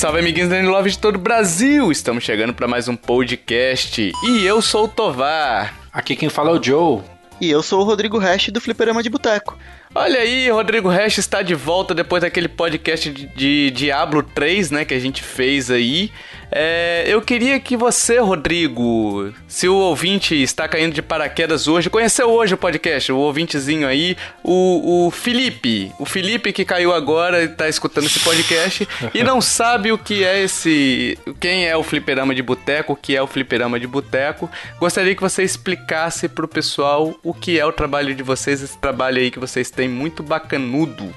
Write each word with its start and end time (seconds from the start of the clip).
Salve, 0.00 0.20
amiguinhos 0.20 0.48
da 0.48 0.58
Love 0.62 0.92
de 0.92 0.98
todo 0.98 1.16
o 1.16 1.18
Brasil! 1.18 1.92
Estamos 1.92 2.24
chegando 2.24 2.54
para 2.54 2.66
mais 2.66 2.88
um 2.88 2.96
podcast 2.96 4.10
e 4.24 4.46
eu 4.46 4.62
sou 4.62 4.84
o 4.84 4.88
Tovar. 4.88 5.78
Aqui 5.92 6.16
quem 6.16 6.30
fala 6.30 6.52
é 6.52 6.58
o 6.58 6.62
Joe. 6.62 7.02
E 7.38 7.50
eu 7.50 7.62
sou 7.62 7.82
o 7.82 7.84
Rodrigo 7.84 8.16
Hash 8.16 8.48
do 8.48 8.62
Fliperama 8.62 9.02
de 9.02 9.10
Boteco. 9.10 9.58
Olha 9.94 10.20
aí, 10.20 10.48
Rodrigo 10.48 10.88
Hash 10.88 11.18
está 11.18 11.42
de 11.42 11.54
volta 11.54 11.94
depois 11.94 12.22
daquele 12.22 12.48
podcast 12.48 13.10
de, 13.10 13.26
de 13.26 13.70
Diablo 13.72 14.22
3, 14.22 14.70
né, 14.70 14.84
que 14.86 14.94
a 14.94 14.98
gente 14.98 15.22
fez 15.22 15.70
aí. 15.70 16.10
É, 16.52 17.04
eu 17.06 17.22
queria 17.22 17.60
que 17.60 17.76
você, 17.76 18.18
Rodrigo, 18.18 19.32
se 19.46 19.68
o 19.68 19.74
ouvinte 19.74 20.34
está 20.34 20.66
caindo 20.66 20.92
de 20.92 21.02
paraquedas 21.02 21.68
hoje, 21.68 21.88
conheceu 21.88 22.28
hoje 22.28 22.54
o 22.54 22.58
podcast, 22.58 23.12
o 23.12 23.18
ouvintezinho 23.18 23.86
aí, 23.86 24.16
o, 24.42 25.06
o 25.06 25.10
Felipe, 25.10 25.92
o 25.98 26.04
Felipe 26.04 26.52
que 26.52 26.64
caiu 26.64 26.92
agora 26.92 27.42
e 27.42 27.46
está 27.46 27.68
escutando 27.68 28.06
esse 28.06 28.20
podcast 28.20 28.88
e 29.14 29.22
não 29.22 29.40
sabe 29.40 29.92
o 29.92 29.98
que 29.98 30.24
é 30.24 30.42
esse, 30.42 31.16
quem 31.38 31.66
é 31.66 31.76
o 31.76 31.82
Fliperama 31.82 32.34
de 32.34 32.42
Boteco, 32.42 32.94
o 32.94 32.96
que 32.96 33.16
é 33.16 33.22
o 33.22 33.26
Fliperama 33.26 33.78
de 33.78 33.86
Boteco. 33.86 34.50
Gostaria 34.78 35.14
que 35.14 35.22
você 35.22 35.42
explicasse 35.42 36.28
para 36.28 36.44
o 36.44 36.48
pessoal 36.48 37.14
o 37.22 37.32
que 37.32 37.58
é 37.58 37.64
o 37.64 37.72
trabalho 37.72 38.14
de 38.14 38.22
vocês, 38.22 38.62
esse 38.62 38.78
trabalho 38.78 39.18
aí 39.18 39.30
que 39.30 39.38
vocês 39.38 39.70
têm 39.70 39.88
muito 39.88 40.22
bacanudo. 40.22 41.14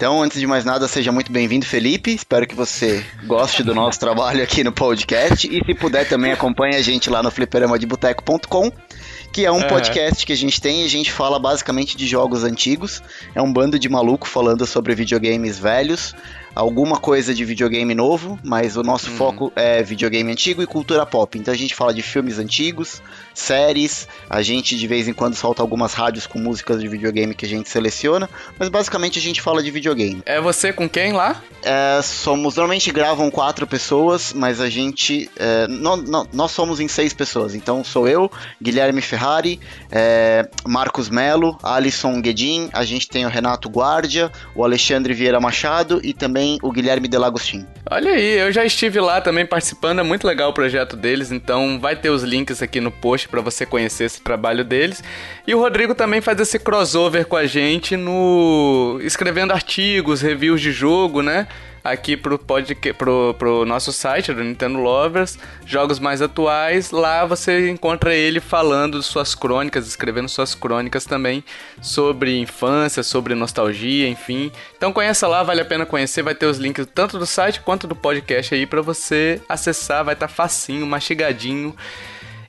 Então, 0.00 0.22
antes 0.22 0.40
de 0.40 0.46
mais 0.46 0.64
nada, 0.64 0.88
seja 0.88 1.12
muito 1.12 1.30
bem-vindo, 1.30 1.66
Felipe. 1.66 2.14
Espero 2.14 2.46
que 2.46 2.54
você 2.54 3.04
goste 3.26 3.62
do 3.62 3.74
nosso 3.74 4.00
trabalho 4.00 4.42
aqui 4.42 4.64
no 4.64 4.72
podcast. 4.72 5.46
E 5.46 5.62
se 5.62 5.74
puder 5.74 6.08
também 6.08 6.32
acompanhe 6.32 6.74
a 6.74 6.80
gente 6.80 7.10
lá 7.10 7.22
no 7.22 7.30
fliperamadeboteco.com 7.30 8.72
que 9.30 9.44
é 9.44 9.52
um 9.52 9.62
podcast 9.62 10.26
que 10.26 10.32
a 10.32 10.36
gente 10.36 10.60
tem 10.60 10.82
e 10.82 10.84
a 10.86 10.88
gente 10.88 11.12
fala 11.12 11.38
basicamente 11.38 11.96
de 11.98 12.06
jogos 12.06 12.44
antigos. 12.44 13.02
É 13.34 13.42
um 13.42 13.52
bando 13.52 13.78
de 13.78 13.90
maluco 13.90 14.26
falando 14.26 14.66
sobre 14.66 14.94
videogames 14.94 15.58
velhos 15.58 16.14
alguma 16.54 16.98
coisa 16.98 17.34
de 17.34 17.44
videogame 17.44 17.94
novo, 17.94 18.38
mas 18.44 18.76
o 18.76 18.82
nosso 18.82 19.10
uhum. 19.10 19.16
foco 19.16 19.52
é 19.54 19.82
videogame 19.82 20.30
antigo 20.32 20.62
e 20.62 20.66
cultura 20.66 21.06
pop. 21.06 21.38
Então 21.38 21.52
a 21.52 21.56
gente 21.56 21.74
fala 21.74 21.94
de 21.94 22.02
filmes 22.02 22.38
antigos, 22.38 23.02
séries, 23.34 24.08
a 24.28 24.42
gente 24.42 24.76
de 24.76 24.86
vez 24.86 25.08
em 25.08 25.12
quando 25.12 25.34
solta 25.34 25.62
algumas 25.62 25.94
rádios 25.94 26.26
com 26.26 26.38
músicas 26.38 26.80
de 26.80 26.88
videogame 26.88 27.34
que 27.34 27.46
a 27.46 27.48
gente 27.48 27.68
seleciona, 27.68 28.28
mas 28.58 28.68
basicamente 28.68 29.18
a 29.18 29.22
gente 29.22 29.40
fala 29.40 29.62
de 29.62 29.70
videogame. 29.70 30.22
É 30.26 30.40
você 30.40 30.72
com 30.72 30.88
quem 30.88 31.12
lá? 31.12 31.42
É, 31.62 32.00
somos, 32.02 32.56
normalmente 32.56 32.90
gravam 32.90 33.30
quatro 33.30 33.66
pessoas, 33.66 34.32
mas 34.32 34.60
a 34.60 34.68
gente, 34.68 35.30
é, 35.36 35.66
no, 35.66 35.96
no, 35.96 36.26
nós 36.32 36.50
somos 36.50 36.80
em 36.80 36.88
seis 36.88 37.12
pessoas, 37.12 37.54
então 37.54 37.84
sou 37.84 38.08
eu, 38.08 38.30
Guilherme 38.60 39.00
Ferrari, 39.00 39.60
é, 39.90 40.48
Marcos 40.66 41.08
Melo, 41.08 41.58
Alisson 41.62 42.20
Guedin, 42.20 42.70
a 42.72 42.84
gente 42.84 43.08
tem 43.08 43.26
o 43.26 43.28
Renato 43.28 43.68
Guardia, 43.68 44.30
o 44.54 44.64
Alexandre 44.64 45.14
Vieira 45.14 45.40
Machado 45.40 46.00
e 46.02 46.12
também 46.12 46.39
também 46.40 46.58
o 46.62 46.72
Guilherme 46.72 47.06
Delagostin. 47.06 47.66
Olha 47.90 48.12
aí, 48.12 48.38
eu 48.38 48.50
já 48.50 48.64
estive 48.64 48.98
lá 48.98 49.20
também 49.20 49.44
participando, 49.44 50.00
é 50.00 50.02
muito 50.02 50.26
legal 50.26 50.50
o 50.50 50.52
projeto 50.52 50.96
deles, 50.96 51.30
então 51.30 51.78
vai 51.78 51.94
ter 51.94 52.08
os 52.08 52.22
links 52.22 52.62
aqui 52.62 52.80
no 52.80 52.90
post 52.90 53.28
para 53.28 53.40
você 53.40 53.66
conhecer 53.66 54.04
esse 54.04 54.20
trabalho 54.20 54.64
deles. 54.64 55.04
E 55.46 55.54
o 55.54 55.60
Rodrigo 55.60 55.94
também 55.94 56.20
faz 56.20 56.40
esse 56.40 56.58
crossover 56.58 57.26
com 57.26 57.36
a 57.36 57.46
gente 57.46 57.96
no 57.96 58.98
escrevendo 59.02 59.52
artigos, 59.52 60.22
reviews 60.22 60.60
de 60.60 60.72
jogo, 60.72 61.20
né? 61.20 61.46
Aqui 61.82 62.16
pro, 62.16 62.38
podcast, 62.38 62.92
pro, 62.94 63.34
pro 63.38 63.64
nosso 63.64 63.92
site 63.92 64.32
do 64.32 64.42
Nintendo 64.42 64.78
Lovers, 64.78 65.38
jogos 65.64 65.98
mais 65.98 66.22
atuais. 66.22 66.90
Lá 66.90 67.24
você 67.24 67.70
encontra 67.70 68.14
ele 68.14 68.40
falando 68.40 69.02
suas 69.02 69.34
crônicas, 69.34 69.86
escrevendo 69.86 70.28
suas 70.28 70.54
crônicas 70.54 71.04
também 71.04 71.44
sobre 71.80 72.38
infância, 72.38 73.02
sobre 73.02 73.34
nostalgia, 73.34 74.08
enfim. 74.08 74.52
Então 74.76 74.92
conheça 74.92 75.26
lá, 75.26 75.42
vale 75.42 75.60
a 75.60 75.64
pena 75.64 75.86
conhecer, 75.86 76.22
vai 76.22 76.34
ter 76.34 76.46
os 76.46 76.58
links 76.58 76.86
tanto 76.94 77.18
do 77.18 77.26
site 77.26 77.60
quanto 77.60 77.86
do 77.86 77.96
podcast 77.96 78.54
aí 78.54 78.66
para 78.66 78.82
você 78.82 79.40
acessar, 79.48 80.04
vai 80.04 80.14
estar 80.14 80.28
tá 80.28 80.32
facinho, 80.32 80.86
mastigadinho. 80.86 81.74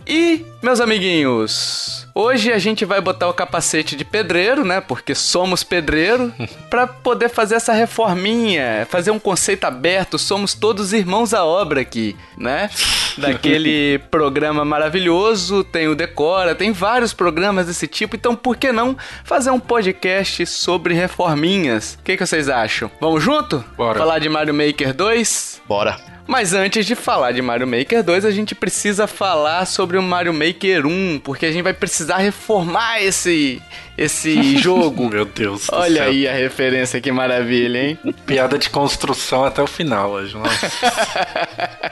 E, 0.07 0.45
meus 0.61 0.79
amiguinhos, 0.79 2.07
hoje 2.13 2.51
a 2.51 2.57
gente 2.57 2.85
vai 2.85 2.99
botar 2.99 3.29
o 3.29 3.33
capacete 3.33 3.95
de 3.95 4.03
pedreiro, 4.03 4.65
né? 4.65 4.81
Porque 4.81 5.13
somos 5.13 5.63
pedreiro, 5.63 6.33
para 6.69 6.87
poder 6.87 7.29
fazer 7.29 7.55
essa 7.55 7.73
reforminha, 7.73 8.87
fazer 8.89 9.11
um 9.11 9.19
conceito 9.19 9.65
aberto. 9.65 10.17
Somos 10.17 10.53
todos 10.53 10.93
irmãos 10.93 11.33
à 11.33 11.45
obra 11.45 11.81
aqui, 11.81 12.15
né? 12.37 12.69
Daquele 13.17 13.99
programa 14.09 14.65
maravilhoso, 14.65 15.63
tem 15.63 15.87
o 15.87 15.95
Decora, 15.95 16.55
tem 16.55 16.71
vários 16.71 17.13
programas 17.13 17.67
desse 17.67 17.87
tipo. 17.87 18.15
Então, 18.15 18.35
por 18.35 18.57
que 18.57 18.71
não 18.71 18.97
fazer 19.23 19.51
um 19.51 19.59
podcast 19.59 20.45
sobre 20.45 20.93
reforminhas? 20.93 21.97
O 21.99 22.03
que, 22.03 22.17
que 22.17 22.25
vocês 22.25 22.49
acham? 22.49 22.89
Vamos 22.99 23.23
junto? 23.23 23.63
Bora. 23.77 23.99
Falar 23.99 24.19
de 24.19 24.29
Mario 24.29 24.53
Maker 24.53 24.93
2? 24.93 25.61
Bora. 25.67 26.10
Mas 26.31 26.53
antes 26.53 26.85
de 26.85 26.95
falar 26.95 27.33
de 27.33 27.41
Mario 27.41 27.67
Maker 27.67 28.01
2, 28.01 28.23
a 28.23 28.31
gente 28.31 28.55
precisa 28.55 29.05
falar 29.05 29.65
sobre 29.65 29.97
o 29.97 30.01
Mario 30.01 30.33
Maker 30.33 30.87
1, 30.87 31.19
porque 31.21 31.45
a 31.45 31.51
gente 31.51 31.61
vai 31.61 31.73
precisar 31.73 32.19
reformar 32.19 33.03
esse 33.03 33.61
esse 33.97 34.45
jogo. 34.57 35.09
Meu 35.09 35.25
Deus. 35.25 35.67
Olha 35.69 36.03
aí 36.03 36.29
a 36.29 36.31
referência, 36.31 37.01
que 37.01 37.11
maravilha, 37.11 37.83
hein? 37.83 37.99
Piada 38.25 38.57
de 38.57 38.69
construção 38.69 39.43
até 39.43 39.61
o 39.61 39.67
final 39.67 40.11
hoje, 40.11 40.37
nossa. 40.37 40.71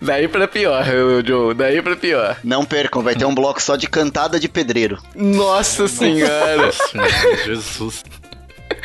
Daí 0.00 0.26
pra 0.26 0.48
pior, 0.48 0.82
Joe. 1.22 1.52
Daí 1.52 1.82
pra 1.82 1.96
pior. 1.96 2.38
Não 2.42 2.64
percam, 2.64 3.02
vai 3.02 3.14
ter 3.14 3.26
um 3.26 3.34
bloco 3.34 3.60
só 3.60 3.76
de 3.76 3.86
cantada 3.86 4.40
de 4.40 4.48
pedreiro. 4.48 4.98
Nossa 5.14 5.86
senhora. 5.88 6.56
Nossa 6.56 6.88
senhora, 6.88 7.36
Jesus. 7.44 8.02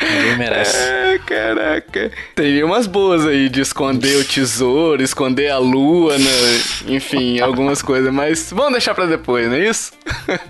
Ninguém 0.00 0.36
merece. 0.36 0.76
É, 1.06 1.18
caraca. 1.18 2.10
Tem 2.34 2.62
umas 2.62 2.86
boas 2.86 3.26
aí 3.26 3.48
de 3.48 3.60
esconder 3.60 4.16
o 4.16 4.24
tesouro, 4.24 5.02
esconder 5.02 5.48
a 5.50 5.58
lua, 5.58 6.18
né? 6.18 6.60
enfim, 6.88 7.40
algumas 7.40 7.80
coisas, 7.80 8.12
mas 8.12 8.50
vamos 8.50 8.72
deixar 8.72 8.94
pra 8.94 9.06
depois, 9.06 9.46
não 9.48 9.54
é 9.54 9.68
isso? 9.68 9.92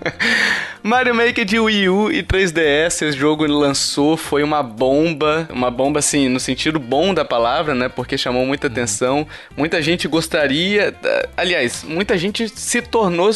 Mario 0.86 1.16
Maker 1.16 1.44
de 1.44 1.58
Wii 1.58 1.88
U 1.88 2.12
e 2.12 2.22
3DS, 2.22 2.86
esse 2.86 3.10
jogo 3.10 3.44
lançou, 3.44 4.16
foi 4.16 4.44
uma 4.44 4.62
bomba, 4.62 5.48
uma 5.50 5.68
bomba 5.68 5.98
assim, 5.98 6.28
no 6.28 6.38
sentido 6.38 6.78
bom 6.78 7.12
da 7.12 7.24
palavra, 7.24 7.74
né? 7.74 7.88
Porque 7.88 8.16
chamou 8.16 8.46
muita 8.46 8.68
atenção. 8.68 9.26
Muita 9.56 9.82
gente 9.82 10.06
gostaria, 10.06 10.94
aliás, 11.36 11.82
muita 11.82 12.16
gente 12.16 12.48
se 12.48 12.80
tornou 12.80 13.32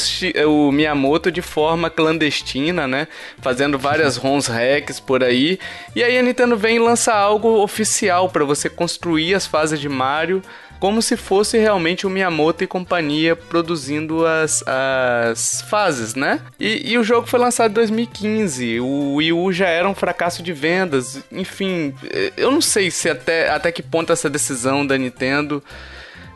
o 0.47 0.71
Miyamoto 0.71 1.33
de 1.33 1.43
forma 1.43 1.91
clandestina, 1.91 2.87
né? 2.87 3.09
Fazendo 3.43 3.77
várias 3.77 4.15
ROMs 4.17 4.47
hacks 4.49 5.01
por 5.01 5.25
aí. 5.25 5.59
E 5.97 6.05
aí 6.05 6.17
a 6.17 6.23
Nintendo 6.23 6.57
vem 6.57 6.77
e 6.77 6.79
lança 6.79 7.13
algo 7.13 7.49
oficial 7.65 8.29
para 8.29 8.45
você 8.45 8.71
construir 8.71 9.35
as 9.35 9.45
fases 9.45 9.81
de 9.81 9.89
Mario 9.89 10.41
como 10.81 11.03
se 11.03 11.17
fosse 11.17 11.59
realmente 11.59 12.07
o 12.07 12.11
Miyamoto 12.11 12.65
e 12.65 12.67
companhia 12.67 13.37
produzindo 13.37 14.27
as, 14.27 14.65
as 14.67 15.63
fases, 15.69 16.15
né? 16.15 16.41
E, 16.59 16.93
e, 16.93 16.99
o 16.99 17.05
jogo 17.05 17.27
foi 17.27 17.39
lançado 17.39 17.71
em 17.71 17.75
2015, 17.75 18.81
o 18.81 19.15
Wii 19.17 19.33
U 19.33 19.53
já 19.53 19.69
era 19.69 19.89
um 19.89 19.95
fracasso 19.95 20.43
de 20.43 20.53
vendas, 20.53 21.21
enfim, 21.31 21.95
eu 22.37 22.51
não 22.51 22.63
sei 22.63 22.91
se 22.91 23.11
até, 23.11 23.51
até 23.51 23.71
que 23.71 23.83
ponto 23.83 24.13
essa 24.13 24.31
decisão 24.31 24.87
da 24.87 24.97
Nintendo 24.97 25.63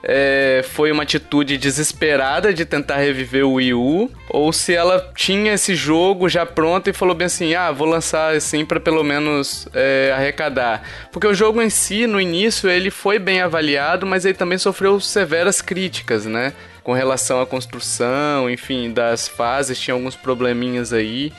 é, 0.06 0.62
foi 0.62 0.92
uma 0.92 1.02
atitude 1.02 1.56
desesperada 1.56 2.52
de 2.52 2.64
tentar 2.66 2.96
reviver 2.96 3.44
o 3.44 3.54
Wii 3.54 3.74
U, 3.74 4.10
ou 4.28 4.52
se 4.52 4.74
ela 4.74 5.10
tinha 5.16 5.54
esse 5.54 5.74
jogo 5.74 6.28
já 6.28 6.44
pronto 6.44 6.90
e 6.90 6.92
falou 6.92 7.14
bem 7.14 7.26
assim: 7.26 7.54
ah, 7.54 7.72
vou 7.72 7.88
lançar 7.88 8.34
assim 8.34 8.66
para 8.66 8.78
pelo 8.78 9.02
menos 9.02 9.66
é, 9.72 10.12
arrecadar. 10.14 10.82
Porque 11.10 11.26
o 11.26 11.34
jogo 11.34 11.62
em 11.62 11.70
si, 11.70 12.06
no 12.06 12.20
início, 12.20 12.68
ele 12.68 12.90
foi 12.90 13.18
bem 13.18 13.40
avaliado, 13.40 14.06
mas 14.06 14.26
ele 14.26 14.34
também 14.34 14.58
sofreu 14.58 15.00
severas 15.00 15.62
críticas, 15.62 16.26
né? 16.26 16.52
Com 16.82 16.92
relação 16.92 17.40
à 17.40 17.46
construção, 17.46 18.50
enfim, 18.50 18.92
das 18.92 19.26
fases, 19.26 19.80
tinha 19.80 19.94
alguns 19.94 20.14
probleminhas 20.14 20.92
aí. 20.92 21.32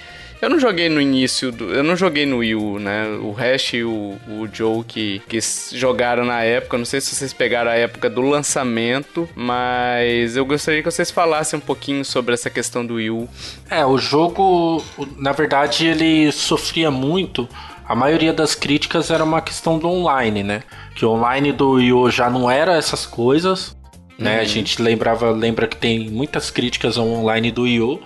Eu 0.46 0.50
não 0.52 0.60
joguei 0.60 0.90
no 0.90 1.02
início, 1.02 1.52
do, 1.52 1.74
eu 1.74 1.84
não 1.84 1.96
joguei 1.96 2.24
no 2.24 2.38
Wii 2.38 2.54
U, 2.54 2.78
né? 2.78 3.08
O 3.20 3.32
Hash 3.32 3.74
e 3.74 3.84
o, 3.84 4.16
o 4.28 4.48
Joe 4.54 4.84
que, 4.84 5.20
que 5.28 5.40
jogaram 5.72 6.24
na 6.24 6.44
época, 6.44 6.78
não 6.78 6.86
sei 6.86 7.02
se 7.02 7.16
vocês 7.16 7.34
pegaram 7.34 7.72
a 7.72 7.74
época 7.74 8.08
do 8.12 8.22
lançamento, 8.22 9.28
mas 9.34 10.38
eu 10.38 10.46
gostaria 10.46 10.84
que 10.84 10.92
vocês 10.92 11.10
falassem 11.10 11.58
um 11.58 11.62
pouquinho 11.62 12.06
sobre 12.06 12.36
essa 12.36 12.48
questão 12.48 12.86
do 12.86 12.94
Wii 12.94 13.10
U. 13.10 13.28
É, 13.72 13.84
o 13.84 13.98
jogo, 13.98 14.84
na 15.18 15.32
verdade, 15.32 15.88
ele 15.88 16.32
sofria 16.32 16.92
muito 16.92 17.50
a 17.88 17.96
maioria 17.96 18.32
das 18.32 18.54
críticas 18.54 19.10
era 19.10 19.24
uma 19.24 19.42
questão 19.42 19.80
do 19.80 19.88
online, 19.88 20.44
né? 20.44 20.62
Que 20.96 21.08
o 21.08 21.10
online 21.10 21.54
do 21.54 21.72
Wii 21.72 21.94
U 21.94 22.12
já 22.12 22.30
não 22.30 22.52
era 22.52 22.78
essas 22.78 23.04
coisas, 23.04 23.76
né? 24.18 24.36
Uhum. 24.36 24.42
A 24.42 24.46
gente 24.46 24.82
lembrava, 24.82 25.32
lembra 25.32 25.68
que 25.68 25.78
tem 25.78 26.10
muitas 26.10 26.50
críticas 26.50 26.98
ao 26.98 27.08
online 27.08 27.52
do 27.52 27.64
Wii 27.64 27.82
U 27.82 28.02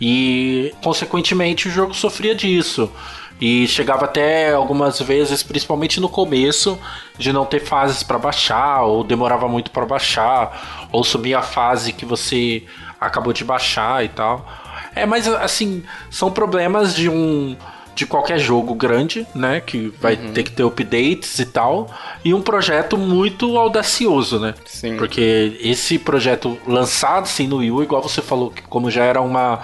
e, 0.00 0.72
consequentemente, 0.82 1.68
o 1.68 1.70
jogo 1.70 1.94
sofria 1.94 2.34
disso. 2.34 2.90
E 3.40 3.68
chegava 3.68 4.04
até 4.04 4.52
algumas 4.52 5.00
vezes, 5.00 5.44
principalmente 5.44 6.00
no 6.00 6.08
começo, 6.08 6.78
de 7.16 7.32
não 7.32 7.46
ter 7.46 7.60
fases 7.60 8.02
para 8.02 8.18
baixar, 8.18 8.82
ou 8.82 9.04
demorava 9.04 9.46
muito 9.46 9.70
para 9.70 9.86
baixar, 9.86 10.88
ou 10.90 11.04
subir 11.04 11.34
a 11.34 11.42
fase 11.42 11.92
que 11.92 12.04
você 12.04 12.64
acabou 13.00 13.32
de 13.32 13.44
baixar 13.44 14.04
e 14.04 14.08
tal. 14.08 14.44
É, 14.92 15.06
mas 15.06 15.28
assim, 15.28 15.84
são 16.10 16.32
problemas 16.32 16.96
de 16.96 17.08
um 17.08 17.56
de 17.98 18.06
qualquer 18.06 18.38
jogo 18.38 18.76
grande, 18.76 19.26
né? 19.34 19.60
Que 19.60 19.92
vai 20.00 20.14
uhum. 20.14 20.32
ter 20.32 20.44
que 20.44 20.52
ter 20.52 20.62
updates 20.62 21.40
e 21.40 21.44
tal. 21.44 21.90
E 22.24 22.32
um 22.32 22.40
projeto 22.40 22.96
muito 22.96 23.58
audacioso, 23.58 24.38
né? 24.38 24.54
Sim. 24.66 24.96
Porque 24.96 25.58
esse 25.60 25.98
projeto 25.98 26.56
lançado 26.64 27.24
assim 27.24 27.48
no 27.48 27.56
Wii 27.56 27.70
U, 27.72 27.82
igual 27.82 28.00
você 28.00 28.22
falou, 28.22 28.50
que 28.50 28.62
como 28.62 28.88
já 28.88 29.02
era 29.02 29.20
uma. 29.20 29.60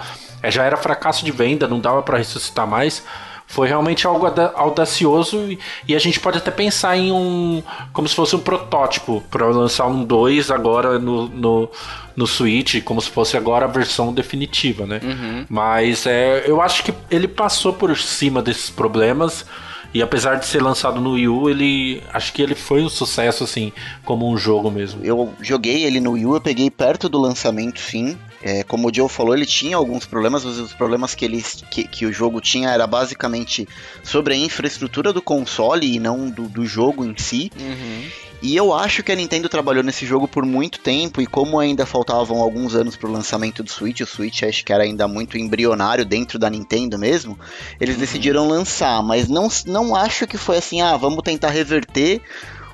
Já 0.49 0.65
era 0.65 0.75
fracasso 0.75 1.23
de 1.23 1.31
venda, 1.31 1.65
não 1.65 1.79
dava 1.79 2.03
para 2.03 2.17
ressuscitar 2.17 2.67
mais 2.67 3.01
foi 3.47 3.67
realmente 3.67 4.07
algo 4.07 4.25
audacioso 4.55 5.55
e 5.87 5.95
a 5.95 5.99
gente 5.99 6.19
pode 6.19 6.39
até 6.39 6.49
pensar 6.49 6.97
em 6.97 7.11
um. 7.11 7.61
como 7.93 8.07
se 8.07 8.15
fosse 8.15 8.35
um 8.35 8.39
protótipo 8.39 9.23
para 9.29 9.45
lançar 9.45 9.85
um 9.85 10.03
2 10.03 10.49
agora 10.49 10.97
no, 10.97 11.27
no, 11.27 11.69
no 12.15 12.25
Switch, 12.25 12.81
como 12.83 13.01
se 13.01 13.09
fosse 13.09 13.35
agora 13.35 13.65
a 13.65 13.67
versão 13.67 14.13
definitiva, 14.13 14.85
né? 14.85 15.01
Uhum. 15.03 15.45
Mas 15.49 16.05
é, 16.05 16.43
eu 16.47 16.61
acho 16.61 16.83
que 16.83 16.93
ele 17.11 17.27
passou 17.27 17.73
por 17.73 17.95
cima 17.97 18.41
desses 18.41 18.69
problemas. 18.69 19.45
E 19.93 20.01
apesar 20.01 20.35
de 20.35 20.45
ser 20.45 20.61
lançado 20.61 20.99
no 20.99 21.11
Wii 21.11 21.27
U, 21.29 21.49
ele 21.49 22.03
acho 22.11 22.33
que 22.33 22.41
ele 22.41 22.53
foi 22.53 22.83
um 22.83 22.89
sucesso 22.89 23.45
assim, 23.45 23.71
como 24.03 24.29
um 24.29 24.37
jogo 24.37 24.69
mesmo. 24.69 24.99
Eu 25.05 25.33
joguei 25.41 25.85
ele 25.85 26.01
no 26.01 26.11
Wii 26.11 26.25
U, 26.25 26.35
eu 26.35 26.41
peguei 26.41 26.69
perto 26.69 27.07
do 27.07 27.17
lançamento, 27.17 27.79
sim. 27.79 28.17
É, 28.43 28.61
como 28.63 28.89
o 28.89 28.93
Joe 28.93 29.07
falou, 29.07 29.33
ele 29.33 29.45
tinha 29.45 29.77
alguns 29.77 30.05
problemas, 30.05 30.43
mas 30.43 30.59
os 30.59 30.73
problemas 30.73 31.15
que, 31.15 31.23
ele, 31.23 31.41
que, 31.71 31.87
que 31.87 32.05
o 32.05 32.11
jogo 32.11 32.41
tinha 32.41 32.69
era 32.69 32.85
basicamente 32.85 33.67
sobre 34.03 34.33
a 34.33 34.37
infraestrutura 34.37 35.13
do 35.13 35.21
console 35.21 35.95
e 35.95 35.97
não 35.97 36.29
do, 36.29 36.43
do 36.43 36.65
jogo 36.65 37.05
em 37.05 37.15
si. 37.17 37.49
Uhum. 37.57 38.03
E 38.41 38.55
eu 38.55 38.73
acho 38.73 39.01
que 39.01 39.11
a 39.11 39.15
Nintendo 39.15 39.49
trabalhou 39.49 39.83
nesse 39.83 40.05
jogo 40.05 40.27
por 40.27 40.45
muito 40.45 40.79
tempo 40.79 41.21
e 41.21 41.25
como 41.25 41.59
ainda 41.59 41.85
faltavam 41.85 42.41
alguns 42.41 42.75
anos 42.75 42.95
para 42.95 43.09
o 43.09 43.11
lançamento 43.11 43.63
do 43.63 43.71
Switch, 43.71 44.01
o 44.01 44.05
Switch 44.05 44.43
acho 44.43 44.63
que 44.63 44.71
era 44.71 44.83
ainda 44.83 45.07
muito 45.07 45.37
embrionário 45.37 46.05
dentro 46.05 46.37
da 46.37 46.49
Nintendo 46.49 46.97
mesmo, 46.97 47.39
eles 47.79 47.95
uhum. 47.95 48.01
decidiram 48.01 48.47
lançar, 48.47 49.01
mas 49.01 49.27
não, 49.27 49.47
não 49.65 49.95
acho 49.95 50.27
que 50.27 50.37
foi 50.37 50.57
assim, 50.57 50.81
ah, 50.81 50.95
vamos 50.97 51.23
tentar 51.23 51.49
reverter 51.49 52.21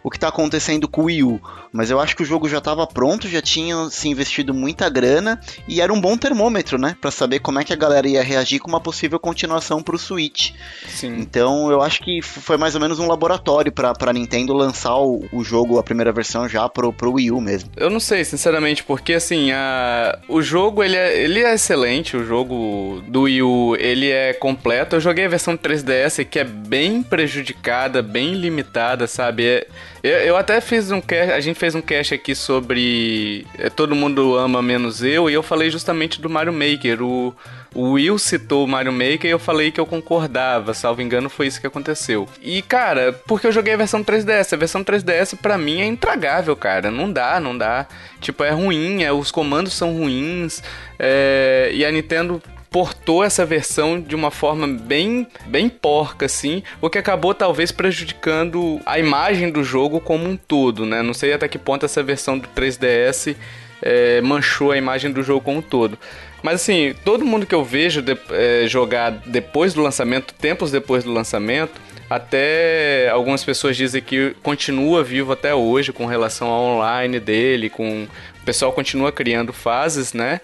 o 0.03 0.09
que 0.09 0.17
está 0.17 0.27
acontecendo 0.27 0.87
com 0.87 1.01
o 1.01 1.05
Wii 1.05 1.23
U. 1.23 1.41
Mas 1.71 1.89
eu 1.89 1.99
acho 1.99 2.15
que 2.15 2.23
o 2.23 2.25
jogo 2.25 2.49
já 2.49 2.57
estava 2.57 2.85
pronto, 2.85 3.27
já 3.27 3.41
tinha 3.41 3.89
se 3.89 4.09
investido 4.09 4.53
muita 4.53 4.89
grana 4.89 5.39
e 5.67 5.81
era 5.81 5.91
um 5.91 6.01
bom 6.01 6.17
termômetro, 6.17 6.77
né? 6.77 6.95
Para 6.99 7.11
saber 7.11 7.39
como 7.39 7.59
é 7.59 7.63
que 7.63 7.71
a 7.71 7.75
galera 7.75 8.07
ia 8.07 8.23
reagir 8.23 8.59
com 8.59 8.67
uma 8.67 8.81
possível 8.81 9.19
continuação 9.19 9.81
para 9.81 9.95
o 9.95 9.99
Switch. 9.99 10.51
Sim. 10.87 11.15
Então 11.19 11.71
eu 11.71 11.81
acho 11.81 12.01
que 12.01 12.21
foi 12.21 12.57
mais 12.57 12.75
ou 12.75 12.81
menos 12.81 12.99
um 12.99 13.07
laboratório 13.07 13.71
para 13.71 13.93
a 13.99 14.13
Nintendo 14.13 14.53
lançar 14.53 14.97
o, 14.97 15.25
o, 15.31 15.43
jogo, 15.43 15.79
a 15.79 15.83
primeira 15.83 16.11
versão 16.11 16.47
já 16.47 16.67
pro, 16.67 16.91
pro 16.91 17.13
Wii 17.13 17.31
U 17.31 17.39
mesmo. 17.39 17.69
Eu 17.77 17.89
não 17.89 17.99
sei, 17.99 18.25
sinceramente, 18.25 18.83
porque 18.83 19.13
assim, 19.13 19.51
a, 19.51 20.19
o 20.27 20.41
jogo 20.41 20.83
ele 20.83 20.95
é, 20.95 21.23
ele 21.23 21.39
é 21.41 21.53
excelente, 21.53 22.17
o 22.17 22.25
jogo 22.25 23.01
do 23.07 23.21
Wii 23.21 23.41
U 23.43 23.75
ele 23.77 24.09
é 24.09 24.33
completo. 24.33 24.95
Eu 24.95 24.99
joguei 24.99 25.25
a 25.25 25.29
versão 25.29 25.57
3DS 25.57 26.25
que 26.25 26.39
é 26.39 26.43
bem 26.43 27.01
prejudicada, 27.01 28.01
bem 28.01 28.33
limitada, 28.33 29.07
sabe? 29.07 29.45
É, 29.45 29.67
eu, 30.03 30.17
eu, 30.17 30.37
até 30.37 30.59
fiz 30.59 30.89
um 30.91 30.99
cast, 30.99 31.33
a 31.33 31.39
gente 31.39 31.59
fez 31.59 31.75
um 31.75 31.81
cast 31.81 32.13
aqui 32.13 32.33
sobre 32.33 33.45
é, 33.57 33.69
Todo 33.69 33.95
Mundo 33.95 34.35
Ama 34.35 34.61
Menos 34.61 35.03
Eu, 35.03 35.29
e 35.29 35.33
eu 35.33 35.43
falei 35.43 35.69
justamente 35.69 36.19
do 36.19 36.29
Mario 36.29 36.51
Maker. 36.51 37.03
O, 37.03 37.35
o 37.73 37.91
Will 37.91 38.17
citou 38.17 38.65
o 38.65 38.67
Mario 38.67 38.91
Maker 38.91 39.25
e 39.25 39.29
eu 39.29 39.39
falei 39.39 39.71
que 39.71 39.79
eu 39.79 39.85
concordava, 39.85 40.73
salvo 40.73 41.01
engano 41.01 41.29
foi 41.29 41.47
isso 41.47 41.61
que 41.61 41.67
aconteceu. 41.67 42.27
E 42.41 42.61
cara, 42.61 43.13
porque 43.27 43.45
eu 43.45 43.51
joguei 43.51 43.73
a 43.73 43.77
versão 43.77 44.03
3DS, 44.03 44.53
a 44.53 44.57
versão 44.57 44.83
3DS 44.83 45.37
para 45.37 45.57
mim 45.57 45.81
é 45.81 45.85
intragável, 45.85 46.55
cara, 46.55 46.89
não 46.89 47.11
dá, 47.11 47.39
não 47.39 47.57
dá. 47.57 47.87
Tipo, 48.19 48.43
é 48.43 48.49
ruim, 48.49 49.03
é, 49.03 49.11
os 49.11 49.31
comandos 49.31 49.73
são 49.73 49.95
ruins, 49.95 50.61
é, 50.99 51.71
e 51.73 51.85
a 51.85 51.91
Nintendo 51.91 52.41
portou 52.71 53.21
essa 53.21 53.45
versão 53.45 53.99
de 53.99 54.15
uma 54.15 54.31
forma 54.31 54.65
bem, 54.65 55.27
bem 55.45 55.67
porca, 55.67 56.25
assim, 56.25 56.63
o 56.79 56.89
que 56.89 56.97
acabou 56.97 57.33
talvez 57.33 57.69
prejudicando 57.69 58.79
a 58.85 58.97
imagem 58.97 59.51
do 59.51 59.61
jogo 59.61 59.99
como 59.99 60.25
um 60.27 60.37
todo, 60.37 60.85
né? 60.85 61.01
Não 61.01 61.13
sei 61.13 61.33
até 61.33 61.49
que 61.49 61.59
ponto 61.59 61.85
essa 61.85 62.01
versão 62.01 62.39
do 62.39 62.47
3DS 62.47 63.35
é, 63.81 64.21
manchou 64.21 64.71
a 64.71 64.77
imagem 64.77 65.11
do 65.11 65.21
jogo 65.21 65.41
como 65.41 65.57
um 65.57 65.61
todo. 65.61 65.99
Mas 66.41 66.61
assim, 66.61 66.95
todo 67.03 67.25
mundo 67.25 67.45
que 67.45 67.53
eu 67.53 67.63
vejo 67.63 68.01
de, 68.01 68.17
é, 68.29 68.63
jogar 68.67 69.11
depois 69.25 69.73
do 69.73 69.81
lançamento, 69.81 70.33
tempos 70.33 70.71
depois 70.71 71.03
do 71.03 71.11
lançamento, 71.11 71.73
até 72.09 73.09
algumas 73.09 73.43
pessoas 73.43 73.75
dizem 73.75 74.01
que 74.01 74.33
continua 74.41 75.03
vivo 75.03 75.33
até 75.33 75.53
hoje 75.53 75.91
com 75.91 76.05
relação 76.05 76.47
ao 76.47 76.77
online 76.77 77.19
dele, 77.19 77.69
com 77.69 78.07
o 78.41 78.45
pessoal 78.45 78.71
continua 78.71 79.11
criando 79.11 79.51
fases, 79.51 80.13
né? 80.13 80.39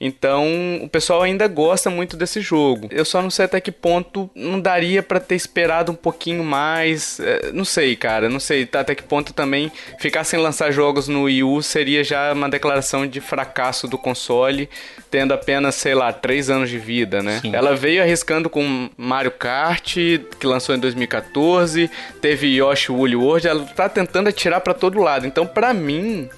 Então, 0.00 0.46
o 0.80 0.88
pessoal 0.88 1.22
ainda 1.22 1.48
gosta 1.48 1.90
muito 1.90 2.16
desse 2.16 2.40
jogo. 2.40 2.88
Eu 2.92 3.04
só 3.04 3.20
não 3.20 3.30
sei 3.30 3.46
até 3.46 3.60
que 3.60 3.72
ponto 3.72 4.30
não 4.34 4.60
daria 4.60 5.02
para 5.02 5.18
ter 5.18 5.34
esperado 5.34 5.90
um 5.90 5.94
pouquinho 5.94 6.44
mais. 6.44 7.18
É, 7.18 7.50
não 7.52 7.64
sei, 7.64 7.96
cara, 7.96 8.28
não 8.28 8.38
sei 8.38 8.68
até 8.72 8.94
que 8.94 9.02
ponto 9.02 9.32
também 9.32 9.72
ficar 9.98 10.22
sem 10.22 10.38
lançar 10.38 10.70
jogos 10.70 11.08
no 11.08 11.24
Wii 11.24 11.42
U 11.42 11.62
seria 11.62 12.04
já 12.04 12.32
uma 12.32 12.48
declaração 12.48 13.06
de 13.06 13.20
fracasso 13.20 13.88
do 13.88 13.98
console, 13.98 14.68
tendo 15.10 15.34
apenas, 15.34 15.74
sei 15.74 15.94
lá, 15.94 16.12
3 16.12 16.48
anos 16.48 16.70
de 16.70 16.78
vida, 16.78 17.20
né? 17.20 17.40
Sim. 17.42 17.54
Ela 17.54 17.74
veio 17.74 18.00
arriscando 18.00 18.48
com 18.48 18.88
Mario 18.96 19.32
Kart, 19.32 19.96
que 20.38 20.46
lançou 20.46 20.76
em 20.76 20.78
2014, 20.78 21.90
teve 22.20 22.46
Yoshi 22.56 22.92
Woolly 22.92 23.16
World, 23.16 23.48
ela 23.48 23.64
tá 23.64 23.88
tentando 23.88 24.28
atirar 24.28 24.60
para 24.60 24.74
todo 24.74 25.00
lado. 25.00 25.26
Então, 25.26 25.44
para 25.44 25.74
mim, 25.74 26.28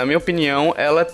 na 0.00 0.06
minha 0.06 0.16
opinião, 0.16 0.72
ela 0.78 1.06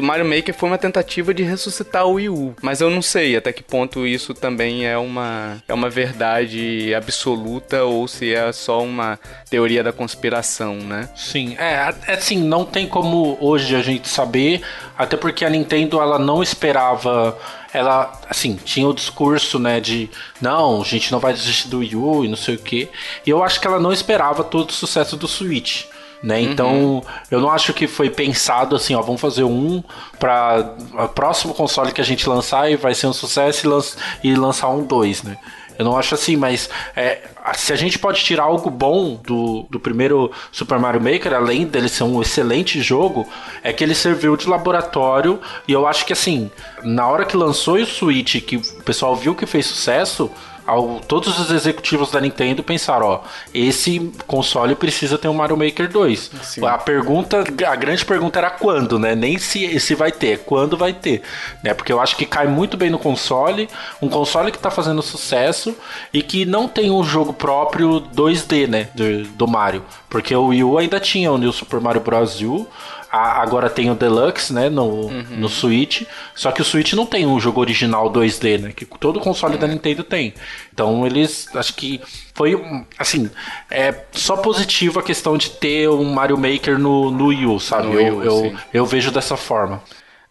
Mario 0.00 0.24
Maker 0.24 0.54
foi 0.54 0.68
uma 0.68 0.78
tentativa 0.78 1.34
de 1.34 1.42
ressuscitar 1.42 2.06
o 2.06 2.12
Wii 2.12 2.28
U, 2.28 2.54
mas 2.62 2.80
eu 2.80 2.88
não 2.88 3.02
sei 3.02 3.36
até 3.36 3.52
que 3.52 3.64
ponto 3.64 4.06
isso 4.06 4.32
também 4.32 4.86
é 4.86 4.96
uma 4.96 5.56
é 5.66 5.74
uma 5.74 5.90
verdade 5.90 6.94
absoluta 6.94 7.82
ou 7.82 8.06
se 8.06 8.32
é 8.32 8.52
só 8.52 8.80
uma 8.80 9.18
teoria 9.50 9.82
da 9.82 9.92
conspiração, 9.92 10.76
né? 10.76 11.08
Sim, 11.16 11.56
é, 11.58 11.92
é 12.06 12.14
assim, 12.14 12.38
não 12.38 12.64
tem 12.64 12.86
como 12.86 13.36
hoje 13.40 13.74
a 13.74 13.82
gente 13.82 14.08
saber, 14.08 14.62
até 14.96 15.16
porque 15.16 15.44
a 15.44 15.50
Nintendo 15.50 16.00
ela 16.00 16.18
não 16.18 16.40
esperava 16.40 17.36
ela, 17.72 18.20
assim, 18.30 18.56
tinha 18.64 18.86
o 18.86 18.94
discurso, 18.94 19.58
né, 19.58 19.80
de 19.80 20.08
não, 20.40 20.80
a 20.80 20.84
gente 20.84 21.10
não 21.10 21.18
vai 21.18 21.32
desistir 21.32 21.68
do 21.68 21.80
Wii 21.80 21.96
U 21.96 22.24
e 22.24 22.28
não 22.28 22.36
sei 22.36 22.54
o 22.54 22.58
que. 22.58 22.88
E 23.26 23.30
eu 23.30 23.42
acho 23.42 23.60
que 23.60 23.66
ela 23.66 23.80
não 23.80 23.92
esperava 23.92 24.44
todo 24.44 24.70
o 24.70 24.72
sucesso 24.72 25.16
do 25.16 25.26
Switch 25.26 25.84
né? 26.22 26.36
Uhum. 26.36 26.42
Então, 26.42 27.02
eu 27.30 27.40
não 27.40 27.50
acho 27.50 27.72
que 27.72 27.86
foi 27.86 28.10
pensado 28.10 28.76
assim, 28.76 28.94
ó, 28.94 29.02
vamos 29.02 29.20
fazer 29.20 29.44
um 29.44 29.82
para 30.18 30.74
o 30.94 31.08
próximo 31.08 31.54
console 31.54 31.92
que 31.92 32.00
a 32.00 32.04
gente 32.04 32.28
lançar 32.28 32.70
e 32.70 32.76
vai 32.76 32.94
ser 32.94 33.06
um 33.06 33.12
sucesso 33.12 33.66
e, 33.66 33.68
lança, 33.68 33.96
e 34.22 34.34
lançar 34.34 34.68
um 34.68 34.82
dois, 34.82 35.22
né? 35.22 35.36
Eu 35.78 35.84
não 35.84 35.96
acho 35.96 36.12
assim, 36.12 36.36
mas 36.36 36.68
é, 36.96 37.20
se 37.54 37.72
a 37.72 37.76
gente 37.76 38.00
pode 38.00 38.24
tirar 38.24 38.42
algo 38.42 38.68
bom 38.68 39.14
do, 39.14 39.64
do 39.70 39.78
primeiro 39.78 40.32
Super 40.50 40.76
Mario 40.76 41.00
Maker, 41.00 41.32
além 41.32 41.66
dele 41.66 41.88
ser 41.88 42.02
um 42.02 42.20
excelente 42.20 42.82
jogo, 42.82 43.24
é 43.62 43.72
que 43.72 43.84
ele 43.84 43.94
serviu 43.94 44.36
de 44.36 44.48
laboratório 44.48 45.40
e 45.68 45.72
eu 45.72 45.86
acho 45.86 46.04
que 46.04 46.12
assim, 46.12 46.50
na 46.82 47.06
hora 47.06 47.24
que 47.24 47.36
lançou 47.36 47.76
o 47.76 47.86
Switch, 47.86 48.44
que 48.44 48.56
o 48.56 48.82
pessoal 48.82 49.14
viu 49.14 49.36
que 49.36 49.46
fez 49.46 49.66
sucesso, 49.66 50.28
ao, 50.68 51.00
todos 51.00 51.38
os 51.38 51.50
executivos 51.50 52.10
da 52.10 52.20
Nintendo 52.20 52.62
pensaram, 52.62 53.06
ó, 53.06 53.20
esse 53.54 54.12
console 54.26 54.74
precisa 54.74 55.16
ter 55.16 55.26
um 55.26 55.32
Mario 55.32 55.56
Maker 55.56 55.90
2. 55.90 56.30
Sim. 56.42 56.66
A 56.66 56.76
pergunta, 56.76 57.42
a 57.66 57.74
grande 57.74 58.04
pergunta 58.04 58.38
era 58.38 58.50
quando, 58.50 58.98
né? 58.98 59.14
Nem 59.14 59.38
se, 59.38 59.80
se 59.80 59.94
vai 59.94 60.12
ter, 60.12 60.40
quando 60.40 60.76
vai 60.76 60.92
ter, 60.92 61.22
né? 61.64 61.72
Porque 61.72 61.90
eu 61.90 61.98
acho 61.98 62.16
que 62.16 62.26
cai 62.26 62.46
muito 62.46 62.76
bem 62.76 62.90
no 62.90 62.98
console, 62.98 63.66
um 64.02 64.10
console 64.10 64.52
que 64.52 64.58
tá 64.58 64.70
fazendo 64.70 65.00
sucesso 65.00 65.74
e 66.12 66.22
que 66.22 66.44
não 66.44 66.68
tem 66.68 66.90
um 66.90 67.02
jogo 67.02 67.32
próprio 67.32 68.02
2D, 68.14 68.68
né, 68.68 68.88
do, 68.94 69.24
do 69.24 69.48
Mario, 69.48 69.82
porque 70.10 70.34
o 70.34 70.48
Wii 70.48 70.64
U 70.64 70.76
ainda 70.76 71.00
tinha 71.00 71.32
o 71.32 71.38
New 71.38 71.52
Super 71.52 71.80
Mario 71.80 72.02
Bros. 72.02 72.42
U, 72.42 72.68
a, 73.10 73.42
agora 73.42 73.70
tem 73.70 73.90
o 73.90 73.94
Deluxe, 73.94 74.52
né, 74.52 74.68
no, 74.68 75.06
uhum. 75.06 75.24
no 75.30 75.48
Switch. 75.48 76.02
Só 76.34 76.52
que 76.52 76.60
o 76.60 76.64
Switch 76.64 76.92
não 76.92 77.06
tem 77.06 77.26
um 77.26 77.40
jogo 77.40 77.60
original 77.60 78.12
2D, 78.12 78.60
né? 78.60 78.72
Que 78.74 78.84
todo 78.84 79.20
console 79.20 79.54
uhum. 79.54 79.60
da 79.60 79.66
Nintendo 79.66 80.04
tem. 80.04 80.34
Então 80.72 81.06
eles, 81.06 81.48
acho 81.54 81.74
que 81.74 82.00
foi, 82.34 82.60
assim, 82.98 83.30
é 83.70 83.94
só 84.12 84.36
positivo 84.36 85.00
a 85.00 85.02
questão 85.02 85.36
de 85.36 85.50
ter 85.50 85.88
um 85.88 86.04
Mario 86.04 86.38
Maker 86.38 86.78
no, 86.78 87.10
no 87.10 87.26
Wii 87.26 87.46
U, 87.46 87.58
sabe? 87.58 87.88
No 87.88 88.00
eu, 88.00 88.16
U, 88.16 88.24
eu, 88.24 88.56
eu 88.72 88.86
vejo 88.86 89.10
dessa 89.10 89.36
forma. 89.36 89.82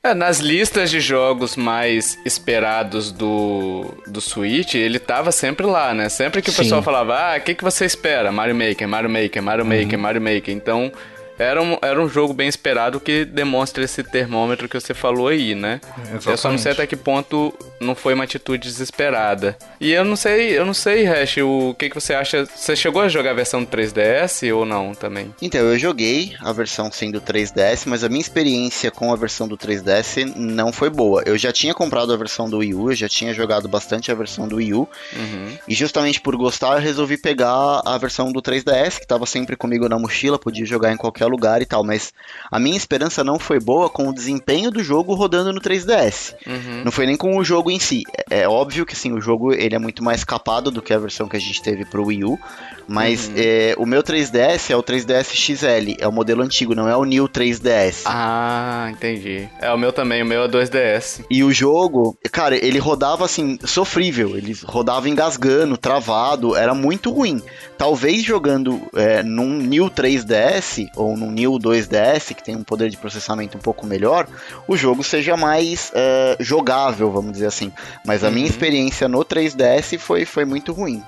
É, 0.03 0.13
nas 0.13 0.39
listas 0.39 0.89
de 0.89 1.01
jogos 1.01 1.57
mais 1.57 2.17
esperados 2.23 3.11
do, 3.11 3.85
do 4.07 4.21
Switch, 4.21 4.75
ele 4.75 4.99
tava 4.99 5.33
sempre 5.33 5.65
lá, 5.65 5.93
né? 5.93 6.07
Sempre 6.07 6.41
que 6.41 6.49
o 6.49 6.53
Sim. 6.53 6.61
pessoal 6.61 6.81
falava, 6.81 7.15
ah, 7.15 7.37
o 7.37 7.41
que, 7.41 7.53
que 7.53 7.63
você 7.63 7.83
espera? 7.83 8.31
Mario 8.31 8.55
Maker, 8.55 8.87
Mario 8.87 9.09
Maker, 9.09 9.43
Mario 9.43 9.65
Maker, 9.65 9.95
uhum. 9.95 10.01
Mario 10.01 10.21
Maker. 10.21 10.53
Então, 10.53 10.91
era 11.37 11.61
um, 11.61 11.77
era 11.81 12.01
um 12.01 12.09
jogo 12.09 12.33
bem 12.33 12.47
esperado 12.47 12.99
que 12.99 13.25
demonstra 13.25 13.83
esse 13.83 14.03
termômetro 14.03 14.67
que 14.67 14.79
você 14.79 14.93
falou 14.93 15.27
aí, 15.27 15.53
né? 15.53 15.79
Exatamente. 15.97 16.29
Eu 16.29 16.37
só 16.37 16.51
não 16.51 16.57
sei 16.57 16.71
até 16.71 16.87
que 16.87 16.95
ponto 16.95 17.53
não 17.79 17.95
foi 17.95 18.13
uma 18.13 18.23
atitude 18.23 18.67
desesperada. 18.67 19.57
E 19.79 19.91
eu 19.91 20.03
não 20.03 20.15
sei, 20.15 20.57
eu 20.57 20.65
não 20.65 20.73
sei, 20.73 21.03
Hash, 21.03 21.37
o 21.37 21.75
que, 21.77 21.89
que 21.89 21.95
você 21.95 22.13
acha? 22.13 22.45
Você 22.45 22.75
chegou 22.75 23.01
a 23.01 23.07
jogar 23.07 23.31
a 23.31 23.35
versão 23.35 23.65
3DS 23.65 24.53
ou 24.55 24.65
não 24.65 24.93
também? 24.93 25.33
Então, 25.41 25.61
eu 25.61 25.77
joguei 25.77 26.35
a 26.39 26.51
versão 26.51 26.91
sim 26.91 27.11
do 27.11 27.21
3DS, 27.21 27.83
mas 27.85 28.03
a 28.03 28.09
minha 28.09 28.21
experiência 28.21 28.89
com 28.89 29.11
a 29.13 29.15
versão 29.15 29.47
do 29.47 29.57
3DS 29.57 30.33
não 30.35 30.71
foi 30.71 30.89
boa. 30.89 31.23
Eu 31.25 31.37
já 31.37 31.51
tinha 31.51 31.73
comprado 31.73 32.11
a 32.11 32.17
versão 32.17 32.49
do 32.49 32.57
Wii 32.57 32.73
U, 32.73 32.91
eu 32.91 32.95
já 32.95 33.07
tinha 33.07 33.33
jogado 33.33 33.67
bastante 33.67 34.11
a 34.11 34.15
versão 34.15 34.47
do 34.47 34.55
Wii 34.55 34.73
U, 34.73 34.89
uhum. 35.15 35.57
e 35.67 35.75
justamente 35.75 36.19
por 36.19 36.35
gostar 36.35 36.75
eu 36.75 36.81
resolvi 36.81 37.17
pegar 37.17 37.81
a 37.85 37.97
versão 37.97 38.31
do 38.31 38.41
3DS, 38.41 38.97
que 38.97 39.05
estava 39.05 39.25
sempre 39.25 39.55
comigo 39.55 39.87
na 39.87 39.99
mochila, 39.99 40.39
podia 40.39 40.65
jogar 40.65 40.91
em 40.91 40.97
qualquer 40.97 41.26
lugar 41.27 41.61
e 41.61 41.65
tal, 41.65 41.83
mas 41.83 42.13
a 42.51 42.59
minha 42.59 42.77
esperança 42.77 43.23
não 43.23 43.37
foi 43.39 43.59
boa 43.59 43.89
com 43.89 44.07
o 44.09 44.13
desempenho 44.13 44.71
do 44.71 44.83
jogo 44.83 45.13
rodando 45.13 45.53
no 45.53 45.61
3DS. 45.61 46.35
Uhum. 46.45 46.83
Não 46.83 46.91
foi 46.91 47.05
nem 47.05 47.17
com 47.17 47.37
o 47.37 47.43
jogo 47.43 47.69
em 47.71 47.79
si. 47.79 48.03
É, 48.29 48.41
é 48.41 48.49
óbvio 48.49 48.85
que 48.85 48.95
sim, 48.95 49.13
o 49.13 49.21
jogo 49.21 49.53
ele 49.53 49.75
é 49.75 49.79
muito 49.79 50.03
mais 50.03 50.23
capado 50.23 50.71
do 50.71 50.81
que 50.81 50.93
a 50.93 50.99
versão 50.99 51.27
que 51.27 51.37
a 51.37 51.39
gente 51.39 51.61
teve 51.61 51.85
pro 51.85 52.05
Wii 52.05 52.23
U, 52.23 52.39
mas 52.87 53.27
uhum. 53.27 53.33
é, 53.35 53.75
o 53.77 53.85
meu 53.85 54.01
3DS 54.01 54.71
é 54.71 54.75
o 54.75 54.81
3DS 54.81 55.33
XL, 55.33 55.95
é 55.99 56.07
o 56.07 56.11
modelo 56.11 56.41
antigo, 56.41 56.73
não 56.73 56.87
é 56.87 56.95
o 56.95 57.03
New 57.03 57.27
3DS. 57.27 58.03
Ah, 58.05 58.87
entendi. 58.91 59.47
É 59.59 59.71
o 59.71 59.77
meu 59.77 59.91
também, 59.91 60.23
o 60.23 60.25
meu 60.25 60.43
é 60.43 60.47
2DS. 60.47 61.25
E 61.29 61.43
o 61.43 61.51
jogo, 61.51 62.17
cara, 62.31 62.55
ele 62.55 62.79
rodava 62.79 63.25
assim, 63.25 63.59
sofrível, 63.65 64.37
ele 64.37 64.55
rodava 64.65 65.09
engasgando, 65.09 65.77
travado, 65.77 66.55
era 66.55 66.73
muito 66.73 67.11
ruim. 67.11 67.41
Talvez 67.77 68.23
jogando 68.23 68.81
é, 68.95 69.21
num 69.21 69.57
New 69.57 69.89
3DS 69.89 70.87
ou 70.95 71.17
num 71.17 71.31
New 71.31 71.53
2DS, 71.53 72.33
que 72.33 72.43
tem 72.43 72.55
um 72.55 72.63
poder 72.63 72.89
de 72.89 72.97
processamento 72.97 73.57
um 73.57 73.61
pouco 73.61 73.85
melhor, 73.85 74.27
o 74.67 74.77
jogo 74.77 75.03
seja 75.03 75.35
mais 75.35 75.91
é, 75.93 76.37
jogável, 76.39 77.11
vamos 77.11 77.33
dizer 77.33 77.47
assim. 77.47 77.71
Mas 78.05 78.23
a 78.23 78.27
uhum. 78.27 78.33
minha 78.33 78.47
experiência 78.47 79.07
no 79.07 79.19
3DS 79.19 79.97
foi, 79.99 80.25
foi 80.25 80.45
muito 80.45 80.71
ruim. 80.71 81.03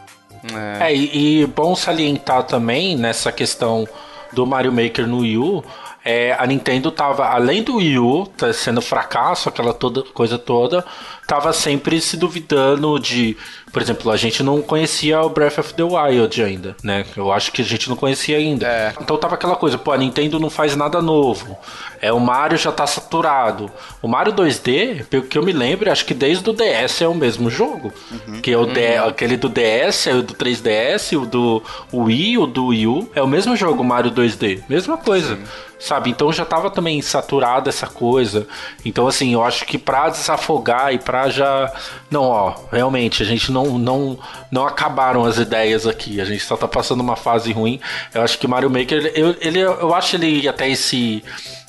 É, 0.80 0.92
é 0.92 0.96
e, 0.96 1.42
e, 1.42 1.46
bom 1.48 1.76
salientar 1.76 2.44
também 2.44 2.96
nessa 2.96 3.32
questão 3.32 3.88
do 4.32 4.46
Mario 4.46 4.72
Maker 4.72 5.08
no 5.08 5.20
Wii 5.20 5.38
U, 5.38 5.64
é, 6.04 6.36
a 6.38 6.46
Nintendo 6.46 6.92
tava, 6.92 7.28
além 7.28 7.64
do 7.64 7.78
Wii 7.78 8.00
U 8.00 8.26
tá 8.26 8.54
sendo 8.54 8.82
fracasso, 8.82 9.50
aquela 9.50 9.74
toda, 9.74 10.04
coisa 10.14 10.38
toda, 10.38 10.86
tava 11.30 11.54
sempre 11.54 12.02
se 12.02 12.18
duvidando 12.18 13.00
de. 13.00 13.38
Por 13.72 13.84
exemplo, 13.84 14.10
a 14.10 14.18
gente 14.18 14.42
não 14.42 14.64
conhecia 14.64 15.22
o 15.22 15.30
Breath 15.30 15.60
of 15.60 15.76
the 15.76 15.84
Wild 15.84 16.42
ainda, 16.42 16.76
né? 16.84 17.06
Eu 17.16 17.32
acho 17.32 17.52
que 17.52 17.62
a 17.62 17.66
gente 17.66 17.88
não 17.88 17.96
conhecia 17.96 18.36
ainda. 18.36 18.66
É. 18.66 18.94
Então 19.00 19.16
tava 19.16 19.36
aquela 19.36 19.56
coisa, 19.56 19.78
pô, 19.78 19.92
a 19.92 19.98
Nintendo 19.98 20.40
não 20.40 20.50
faz 20.50 20.76
nada 20.76 21.04
novo. 21.04 21.56
É, 22.02 22.12
o 22.12 22.20
Mario 22.20 22.58
já 22.58 22.72
tá 22.72 22.88
saturado. 22.88 23.72
O 24.02 24.08
Mario 24.08 24.34
2D, 24.34 25.06
pelo 25.06 25.22
que 25.22 25.38
eu 25.38 25.44
me 25.44 25.52
lembro, 25.52 25.92
acho 25.92 26.04
que 26.04 26.16
desde 26.16 26.50
o 26.50 26.54
DS 26.54 27.04
é 27.04 27.08
o 27.08 27.14
mesmo 27.14 27.48
jogo. 27.48 27.94
Uhum. 28.12 28.42
Que 28.42 28.52
é 28.52 28.58
o 28.58 28.62
uhum. 28.62 28.74
D, 28.74 28.98
aquele 28.98 29.38
do 29.38 29.50
DS, 29.50 30.08
é 30.08 30.16
o 30.16 30.24
do 30.24 30.34
3DS, 30.34 31.16
o 31.16 31.28
do 31.28 31.62
Wii, 31.94 32.40
o 32.40 32.48
do 32.48 32.68
Wii 32.68 32.88
U. 32.88 33.12
É 33.14 33.22
o 33.22 33.28
mesmo 33.28 33.56
jogo, 33.56 33.84
Mario 33.84 34.10
2D. 34.10 34.64
Mesma 34.68 34.98
coisa. 34.98 35.36
Sim 35.36 35.44
sabe? 35.80 36.10
Então 36.10 36.32
já 36.32 36.46
tava 36.46 36.70
também 36.70 37.02
saturada 37.02 37.70
essa 37.70 37.88
coisa. 37.88 38.46
Então, 38.84 39.08
assim, 39.08 39.34
eu 39.34 39.44
acho 39.44 39.66
que 39.66 39.78
pra 39.78 40.10
desafogar 40.10 40.94
e 40.94 41.00
pra 41.00 41.19
já. 41.28 41.74
Não, 42.10 42.24
ó, 42.24 42.56
realmente, 42.72 43.24
a 43.24 43.26
gente 43.26 43.52
não, 43.52 43.80
não, 43.80 44.20
não 44.52 44.68
acabaram 44.68 45.26
as 45.26 45.38
ideias 45.38 45.88
aqui. 45.88 46.22
A 46.22 46.26
gente 46.26 46.44
só 46.44 46.56
tá 46.56 46.68
passando 46.68 47.02
uma 47.02 47.16
fase 47.16 47.52
ruim. 47.52 47.80
Eu 48.14 48.22
acho 48.22 48.38
que 48.38 48.48
Mario 48.48 48.70
Maker, 48.70 49.12
eu, 49.16 49.36
ele, 49.42 49.60
eu 49.60 49.94
acho 49.96 50.16
ele 50.16 50.48
até 50.48 50.70
esse 50.70 51.24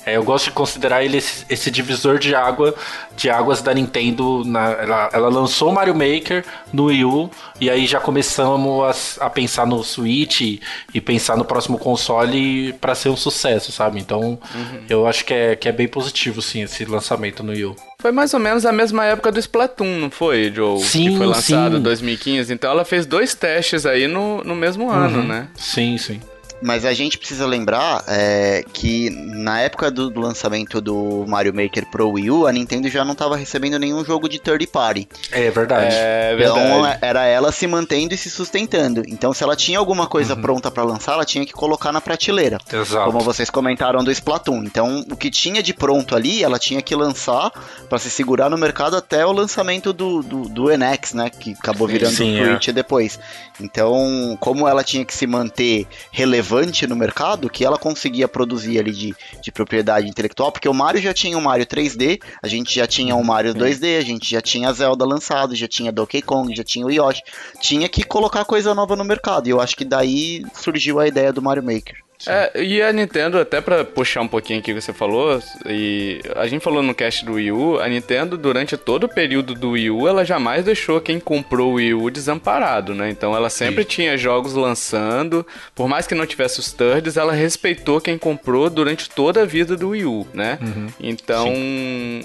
é, 0.05 0.17
eu 0.17 0.23
gosto 0.23 0.45
de 0.45 0.51
considerar 0.51 1.03
ele 1.03 1.17
esse, 1.17 1.45
esse, 1.49 1.69
divisor 1.69 2.17
de 2.17 2.33
água 2.33 2.73
de 3.15 3.29
águas 3.29 3.61
da 3.61 3.73
Nintendo. 3.73 4.43
Na, 4.45 4.71
ela, 4.71 5.09
ela 5.13 5.29
lançou 5.29 5.71
Mario 5.71 5.93
Maker 5.93 6.43
no 6.73 6.85
Wii 6.85 7.05
U 7.05 7.29
e 7.59 7.69
aí 7.69 7.85
já 7.85 7.99
começamos 7.99 9.19
a, 9.19 9.25
a 9.25 9.29
pensar 9.29 9.67
no 9.67 9.83
Switch 9.83 10.41
e, 10.41 10.61
e, 10.93 10.99
pensar 10.99 11.37
no 11.37 11.45
próximo 11.45 11.77
console 11.77 12.73
para 12.73 12.95
ser 12.95 13.09
um 13.09 13.17
sucesso, 13.17 13.71
sabe? 13.71 13.99
Então 13.99 14.39
uhum. 14.55 14.85
eu 14.89 15.05
acho 15.05 15.23
que 15.23 15.33
é, 15.33 15.55
que 15.55 15.69
é 15.69 15.71
bem 15.71 15.87
positivo 15.87 16.41
sim 16.41 16.63
esse 16.63 16.83
lançamento 16.85 17.43
no 17.43 17.51
Wii 17.51 17.65
U. 17.65 17.75
Foi 17.99 18.11
mais 18.11 18.33
ou 18.33 18.39
menos 18.39 18.65
a 18.65 18.71
mesma 18.71 19.05
época 19.05 19.31
do 19.31 19.37
Splatoon, 19.39 19.99
não 19.99 20.09
foi, 20.09 20.51
Joe? 20.51 20.79
Sim, 20.79 21.11
Que 21.11 21.17
foi 21.17 21.27
lançado 21.27 21.77
em 21.77 21.81
2015. 21.81 22.51
Então 22.51 22.71
ela 22.71 22.83
fez 22.83 23.05
dois 23.05 23.35
testes 23.35 23.85
aí 23.85 24.07
no, 24.07 24.43
no 24.43 24.55
mesmo 24.55 24.89
ano, 24.89 25.19
uhum. 25.19 25.27
né? 25.27 25.47
Sim, 25.55 25.99
sim. 25.99 26.19
Mas 26.61 26.85
a 26.85 26.93
gente 26.93 27.17
precisa 27.17 27.45
lembrar 27.45 28.03
é, 28.07 28.63
que 28.71 29.09
na 29.09 29.59
época 29.61 29.89
do, 29.89 30.09
do, 30.09 30.21
lançamento 30.21 30.79
do 30.79 31.25
Mario 31.27 31.53
Maker 31.53 31.89
Pro 31.89 32.11
Wii 32.11 32.29
U, 32.29 32.47
a 32.47 32.51
Nintendo 32.51 32.87
já 32.87 33.03
não 33.03 33.13
estava 33.13 33.35
recebendo 33.35 33.79
nenhum 33.79 34.05
jogo 34.05 34.29
de 34.29 34.39
third 34.39 34.65
party. 34.67 35.07
É 35.31 35.49
verdade. 35.49 35.95
É 35.95 36.35
então 36.39 36.55
verdade. 36.55 36.99
era 37.01 37.25
ela 37.25 37.51
se 37.51 37.65
mantendo 37.65 38.13
e 38.13 38.17
se 38.17 38.29
sustentando. 38.29 39.03
Então 39.07 39.33
se 39.33 39.43
ela 39.43 39.55
tinha 39.55 39.79
alguma 39.79 40.07
coisa 40.07 40.35
uhum. 40.35 40.41
pronta 40.41 40.69
para 40.69 40.83
lançar, 40.83 41.13
ela 41.13 41.25
tinha 41.25 41.45
que 41.45 41.53
colocar 41.53 41.91
na 41.91 41.99
prateleira. 41.99 42.59
Exato. 42.71 43.05
Como 43.05 43.19
vocês 43.21 43.49
comentaram 43.49 44.03
do 44.03 44.11
Splatoon. 44.11 44.63
Então 44.63 45.03
o 45.09 45.15
que 45.15 45.31
tinha 45.31 45.63
de 45.63 45.73
pronto 45.73 46.15
ali, 46.15 46.43
ela 46.43 46.59
tinha 46.59 46.81
que 46.81 46.95
lançar 46.95 47.51
para 47.89 47.97
se 47.97 48.09
segurar 48.09 48.49
no 48.49 48.57
mercado 48.57 48.95
até 48.95 49.25
o 49.25 49.31
lançamento 49.31 49.91
do, 49.91 50.21
do, 50.21 50.47
do 50.47 50.65
NX, 50.77 51.13
né? 51.13 51.29
Que 51.29 51.51
acabou 51.53 51.87
virando 51.87 52.15
Sim, 52.15 52.39
o 52.39 52.45
Switch 52.45 52.67
é. 52.67 52.71
depois. 52.71 53.19
Então, 53.61 54.37
como 54.39 54.67
ela 54.67 54.83
tinha 54.83 55.05
que 55.05 55.13
se 55.13 55.27
manter 55.27 55.87
relevante 56.11 56.87
no 56.87 56.95
mercado 56.95 57.49
que 57.49 57.63
ela 57.63 57.77
conseguia 57.77 58.27
produzir 58.27 58.79
ali 58.79 58.91
de, 58.91 59.15
de 59.41 59.51
propriedade 59.51 60.07
intelectual, 60.07 60.51
porque 60.51 60.67
o 60.67 60.73
Mario 60.73 61.01
já 61.01 61.13
tinha 61.13 61.37
o 61.37 61.41
Mario 61.41 61.65
3D, 61.65 62.21
a 62.41 62.47
gente 62.47 62.73
já 62.75 62.87
tinha 62.87 63.15
o 63.15 63.23
Mario 63.23 63.53
2D, 63.53 63.97
a 63.97 64.01
gente 64.01 64.29
já 64.29 64.41
tinha 64.41 64.69
a 64.69 64.73
Zelda 64.73 65.05
lançado, 65.05 65.55
já 65.55 65.67
tinha 65.67 65.91
Donkey 65.91 66.21
Kong, 66.21 66.55
já 66.55 66.63
tinha 66.63 66.85
o 66.85 66.91
Yoshi. 66.91 67.21
Tinha 67.59 67.87
que 67.87 68.03
colocar 68.03 68.45
coisa 68.45 68.73
nova 68.73 68.95
no 68.95 69.03
mercado, 69.03 69.47
e 69.47 69.51
eu 69.51 69.61
acho 69.61 69.75
que 69.75 69.85
daí 69.85 70.43
surgiu 70.53 70.99
a 70.99 71.07
ideia 71.07 71.31
do 71.31 71.41
Mario 71.41 71.63
Maker. 71.63 71.95
É, 72.27 72.63
e 72.63 72.81
a 72.81 72.91
Nintendo, 72.91 73.39
até 73.39 73.61
para 73.61 73.83
puxar 73.83 74.21
um 74.21 74.27
pouquinho 74.27 74.59
aqui 74.59 74.73
que 74.73 74.81
você 74.81 74.93
falou, 74.93 75.41
e 75.65 76.21
a 76.35 76.47
gente 76.47 76.61
falou 76.61 76.83
no 76.83 76.93
cast 76.93 77.25
do 77.25 77.33
Wii 77.33 77.51
U, 77.51 77.79
a 77.79 77.87
Nintendo, 77.87 78.37
durante 78.37 78.77
todo 78.77 79.05
o 79.05 79.09
período 79.09 79.53
do 79.53 79.71
Wii 79.71 79.91
U, 79.91 80.07
ela 80.07 80.23
jamais 80.23 80.63
deixou 80.63 81.01
quem 81.01 81.19
comprou 81.19 81.71
o 81.71 81.73
Wii 81.75 81.93
U 81.93 82.09
desamparado, 82.09 82.93
né? 82.93 83.09
Então 83.09 83.35
ela 83.35 83.49
sempre 83.49 83.83
Sim. 83.83 83.89
tinha 83.89 84.17
jogos 84.17 84.53
lançando, 84.53 85.45
por 85.73 85.87
mais 85.87 86.05
que 86.05 86.15
não 86.15 86.25
tivesse 86.25 86.59
os 86.59 86.71
thirds, 86.71 87.17
ela 87.17 87.33
respeitou 87.33 87.99
quem 87.99 88.17
comprou 88.17 88.69
durante 88.69 89.09
toda 89.09 89.41
a 89.41 89.45
vida 89.45 89.75
do 89.75 89.89
Wii 89.89 90.05
U, 90.05 90.27
né? 90.33 90.59
Uhum. 90.61 90.87
Então, 90.99 91.53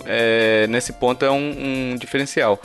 é, 0.07 0.67
nesse 0.69 0.93
ponto 0.93 1.25
é 1.25 1.31
um, 1.31 1.93
um 1.93 1.97
diferencial. 1.97 2.61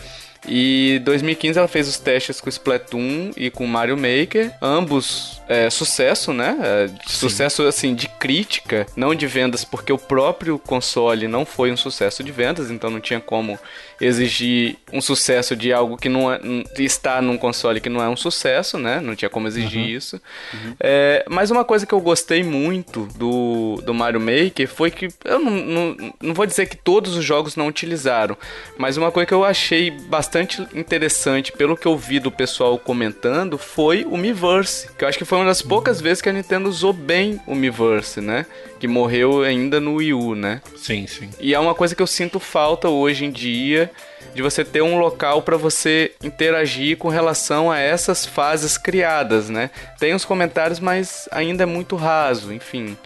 E 0.48 1.00
2015 1.03 1.60
ela 1.60 1.67
fez 1.67 1.88
os 1.88 1.98
testes 1.98 2.41
com 2.41 2.50
Splatoon 2.50 3.31
e 3.38 3.51
com 3.51 3.67
Mario 3.67 3.95
Maker, 3.95 4.51
ambos 4.62 5.41
é, 5.48 5.69
sucesso, 5.69 6.33
né? 6.33 6.57
É, 6.60 6.89
sucesso 7.07 7.63
assim 7.63 7.93
de 7.93 8.07
crítica, 8.07 8.88
não 8.95 9.13
de 9.13 9.27
vendas, 9.27 9.63
porque 9.63 9.93
o 9.93 9.98
próprio 9.98 10.57
console 10.57 11.27
não 11.27 11.45
foi 11.45 11.71
um 11.71 11.77
sucesso 11.77 12.24
de 12.24 12.31
vendas, 12.31 12.71
então 12.71 12.89
não 12.89 13.00
tinha 13.00 13.19
como 13.19 13.60
exigir 14.01 14.77
um 14.91 15.00
sucesso 15.00 15.55
de 15.55 15.72
algo 15.72 15.96
que 15.96 16.10
não 16.10 16.31
é, 16.31 16.39
está 16.79 17.22
num 17.22 17.38
console 17.38 17.79
que 17.79 17.88
não 17.88 18.01
é 18.01 18.10
um 18.10 18.15
sucesso, 18.17 18.79
né? 18.79 19.00
Não 19.00 19.15
tinha 19.15 19.29
como 19.29 19.48
exigir 19.48 19.84
uhum. 19.84 19.89
isso. 19.89 20.22
Uhum. 20.51 20.75
É, 20.79 21.24
mas 21.29 21.51
uma 21.51 21.63
coisa 21.63 21.86
que 21.86 21.93
eu 21.93 22.01
gostei 22.01 22.41
muito 22.41 23.08
do, 23.15 23.79
do 23.86 23.93
Mario 23.93 24.20
Maker 24.20 24.67
foi 24.67 24.89
que 24.89 25.10
eu 25.24 25.39
não, 25.39 25.51
não, 25.51 26.13
não 26.20 26.34
vou 26.34 26.48
dizer 26.48 26.65
que 26.65 26.75
todos 26.75 27.15
os 27.15 27.24
jogos 27.24 27.55
não 27.55 27.67
utilizaram, 27.67 28.36
mas 28.75 28.98
uma 28.98 29.12
coisa 29.12 29.27
que 29.27 29.34
eu 29.34 29.46
achei 29.46 29.91
bastante 29.91 30.67
interessante 30.74 31.51
pelo 31.51 31.77
que 31.77 31.86
eu 31.86 31.96
vi 31.96 32.20
do 32.20 32.31
pessoal 32.31 32.79
comentando 32.79 33.58
foi 33.58 34.03
o 34.05 34.17
Miiverse, 34.17 34.89
que 34.98 35.03
eu 35.03 35.08
acho 35.08 35.17
que 35.17 35.25
foi 35.25 35.38
uma 35.38 35.46
das 35.46 35.62
poucas 35.62 35.98
uhum. 35.98 36.03
vezes 36.03 36.22
que 36.22 36.29
a 36.29 36.34
Nintendo 36.34 36.67
usou 36.67 36.91
bem 36.91 37.39
o 37.46 37.53
Miiverse, 37.53 38.20
né? 38.20 38.48
Que 38.81 38.88
morreu 38.88 39.43
ainda 39.43 39.79
no 39.79 39.97
Wii 39.97 40.13
U, 40.15 40.33
né? 40.33 40.59
Sim, 40.75 41.05
sim. 41.05 41.29
E 41.39 41.53
é 41.53 41.59
uma 41.59 41.75
coisa 41.75 41.95
que 41.95 42.01
eu 42.01 42.07
sinto 42.07 42.39
falta 42.39 42.89
hoje 42.89 43.25
em 43.25 43.29
dia 43.29 43.91
de 44.33 44.41
você 44.41 44.65
ter 44.65 44.81
um 44.81 44.97
local 44.97 45.43
para 45.43 45.55
você 45.55 46.13
interagir 46.23 46.97
com 46.97 47.07
relação 47.07 47.69
a 47.69 47.77
essas 47.77 48.25
fases 48.25 48.79
criadas, 48.79 49.51
né? 49.51 49.69
Tem 50.00 50.15
os 50.15 50.25
comentários, 50.25 50.79
mas 50.79 51.29
ainda 51.31 51.61
é 51.61 51.65
muito 51.67 51.95
raso, 51.95 52.51
enfim. 52.51 52.97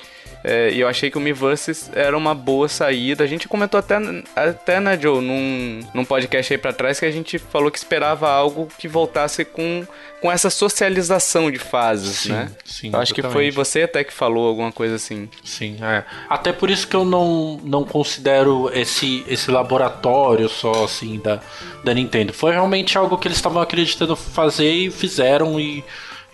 É, 0.48 0.70
e 0.72 0.80
eu 0.80 0.88
achei 0.88 1.10
que 1.10 1.18
o 1.18 1.22
Miiverse 1.22 1.90
era 1.94 2.16
uma 2.16 2.36
boa 2.36 2.70
saída. 2.70 3.24
A 3.24 3.28
gente 3.28 3.48
comentou 3.48 3.80
até, 3.80 3.96
até 4.36 4.80
né, 4.80 4.98
Joe, 4.98 5.20
num, 5.20 5.82
num 5.94 6.06
podcast 6.06 6.54
aí 6.54 6.58
pra 6.58 6.72
trás 6.72 7.00
que 7.00 7.06
a 7.06 7.12
gente 7.12 7.40
falou 7.40 7.70
que 7.70 7.80
esperava 7.80 8.30
algo 8.30 8.70
que 8.78 8.88
voltasse 8.88 9.44
com, 9.44 9.86
com 10.26 10.32
essa 10.32 10.50
socialização 10.50 11.52
de 11.52 11.60
fases, 11.60 12.18
sim, 12.18 12.32
né? 12.32 12.50
Sim, 12.66 12.90
eu 12.92 13.00
acho 13.00 13.14
que 13.14 13.22
foi 13.22 13.52
você 13.52 13.84
até 13.84 14.04
que 14.04 14.12
falou 14.12 14.48
alguma 14.48 14.72
coisa 14.72 14.96
assim. 14.96 15.30
Sim, 15.44 15.78
é. 15.84 16.04
Até 16.28 16.52
por 16.52 16.72
isso 16.72 16.88
que 16.88 16.96
eu 16.96 17.06
não, 17.06 17.60
não 17.64 17.84
considero 17.84 18.72
esse, 18.74 19.24
esse 19.28 19.52
laboratório 19.52 20.50
só, 20.50 20.86
assim, 20.86 21.20
da, 21.20 21.40
da 21.84 21.94
Nintendo. 21.94 22.34
Foi 22.34 22.54
realmente 22.54 22.98
algo 22.98 23.20
que 23.20 23.28
eles 23.28 23.38
estavam 23.38 23.62
acreditando 23.62 24.16
fazer 24.16 24.72
e 24.72 24.90
fizeram 24.90 25.60
e 25.60 25.84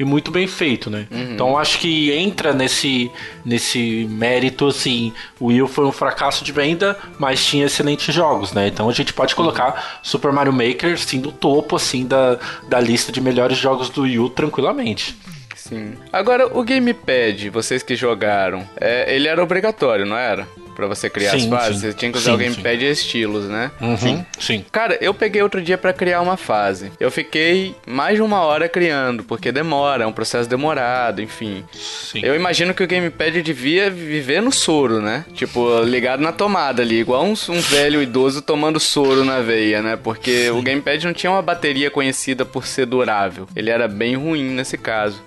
e 0.02 0.04
muito 0.04 0.32
bem 0.32 0.48
feito, 0.48 0.90
né? 0.90 1.06
Uhum. 1.12 1.34
Então 1.34 1.58
acho 1.58 1.78
que 1.78 2.12
entra 2.12 2.54
nesse, 2.54 3.12
nesse 3.46 4.08
mérito, 4.10 4.68
assim, 4.68 5.14
o 5.40 5.48
Wii 5.48 5.62
U 5.62 5.68
foi 5.68 5.86
um 5.86 5.92
fracasso 5.92 6.44
de 6.44 6.52
venda, 6.52 6.98
mas 7.20 7.46
tinha 7.46 7.68
excelentes 7.68 8.14
jogos, 8.14 8.52
né? 8.52 8.68
Então 8.68 8.90
a 8.90 8.94
gente 8.94 9.14
pode 9.14 9.36
colocar 9.36 10.00
Super 10.02 10.32
Mario 10.32 10.52
Maker, 10.52 10.98
sim, 10.98 11.20
no 11.20 11.32
topo, 11.32 11.76
assim, 11.76 12.08
da, 12.08 12.40
da 12.68 12.80
lista 12.80 13.12
de 13.12 13.22
melhores 13.22 13.58
jogos 13.58 13.90
do 13.90 14.02
Wii 14.02 14.20
U 14.20 14.30
tranquilamente. 14.30 15.16
Sim. 15.56 15.94
Agora, 16.12 16.48
o 16.58 16.64
Gamepad, 16.64 17.50
vocês 17.50 17.84
que 17.84 17.96
jogaram, 17.96 18.68
é, 18.80 19.16
ele 19.16 19.28
era 19.28 19.42
obrigatório, 19.44 20.06
não 20.06 20.18
era? 20.18 20.48
Pra 20.76 20.88
você 20.88 21.10
criar 21.10 21.32
Sim, 21.32 21.38
as 21.38 21.46
fases, 21.46 21.82
sim. 21.82 21.88
você 21.88 21.94
tinha 21.94 22.12
que 22.12 22.18
usar 22.18 22.32
Sim, 22.32 22.36
o 22.36 22.38
Gamepad 22.38 22.84
e 22.84 22.92
estilos, 22.92 23.46
né? 23.46 23.72
Sim. 24.00 24.26
Sim. 24.40 24.66
Cara, 24.72 24.98
eu 25.02 25.14
peguei 25.14 25.42
outro 25.42 25.62
dia 25.62 25.78
pra 25.78 25.94
criar 25.94 26.22
uma 26.22 26.38
fase. 26.38 26.92
Eu 27.00 27.12
fiquei 27.12 27.76
mais 27.86 28.16
de 28.16 28.22
uma 28.22 28.42
hora 28.42 28.68
criando, 28.70 29.24
porque 29.24 29.52
demora, 29.52 30.04
é 30.04 30.08
um 30.08 30.14
processo 30.14 30.50
demorado, 30.50 31.22
enfim. 31.22 31.64
Sim. 31.74 32.22
Eu 32.24 32.36
imagino 32.36 32.74
que 32.74 32.84
o 32.84 32.88
Gamepad 32.88 33.42
devia 33.42 33.90
viver 33.90 34.42
no 34.42 34.52
soro, 34.52 35.02
né? 35.02 35.26
Tipo, 35.34 35.82
ligado 35.84 36.22
na 36.22 36.32
tomada 36.32 36.82
ali, 36.82 37.00
igual 37.00 37.24
um, 37.26 37.34
um 37.50 37.60
velho 37.62 38.02
idoso 38.02 38.42
tomando 38.42 38.80
soro 38.80 39.24
na 39.24 39.40
veia, 39.42 39.82
né? 39.82 39.96
Porque 39.96 40.50
o 40.50 40.62
Gamepad 40.62 41.04
não 41.06 41.14
tinha 41.14 41.32
uma 41.32 41.42
bateria 41.42 41.92
conhecida 41.92 42.46
por 42.46 42.66
ser 42.66 42.86
durável. 42.86 43.48
Ele 43.56 43.70
era 43.70 43.88
bem 43.88 44.16
ruim 44.16 44.44
nesse 44.50 44.78
caso. 44.78 45.22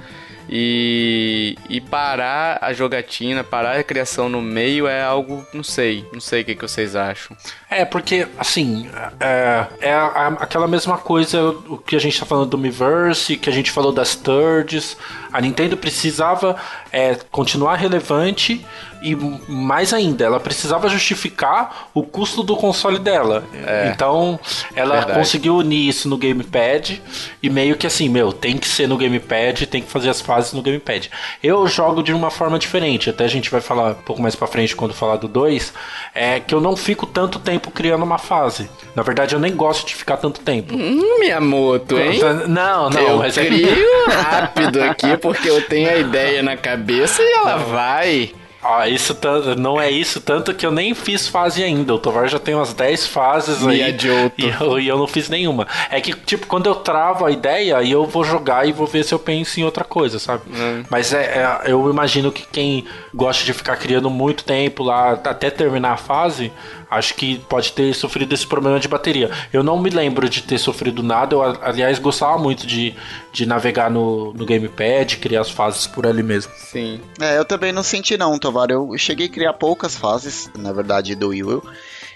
E, 0.48 1.56
e 1.68 1.80
parar 1.80 2.58
a 2.60 2.72
jogatina, 2.72 3.42
parar 3.42 3.78
a 3.78 3.82
criação 3.82 4.28
no 4.28 4.42
meio 4.42 4.86
é 4.86 5.02
algo, 5.02 5.44
não 5.52 5.64
sei, 5.64 6.06
não 6.12 6.20
sei 6.20 6.42
o 6.42 6.44
que, 6.44 6.54
que 6.54 6.62
vocês 6.62 6.94
acham. 6.94 7.36
É, 7.70 7.84
porque, 7.84 8.26
assim, 8.38 8.88
é, 9.18 9.66
é 9.80 9.94
aquela 10.38 10.68
mesma 10.68 10.98
coisa 10.98 11.42
o 11.68 11.78
que 11.78 11.96
a 11.96 11.98
gente 11.98 12.18
tá 12.20 12.26
falando 12.26 12.50
do 12.50 12.58
Miiverse, 12.58 13.36
que 13.36 13.48
a 13.48 13.52
gente 13.52 13.70
falou 13.70 13.92
das 13.92 14.14
thirds. 14.14 14.96
A 15.32 15.40
Nintendo 15.40 15.76
precisava 15.76 16.56
é, 16.92 17.16
continuar 17.30 17.76
relevante 17.76 18.64
e 19.04 19.14
mais 19.46 19.92
ainda, 19.92 20.25
ela 20.25 20.40
precisava 20.40 20.88
justificar 20.88 21.90
o 21.92 22.02
custo 22.02 22.42
do 22.42 22.56
console 22.56 22.99
dela. 22.99 23.44
então, 23.92 24.40
ela 24.75 24.96
verdade. 24.96 25.18
conseguiu 25.18 25.56
unir 25.56 25.88
isso 25.88 26.08
no 26.08 26.16
Gamepad 26.16 27.02
e 27.42 27.50
meio 27.50 27.76
que 27.76 27.87
assim, 27.87 28.08
meu, 28.08 28.32
tem 28.32 28.56
que 28.56 28.66
ser 28.66 28.88
no 28.88 28.96
Gamepad, 28.96 29.66
tem 29.66 29.82
que 29.82 29.90
fazer 29.90 30.08
as 30.08 30.23
fases 30.23 30.54
no 30.54 30.62
Gamepad. 30.62 31.11
Eu 31.42 31.66
jogo 31.66 32.02
de 32.02 32.14
uma 32.14 32.30
forma 32.30 32.58
diferente, 32.58 33.11
até 33.11 33.25
a 33.25 33.28
gente 33.28 33.50
vai 33.50 33.61
falar 33.61 33.90
um 33.90 34.02
pouco 34.02 34.23
mais 34.23 34.34
pra 34.34 34.46
frente 34.46 34.75
quando 34.75 34.94
falar 34.94 35.16
do 35.16 35.28
2, 35.28 35.75
é 36.14 36.40
que 36.40 36.54
eu 36.54 36.61
não 36.61 36.75
fico 36.75 37.04
tanto 37.06 37.38
tempo 37.38 37.70
criando 37.70 38.02
uma 38.02 38.18
fase. 38.18 38.70
Na 38.94 39.02
verdade, 39.02 39.34
eu 39.34 39.38
nem 39.38 39.54
gosto 39.54 39.87
de 39.87 39.94
ficar 39.94 40.16
tanto 40.16 40.40
tempo. 40.40 40.75
Hum, 40.75 41.18
Miyamoto, 41.18 41.99
hein? 41.99 42.20
Não, 42.49 42.88
não, 42.88 43.00
eu 43.00 43.18
mas 43.18 43.37
é 43.37 43.44
crio 43.44 44.08
rápido 44.08 44.82
aqui 44.82 45.16
porque 45.18 45.50
eu 45.50 45.61
tenho 45.62 45.90
a 45.90 45.96
ideia 45.96 46.42
na 46.42 46.56
cabeça 46.56 47.23
e 47.23 47.32
ela 47.32 47.56
vai. 47.56 48.32
Ah, 48.64 48.88
isso 48.88 49.14
tanto, 49.14 49.54
não 49.61 49.78
é 49.80 49.90
isso, 49.90 50.21
tanto 50.21 50.54
que 50.54 50.64
eu 50.64 50.71
nem 50.71 50.94
fiz 50.94 51.28
fase 51.28 51.62
ainda. 51.62 51.94
O 51.94 51.99
Tovar 51.99 52.26
já 52.28 52.38
tem 52.38 52.54
umas 52.54 52.73
10 52.73 53.06
fases 53.06 53.61
aí. 53.66 53.76
Miyajoto. 53.76 54.35
E 54.38 54.49
eu, 54.49 54.80
e 54.80 54.88
eu 54.88 54.97
não 54.97 55.06
fiz 55.06 55.28
nenhuma. 55.28 55.66
É 55.90 56.00
que, 56.00 56.14
tipo, 56.14 56.47
quando 56.47 56.66
eu 56.66 56.75
travo 56.76 57.26
a 57.26 57.30
ideia, 57.30 57.76
aí 57.76 57.90
eu 57.90 58.06
vou 58.06 58.25
jogar 58.25 58.66
e 58.66 58.73
vou 58.73 58.87
ver 58.87 59.04
se 59.04 59.12
eu 59.14 59.18
penso 59.18 59.61
em 59.61 59.64
outra 59.64 59.85
coisa, 59.85 60.18
sabe? 60.18 60.44
Mas 60.88 61.12
é, 61.12 61.25
é- 61.66 61.71
eu 61.71 61.90
imagino 61.90 62.33
que 62.33 62.47
quem 62.50 62.87
gosta 63.12 63.44
de 63.44 63.52
ficar 63.52 63.76
criando 63.76 64.09
muito 64.09 64.44
tempo 64.44 64.83
lá, 64.83 65.12
até 65.12 65.50
terminar 65.50 65.92
a 65.92 65.97
fase, 65.99 66.50
acho 66.94 67.14
que 67.14 67.38
pode 67.48 67.72
ter 67.72 67.94
sofrido 67.94 68.32
esse 68.32 68.46
problema 68.46 68.78
de 68.80 68.88
bateria. 68.88 69.30
Eu 69.52 69.62
não 69.62 69.80
me 69.80 69.90
lembro 69.90 70.28
de 70.28 70.42
ter 70.42 70.58
sofrido 70.58 71.02
nada. 71.02 71.34
Eu, 71.34 71.42
aliás, 71.42 71.98
gostava 71.98 72.38
muito 72.38 72.66
de, 72.66 72.94
de 73.32 73.46
navegar 73.46 73.90
no, 73.90 74.32
no 74.32 74.46
Gamepad, 74.46 75.16
criar 75.18 75.42
as 75.42 75.50
fases 75.50 75.86
por 75.86 76.06
ali 76.06 76.22
mesmo. 76.22 76.52
Sim. 76.56 77.00
É, 77.20 77.38
eu 77.38 77.44
também 77.44 77.72
não 77.72 77.82
senti 77.82 78.16
não, 78.16 78.38
Tovar. 78.38 78.70
Eu 78.70 78.96
cheguei 78.96 79.26
a 79.26 79.30
criar 79.30 79.52
poucas 79.54 79.96
fases, 79.96 80.50
na 80.56 80.72
verdade, 80.72 81.14
do 81.14 81.28
Wii 81.28 81.44
U. 81.44 81.62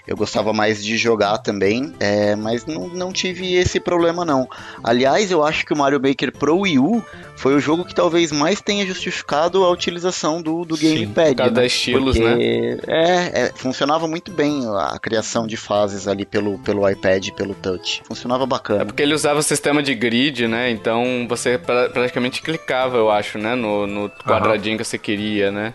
Eu 0.09 0.17
gostava 0.17 0.51
mais 0.51 0.83
de 0.83 0.97
jogar 0.97 1.37
também, 1.37 1.93
é, 1.99 2.35
mas 2.35 2.65
não, 2.65 2.87
não 2.87 3.13
tive 3.13 3.53
esse 3.53 3.79
problema 3.79 4.25
não. 4.25 4.49
Aliás, 4.83 5.29
eu 5.29 5.43
acho 5.45 5.63
que 5.63 5.71
o 5.71 5.77
Mario 5.77 6.01
Maker 6.01 6.31
Pro 6.35 6.61
Wii 6.61 6.79
U 6.79 7.03
foi 7.35 7.53
o 7.55 7.59
jogo 7.59 7.85
que 7.85 7.93
talvez 7.93 8.31
mais 8.31 8.59
tenha 8.59 8.83
justificado 8.87 9.63
a 9.63 9.69
utilização 9.69 10.41
do, 10.41 10.65
do 10.65 10.75
Sim, 10.75 11.05
Gamepad. 11.13 11.35
causa 11.35 11.53
né? 11.53 11.65
estilos, 11.67 12.17
Porque, 12.17 12.79
É, 12.87 13.41
é, 13.45 13.51
funcionava 13.55 14.07
muito 14.07 14.31
bem 14.31 14.63
a 14.67 14.97
criação 14.99 15.45
de 15.45 15.55
fases 15.55 16.07
ali 16.07 16.25
pelo, 16.25 16.57
pelo 16.57 16.89
iPad, 16.89 17.27
e 17.27 17.31
pelo 17.31 17.53
touch. 17.53 18.01
Funcionava 18.05 18.45
É 18.45 18.47
bacana. 18.47 18.85
porque 18.87 19.03
ele 19.03 19.13
usava 19.13 19.39
o 19.39 19.43
sistema 19.43 19.83
de 19.83 19.93
grid, 19.93 20.47
né? 20.47 20.71
Então 20.71 21.27
você 21.29 21.57
pra- 21.59 21.87
praticamente 21.89 22.41
clicava, 22.41 22.97
eu 22.97 23.11
acho, 23.11 23.37
né? 23.37 23.53
No, 23.53 23.85
no 23.85 24.09
quadradinho 24.09 24.75
que 24.77 24.83
você 24.83 24.97
queria, 24.97 25.51
né? 25.51 25.71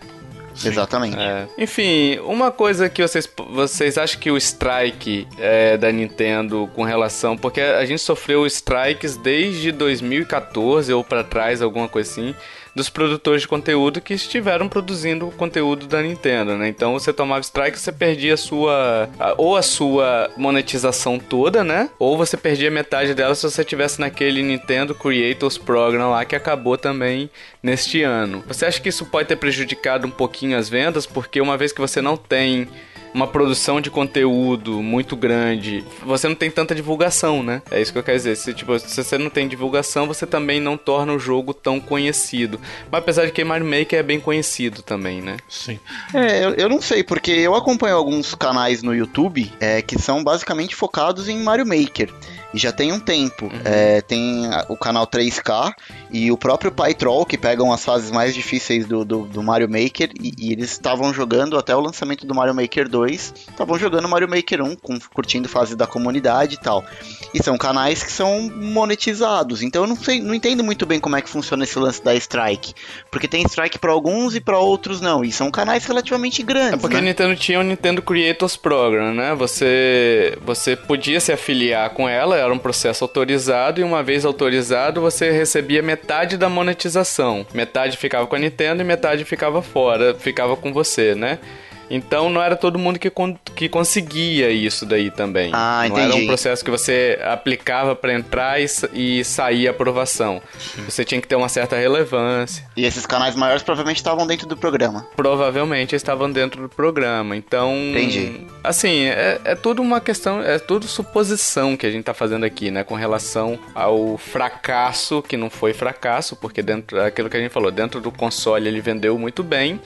Exatamente. 0.63 1.17
É. 1.17 1.47
Enfim, 1.57 2.19
uma 2.19 2.51
coisa 2.51 2.89
que 2.89 3.01
vocês, 3.01 3.29
vocês 3.51 3.97
acham 3.97 4.19
que 4.19 4.31
o 4.31 4.37
strike 4.37 5.27
é, 5.37 5.77
da 5.77 5.91
Nintendo 5.91 6.69
com 6.73 6.83
relação. 6.83 7.37
Porque 7.37 7.61
a 7.61 7.85
gente 7.85 8.01
sofreu 8.01 8.45
strikes 8.45 9.17
desde 9.17 9.71
2014 9.71 10.93
ou 10.93 11.03
pra 11.03 11.23
trás, 11.23 11.61
alguma 11.61 11.87
coisa 11.87 12.09
assim. 12.09 12.35
Dos 12.75 12.89
produtores 12.89 13.43
de 13.43 13.47
conteúdo 13.47 14.01
que 14.01 14.13
estiveram 14.13 14.67
produzindo 14.67 15.27
conteúdo 15.37 15.87
da 15.87 16.01
Nintendo, 16.01 16.57
né? 16.57 16.67
Então 16.67 16.91
você 16.91 17.13
tomava 17.13 17.39
strike, 17.39 17.79
você 17.79 17.89
perdia 17.91 18.33
a 18.33 18.37
sua. 18.37 19.09
a- 19.17 19.33
ou 19.37 19.55
a 19.55 19.61
sua 19.61 20.29
monetização 20.35 21.17
toda, 21.17 21.63
né? 21.63 21.89
Ou 21.97 22.17
você 22.17 22.35
perdia 22.35 22.69
metade 22.69 23.13
dela 23.13 23.33
se 23.33 23.43
você 23.43 23.63
tivesse 23.63 24.01
naquele 24.01 24.43
Nintendo 24.43 24.93
Creators 24.93 25.57
Program 25.57 26.09
lá 26.09 26.25
que 26.25 26.35
acabou 26.35 26.77
também 26.77 27.29
neste 27.63 28.03
ano. 28.03 28.43
Você 28.45 28.65
acha 28.65 28.81
que 28.81 28.89
isso 28.89 29.05
pode 29.05 29.29
ter 29.29 29.37
prejudicado 29.37 30.05
um 30.05 30.11
pouquinho 30.11 30.57
as 30.57 30.67
vendas? 30.67 31.05
Porque 31.05 31.39
uma 31.39 31.55
vez 31.55 31.71
que 31.71 31.79
você 31.79 32.01
não 32.01 32.17
tem 32.17 32.67
uma 33.15 33.25
produção 33.25 33.79
de 33.79 33.89
conteúdo 33.89 34.83
muito 34.83 35.15
grande, 35.15 35.85
você 36.05 36.27
não 36.27 36.35
tem 36.35 36.51
tanta 36.51 36.75
divulgação, 36.75 37.41
né? 37.41 37.61
É 37.71 37.81
isso 37.81 37.93
que 37.93 37.97
eu 37.97 38.03
quero 38.03 38.17
dizer. 38.17 38.35
Se, 38.35 38.53
tipo, 38.53 38.77
se 38.77 39.01
você 39.01 39.17
não 39.17 39.29
tem 39.29 39.47
divulgação, 39.47 40.05
você 40.05 40.25
também 40.25 40.59
não 40.59 40.75
torna 40.75 41.13
o 41.13 41.17
jogo 41.17 41.53
tão 41.53 41.79
conhecido. 41.79 42.59
Mas 42.91 42.99
apesar 42.99 43.25
de 43.25 43.31
que 43.31 43.41
Mario 43.41 43.65
Maker 43.65 43.99
é 43.99 44.03
bem 44.03 44.19
conhecido 44.19 44.81
também, 44.81 45.21
né? 45.21 45.37
Sim. 45.47 45.79
É, 46.13 46.43
eu, 46.43 46.55
eu 46.55 46.67
não 46.67 46.81
sei, 46.81 47.03
porque 47.03 47.31
eu 47.31 47.55
acompanho 47.55 47.95
alguns 47.95 48.35
canais 48.35 48.83
no 48.83 48.93
YouTube 48.93 49.49
é, 49.61 49.81
que 49.81 49.97
são 49.97 50.21
basicamente 50.21 50.75
focados 50.75 51.29
em 51.29 51.41
Mario 51.41 51.65
Maker. 51.65 52.11
E 52.53 52.57
já 52.57 52.71
tem 52.71 52.91
um 52.91 52.99
tempo. 52.99 53.49
É, 53.63 54.01
tem 54.01 54.49
o 54.69 54.77
canal 54.77 55.07
3K 55.07 55.73
e 56.11 56.31
o 56.31 56.37
próprio 56.37 56.71
PyTroll, 56.71 57.25
que 57.25 57.37
pegam 57.37 57.71
as 57.73 57.83
fases 57.83 58.11
mais 58.11 58.33
difíceis 58.33 58.85
do, 58.85 59.03
do, 59.03 59.21
do 59.25 59.43
Mario 59.43 59.67
Maker. 59.69 60.11
E, 60.21 60.31
e 60.37 60.51
eles 60.51 60.71
estavam 60.71 61.13
jogando 61.13 61.57
até 61.57 61.75
o 61.75 61.79
lançamento 61.79 62.25
do 62.25 62.33
Mario 62.35 62.53
Maker 62.55 62.87
2. 62.87 63.33
Estavam 63.49 63.77
jogando 63.77 64.07
Mario 64.07 64.29
Maker 64.29 64.61
1, 64.63 64.75
com- 64.75 64.99
curtindo 65.13 65.49
fase 65.49 65.75
da 65.75 65.85
comunidade 65.87 66.55
e 66.55 66.59
tal. 66.59 66.85
E 67.33 67.43
são 67.43 67.57
canais 67.57 68.03
que 68.03 68.11
são 68.11 68.49
monetizados. 68.49 69.61
Então 69.61 69.83
eu 69.83 69.87
não 69.87 69.95
sei, 69.95 70.21
não 70.21 70.33
entendo 70.33 70.63
muito 70.63 70.85
bem 70.85 70.99
como 70.99 71.15
é 71.15 71.21
que 71.21 71.29
funciona 71.29 71.63
esse 71.63 71.77
lance 71.77 72.03
da 72.03 72.15
strike. 72.15 72.73
Porque 73.11 73.27
tem 73.27 73.43
strike 73.43 73.79
para 73.79 73.91
alguns 73.91 74.35
e 74.35 74.39
para 74.39 74.57
outros 74.59 75.01
não. 75.01 75.23
E 75.23 75.31
são 75.31 75.51
canais 75.51 75.85
relativamente 75.85 76.41
grandes. 76.43 76.73
É 76.73 76.77
porque 76.77 76.97
a 76.97 77.01
né? 77.01 77.07
Nintendo 77.09 77.35
tinha 77.35 77.59
o 77.59 77.63
Nintendo 77.63 78.01
Creators 78.01 78.55
Program, 78.55 79.13
né? 79.13 79.35
Você, 79.35 80.37
você 80.45 80.75
podia 80.75 81.19
se 81.19 81.31
afiliar 81.31 81.89
com 81.89 82.07
ela, 82.07 82.37
era 82.37 82.53
um 82.53 82.59
processo 82.59 83.03
autorizado, 83.03 83.81
e 83.81 83.83
uma 83.83 84.03
vez 84.03 84.23
autorizado, 84.23 85.01
você 85.01 85.31
recebia 85.31 85.81
metade 85.81 85.94
da 86.37 86.49
monetização. 86.49 87.45
Metade 87.53 87.97
ficava 87.97 88.27
com 88.27 88.35
a 88.35 88.39
Nintendo 88.39 88.81
e 88.81 88.85
metade 88.85 89.25
ficava 89.25 89.61
fora, 89.61 90.15
ficava 90.15 90.55
com 90.55 90.73
você, 90.73 91.15
né? 91.15 91.39
Então 91.89 92.29
não 92.29 92.41
era 92.41 92.55
todo 92.55 92.79
mundo 92.79 92.97
que, 92.97 93.09
con- 93.09 93.37
que 93.55 93.69
conseguia 93.69 94.49
isso 94.49 94.85
daí 94.85 95.11
também. 95.11 95.51
Ah, 95.53 95.85
não 95.87 95.97
era 95.97 96.07
um 96.07 96.09
entendi. 96.11 96.27
processo 96.27 96.63
que 96.65 96.71
você 96.71 97.19
aplicava 97.23 97.95
pra 97.95 98.13
entrar 98.13 98.59
e, 98.61 98.65
e 98.93 99.23
sair 99.23 99.67
a 99.67 99.71
aprovação. 99.71 100.41
Você 100.87 101.05
tinha 101.05 101.21
que 101.21 101.27
ter 101.27 101.35
uma 101.35 101.49
certa 101.49 101.75
relevância. 101.75 102.65
E 102.75 102.85
esses 102.85 103.05
canais 103.05 103.35
maiores 103.35 103.61
provavelmente 103.63 103.97
estavam 103.97 104.25
dentro 104.25 104.47
do 104.47 104.57
programa. 104.57 105.05
provavelmente 105.15 105.95
estavam 105.95 106.31
dentro 106.31 106.61
do 106.63 106.69
programa. 106.69 107.35
Então, 107.35 107.73
Entendi. 107.91 108.47
assim, 108.63 109.05
é, 109.05 109.39
é 109.45 109.55
tudo 109.55 109.81
uma 109.81 109.99
questão, 110.01 110.41
é 110.41 110.57
tudo 110.59 110.87
suposição 110.87 111.77
que 111.77 111.85
a 111.85 111.91
gente 111.91 112.03
tá 112.03 112.13
fazendo 112.13 112.45
aqui, 112.45 112.71
né, 112.71 112.83
com 112.83 112.95
relação 112.95 113.59
ao 113.73 114.17
fracasso, 114.17 115.21
que 115.21 115.37
não 115.37 115.49
foi 115.49 115.73
fracasso, 115.73 116.35
porque 116.35 116.61
dentro 116.61 117.01
aquilo 117.01 117.29
que 117.29 117.37
a 117.37 117.39
gente 117.39 117.51
falou, 117.51 117.71
dentro 117.71 117.99
do 118.01 118.11
console 118.11 118.67
ele 118.67 118.81
vendeu 118.81 119.17
muito 119.19 119.43
bem 119.43 119.79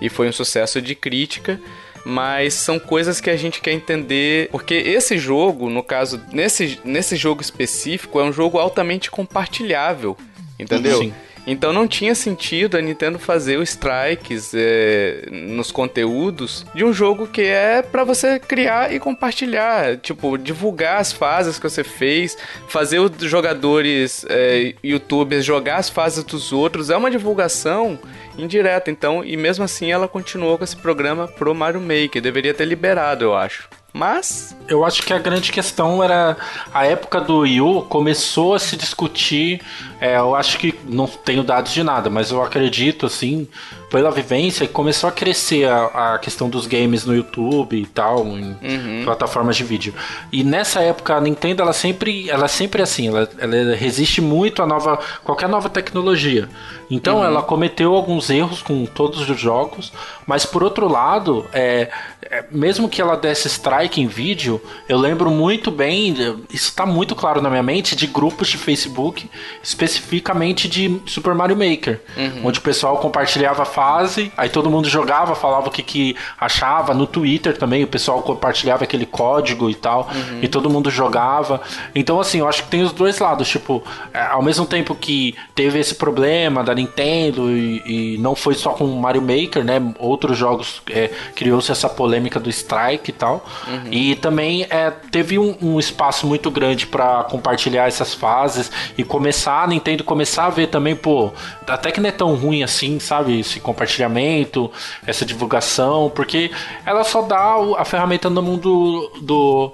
e 0.00 0.08
foi 0.08 0.28
um 0.28 0.32
sucesso 0.32 0.80
de 0.80 0.94
crítica. 0.94 1.60
Mas 2.04 2.54
são 2.54 2.78
coisas 2.78 3.20
que 3.20 3.28
a 3.28 3.36
gente 3.36 3.60
quer 3.60 3.72
entender. 3.72 4.48
Porque 4.50 4.74
esse 4.74 5.18
jogo, 5.18 5.68
no 5.68 5.82
caso, 5.82 6.20
nesse, 6.32 6.80
nesse 6.82 7.14
jogo 7.14 7.42
específico, 7.42 8.18
é 8.18 8.24
um 8.24 8.32
jogo 8.32 8.58
altamente 8.58 9.10
compartilhável. 9.10 10.16
Entendeu? 10.58 10.98
Sim. 10.98 11.12
Então 11.50 11.72
não 11.72 11.88
tinha 11.88 12.14
sentido 12.14 12.76
a 12.76 12.80
Nintendo 12.80 13.18
fazer 13.18 13.56
os 13.56 13.70
strikes 13.70 14.52
é, 14.54 15.26
nos 15.30 15.72
conteúdos 15.72 16.64
de 16.72 16.84
um 16.84 16.92
jogo 16.92 17.26
que 17.26 17.42
é 17.42 17.82
para 17.82 18.04
você 18.04 18.38
criar 18.38 18.94
e 18.94 19.00
compartilhar, 19.00 19.96
tipo, 19.96 20.38
divulgar 20.38 21.00
as 21.00 21.12
fases 21.12 21.58
que 21.58 21.68
você 21.68 21.82
fez, 21.82 22.38
fazer 22.68 23.00
os 23.00 23.10
jogadores 23.22 24.24
é, 24.28 24.74
youtubers 24.84 25.44
jogar 25.44 25.78
as 25.78 25.90
fases 25.90 26.22
dos 26.22 26.52
outros, 26.52 26.88
é 26.88 26.96
uma 26.96 27.10
divulgação 27.10 27.98
indireta, 28.38 28.88
então, 28.88 29.24
e 29.24 29.36
mesmo 29.36 29.64
assim 29.64 29.90
ela 29.90 30.06
continuou 30.06 30.56
com 30.56 30.62
esse 30.62 30.76
programa 30.76 31.26
pro 31.26 31.52
Mario 31.52 31.80
Maker, 31.80 32.22
deveria 32.22 32.54
ter 32.54 32.64
liberado, 32.64 33.24
eu 33.24 33.34
acho. 33.34 33.68
Mas. 33.92 34.56
Eu 34.68 34.84
acho 34.84 35.02
que 35.02 35.12
a 35.12 35.18
grande 35.18 35.50
questão 35.50 36.02
era. 36.02 36.36
A 36.72 36.86
época 36.86 37.20
do 37.20 37.38
Wii 37.38 37.60
U 37.60 37.82
começou 37.82 38.54
a 38.54 38.58
se 38.58 38.76
discutir. 38.76 39.60
É, 40.00 40.16
eu 40.16 40.34
acho 40.34 40.58
que 40.58 40.74
não 40.84 41.06
tenho 41.06 41.42
dados 41.42 41.72
de 41.72 41.82
nada, 41.82 42.08
mas 42.08 42.30
eu 42.30 42.42
acredito, 42.42 43.06
assim, 43.06 43.48
pela 43.90 44.10
vivência, 44.10 44.66
começou 44.68 45.08
a 45.08 45.12
crescer 45.12 45.68
a, 45.68 46.14
a 46.14 46.18
questão 46.18 46.48
dos 46.48 46.66
games 46.66 47.04
no 47.04 47.14
YouTube 47.14 47.76
e 47.76 47.84
tal, 47.86 48.24
em 48.26 48.56
uhum. 48.62 49.02
plataformas 49.04 49.56
de 49.56 49.64
vídeo. 49.64 49.92
E 50.30 50.44
nessa 50.44 50.80
época 50.80 51.16
a 51.16 51.20
Nintendo, 51.20 51.62
ela 51.62 51.72
sempre, 51.72 52.30
ela 52.30 52.46
sempre 52.46 52.80
é 52.80 52.84
assim, 52.84 53.08
ela, 53.08 53.28
ela 53.38 53.74
resiste 53.74 54.20
muito 54.20 54.62
a 54.62 54.66
nova, 54.66 54.98
qualquer 55.24 55.48
nova 55.48 55.68
tecnologia. 55.68 56.48
Então 56.88 57.18
uhum. 57.18 57.24
ela 57.24 57.42
cometeu 57.42 57.92
alguns 57.94 58.30
erros 58.30 58.62
com 58.62 58.86
todos 58.86 59.28
os 59.28 59.40
jogos, 59.40 59.92
mas 60.26 60.46
por 60.46 60.62
outro 60.62 60.88
lado, 60.88 61.44
é, 61.52 61.90
é, 62.22 62.44
mesmo 62.50 62.88
que 62.88 63.02
ela 63.02 63.16
desse 63.16 63.48
strike 63.48 64.00
em 64.00 64.06
vídeo, 64.06 64.60
eu 64.88 64.98
lembro 64.98 65.30
muito 65.30 65.70
bem, 65.70 66.12
isso 66.48 66.68
está 66.68 66.86
muito 66.86 67.16
claro 67.16 67.40
na 67.40 67.50
minha 67.50 67.62
mente, 67.62 67.96
de 67.96 68.06
grupos 68.06 68.48
de 68.48 68.56
Facebook, 68.56 69.28
especificamente 69.62 70.68
de 70.68 71.00
Super 71.06 71.34
Mario 71.34 71.56
Maker, 71.56 72.00
uhum. 72.16 72.46
onde 72.46 72.60
o 72.60 72.62
pessoal 72.62 72.98
compartilhava 72.98 73.64
fase, 73.80 74.30
aí 74.36 74.50
todo 74.50 74.68
mundo 74.68 74.90
jogava, 74.90 75.34
falava 75.34 75.68
o 75.68 75.70
que, 75.70 75.82
que 75.82 76.14
achava. 76.38 76.92
No 76.92 77.06
Twitter 77.06 77.56
também, 77.56 77.82
o 77.82 77.86
pessoal 77.86 78.20
compartilhava 78.20 78.84
aquele 78.84 79.06
código 79.06 79.70
e 79.70 79.74
tal, 79.74 80.10
uhum. 80.14 80.40
e 80.42 80.48
todo 80.48 80.68
mundo 80.68 80.90
jogava. 80.90 81.62
Então, 81.94 82.20
assim, 82.20 82.40
eu 82.40 82.46
acho 82.48 82.64
que 82.64 82.68
tem 82.68 82.82
os 82.82 82.92
dois 82.92 83.18
lados. 83.18 83.48
Tipo, 83.48 83.82
é, 84.12 84.20
ao 84.20 84.42
mesmo 84.42 84.66
tempo 84.66 84.94
que 84.94 85.34
teve 85.54 85.78
esse 85.78 85.94
problema 85.94 86.62
da 86.62 86.74
Nintendo 86.74 87.50
e, 87.50 88.14
e 88.14 88.18
não 88.18 88.34
foi 88.34 88.52
só 88.52 88.72
com 88.72 88.86
Mario 88.86 89.22
Maker, 89.22 89.64
né? 89.64 89.80
Outros 89.98 90.36
jogos 90.36 90.82
é, 90.90 91.08
criou-se 91.34 91.72
essa 91.72 91.88
polêmica 91.88 92.38
do 92.38 92.50
Strike 92.50 93.08
e 93.08 93.14
tal. 93.14 93.46
Uhum. 93.66 93.90
E 93.90 94.14
também 94.16 94.66
é, 94.68 94.90
teve 94.90 95.38
um, 95.38 95.56
um 95.62 95.78
espaço 95.78 96.26
muito 96.26 96.50
grande 96.50 96.86
para 96.86 97.24
compartilhar 97.24 97.88
essas 97.88 98.12
fases 98.12 98.70
e 98.98 99.02
começar, 99.02 99.64
a 99.64 99.66
Nintendo 99.66 100.04
começar 100.04 100.44
a 100.44 100.50
ver 100.50 100.66
também, 100.66 100.94
pô, 100.94 101.30
até 101.66 101.90
que 101.90 101.98
não 101.98 102.10
é 102.10 102.12
tão 102.12 102.34
ruim 102.34 102.62
assim, 102.62 103.00
sabe? 103.00 103.40
Esse 103.40 103.58
compartilhamento, 103.70 104.70
essa 105.06 105.24
divulgação, 105.24 106.10
porque 106.14 106.50
ela 106.84 107.04
só 107.04 107.22
dá 107.22 107.54
a 107.78 107.84
ferramenta 107.84 108.28
na 108.28 108.42
mão 108.42 108.56
do, 108.56 109.10
do, 109.20 109.72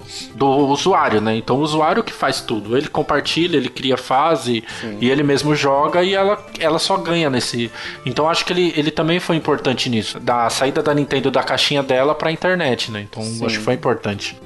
usuário, 0.67 1.19
né? 1.19 1.35
Então 1.35 1.57
o 1.57 1.61
usuário 1.61 2.03
que 2.03 2.13
faz 2.13 2.41
tudo. 2.41 2.77
Ele 2.77 2.87
compartilha, 2.87 3.57
ele 3.57 3.69
cria 3.69 3.97
fase 3.97 4.63
Sim. 4.81 4.97
e 5.01 5.09
ele 5.09 5.23
mesmo 5.23 5.55
joga 5.55 6.03
e 6.03 6.13
ela, 6.13 6.45
ela 6.59 6.79
só 6.79 6.97
ganha 6.97 7.29
nesse. 7.29 7.71
Então 8.05 8.29
acho 8.29 8.45
que 8.45 8.53
ele, 8.53 8.73
ele 8.75 8.91
também 8.91 9.19
foi 9.19 9.35
importante 9.35 9.89
nisso. 9.89 10.19
Da 10.19 10.49
saída 10.49 10.83
da 10.83 10.93
Nintendo 10.93 11.31
da 11.31 11.43
caixinha 11.43 11.81
dela 11.83 12.13
pra 12.13 12.31
internet, 12.31 12.91
né? 12.91 13.05
Então 13.09 13.23
Sim. 13.23 13.45
acho 13.45 13.57
que 13.59 13.63
foi 13.63 13.73
importante. 13.73 14.37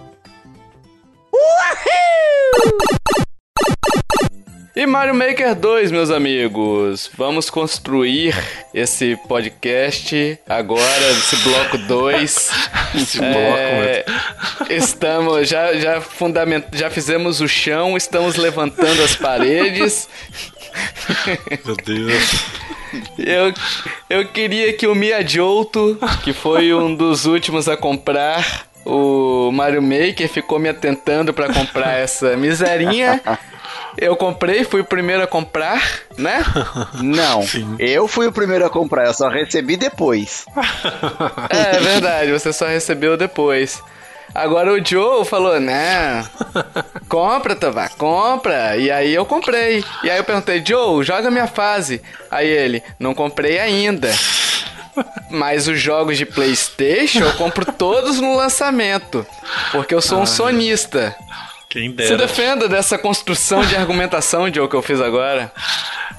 Uhul! 1.34 3.26
E 4.74 4.86
Mario 4.86 5.14
Maker 5.14 5.54
2, 5.54 5.92
meus 5.92 6.10
amigos. 6.10 7.12
Vamos 7.18 7.50
construir 7.50 8.34
esse 8.74 9.18
podcast 9.28 10.40
agora, 10.48 11.12
esse 11.12 11.36
bloco 11.36 11.78
2. 11.78 12.52
esse 12.96 13.22
é, 13.22 14.06
bloco, 14.06 14.72
Estamos, 14.72 15.50
já, 15.50 15.74
já, 15.74 16.00
fundament, 16.00 16.64
já 16.72 16.90
fizemos 16.90 17.42
o 17.42 17.50
chão, 17.50 17.98
estamos 17.98 18.38
levantando 18.38 19.04
as 19.04 19.14
paredes. 19.14 20.08
Meu 21.66 21.76
Deus. 21.76 22.46
Eu, 23.20 23.54
eu 24.10 24.26
queria 24.30 24.72
que 24.72 24.88
o 24.88 24.96
Miyajoto, 24.96 26.00
que 26.24 26.32
foi 26.32 26.74
um 26.74 26.96
dos 26.96 27.26
últimos 27.26 27.68
a 27.68 27.76
comprar 27.76 28.68
o 28.86 29.52
Mario 29.52 29.82
Maker, 29.82 30.30
ficou 30.30 30.60
me 30.60 30.70
atentando 30.70 31.34
para 31.34 31.54
comprar 31.54 32.00
essa 32.00 32.38
miserinha. 32.38 33.22
Eu 33.98 34.16
comprei, 34.16 34.64
fui 34.64 34.82
o 34.82 34.86
primeiro 34.86 35.24
a 35.24 35.28
comprar, 35.28 35.82
né? 36.18 36.44
Não. 37.02 37.44
Sim. 37.44 37.76
Eu 37.80 38.08
fui 38.08 38.28
o 38.28 38.32
primeiro 38.32 38.66
a 38.66 38.70
comprar, 38.70 39.06
eu 39.06 39.14
só 39.14 39.28
recebi 39.28 39.78
depois. 39.78 40.46
é, 41.50 41.78
é 41.78 41.80
verdade, 41.80 42.32
você 42.32 42.54
só 42.54 42.68
recebeu 42.68 43.18
depois. 43.18 43.82
Agora 44.34 44.72
o 44.72 44.84
Joe 44.84 45.26
falou, 45.26 45.60
né? 45.60 46.26
Compra, 47.10 47.54
Tavá, 47.56 47.90
compra. 47.90 48.78
E 48.78 48.90
aí 48.90 49.14
eu 49.14 49.26
comprei. 49.26 49.84
E 50.04 50.10
aí 50.10 50.18
eu 50.18 50.24
perguntei, 50.24 50.64
Joe, 50.66 51.04
joga 51.04 51.30
minha 51.30 51.48
fase. 51.48 52.02
Aí 52.30 52.48
ele, 52.48 52.82
não 52.98 53.14
comprei 53.14 53.60
ainda. 53.60 54.10
Mas 55.30 55.68
os 55.68 55.80
jogos 55.80 56.18
de 56.18 56.26
Playstation 56.26 57.20
eu 57.20 57.34
compro 57.34 57.66
todos 57.74 58.22
no 58.22 58.36
lançamento. 58.36 59.26
Porque 59.72 59.94
eu 59.94 60.02
sou 60.02 60.22
um 60.22 60.26
sonista. 60.26 61.16
Quem 61.72 61.90
dera. 61.90 62.10
Se 62.10 62.18
defenda 62.18 62.68
dessa 62.68 62.98
construção 62.98 63.62
de 63.66 63.78
argumentação, 63.78 64.54
Joe, 64.54 64.68
que 64.68 64.76
eu 64.76 64.82
fiz 64.82 65.00
agora. 65.00 65.54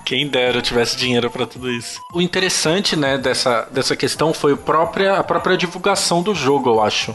Quem 0.03 0.27
dera 0.27 0.57
eu 0.57 0.63
tivesse 0.63 0.97
dinheiro 0.97 1.31
para 1.31 1.47
tudo 1.47 1.71
isso. 1.71 2.01
O 2.11 2.23
interessante, 2.23 2.97
né, 2.97 3.19
dessa, 3.19 3.69
dessa 3.71 3.95
questão 3.95 4.33
foi 4.33 4.55
a 4.55 4.57
própria, 4.57 5.17
a 5.19 5.23
própria 5.23 5.55
divulgação 5.55 6.23
do 6.23 6.35
jogo, 6.35 6.71
eu 6.71 6.83
acho. 6.83 7.15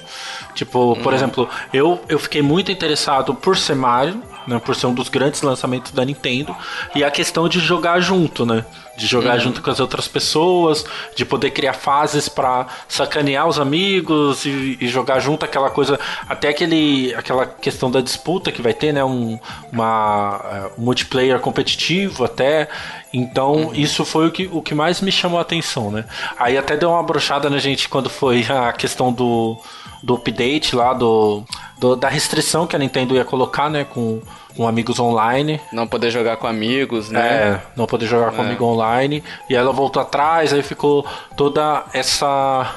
Tipo, 0.54 0.96
por 1.02 1.14
hum. 1.14 1.16
exemplo, 1.16 1.50
eu, 1.74 2.00
eu 2.08 2.20
fiquei 2.20 2.44
muito 2.44 2.72
interessado 2.72 3.34
por 3.34 3.58
ser 3.58 3.76
Mario, 3.76 4.22
né, 4.48 4.60
por 4.64 4.76
ser 4.76 4.88
um 4.88 4.94
dos 4.94 5.10
grandes 5.10 5.42
lançamentos 5.42 5.92
da 5.92 6.06
Nintendo, 6.06 6.56
e 6.96 7.04
a 7.04 7.12
questão 7.12 7.50
de 7.50 7.60
jogar 7.60 8.00
junto, 8.00 8.46
né? 8.46 8.66
De 8.98 9.06
jogar 9.06 9.36
uhum. 9.36 9.42
junto 9.42 9.62
com 9.62 9.70
as 9.70 9.80
outras 9.80 10.08
pessoas, 10.08 10.84
de 11.16 11.24
poder 11.24 11.52
criar 11.52 11.74
fases 11.74 12.28
para 12.28 12.66
sacanear 12.88 13.48
os 13.48 13.60
amigos 13.60 14.46
e, 14.46 14.78
e, 14.82 14.88
jogar 14.88 15.20
junto 15.20 15.46
aquela 15.46 15.70
coisa, 15.70 16.00
até 16.28 16.50
aquele, 16.50 17.14
aquela 17.14 17.46
questão 17.46 17.92
da 17.92 18.02
disputa 18.02 18.52
que 18.52 18.62
vai 18.62 18.74
ter, 18.74 18.94
né? 18.94 19.04
Um, 19.04 19.38
uma, 19.72 20.70
um 20.78 20.84
multiplayer 20.84 21.40
competitivo 21.40 22.24
até. 22.24 22.68
Então, 23.14 23.54
uhum. 23.54 23.76
isso 23.76 24.04
foi 24.06 24.28
o 24.28 24.32
que, 24.32 24.50
o 24.52 24.62
que 24.62 24.74
mais 24.74 25.02
me 25.02 25.12
chamou 25.12 25.40
a 25.40 25.42
atenção, 25.42 25.92
né? 25.92 26.06
Aí 26.40 26.58
até 26.58 26.76
deu 26.76 26.90
uma 26.90 27.04
brochada 27.04 27.50
na 27.50 27.58
gente 27.58 27.90
quando 27.90 28.10
foi 28.10 28.46
a 28.50 28.72
questão 28.74 29.12
do, 29.12 29.60
do 30.08 30.14
update 30.14 30.74
lá, 30.74 30.94
do, 30.94 31.44
do 31.78 31.98
da 31.98 32.08
restrição 32.08 32.66
que 32.66 32.78
a 32.78 32.80
Nintendo 32.80 33.14
ia 33.14 33.26
colocar, 33.26 33.70
né? 33.70 33.84
Com 33.84 34.22
com 34.58 34.68
amigos 34.68 35.00
online. 35.00 35.62
Não 35.72 35.88
poder 35.88 36.10
jogar 36.10 36.36
com 36.38 36.48
amigos, 36.48 37.12
né? 37.12 37.20
É, 37.20 37.62
não 37.76 37.86
poder 37.86 38.08
jogar 38.08 38.32
com 38.32 38.42
é. 38.42 38.46
amigo 38.46 38.66
online. 38.66 39.24
E 39.48 39.56
ela 39.56 39.72
voltou 39.72 40.02
atrás, 40.02 40.52
aí 40.52 40.64
ficou 40.64 41.06
toda 41.38 41.84
essa 41.94 42.76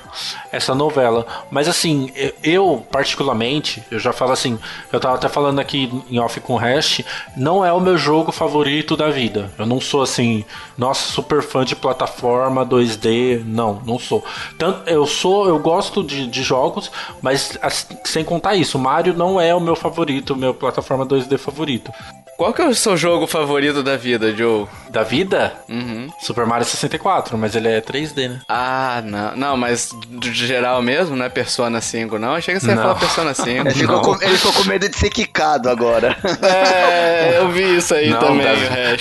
essa 0.53 0.75
novela. 0.75 1.27
Mas 1.51 1.69
assim, 1.69 2.12
eu 2.43 2.85
particularmente, 2.90 3.83
eu 3.90 3.99
já 3.99 4.12
falo 4.12 4.33
assim, 4.33 4.59
eu 4.93 5.01
tava 5.01 5.14
até 5.14 5.29
falando 5.29 5.61
aqui 5.61 5.90
em 6.11 6.19
off 6.19 6.38
com 6.40 6.55
o 6.55 6.57
Hash, 6.57 7.03
não 7.37 7.64
é 7.64 7.73
o 7.73 7.81
meu 7.81 7.97
jogo 7.97 8.31
favorito 8.31 8.97
da 8.97 9.11
vida. 9.11 9.51
Eu 9.57 9.64
não 9.64 9.81
sou 9.81 10.03
assim, 10.03 10.45
nossa, 10.77 11.12
super 11.12 11.40
fã 11.40 11.64
de 11.64 11.77
plataforma 11.77 12.66
2D, 12.66 13.43
não, 13.47 13.81
não 13.87 13.99
sou. 13.99 14.25
Tanto 14.59 14.90
eu 14.90 15.07
sou, 15.07 15.49
eu 15.49 15.59
gosto 15.59 16.03
de, 16.03 16.27
de 16.27 16.43
jogos, 16.43 16.90
mas 17.23 17.57
assim, 17.62 17.97
sem 18.05 18.25
contar 18.25 18.57
isso, 18.57 18.79
Mario 18.79 19.14
não 19.14 19.40
é 19.40 19.55
o 19.55 19.61
meu 19.61 19.77
favorito, 19.77 20.37
meu 20.37 20.53
plataforma 20.53 21.07
2D 21.07 21.38
favorito 21.38 21.69
favorito. 21.70 21.92
Qual 22.40 22.54
que 22.54 22.62
é 22.62 22.66
o 22.66 22.74
seu 22.74 22.96
jogo 22.96 23.26
favorito 23.26 23.83
da 23.83 23.98
vida, 23.98 24.35
Joe? 24.35 24.66
Da 24.88 25.02
vida? 25.02 25.52
Uhum. 25.68 26.09
Super 26.22 26.46
Mario 26.46 26.64
64, 26.64 27.37
mas 27.37 27.54
ele 27.54 27.68
é 27.68 27.83
3D, 27.83 28.30
né? 28.30 28.40
Ah, 28.48 29.02
não. 29.04 29.37
Não, 29.37 29.56
mas 29.59 29.90
de 30.09 30.33
geral 30.33 30.80
mesmo, 30.80 31.14
não 31.14 31.26
é 31.26 31.28
Persona 31.28 31.83
5, 31.83 32.18
não? 32.18 32.37
Achei 32.37 32.54
que 32.54 32.61
você 32.61 32.70
ia 32.70 32.76
falar 32.76 32.94
Persona 32.94 33.35
5. 33.35 33.50
ele, 33.68 33.74
ficou 33.74 34.00
com, 34.00 34.24
ele 34.24 34.38
ficou 34.38 34.52
com 34.54 34.64
medo 34.64 34.88
de 34.88 34.96
ser 34.96 35.11
quicado 35.11 35.68
agora. 35.68 36.16
É, 36.42 37.37
eu 37.37 37.50
vi 37.50 37.76
isso 37.76 37.94
aí 37.94 38.09
não, 38.09 38.18
também, 38.18 38.46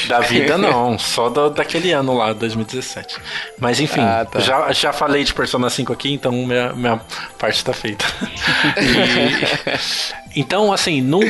da, 0.09 0.19
da 0.19 0.27
vida 0.27 0.57
não, 0.57 0.99
só 0.99 1.29
do, 1.29 1.49
daquele 1.49 1.93
ano 1.93 2.17
lá, 2.17 2.33
2017. 2.33 3.21
Mas 3.57 3.79
enfim, 3.79 4.01
ah, 4.01 4.27
tá. 4.29 4.41
já, 4.41 4.69
já 4.73 4.91
falei 4.91 5.23
de 5.23 5.33
Persona 5.33 5.69
5 5.69 5.93
aqui, 5.93 6.11
então 6.11 6.33
minha, 6.33 6.73
minha 6.73 6.99
parte 7.37 7.63
tá 7.63 7.71
feita. 7.71 8.03
e, 10.18 10.18
então, 10.35 10.71
assim, 10.71 11.01
não, 11.01 11.21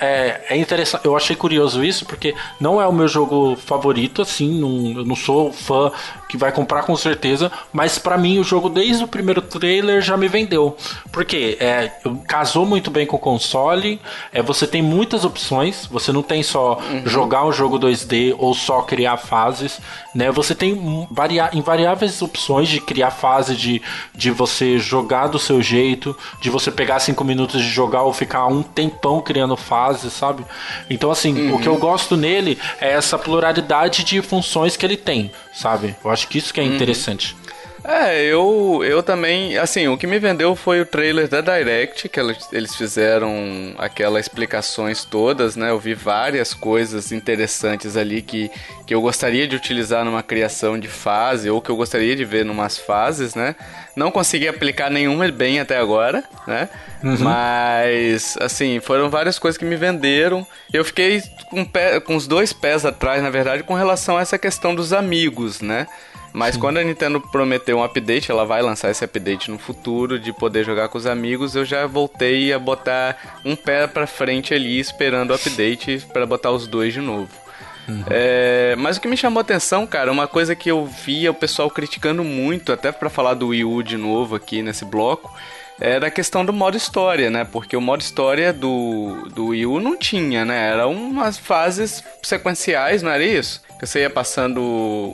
é, 0.00 0.40
é 0.50 0.56
interessante. 0.56 1.04
Eu 1.04 1.16
achei 1.16 1.34
curioso 1.34 1.84
isso, 1.84 2.06
porque 2.06 2.34
não 2.60 2.80
é 2.80 2.86
o 2.86 2.92
meu 2.92 3.08
jogo 3.08 3.56
favorito, 3.56 4.22
assim. 4.22 4.60
Não, 4.60 4.98
eu 5.00 5.04
não 5.04 5.16
sou 5.16 5.52
fã 5.52 5.90
que 6.28 6.36
vai 6.36 6.52
comprar 6.52 6.82
com 6.82 6.96
certeza, 6.96 7.50
mas 7.72 7.98
para 7.98 8.16
mim 8.18 8.38
o 8.38 8.44
jogo 8.44 8.68
desde 8.68 9.04
o 9.04 9.08
primeiro 9.08 9.42
trailer 9.42 10.00
já 10.00 10.16
me 10.16 10.28
vendeu. 10.28 10.76
Porque 11.12 11.56
é, 11.60 11.90
casou 12.26 12.66
muito 12.66 12.90
bem 12.90 13.06
com 13.06 13.16
o 13.16 13.20
console, 13.20 14.00
é, 14.32 14.42
você 14.42 14.66
tem 14.66 14.82
muitas 14.82 15.24
opções, 15.24 15.86
você 15.86 16.12
não 16.12 16.22
tem 16.22 16.42
só 16.42 16.78
uhum. 16.78 17.06
jogar 17.06 17.44
um 17.44 17.52
jogo 17.52 17.78
2D 17.78 18.34
ou 18.38 18.54
só 18.54 18.82
criar 18.82 19.16
fases, 19.16 19.80
né? 20.14 20.30
Você 20.30 20.54
tem 20.54 21.06
varia 21.10 21.50
invariáveis 21.52 22.22
opções 22.22 22.68
de 22.68 22.80
criar 22.80 23.10
fase, 23.10 23.54
de, 23.54 23.82
de 24.14 24.30
você 24.30 24.78
jogar 24.78 25.28
do 25.28 25.38
seu 25.38 25.62
jeito, 25.62 26.16
de 26.40 26.50
você 26.50 26.70
pegar 26.70 27.00
cinco 27.00 27.24
minutos 27.24 27.62
de 27.62 27.68
jogar 27.68 28.02
ou 28.02 28.12
ficar 28.12 28.46
um 28.46 28.62
tempão 28.62 29.20
criando 29.20 29.56
fases, 29.56 30.12
sabe? 30.12 30.44
Então, 30.88 31.10
assim, 31.10 31.48
uhum. 31.48 31.56
o 31.56 31.60
que 31.60 31.68
eu 31.68 31.76
gosto 31.76 32.16
nele 32.16 32.58
é 32.80 32.92
essa 32.92 33.18
pluralidade 33.18 34.04
de 34.04 34.20
funções 34.22 34.76
que 34.76 34.84
ele 34.84 34.96
tem, 34.96 35.30
sabe? 35.52 35.94
Eu 36.04 36.10
acho 36.14 36.26
que 36.28 36.38
isso 36.38 36.54
que 36.54 36.60
é 36.60 36.64
uhum. 36.64 36.70
É, 37.86 38.24
eu, 38.24 38.80
eu 38.82 39.02
também, 39.02 39.58
assim, 39.58 39.88
o 39.88 39.98
que 39.98 40.06
me 40.06 40.18
vendeu 40.18 40.56
foi 40.56 40.80
o 40.80 40.86
trailer 40.86 41.28
da 41.28 41.42
Direct, 41.42 42.08
que 42.08 42.18
eles 42.50 42.74
fizeram 42.74 43.30
aquelas 43.76 44.22
explicações 44.24 45.04
todas, 45.04 45.54
né? 45.54 45.68
Eu 45.68 45.78
vi 45.78 45.92
várias 45.92 46.54
coisas 46.54 47.12
interessantes 47.12 47.94
ali 47.94 48.22
que, 48.22 48.50
que 48.86 48.94
eu 48.94 49.02
gostaria 49.02 49.46
de 49.46 49.54
utilizar 49.54 50.02
numa 50.02 50.22
criação 50.22 50.78
de 50.80 50.88
fase, 50.88 51.50
ou 51.50 51.60
que 51.60 51.70
eu 51.70 51.76
gostaria 51.76 52.16
de 52.16 52.24
ver 52.24 52.42
numas 52.42 52.78
fases, 52.78 53.34
né? 53.34 53.54
Não 53.94 54.10
consegui 54.10 54.48
aplicar 54.48 54.90
nenhuma 54.90 55.30
bem 55.30 55.60
até 55.60 55.76
agora, 55.76 56.24
né? 56.46 56.70
Uhum. 57.02 57.18
Mas, 57.18 58.34
assim, 58.40 58.80
foram 58.80 59.10
várias 59.10 59.38
coisas 59.38 59.58
que 59.58 59.64
me 59.64 59.76
venderam. 59.76 60.46
Eu 60.72 60.86
fiquei 60.86 61.22
com, 61.50 61.62
pé, 61.66 62.00
com 62.00 62.16
os 62.16 62.26
dois 62.26 62.50
pés 62.50 62.86
atrás, 62.86 63.22
na 63.22 63.28
verdade, 63.28 63.62
com 63.62 63.74
relação 63.74 64.16
a 64.16 64.22
essa 64.22 64.38
questão 64.38 64.74
dos 64.74 64.94
amigos, 64.94 65.60
né? 65.60 65.86
Mas 66.34 66.56
Sim. 66.56 66.60
quando 66.60 66.78
a 66.78 66.82
Nintendo 66.82 67.20
prometeu 67.20 67.78
um 67.78 67.84
update, 67.84 68.28
ela 68.28 68.44
vai 68.44 68.60
lançar 68.60 68.90
esse 68.90 69.04
update 69.04 69.52
no 69.52 69.56
futuro 69.56 70.18
de 70.18 70.32
poder 70.32 70.64
jogar 70.64 70.88
com 70.88 70.98
os 70.98 71.06
amigos, 71.06 71.54
eu 71.54 71.64
já 71.64 71.86
voltei 71.86 72.52
a 72.52 72.58
botar 72.58 73.38
um 73.44 73.54
pé 73.54 73.86
pra 73.86 74.04
frente 74.04 74.52
ali 74.52 74.80
esperando 74.80 75.30
o 75.30 75.34
update 75.34 76.04
para 76.12 76.26
botar 76.26 76.50
os 76.50 76.66
dois 76.66 76.92
de 76.92 77.00
novo. 77.00 77.30
Uhum. 77.86 78.02
É, 78.10 78.74
mas 78.76 78.96
o 78.96 79.00
que 79.00 79.06
me 79.06 79.16
chamou 79.16 79.38
a 79.38 79.42
atenção, 79.42 79.86
cara, 79.86 80.10
uma 80.10 80.26
coisa 80.26 80.56
que 80.56 80.68
eu 80.68 80.84
via 80.84 81.30
o 81.30 81.34
pessoal 81.34 81.70
criticando 81.70 82.24
muito, 82.24 82.72
até 82.72 82.90
para 82.90 83.08
falar 83.08 83.34
do 83.34 83.48
Wii 83.48 83.64
U 83.64 83.82
de 83.84 83.96
novo 83.96 84.34
aqui 84.34 84.60
nesse 84.60 84.84
bloco, 84.84 85.32
era 85.80 86.08
a 86.08 86.10
questão 86.10 86.44
do 86.44 86.52
modo 86.52 86.76
história, 86.76 87.30
né? 87.30 87.44
Porque 87.44 87.76
o 87.76 87.80
modo 87.80 88.00
história 88.00 88.52
do, 88.52 89.28
do 89.32 89.46
Wii 89.48 89.66
U 89.66 89.80
não 89.80 89.96
tinha, 89.96 90.44
né? 90.44 90.70
Eram 90.70 90.92
umas 90.92 91.38
fases 91.38 92.02
sequenciais, 92.22 93.02
não 93.02 93.10
era 93.12 93.24
isso? 93.24 93.62
Que 93.84 93.90
você 93.90 94.00
ia 94.00 94.10
passando 94.10 94.62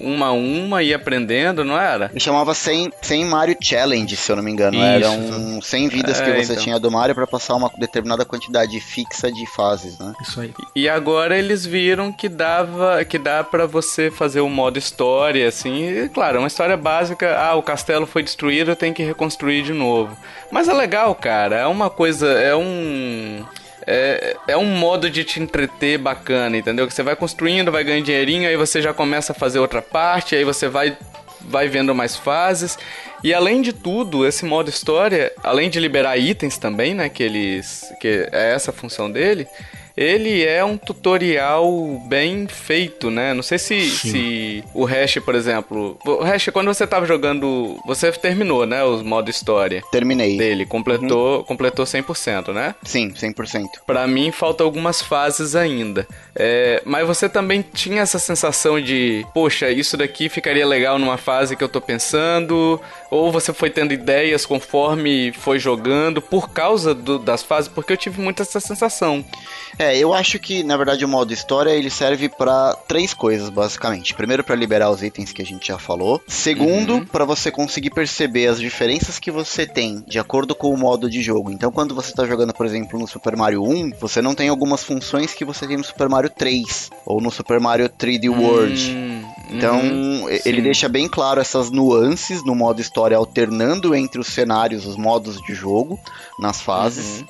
uma 0.00 0.26
a 0.26 0.32
uma 0.32 0.80
e 0.80 0.94
aprendendo, 0.94 1.64
não 1.64 1.76
era? 1.76 2.08
Me 2.14 2.20
chamava 2.20 2.54
100, 2.54 2.92
100 3.02 3.24
Mario 3.24 3.56
Challenge, 3.60 4.16
se 4.16 4.30
eu 4.30 4.36
não 4.36 4.44
me 4.44 4.52
engano. 4.52 4.76
Isso. 4.76 4.84
Eram 4.84 5.60
100 5.60 5.88
vidas 5.88 6.20
é, 6.20 6.24
que 6.24 6.44
você 6.44 6.52
então. 6.52 6.64
tinha 6.64 6.78
do 6.78 6.88
Mario 6.88 7.14
para 7.14 7.26
passar 7.26 7.56
uma 7.56 7.68
determinada 7.76 8.24
quantidade 8.24 8.78
fixa 8.80 9.30
de 9.32 9.44
fases, 9.46 9.98
né? 9.98 10.12
Isso 10.22 10.40
aí. 10.40 10.54
E 10.76 10.88
agora 10.88 11.36
eles 11.36 11.66
viram 11.66 12.12
que 12.12 12.28
dava, 12.28 13.04
que 13.04 13.18
dá 13.18 13.42
para 13.42 13.66
você 13.66 14.08
fazer 14.08 14.40
o 14.40 14.48
modo 14.48 14.78
história, 14.78 15.48
assim. 15.48 16.04
E, 16.04 16.08
claro, 16.08 16.38
uma 16.38 16.46
história 16.46 16.76
básica. 16.76 17.36
Ah, 17.36 17.56
o 17.56 17.62
castelo 17.62 18.06
foi 18.06 18.22
destruído, 18.22 18.70
eu 18.70 18.76
tenho 18.76 18.94
que 18.94 19.02
reconstruir 19.02 19.62
de 19.62 19.72
novo. 19.72 20.16
Mas 20.50 20.68
é 20.68 20.72
legal, 20.72 21.12
cara. 21.14 21.56
É 21.56 21.66
uma 21.66 21.90
coisa, 21.90 22.28
é 22.28 22.54
um 22.54 23.44
é, 23.92 24.36
é 24.46 24.56
um 24.56 24.66
modo 24.66 25.10
de 25.10 25.24
te 25.24 25.40
entreter 25.40 25.98
bacana, 25.98 26.56
entendeu? 26.56 26.86
Que 26.86 26.94
você 26.94 27.02
vai 27.02 27.16
construindo, 27.16 27.72
vai 27.72 27.82
ganhando 27.82 28.04
dinheirinho, 28.04 28.48
aí 28.48 28.56
você 28.56 28.80
já 28.80 28.94
começa 28.94 29.32
a 29.32 29.34
fazer 29.34 29.58
outra 29.58 29.82
parte, 29.82 30.36
aí 30.36 30.44
você 30.44 30.68
vai 30.68 30.96
vai 31.40 31.68
vendo 31.68 31.92
mais 31.94 32.16
fases. 32.16 32.78
E 33.24 33.34
além 33.34 33.62
de 33.62 33.72
tudo, 33.72 34.26
esse 34.26 34.44
modo 34.44 34.68
história, 34.68 35.32
além 35.42 35.68
de 35.70 35.80
liberar 35.80 36.16
itens 36.18 36.56
também, 36.56 36.94
né, 36.94 37.08
que 37.08 37.22
eles 37.22 37.92
que 38.00 38.28
é 38.30 38.52
essa 38.52 38.70
a 38.70 38.74
função 38.74 39.10
dele, 39.10 39.48
ele 39.96 40.44
é 40.44 40.64
um 40.64 40.76
tutorial 40.76 41.70
bem 42.06 42.46
feito, 42.46 43.10
né? 43.10 43.34
Não 43.34 43.42
sei 43.42 43.58
se, 43.58 43.90
se 43.90 44.64
o 44.74 44.84
Hash, 44.84 45.18
por 45.24 45.34
exemplo. 45.34 45.98
O 46.04 46.22
Hash, 46.22 46.48
quando 46.52 46.68
você 46.68 46.86
tava 46.86 47.06
jogando. 47.06 47.78
Você 47.86 48.10
terminou, 48.12 48.66
né? 48.66 48.82
Os 48.84 49.02
modo 49.02 49.30
história. 49.30 49.82
Terminei. 49.90 50.36
Dele. 50.36 50.66
Completou, 50.66 51.38
uhum. 51.38 51.44
completou 51.44 51.84
100%, 51.84 52.52
né? 52.52 52.74
Sim, 52.82 53.10
100%. 53.10 53.66
Pra 53.86 54.06
mim, 54.06 54.30
faltam 54.30 54.66
algumas 54.66 55.02
fases 55.02 55.54
ainda. 55.54 56.06
É, 56.34 56.82
mas 56.84 57.06
você 57.06 57.28
também 57.28 57.64
tinha 57.74 58.02
essa 58.02 58.18
sensação 58.18 58.80
de, 58.80 59.26
poxa, 59.34 59.70
isso 59.70 59.96
daqui 59.96 60.28
ficaria 60.28 60.66
legal 60.66 60.98
numa 60.98 61.16
fase 61.16 61.56
que 61.56 61.64
eu 61.64 61.68
tô 61.68 61.80
pensando, 61.80 62.80
ou 63.10 63.30
você 63.32 63.52
foi 63.52 63.70
tendo 63.70 63.92
ideias 63.92 64.46
conforme 64.46 65.32
foi 65.32 65.58
jogando 65.58 66.22
por 66.22 66.50
causa 66.50 66.94
do, 66.94 67.18
das 67.18 67.42
fases, 67.42 67.68
porque 67.68 67.92
eu 67.92 67.96
tive 67.96 68.20
muito 68.20 68.42
essa 68.42 68.60
sensação. 68.60 69.24
É, 69.80 69.96
eu 69.96 70.12
acho 70.12 70.38
que 70.38 70.62
na 70.62 70.76
verdade 70.76 71.06
o 71.06 71.08
modo 71.08 71.32
história 71.32 71.70
ele 71.70 71.88
serve 71.88 72.28
para 72.28 72.74
três 72.86 73.14
coisas 73.14 73.48
basicamente. 73.48 74.12
Primeiro 74.12 74.44
para 74.44 74.54
liberar 74.54 74.90
os 74.90 75.02
itens 75.02 75.32
que 75.32 75.40
a 75.40 75.44
gente 75.44 75.68
já 75.68 75.78
falou. 75.78 76.22
Segundo, 76.28 76.96
uhum. 76.96 77.06
para 77.06 77.24
você 77.24 77.50
conseguir 77.50 77.88
perceber 77.88 78.46
as 78.48 78.60
diferenças 78.60 79.18
que 79.18 79.30
você 79.30 79.66
tem 79.66 80.04
de 80.06 80.18
acordo 80.18 80.54
com 80.54 80.70
o 80.70 80.76
modo 80.76 81.08
de 81.08 81.22
jogo. 81.22 81.50
Então, 81.50 81.72
quando 81.72 81.94
você 81.94 82.12
tá 82.12 82.26
jogando, 82.26 82.52
por 82.52 82.66
exemplo, 82.66 82.98
no 82.98 83.08
Super 83.08 83.34
Mario 83.34 83.62
1, 83.62 83.92
você 83.98 84.20
não 84.20 84.34
tem 84.34 84.50
algumas 84.50 84.84
funções 84.84 85.32
que 85.32 85.46
você 85.46 85.66
tem 85.66 85.78
no 85.78 85.84
Super 85.84 86.10
Mario 86.10 86.28
3 86.28 86.90
ou 87.06 87.18
no 87.18 87.30
Super 87.30 87.58
Mario 87.58 87.88
3D 87.88 88.28
World. 88.28 88.90
Hum, 88.90 89.19
então, 89.48 89.80
uhum, 89.80 90.28
ele 90.28 90.58
sim. 90.58 90.62
deixa 90.62 90.88
bem 90.88 91.08
claro 91.08 91.40
essas 91.40 91.70
nuances 91.70 92.44
no 92.44 92.54
modo 92.54 92.80
história 92.80 93.16
alternando 93.16 93.94
entre 93.94 94.20
os 94.20 94.28
cenários, 94.28 94.86
os 94.86 94.96
modos 94.96 95.40
de 95.42 95.54
jogo 95.54 95.98
nas 96.38 96.60
fases. 96.60 97.20
Uhum. 97.20 97.26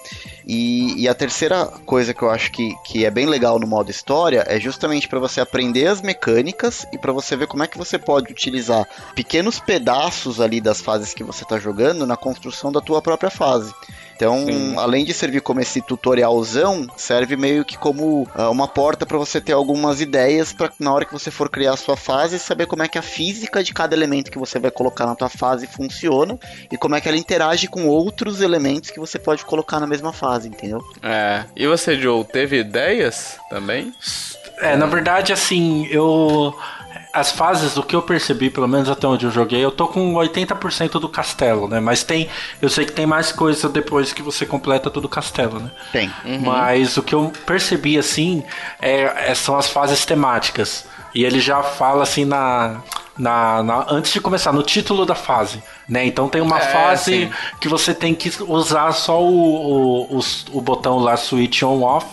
E, 0.46 1.03
e, 1.03 1.09
a 1.09 1.14
terceira 1.14 1.66
coisa 1.87 2.12
que 2.12 2.23
eu 2.23 2.31
acho 2.31 2.51
que, 2.51 2.75
que 2.85 3.05
é 3.05 3.11
bem 3.11 3.27
legal 3.27 3.59
no 3.59 3.66
modo 3.66 3.90
história 3.90 4.44
é 4.46 4.59
justamente 4.59 5.09
para 5.09 5.20
você 5.20 5.40
aprender 5.40 5.87
as 5.87 6.03
mecânicas 6.03 6.87
e 6.92 6.99
para 6.99 7.12
você 7.12 7.37
ver 7.37 7.46
como 7.46 7.62
é 7.62 7.66
que 7.66 7.79
você 7.79 7.99
pode 7.99 8.33
utilizar 8.33 8.87
pequenos 9.14 9.61
pedaços 9.61 10.40
ali 10.40 10.61
das 10.61 10.81
fases 10.81 11.14
que 11.14 11.23
você 11.23 11.44
está 11.44 11.59
jogando 11.59 12.07
na 12.07 12.16
construção 12.16 12.73
da 12.73 12.81
tua 12.81 13.01
própria 13.01 13.31
fase. 13.31 13.73
Então, 14.20 14.44
Sim. 14.44 14.74
além 14.76 15.02
de 15.02 15.14
servir 15.14 15.40
como 15.40 15.62
esse 15.62 15.80
tutorialzão, 15.80 16.87
serve 16.94 17.38
meio 17.38 17.64
que 17.64 17.78
como 17.78 18.24
uh, 18.37 18.50
uma 18.50 18.68
porta 18.68 19.06
para 19.06 19.16
você 19.16 19.40
ter 19.40 19.54
algumas 19.54 20.02
ideias 20.02 20.52
para 20.52 20.70
na 20.78 20.92
hora 20.92 21.06
que 21.06 21.12
você 21.14 21.30
for 21.30 21.48
criar 21.48 21.72
a 21.72 21.76
sua 21.78 21.96
fase, 21.96 22.38
saber 22.38 22.66
como 22.66 22.83
é 22.83 22.88
que 22.88 22.98
a 22.98 23.02
física 23.02 23.64
de 23.64 23.72
cada 23.72 23.96
elemento 23.96 24.30
que 24.30 24.38
você 24.38 24.59
vai 24.59 24.70
colocar 24.70 25.06
na 25.06 25.14
tua 25.14 25.30
fase 25.30 25.66
funciona 25.66 26.38
e 26.70 26.76
como 26.76 26.94
é 26.94 27.00
que 27.00 27.09
ela 27.09 27.16
interage 27.16 27.66
com 27.66 27.87
outros 27.87 28.42
elementos 28.42 28.90
que 28.90 29.00
você 29.00 29.18
pode 29.18 29.42
colocar 29.42 29.80
na 29.80 29.87
mesma 29.87 30.12
fase, 30.12 30.48
entendeu? 30.48 30.85
É. 31.02 31.44
E 31.56 31.66
você, 31.66 31.98
Joe, 31.98 32.22
teve 32.22 32.59
ideias 32.59 33.38
também? 33.48 33.90
É, 34.59 34.76
na 34.76 34.85
verdade, 34.85 35.33
assim, 35.33 35.87
eu 35.87 36.54
as 37.12 37.33
fases, 37.33 37.75
do 37.75 37.83
que 37.83 37.94
eu 37.94 38.03
percebi, 38.03 38.51
pelo 38.51 38.68
menos 38.68 38.88
até 38.88 39.07
onde 39.07 39.27
eu 39.27 39.31
joguei, 39.31 39.64
eu 39.64 39.70
tô 39.70 39.88
com 39.88 40.14
80% 40.14 40.92
do 41.01 41.09
castelo, 41.09 41.68
né? 41.68 41.81
Mas 41.81 42.03
tem. 42.03 42.29
Eu 42.61 42.68
sei 42.68 42.85
que 42.85 42.92
tem 42.92 43.07
mais 43.07 43.33
coisa 43.33 43.68
depois 43.68 44.12
que 44.12 44.23
você 44.23 44.46
completa 44.46 44.90
todo 44.90 45.05
o 45.05 45.09
castelo, 45.09 45.59
né? 45.59 45.70
Tem. 45.92 46.12
Uhum. 46.25 46.40
Mas 46.40 46.96
o 46.96 47.03
que 47.03 47.14
eu 47.14 47.33
percebi, 47.44 47.99
assim, 47.99 48.44
é, 48.81 49.31
é, 49.31 49.35
são 49.35 49.57
as 49.57 49.68
fases 49.68 50.05
temáticas. 50.05 50.87
E 51.12 51.25
ele 51.25 51.40
já 51.40 51.62
fala 51.62 52.03
assim 52.03 52.25
na. 52.25 52.81
Na, 53.18 53.62
na, 53.62 53.87
antes 53.90 54.14
de 54.14 54.20
começar, 54.20 54.51
no 54.51 54.62
título 54.62 55.05
da 55.05 55.14
fase, 55.14 55.62
né? 55.87 56.07
Então 56.07 56.27
tem 56.27 56.40
uma 56.40 56.57
é, 56.57 56.62
fase 56.62 57.27
sim. 57.27 57.31
que 57.61 57.68
você 57.68 57.92
tem 57.92 58.14
que 58.14 58.33
usar 58.44 58.92
só 58.92 59.23
o, 59.23 60.07
o, 60.09 60.18
o, 60.18 60.20
o 60.53 60.61
botão 60.62 60.99
lá, 60.99 61.18
switch 61.18 61.62
on 61.62 61.83
off, 61.83 62.07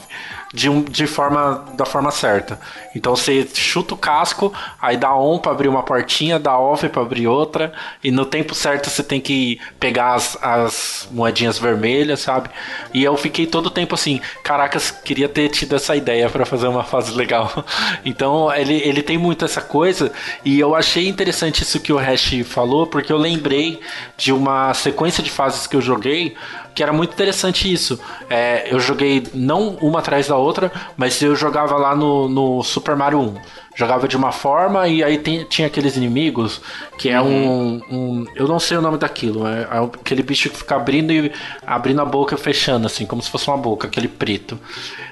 de, 0.53 0.69
um, 0.69 0.81
de 0.81 1.05
forma 1.05 1.65
da 1.75 1.85
forma 1.85 2.11
certa. 2.11 2.59
Então 2.95 3.15
você 3.15 3.47
chuta 3.53 3.93
o 3.93 3.97
casco, 3.97 4.53
aí 4.81 4.97
dá 4.97 5.15
on 5.15 5.39
para 5.39 5.51
abrir 5.51 5.67
uma 5.67 5.83
portinha, 5.83 6.39
dá 6.39 6.57
off 6.57 6.87
para 6.89 7.01
abrir 7.01 7.27
outra, 7.27 7.73
e 8.03 8.11
no 8.11 8.25
tempo 8.25 8.55
certo 8.55 8.89
você 8.89 9.03
tem 9.03 9.19
que 9.19 9.59
pegar 9.79 10.13
as, 10.13 10.37
as 10.41 11.07
moedinhas 11.11 11.59
vermelhas, 11.59 12.21
sabe? 12.21 12.49
E 12.93 13.03
eu 13.03 13.15
fiquei 13.17 13.45
todo 13.45 13.67
o 13.67 13.71
tempo 13.71 13.95
assim, 13.95 14.21
caracas, 14.43 14.91
queria 14.91 15.29
ter 15.29 15.49
tido 15.49 15.75
essa 15.75 15.95
ideia 15.95 16.29
para 16.29 16.45
fazer 16.45 16.67
uma 16.67 16.83
fase 16.83 17.13
legal. 17.13 17.51
Então 18.05 18.53
ele, 18.53 18.75
ele 18.75 19.01
tem 19.01 19.17
muito 19.17 19.43
essa 19.43 19.61
coisa, 19.61 20.11
e 20.43 20.59
eu 20.59 20.75
achei 20.75 21.07
interessante 21.07 21.63
isso 21.63 21.79
que 21.79 21.91
o 21.91 21.97
Hash 21.97 22.43
falou, 22.45 22.87
porque 22.87 23.11
eu 23.11 23.17
lembrei 23.17 23.79
de 24.17 24.31
uma 24.31 24.73
sequência 24.73 25.21
de 25.21 25.29
fases 25.29 25.67
que 25.67 25.75
eu 25.75 25.81
joguei 25.81 26.35
que 26.77 26.83
era 26.83 26.93
muito 26.93 27.11
interessante 27.11 27.73
isso. 27.73 27.99
É, 28.29 28.71
eu 28.71 28.79
joguei 28.79 29.25
não 29.33 29.69
uma 29.81 29.97
atrás 29.97 30.27
da 30.27 30.37
outra, 30.37 30.71
mas 30.95 31.19
eu 31.23 31.35
jogava 31.35 31.75
lá 31.75 31.95
no, 31.95 32.29
no 32.29 32.61
Super 32.61 32.95
Mario 32.95 33.19
1. 33.19 33.35
Jogava 33.77 34.07
de 34.07 34.17
uma 34.17 34.31
forma 34.31 34.87
e 34.87 35.03
aí 35.03 35.19
tem, 35.19 35.43
tinha 35.43 35.67
aqueles 35.67 35.95
inimigos 35.95 36.59
que 36.97 37.09
é 37.09 37.21
uhum. 37.21 37.79
um, 37.91 37.95
um, 37.95 38.27
Eu 38.35 38.47
não 38.47 38.59
sei 38.59 38.75
o 38.75 38.81
nome 38.81 38.97
daquilo, 38.97 39.47
é, 39.47 39.61
é, 39.61 39.77
aquele 39.77 40.23
bicho 40.23 40.49
que 40.49 40.57
fica 40.57 40.75
abrindo 40.75 41.13
e 41.13 41.31
abrindo 41.65 42.01
a 42.01 42.05
boca 42.05 42.33
e 42.33 42.37
fechando, 42.37 42.87
assim, 42.87 43.05
como 43.05 43.21
se 43.21 43.29
fosse 43.29 43.47
uma 43.47 43.57
boca, 43.57 43.87
aquele 43.87 44.07
preto. 44.07 44.59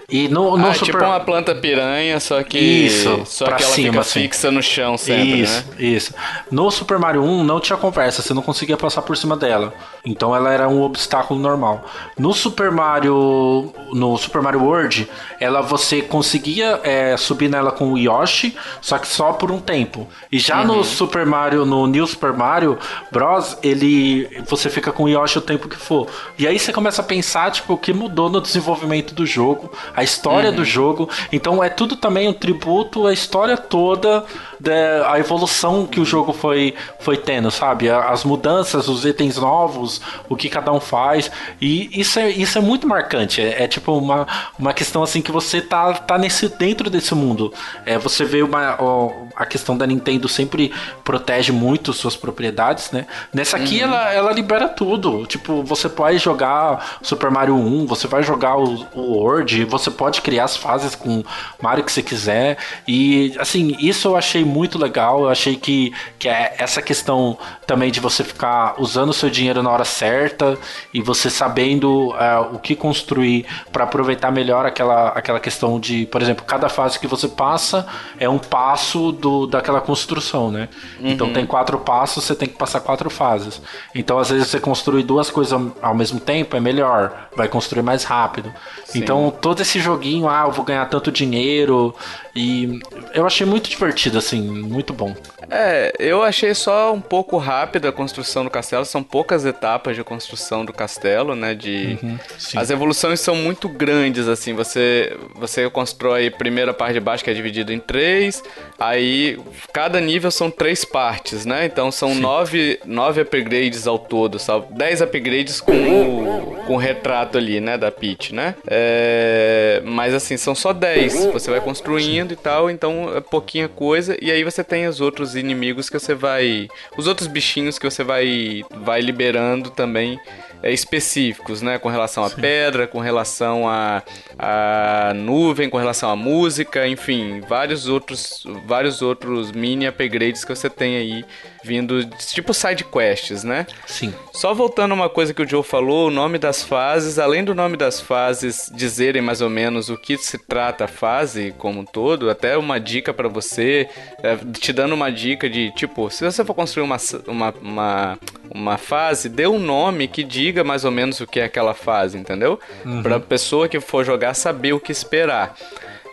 E 0.10 0.28
no, 0.28 0.56
no 0.56 0.67
ah, 0.67 0.73
Super... 0.73 0.86
tipo 0.86 1.04
uma 1.04 1.19
planta 1.19 1.56
piranha, 1.56 2.19
só 2.19 2.41
que 2.43 2.60
isso, 2.60 3.23
só 3.25 3.45
que 3.45 3.63
ela 3.63 3.73
cima, 3.73 3.88
fica 3.88 3.99
assim. 4.01 4.21
fixa 4.21 4.51
no 4.51 4.62
chão 4.62 4.97
sempre, 4.97 5.41
isso, 5.41 5.65
né? 5.67 5.75
Isso. 5.80 6.13
No 6.51 6.69
Super 6.69 6.99
Mario 6.99 7.23
1 7.23 7.43
não 7.43 7.60
tinha 7.60 7.75
conversa, 7.75 8.21
você 8.21 8.32
não 8.32 8.43
conseguia 8.43 8.78
passar 8.78 9.01
por 9.01 9.17
cima 9.17 9.36
dela. 9.36 9.73
Então 10.06 10.36
ela 10.36 10.54
era 10.54 10.69
um 10.69 10.82
obstáculo 10.84 11.39
normal. 11.39 11.84
No 12.17 12.34
Super 12.34 12.69
Mario, 12.69 13.73
no 13.93 14.15
Super 14.17 14.43
Mario 14.43 14.63
World, 14.63 15.10
ela 15.39 15.62
você 15.62 16.04
conseguia 16.04 16.80
é, 16.84 17.17
subir 17.17 17.49
nela 17.49 17.71
com 17.71 17.91
o 17.91 17.97
Yoshi, 17.97 18.55
só 18.82 18.98
que 18.98 19.08
só 19.08 19.34
por 19.34 19.52
um 19.52 19.60
tempo. 19.60 20.08
E 20.32 20.39
já 20.39 20.62
uhum. 20.62 20.78
no 20.78 20.84
Super 20.84 21.26
Mario, 21.26 21.65
no 21.65 21.88
New 21.88 22.06
Super 22.08 22.34
Mario 22.34 22.78
Bros, 23.12 23.58
ele 23.63 24.44
você 24.48 24.70
fica 24.70 24.91
com 24.91 25.04
o 25.04 25.10
Yoshi 25.10 25.38
o 25.38 25.41
tempo 25.41 25.68
que 25.68 25.78
for. 25.78 26.08
E 26.38 26.48
aí 26.48 26.58
você 26.60 26.72
começa 26.72 27.02
a 27.02 27.06
pensar 27.06 27.52
tipo 27.52 27.74
o 27.74 27.78
que 27.78 27.94
mudou 27.94 28.30
no 28.30 28.41
desenvolvimento 28.41 29.13
do 29.13 29.26
jogo 29.26 29.72
a 29.96 30.04
história 30.04 30.50
uhum. 30.50 30.56
do 30.56 30.65
jogo. 30.65 31.10
Então 31.32 31.63
é 31.63 31.70
tudo 31.70 31.96
também 31.96 32.28
um 32.28 32.34
tributo 32.34 33.08
à 33.08 33.13
história 33.13 33.58
toda, 33.58 34.24
da, 34.60 35.12
a 35.12 35.20
evolução 35.20 35.86
que 35.86 36.00
o 36.00 36.06
jogo 36.06 36.34
foi, 36.34 36.74
foi 37.00 37.18
tendo, 37.18 37.50
sabe? 37.50 37.89
As 37.89 38.24
mudanças, 38.24 38.88
os 38.88 39.06
itens 39.06 39.38
novos, 39.38 40.02
o 40.28 40.36
que 40.36 40.50
cada 40.50 40.72
um 40.72 40.80
faz. 40.80 41.32
E 41.62 41.89
isso 42.00 42.20
é, 42.20 42.30
isso 42.30 42.58
é 42.58 42.62
muito 42.62 42.88
marcante. 42.88 43.41
É, 43.41 43.63
é 43.63 43.68
tipo 43.68 43.98
uma, 43.98 44.28
uma 44.60 44.74
questão 44.74 45.02
assim 45.02 45.22
que 45.22 45.32
você 45.32 45.62
tá, 45.62 45.94
tá 45.94 46.18
nesse, 46.18 46.50
dentro 46.50 46.89
desse 46.89 47.15
mundo. 47.15 47.54
É, 47.86 47.98
você 47.98 48.26
vê 48.26 48.41
uma, 48.41 48.76
ó, 48.80 49.12
a 49.36 49.46
questão 49.46 49.78
da 49.78 49.88
Nintendo 49.88 50.28
sempre 50.28 50.74
protege 51.04 51.52
muito 51.52 51.94
suas 51.94 52.15
propriedades, 52.15 52.91
né? 52.91 53.06
Nessa 53.34 53.56
aqui 53.58 53.78
uhum. 53.78 53.84
ela, 53.84 54.13
ela 54.13 54.34
libera 54.34 54.68
tudo. 54.68 55.26
Tipo, 55.26 55.63
você 55.63 55.88
pode 55.88 56.18
jogar 56.18 57.00
Super 57.02 57.32
Mario 57.32 57.56
1, 57.56 57.86
você 57.86 58.08
vai 58.08 58.24
jogar 58.24 58.58
o, 58.58 58.86
o 58.94 59.15
World, 59.15 59.63
você 59.65 59.86
você 59.86 59.91
pode 59.91 60.22
criar 60.22 60.46
as 60.46 60.58
fases 60.58 60.96
com 60.96 61.24
Mario 61.62 61.84
que 61.84 61.91
você 61.91 62.02
quiser. 62.02 62.58
E 62.88 63.36
assim, 63.39 63.76
isso 63.80 64.08
eu 64.08 64.18
achei 64.18 64.44
muito 64.45 64.79
legal. 64.79 65.21
Eu 65.21 65.29
achei 65.29 65.55
que, 65.55 65.93
que 66.17 66.27
é 66.27 66.55
essa 66.58 66.81
questão 66.81 67.38
também 67.67 67.91
de 67.91 67.99
você 67.99 68.23
ficar 68.23 68.75
usando 68.79 69.10
o 69.10 69.13
seu 69.13 69.29
dinheiro 69.29 69.62
na 69.62 69.69
hora 69.69 69.86
certa 69.86 70.58
e 70.93 71.01
você 71.01 71.29
sabendo 71.29 72.10
uh, 72.10 72.55
o 72.55 72.60
que 72.60 72.75
construir 72.75 73.45
para 73.71 73.84
aproveitar 73.84 74.31
melhor 74.31 74.65
aquela, 74.65 75.10
aquela 75.10 75.39
questão 75.39 75.79
de, 75.79 76.08
por 76.08 76.21
exemplo, 76.21 76.43
cada 76.45 76.67
fase 76.67 76.99
que 76.99 77.08
você 77.08 77.27
passa 77.27 77.86
é 78.19 78.27
um 78.27 78.39
passo 78.39 79.12
do, 79.12 79.45
daquela 79.45 79.81
construção, 79.81 80.49
né? 80.49 80.67
Uhum. 80.99 81.12
Então 81.12 81.31
tem 81.31 81.45
quatro 81.45 81.77
passos, 81.79 82.23
você 82.23 82.34
tem 82.34 82.47
que 82.47 82.55
passar 82.55 82.79
quatro 82.79 83.10
fases. 83.10 83.62
Então 83.93 84.17
às 84.17 84.29
vezes 84.29 84.47
você 84.47 84.60
construir 84.60 85.03
duas 85.03 85.29
coisas 85.29 85.53
ao 85.81 85.93
mesmo 85.93 86.19
tempo 86.19 86.55
é 86.55 86.60
melhor, 86.60 87.29
vai 87.36 87.47
construir 87.47 87.84
mais 87.84 88.03
rápido. 88.03 88.51
Sim. 88.86 88.99
Então 88.99 89.29
todo 89.29 89.62
esse 89.62 89.75
esse 89.75 89.79
joguinho, 89.79 90.29
ah, 90.29 90.45
eu 90.47 90.51
vou 90.51 90.63
ganhar 90.63 90.86
tanto 90.86 91.12
dinheiro. 91.12 91.93
E 92.36 92.79
eu 93.13 93.25
achei 93.25 93.45
muito 93.45 93.69
divertido, 93.69 94.17
assim, 94.17 94.35
muito 94.41 94.93
bom. 94.93 95.13
É, 95.50 95.93
eu 96.00 96.24
achei 96.24 96.54
só 96.54 96.93
um 96.93 97.02
pouco 97.02 97.38
rápida 97.38 97.89
a 97.89 97.91
construção 97.91 98.43
do 98.43 98.50
castelo. 98.50 98.86
São 98.86 99.04
poucas 99.04 99.45
etapas 99.45 99.95
de 99.95 100.04
construção 100.04 100.65
do 100.65 100.74
castelo, 100.74 101.36
né? 101.36 101.54
De 101.54 101.98
uhum, 102.02 102.17
as 102.56 102.69
evoluções 102.69 103.19
são 103.19 103.36
muito 103.36 103.69
grandes, 103.69 104.28
assim. 104.28 104.54
Você 104.54 105.15
você 105.36 105.69
constrói 105.69 106.28
a 106.28 106.32
primeira 106.32 106.74
parte 106.74 106.93
de 106.93 107.00
baixo 107.00 107.24
que 107.24 107.30
é 107.30 107.34
dividido 107.34 107.71
em 107.71 107.80
três. 107.80 108.43
Aí 108.80 109.39
cada 109.71 110.00
nível 110.00 110.32
são 110.32 110.50
três 110.50 110.84
partes, 110.84 111.45
né? 111.45 111.65
Então 111.65 111.91
são 111.91 112.15
nove, 112.15 112.80
nove 112.86 113.21
upgrades 113.21 113.88
ao 113.88 114.00
todo, 114.00 114.39
sabe? 114.39 114.67
Dez 114.71 115.02
upgrades 115.02 115.62
com 115.62 115.74
o, 115.74 116.56
com 116.65 116.74
o 116.74 116.78
retrato 116.78 117.38
ali, 117.38 117.60
né? 117.60 117.78
Da 117.78 117.91
Peach, 117.91 118.34
né? 118.34 118.56
É, 118.67 119.82
mas 119.84 120.13
assim 120.13 120.38
são 120.38 120.56
só 120.56 120.74
dez. 120.74 121.13
Você 121.26 121.52
vai 121.52 121.62
construindo 121.62 122.32
e 122.32 122.36
tal, 122.36 122.69
então 122.69 123.15
é 123.15 123.21
pouquinha 123.21 123.67
coisa. 123.67 124.17
E 124.25 124.31
aí 124.31 124.43
você 124.43 124.63
tem 124.63 124.88
os 124.88 125.01
outros 125.01 125.35
inimigos 125.35 125.88
que 125.88 125.99
você 125.99 126.15
vai. 126.15 126.67
Os 126.97 127.05
outros 127.05 127.27
bichinhos 127.27 127.77
que 127.77 127.88
você 127.88 128.03
vai, 128.03 128.63
vai 128.71 128.99
liberando 128.99 129.69
também 129.69 130.19
específicos, 130.63 131.62
né? 131.62 131.78
Com 131.78 131.89
relação 131.89 132.24
à 132.24 132.30
Sim. 132.30 132.41
pedra, 132.41 132.88
com 132.88 133.00
relação 133.00 133.68
à 133.68 134.04
a, 134.38 135.10
a, 135.10 135.13
nuvem, 135.13 135.70
com 135.70 135.78
relação 135.78 136.10
à 136.10 136.15
música, 136.15 136.88
enfim, 136.88 137.41
vários 137.41 137.88
outros, 137.88 138.44
vários 138.65 139.02
outros 139.02 139.52
mini 139.52 139.88
upgrades 139.88 140.44
que 140.44 140.56
você 140.56 140.70
tem 140.70 140.98
aí 140.98 141.26
vindo, 141.63 142.06
tipo 142.06 142.54
side 142.54 142.84
quests, 142.84 143.44
né? 143.44 143.65
Sim. 143.88 144.13
Só 144.34 144.54
voltando 144.54 144.94
uma 144.94 145.10
coisa 145.10 145.34
que 145.34 145.41
o 145.41 145.48
Joe 145.48 145.63
falou, 145.63 146.08
o 146.08 146.12
nome 146.12 146.38
das 146.38 146.63
fases, 146.63 147.18
além 147.18 147.44
do 147.44 147.56
nome 147.56 147.76
das 147.76 148.00
fases 148.00 148.72
dizerem 148.74 149.22
mais 149.22 149.41
ou 149.41 149.50
menos 149.50 149.89
o 149.89 149.98
que 149.98 150.18
se 150.18 150.38
trata 150.38 150.86
a 150.86 150.88
fase 150.88 151.54
como 151.58 151.82
um 151.82 151.86
todo, 151.86 152.30
até 152.30 152.56
uma 152.58 152.80
dica 152.80 153.13
para 153.13 153.28
você, 153.28 153.89
é, 154.22 154.36
te 154.60 154.72
dando 154.72 154.94
uma 154.94 155.12
dica 155.12 155.50
de 155.50 155.72
tipo, 155.72 156.10
se 156.10 156.24
você 156.24 156.46
for 156.46 156.54
construir 156.54 156.84
uma, 156.84 156.98
uma, 157.28 157.54
uma, 157.62 158.20
uma 158.52 158.78
fase, 158.78 159.28
dê 159.28 159.48
um 159.48 159.60
nome 159.60 160.08
que 160.08 160.24
diga 160.45 160.63
mais 160.63 160.86
ou 160.86 160.91
menos 160.91 161.19
o 161.19 161.27
que 161.27 161.39
é 161.39 161.45
aquela 161.45 161.73
fase, 161.73 162.17
entendeu? 162.17 162.60
Uhum. 162.86 163.01
Pra 163.01 163.19
pessoa 163.19 163.67
que 163.67 163.79
for 163.79 164.05
jogar 164.05 164.34
saber 164.36 164.73
o 164.73 164.79
que 164.79 164.91
esperar. 164.91 165.55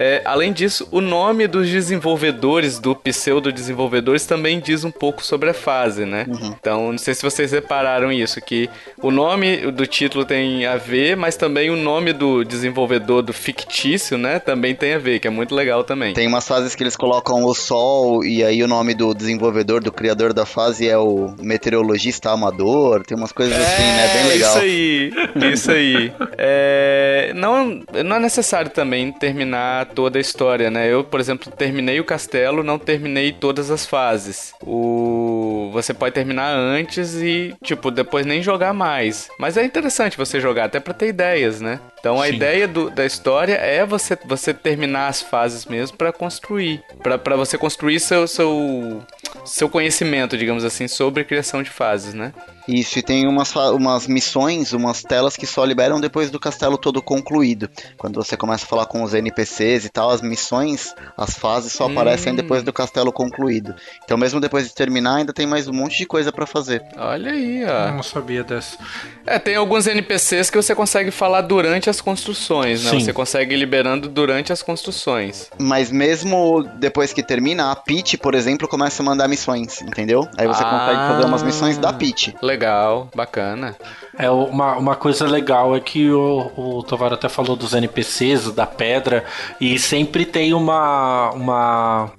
É, 0.04 0.20
além 0.24 0.52
disso, 0.52 0.88
o 0.90 1.00
nome 1.00 1.46
dos 1.46 1.68
desenvolvedores, 1.68 2.80
do 2.80 2.92
pseudo-desenvolvedores, 2.92 4.26
também 4.26 4.58
diz 4.58 4.82
um 4.82 4.90
pouco 4.90 5.24
sobre 5.24 5.50
a 5.50 5.54
fase, 5.54 6.04
né? 6.04 6.26
Uhum. 6.28 6.54
Então, 6.58 6.90
não 6.90 6.98
sei 6.98 7.14
se 7.14 7.22
vocês 7.22 7.52
repararam 7.52 8.10
isso, 8.10 8.40
que 8.40 8.68
o 9.00 9.12
nome 9.12 9.70
do 9.70 9.86
título 9.86 10.24
tem 10.24 10.66
a 10.66 10.76
ver, 10.76 11.16
mas 11.16 11.36
também 11.36 11.70
o 11.70 11.76
nome 11.76 12.12
do 12.12 12.42
desenvolvedor 12.42 13.22
do 13.22 13.32
fictício, 13.32 14.18
né? 14.18 14.40
Também 14.40 14.74
tem 14.74 14.94
a 14.94 14.98
ver, 14.98 15.20
que 15.20 15.28
é 15.28 15.30
muito 15.30 15.54
legal 15.54 15.84
também. 15.84 16.14
Tem 16.14 16.26
umas 16.26 16.48
fases 16.48 16.74
que 16.74 16.82
eles 16.82 16.96
colocam 16.96 17.44
o 17.44 17.54
sol 17.54 18.24
e 18.24 18.42
aí 18.42 18.60
o 18.60 18.66
nome 18.66 18.94
do 18.94 19.14
desenvolvedor, 19.14 19.84
do 19.84 19.92
criador 19.92 20.32
da 20.32 20.44
fase 20.44 20.88
é 20.88 20.98
o 20.98 21.32
meteorologista 21.40 22.32
amador, 22.32 23.04
tem 23.04 23.16
umas 23.16 23.30
coisas 23.30 23.56
é, 23.56 23.62
assim, 23.62 23.82
né? 23.82 24.14
Bem 24.14 24.26
legal. 24.32 24.50
Isso 24.50 24.58
aí, 24.58 25.12
isso 25.52 25.70
aí. 25.70 26.12
É, 26.36 27.32
não, 27.36 27.80
não 28.04 28.16
é 28.16 28.18
necessário 28.18 28.70
também 28.72 29.12
terminar 29.12 29.91
toda 29.92 30.18
a 30.18 30.20
história, 30.20 30.70
né? 30.70 30.92
Eu, 30.92 31.04
por 31.04 31.20
exemplo, 31.20 31.52
terminei 31.52 32.00
o 32.00 32.04
castelo, 32.04 32.62
não 32.62 32.78
terminei 32.78 33.32
todas 33.32 33.70
as 33.70 33.86
fases. 33.86 34.52
O 34.62 35.70
você 35.72 35.94
pode 35.94 36.14
terminar 36.14 36.54
antes 36.54 37.14
e 37.14 37.54
tipo 37.62 37.90
depois 37.90 38.26
nem 38.26 38.42
jogar 38.42 38.72
mais. 38.72 39.28
Mas 39.38 39.56
é 39.56 39.64
interessante 39.64 40.16
você 40.16 40.40
jogar 40.40 40.64
até 40.64 40.80
para 40.80 40.94
ter 40.94 41.08
ideias, 41.08 41.60
né? 41.60 41.80
Então 42.02 42.20
a 42.20 42.26
Sim. 42.26 42.34
ideia 42.34 42.66
do, 42.66 42.90
da 42.90 43.06
história 43.06 43.54
é 43.54 43.86
você, 43.86 44.18
você 44.24 44.52
terminar 44.52 45.06
as 45.06 45.22
fases 45.22 45.66
mesmo 45.66 45.96
para 45.96 46.12
construir, 46.12 46.82
para 47.00 47.36
você 47.36 47.56
construir 47.56 48.00
seu, 48.00 48.26
seu 48.26 49.00
seu 49.44 49.68
conhecimento, 49.68 50.36
digamos 50.36 50.64
assim, 50.64 50.86
sobre 50.86 51.24
criação 51.24 51.62
de 51.62 51.70
fases, 51.70 52.14
né? 52.14 52.32
Isso, 52.68 52.96
e 52.98 53.02
tem 53.02 53.26
umas, 53.26 53.54
umas 53.56 54.06
missões, 54.06 54.72
umas 54.72 55.02
telas 55.02 55.36
que 55.36 55.46
só 55.46 55.64
liberam 55.64 56.00
depois 56.00 56.30
do 56.30 56.38
castelo 56.38 56.78
todo 56.78 57.02
concluído. 57.02 57.68
Quando 57.98 58.22
você 58.22 58.36
começa 58.36 58.64
a 58.64 58.68
falar 58.68 58.86
com 58.86 59.02
os 59.02 59.14
NPCs 59.14 59.84
e 59.84 59.88
tal, 59.88 60.10
as 60.10 60.22
missões, 60.22 60.94
as 61.16 61.36
fases 61.36 61.72
só 61.72 61.88
hum. 61.88 61.92
aparecem 61.92 62.34
depois 62.36 62.62
do 62.62 62.72
castelo 62.72 63.12
concluído. 63.12 63.74
Então, 64.04 64.16
mesmo 64.16 64.40
depois 64.40 64.68
de 64.68 64.74
terminar, 64.74 65.16
ainda 65.16 65.32
tem 65.32 65.44
mais 65.44 65.66
um 65.66 65.72
monte 65.72 65.98
de 65.98 66.06
coisa 66.06 66.30
para 66.30 66.46
fazer. 66.46 66.82
Olha 66.96 67.32
aí, 67.32 67.64
ó. 67.64 67.88
Eu 67.88 67.94
não 67.94 68.02
sabia 68.02 68.44
dessa. 68.44 68.78
É, 69.26 69.40
tem 69.40 69.56
alguns 69.56 69.88
NPCs 69.88 70.48
que 70.48 70.56
você 70.56 70.72
consegue 70.72 71.10
falar 71.10 71.40
durante 71.40 71.90
as 71.92 72.00
construções, 72.00 72.84
né? 72.84 72.90
Sim. 72.90 73.00
Você 73.00 73.12
consegue 73.12 73.54
ir 73.54 73.58
liberando 73.58 74.08
durante 74.08 74.52
as 74.52 74.62
construções. 74.62 75.48
Mas 75.58 75.90
mesmo 75.90 76.68
depois 76.78 77.12
que 77.12 77.22
termina, 77.22 77.70
a 77.70 77.76
Peach, 77.76 78.16
por 78.18 78.34
exemplo, 78.34 78.66
começa 78.66 79.02
a 79.02 79.06
mandar 79.06 79.28
missões, 79.28 79.80
entendeu? 79.82 80.28
Aí 80.36 80.46
você 80.46 80.62
ah. 80.64 80.70
consegue 80.70 80.98
fazer 80.98 81.24
umas 81.26 81.42
missões 81.42 81.78
da 81.78 81.92
Peach. 81.92 82.34
Legal 82.42 82.72
legal, 82.72 83.08
bacana. 83.14 83.76
É, 84.16 84.30
uma, 84.30 84.76
uma 84.76 84.96
coisa 84.96 85.26
legal 85.26 85.76
é 85.76 85.80
que 85.80 86.10
o, 86.10 86.50
o 86.56 86.82
Tovar 86.82 87.12
até 87.12 87.28
falou 87.28 87.56
dos 87.56 87.74
NPCs, 87.74 88.52
da 88.52 88.66
pedra, 88.66 89.24
e 89.60 89.78
sempre 89.78 90.24
tem 90.24 90.54
uma. 90.54 91.30
uma 91.30 92.10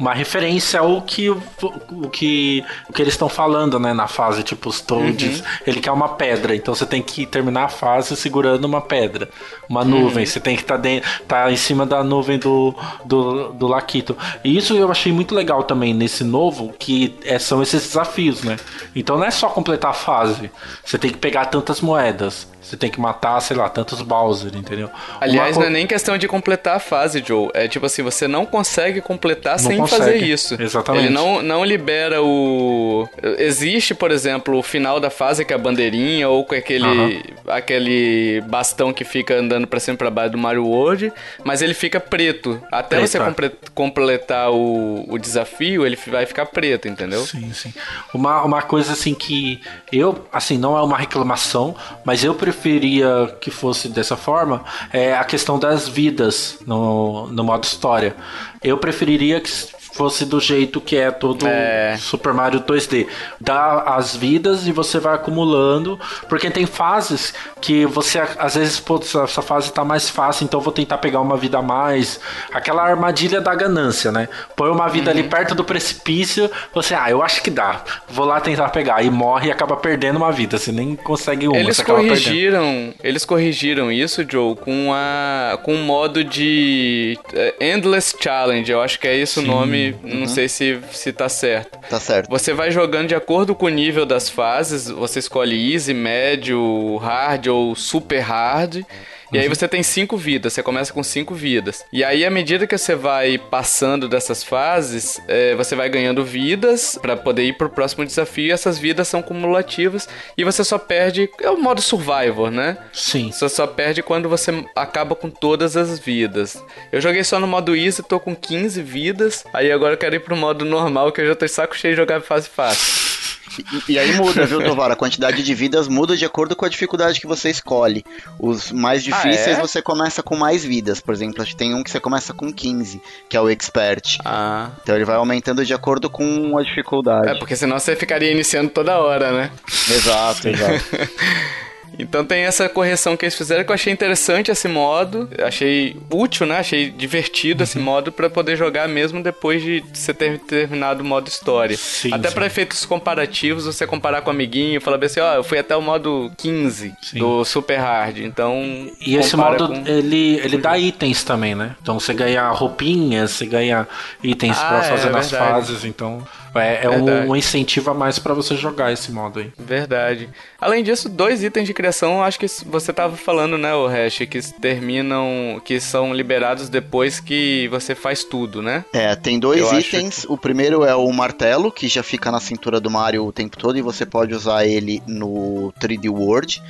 uma 0.00 0.14
referência 0.14 0.80
ao 0.80 1.02
que 1.02 1.28
o, 1.28 1.42
o 1.90 2.08
que, 2.08 2.64
o 2.88 2.92
que 2.92 3.02
eles 3.02 3.12
estão 3.12 3.28
falando, 3.28 3.78
né, 3.78 3.92
na 3.92 4.08
fase, 4.08 4.42
tipo 4.42 4.70
os 4.70 4.80
Toads, 4.80 5.40
uhum. 5.40 5.46
ele 5.66 5.78
quer 5.78 5.92
uma 5.92 6.08
pedra, 6.08 6.56
então 6.56 6.74
você 6.74 6.86
tem 6.86 7.02
que 7.02 7.26
terminar 7.26 7.64
a 7.64 7.68
fase 7.68 8.16
segurando 8.16 8.64
uma 8.64 8.80
pedra, 8.80 9.28
uma 9.68 9.82
uhum. 9.82 9.88
nuvem, 9.88 10.24
você 10.24 10.40
tem 10.40 10.56
que 10.56 10.62
estar 10.62 10.78
tá 10.78 10.88
tá 11.28 11.52
em 11.52 11.56
cima 11.56 11.84
da 11.84 12.02
nuvem 12.02 12.38
do, 12.38 12.74
do, 13.04 13.52
do 13.52 13.66
Laquito. 13.66 14.16
E 14.42 14.56
isso 14.56 14.74
eu 14.74 14.90
achei 14.90 15.12
muito 15.12 15.34
legal 15.34 15.64
também 15.64 15.92
nesse 15.92 16.24
novo, 16.24 16.74
que 16.78 17.14
é, 17.22 17.38
são 17.38 17.62
esses 17.62 17.82
desafios, 17.82 18.42
né? 18.42 18.56
Então 18.96 19.18
não 19.18 19.26
é 19.26 19.30
só 19.30 19.50
completar 19.50 19.90
a 19.90 19.94
fase, 19.94 20.50
você 20.82 20.96
tem 20.96 21.10
que 21.10 21.18
pegar 21.18 21.44
tantas 21.46 21.82
moedas. 21.82 22.48
Você 22.60 22.76
tem 22.76 22.90
que 22.90 23.00
matar, 23.00 23.40
sei 23.40 23.56
lá, 23.56 23.68
tantos 23.70 24.02
Bowser, 24.02 24.54
entendeu? 24.54 24.90
Aliás, 25.18 25.56
Uma... 25.56 25.62
não 25.62 25.70
é 25.70 25.72
nem 25.72 25.86
questão 25.86 26.18
de 26.18 26.28
completar 26.28 26.76
a 26.76 26.78
fase, 26.78 27.24
Joe. 27.26 27.48
É 27.54 27.66
tipo 27.66 27.86
assim, 27.86 28.02
você 28.02 28.28
não 28.28 28.44
consegue 28.44 29.00
completar 29.00 29.54
não 29.54 29.70
sem 29.70 29.78
consegue. 29.78 30.02
fazer 30.02 30.16
isso. 30.18 30.60
Exatamente. 30.60 31.06
Ele 31.06 31.14
não, 31.14 31.42
não 31.42 31.64
libera 31.64 32.22
o. 32.22 33.08
Existe, 33.38 33.94
por 33.94 34.10
exemplo, 34.10 34.58
o 34.58 34.62
final 34.62 35.00
da 35.00 35.08
fase, 35.08 35.44
que 35.44 35.54
é 35.54 35.56
a 35.56 35.58
bandeirinha, 35.58 36.28
ou 36.28 36.44
com 36.44 36.54
aquele, 36.54 36.86
uhum. 36.86 37.22
aquele 37.48 38.42
bastão 38.42 38.92
que 38.92 39.04
fica 39.04 39.36
andando 39.36 39.66
pra 39.66 39.80
cima 39.80 39.94
e 39.94 39.98
pra 39.98 40.10
baixo 40.10 40.32
do 40.32 40.38
Mario 40.38 40.66
World, 40.66 41.10
mas 41.42 41.62
ele 41.62 41.72
fica 41.72 41.98
preto. 41.98 42.60
Até 42.70 42.96
preto, 42.98 43.10
você 43.10 43.70
completar 43.74 44.50
o, 44.50 45.06
o 45.08 45.18
desafio, 45.18 45.86
ele 45.86 45.98
vai 46.08 46.26
ficar 46.26 46.44
preto, 46.46 46.88
entendeu? 46.88 47.24
Sim, 47.24 47.52
sim. 47.54 47.72
Uma, 48.12 48.42
uma 48.42 48.60
coisa 48.60 48.92
assim 48.92 49.14
que 49.14 49.60
eu, 49.90 50.26
assim, 50.30 50.58
não 50.58 50.76
é 50.76 50.82
uma 50.82 50.98
reclamação, 50.98 51.74
mas 52.04 52.22
eu 52.22 52.34
prefiro 52.34 52.49
preferia 52.50 53.32
que 53.40 53.50
fosse 53.50 53.88
dessa 53.88 54.16
forma 54.16 54.64
é 54.92 55.14
a 55.14 55.22
questão 55.22 55.56
das 55.56 55.88
vidas 55.88 56.58
no, 56.66 57.28
no 57.28 57.44
modo 57.44 57.62
história. 57.62 58.16
Eu 58.62 58.76
preferiria 58.76 59.40
que 59.40 59.48
fosse 59.92 60.24
do 60.24 60.40
jeito 60.40 60.80
que 60.80 60.96
é 60.96 61.10
todo 61.10 61.46
é. 61.46 61.96
Super 61.98 62.32
Mario 62.32 62.60
2D. 62.60 63.06
Dá 63.40 63.82
as 63.82 64.14
vidas 64.16 64.66
e 64.66 64.72
você 64.72 64.98
vai 64.98 65.14
acumulando, 65.14 65.98
porque 66.28 66.50
tem 66.50 66.66
fases 66.66 67.34
que 67.60 67.86
você 67.86 68.18
às 68.38 68.54
vezes, 68.54 68.80
putz, 68.80 69.14
essa 69.14 69.42
fase 69.42 69.72
tá 69.72 69.84
mais 69.84 70.08
fácil, 70.08 70.44
então 70.44 70.60
vou 70.60 70.72
tentar 70.72 70.98
pegar 70.98 71.20
uma 71.20 71.36
vida 71.36 71.58
a 71.58 71.62
mais. 71.62 72.20
Aquela 72.52 72.82
armadilha 72.82 73.40
da 73.40 73.54
ganância, 73.54 74.12
né? 74.12 74.28
Põe 74.56 74.70
uma 74.70 74.88
vida 74.88 75.10
uhum. 75.10 75.18
ali 75.18 75.28
perto 75.28 75.54
do 75.54 75.64
precipício, 75.64 76.50
você, 76.74 76.94
ah, 76.94 77.10
eu 77.10 77.22
acho 77.22 77.42
que 77.42 77.50
dá. 77.50 77.82
Vou 78.08 78.26
lá 78.26 78.40
tentar 78.40 78.68
pegar 78.70 79.02
e 79.02 79.10
morre 79.10 79.48
e 79.48 79.52
acaba 79.52 79.76
perdendo 79.76 80.16
uma 80.16 80.32
vida, 80.32 80.58
você 80.58 80.72
nem 80.72 80.94
consegue 80.96 81.48
uma, 81.48 81.56
eles 81.56 81.80
corrigiram, 81.80 82.94
eles 83.02 83.24
corrigiram 83.24 83.90
isso, 83.90 84.24
Joe, 84.28 84.56
com 84.56 84.92
a 84.92 85.58
com 85.62 85.74
um 85.74 85.84
modo 85.84 86.22
de 86.22 87.18
uh, 87.32 87.64
Endless 87.64 88.16
Challenge, 88.18 88.70
eu 88.70 88.80
acho 88.80 88.98
que 88.98 89.08
é 89.08 89.16
esse 89.16 89.34
Sim. 89.34 89.44
o 89.44 89.46
nome 89.46 89.79
não 90.02 90.20
uhum. 90.20 90.26
sei 90.26 90.48
se, 90.48 90.78
se 90.92 91.12
tá 91.12 91.28
certo. 91.28 91.78
Tá 91.88 92.00
certo. 92.00 92.28
Você 92.28 92.52
vai 92.52 92.70
jogando 92.70 93.08
de 93.08 93.14
acordo 93.14 93.54
com 93.54 93.66
o 93.66 93.70
nível 93.70 94.06
das 94.06 94.28
fases, 94.28 94.88
você 94.88 95.18
escolhe 95.18 95.72
easy, 95.72 95.94
médio, 95.94 96.96
hard 96.96 97.48
ou 97.48 97.74
super 97.74 98.20
hard. 98.20 98.84
E 99.32 99.38
aí 99.38 99.46
uhum. 99.46 99.54
você 99.54 99.68
tem 99.68 99.82
cinco 99.82 100.16
vidas, 100.16 100.52
você 100.52 100.62
começa 100.62 100.92
com 100.92 101.02
cinco 101.02 101.34
vidas. 101.34 101.84
E 101.92 102.02
aí, 102.02 102.24
à 102.24 102.30
medida 102.30 102.66
que 102.66 102.76
você 102.76 102.94
vai 102.94 103.38
passando 103.38 104.08
dessas 104.08 104.42
fases, 104.42 105.20
é, 105.28 105.54
você 105.54 105.76
vai 105.76 105.88
ganhando 105.88 106.24
vidas 106.24 106.98
para 107.00 107.16
poder 107.16 107.44
ir 107.44 107.56
pro 107.56 107.70
próximo 107.70 108.04
desafio. 108.04 108.46
E 108.46 108.50
essas 108.50 108.78
vidas 108.78 109.08
são 109.08 109.22
cumulativas 109.22 110.08
e 110.36 110.44
você 110.44 110.64
só 110.64 110.78
perde. 110.78 111.28
É 111.40 111.50
o 111.50 111.56
modo 111.56 111.80
survivor, 111.80 112.50
né? 112.50 112.76
Sim. 112.92 113.30
Você 113.30 113.48
só 113.48 113.66
perde 113.66 114.02
quando 114.02 114.28
você 114.28 114.64
acaba 114.74 115.14
com 115.14 115.30
todas 115.30 115.76
as 115.76 115.98
vidas. 115.98 116.62
Eu 116.90 117.00
joguei 117.00 117.24
só 117.24 117.38
no 117.38 117.46
modo 117.46 117.76
easy, 117.76 118.02
tô 118.02 118.18
com 118.18 118.34
15 118.34 118.82
vidas. 118.82 119.44
Aí 119.52 119.70
agora 119.70 119.94
eu 119.94 119.98
quero 119.98 120.16
ir 120.16 120.20
pro 120.20 120.36
modo 120.36 120.64
normal, 120.64 121.12
que 121.12 121.20
eu 121.20 121.26
já 121.26 121.34
tô 121.34 121.46
saco 121.46 121.76
cheio 121.76 121.94
de 121.94 122.00
jogar 122.00 122.20
fase 122.20 122.48
fácil. 122.48 123.09
E, 123.58 123.92
e, 123.92 123.98
aí 123.98 124.12
muda, 124.12 124.46
viu, 124.46 124.62
Tovar? 124.64 124.90
A 124.90 124.96
quantidade 124.96 125.42
de 125.42 125.54
vidas 125.54 125.88
muda 125.88 126.16
de 126.16 126.24
acordo 126.24 126.54
com 126.54 126.64
a 126.64 126.68
dificuldade 126.68 127.20
que 127.20 127.26
você 127.26 127.50
escolhe. 127.50 128.04
Os 128.38 128.70
mais 128.70 129.02
difíceis 129.02 129.56
ah, 129.56 129.60
é? 129.60 129.60
você 129.60 129.82
começa 129.82 130.22
com 130.22 130.36
mais 130.36 130.64
vidas. 130.64 131.00
Por 131.00 131.12
exemplo, 131.14 131.42
acho 131.42 131.52
que 131.52 131.56
tem 131.56 131.74
um 131.74 131.82
que 131.82 131.90
você 131.90 132.00
começa 132.00 132.32
com 132.32 132.52
15, 132.52 133.00
que 133.28 133.36
é 133.36 133.40
o 133.40 133.48
Expert. 133.48 134.18
Ah. 134.24 134.70
Então 134.82 134.94
ele 134.94 135.04
vai 135.04 135.16
aumentando 135.16 135.64
de 135.64 135.74
acordo 135.74 136.08
com 136.08 136.56
a 136.58 136.62
dificuldade. 136.62 137.28
É, 137.28 137.34
porque 137.34 137.56
senão 137.56 137.78
você 137.78 137.96
ficaria 137.96 138.30
iniciando 138.30 138.70
toda 138.70 138.98
hora, 138.98 139.32
né? 139.32 139.50
Exato, 139.88 140.48
exato. 140.48 140.84
Então 142.02 142.24
tem 142.24 142.42
essa 142.42 142.68
correção 142.68 143.16
que 143.16 143.24
eles 143.24 143.34
fizeram 143.34 143.64
que 143.64 143.70
eu 143.70 143.74
achei 143.74 143.92
interessante 143.92 144.50
esse 144.50 144.68
modo, 144.68 145.28
achei 145.44 145.96
útil, 146.10 146.46
né? 146.46 146.58
Achei 146.58 146.90
divertido 146.90 147.60
uhum. 147.60 147.64
esse 147.64 147.78
modo 147.78 148.12
para 148.12 148.28
poder 148.28 148.56
jogar 148.56 148.88
mesmo 148.88 149.22
depois 149.22 149.62
de 149.62 149.82
você 149.92 150.12
ter 150.12 150.38
terminado 150.38 151.02
o 151.02 151.06
modo 151.06 151.28
história. 151.28 151.76
Sim, 151.76 152.12
até 152.12 152.30
para 152.30 152.46
efeitos 152.46 152.84
comparativos, 152.84 153.64
você 153.64 153.86
comparar 153.86 154.22
com 154.22 154.30
o 154.30 154.32
amiguinho 154.32 154.76
e 154.76 154.80
falar 154.80 155.02
assim, 155.04 155.20
ó, 155.20 155.32
oh, 155.32 155.34
eu 155.36 155.44
fui 155.44 155.58
até 155.58 155.76
o 155.76 155.82
modo 155.82 156.30
15 156.36 156.94
sim. 157.00 157.18
do 157.18 157.44
Super 157.44 157.78
Hard. 157.78 158.18
Então, 158.18 158.90
e 159.00 159.16
esse 159.16 159.36
modo 159.36 159.68
com... 159.68 159.86
ele 159.86 160.40
ele 160.42 160.58
dá 160.58 160.78
itens 160.78 161.24
também, 161.24 161.54
né? 161.54 161.74
Então 161.82 161.98
você 161.98 162.12
ganha 162.12 162.50
roupinhas, 162.50 163.32
você 163.32 163.46
ganha 163.46 163.86
itens 164.22 164.58
ah, 164.58 164.68
para 164.68 164.82
fazer 164.82 165.08
é, 165.08 165.10
nas 165.10 165.30
verdade. 165.30 165.52
fases, 165.52 165.84
então 165.84 166.26
é, 166.54 166.84
é 166.84 166.90
um, 166.90 167.30
um, 167.30 167.36
incentivo 167.36 167.90
a 167.90 167.94
mais 167.94 168.18
para 168.18 168.34
você 168.34 168.56
jogar 168.56 168.92
esse 168.92 169.12
modo 169.12 169.40
aí. 169.40 169.52
Verdade. 169.58 170.28
Além 170.60 170.82
disso, 170.82 171.08
dois 171.08 171.42
itens 171.42 171.66
de 171.66 171.74
criação, 171.74 172.22
acho 172.22 172.38
que 172.38 172.46
você 172.66 172.92
tava 172.92 173.16
falando, 173.16 173.56
né, 173.56 173.74
o 173.74 173.86
Hash, 173.86 174.18
que 174.28 174.40
terminam, 174.60 175.60
que 175.64 175.78
são 175.80 176.12
liberados 176.12 176.68
depois 176.68 177.20
que 177.20 177.68
você 177.68 177.94
faz 177.94 178.24
tudo, 178.24 178.62
né? 178.62 178.84
É, 178.92 179.14
tem 179.14 179.38
dois 179.38 179.60
Eu 179.60 179.78
itens. 179.78 180.24
Que... 180.24 180.32
O 180.32 180.36
primeiro 180.36 180.84
é 180.84 180.94
o 180.94 181.10
martelo, 181.12 181.70
que 181.70 181.88
já 181.88 182.02
fica 182.02 182.30
na 182.30 182.40
cintura 182.40 182.80
do 182.80 182.90
Mario 182.90 183.24
o 183.24 183.32
tempo 183.32 183.56
todo 183.56 183.78
e 183.78 183.82
você 183.82 184.04
pode 184.04 184.34
usar 184.34 184.64
ele 184.64 185.02
no 185.06 185.72
3D 185.80 186.10
World. 186.10 186.62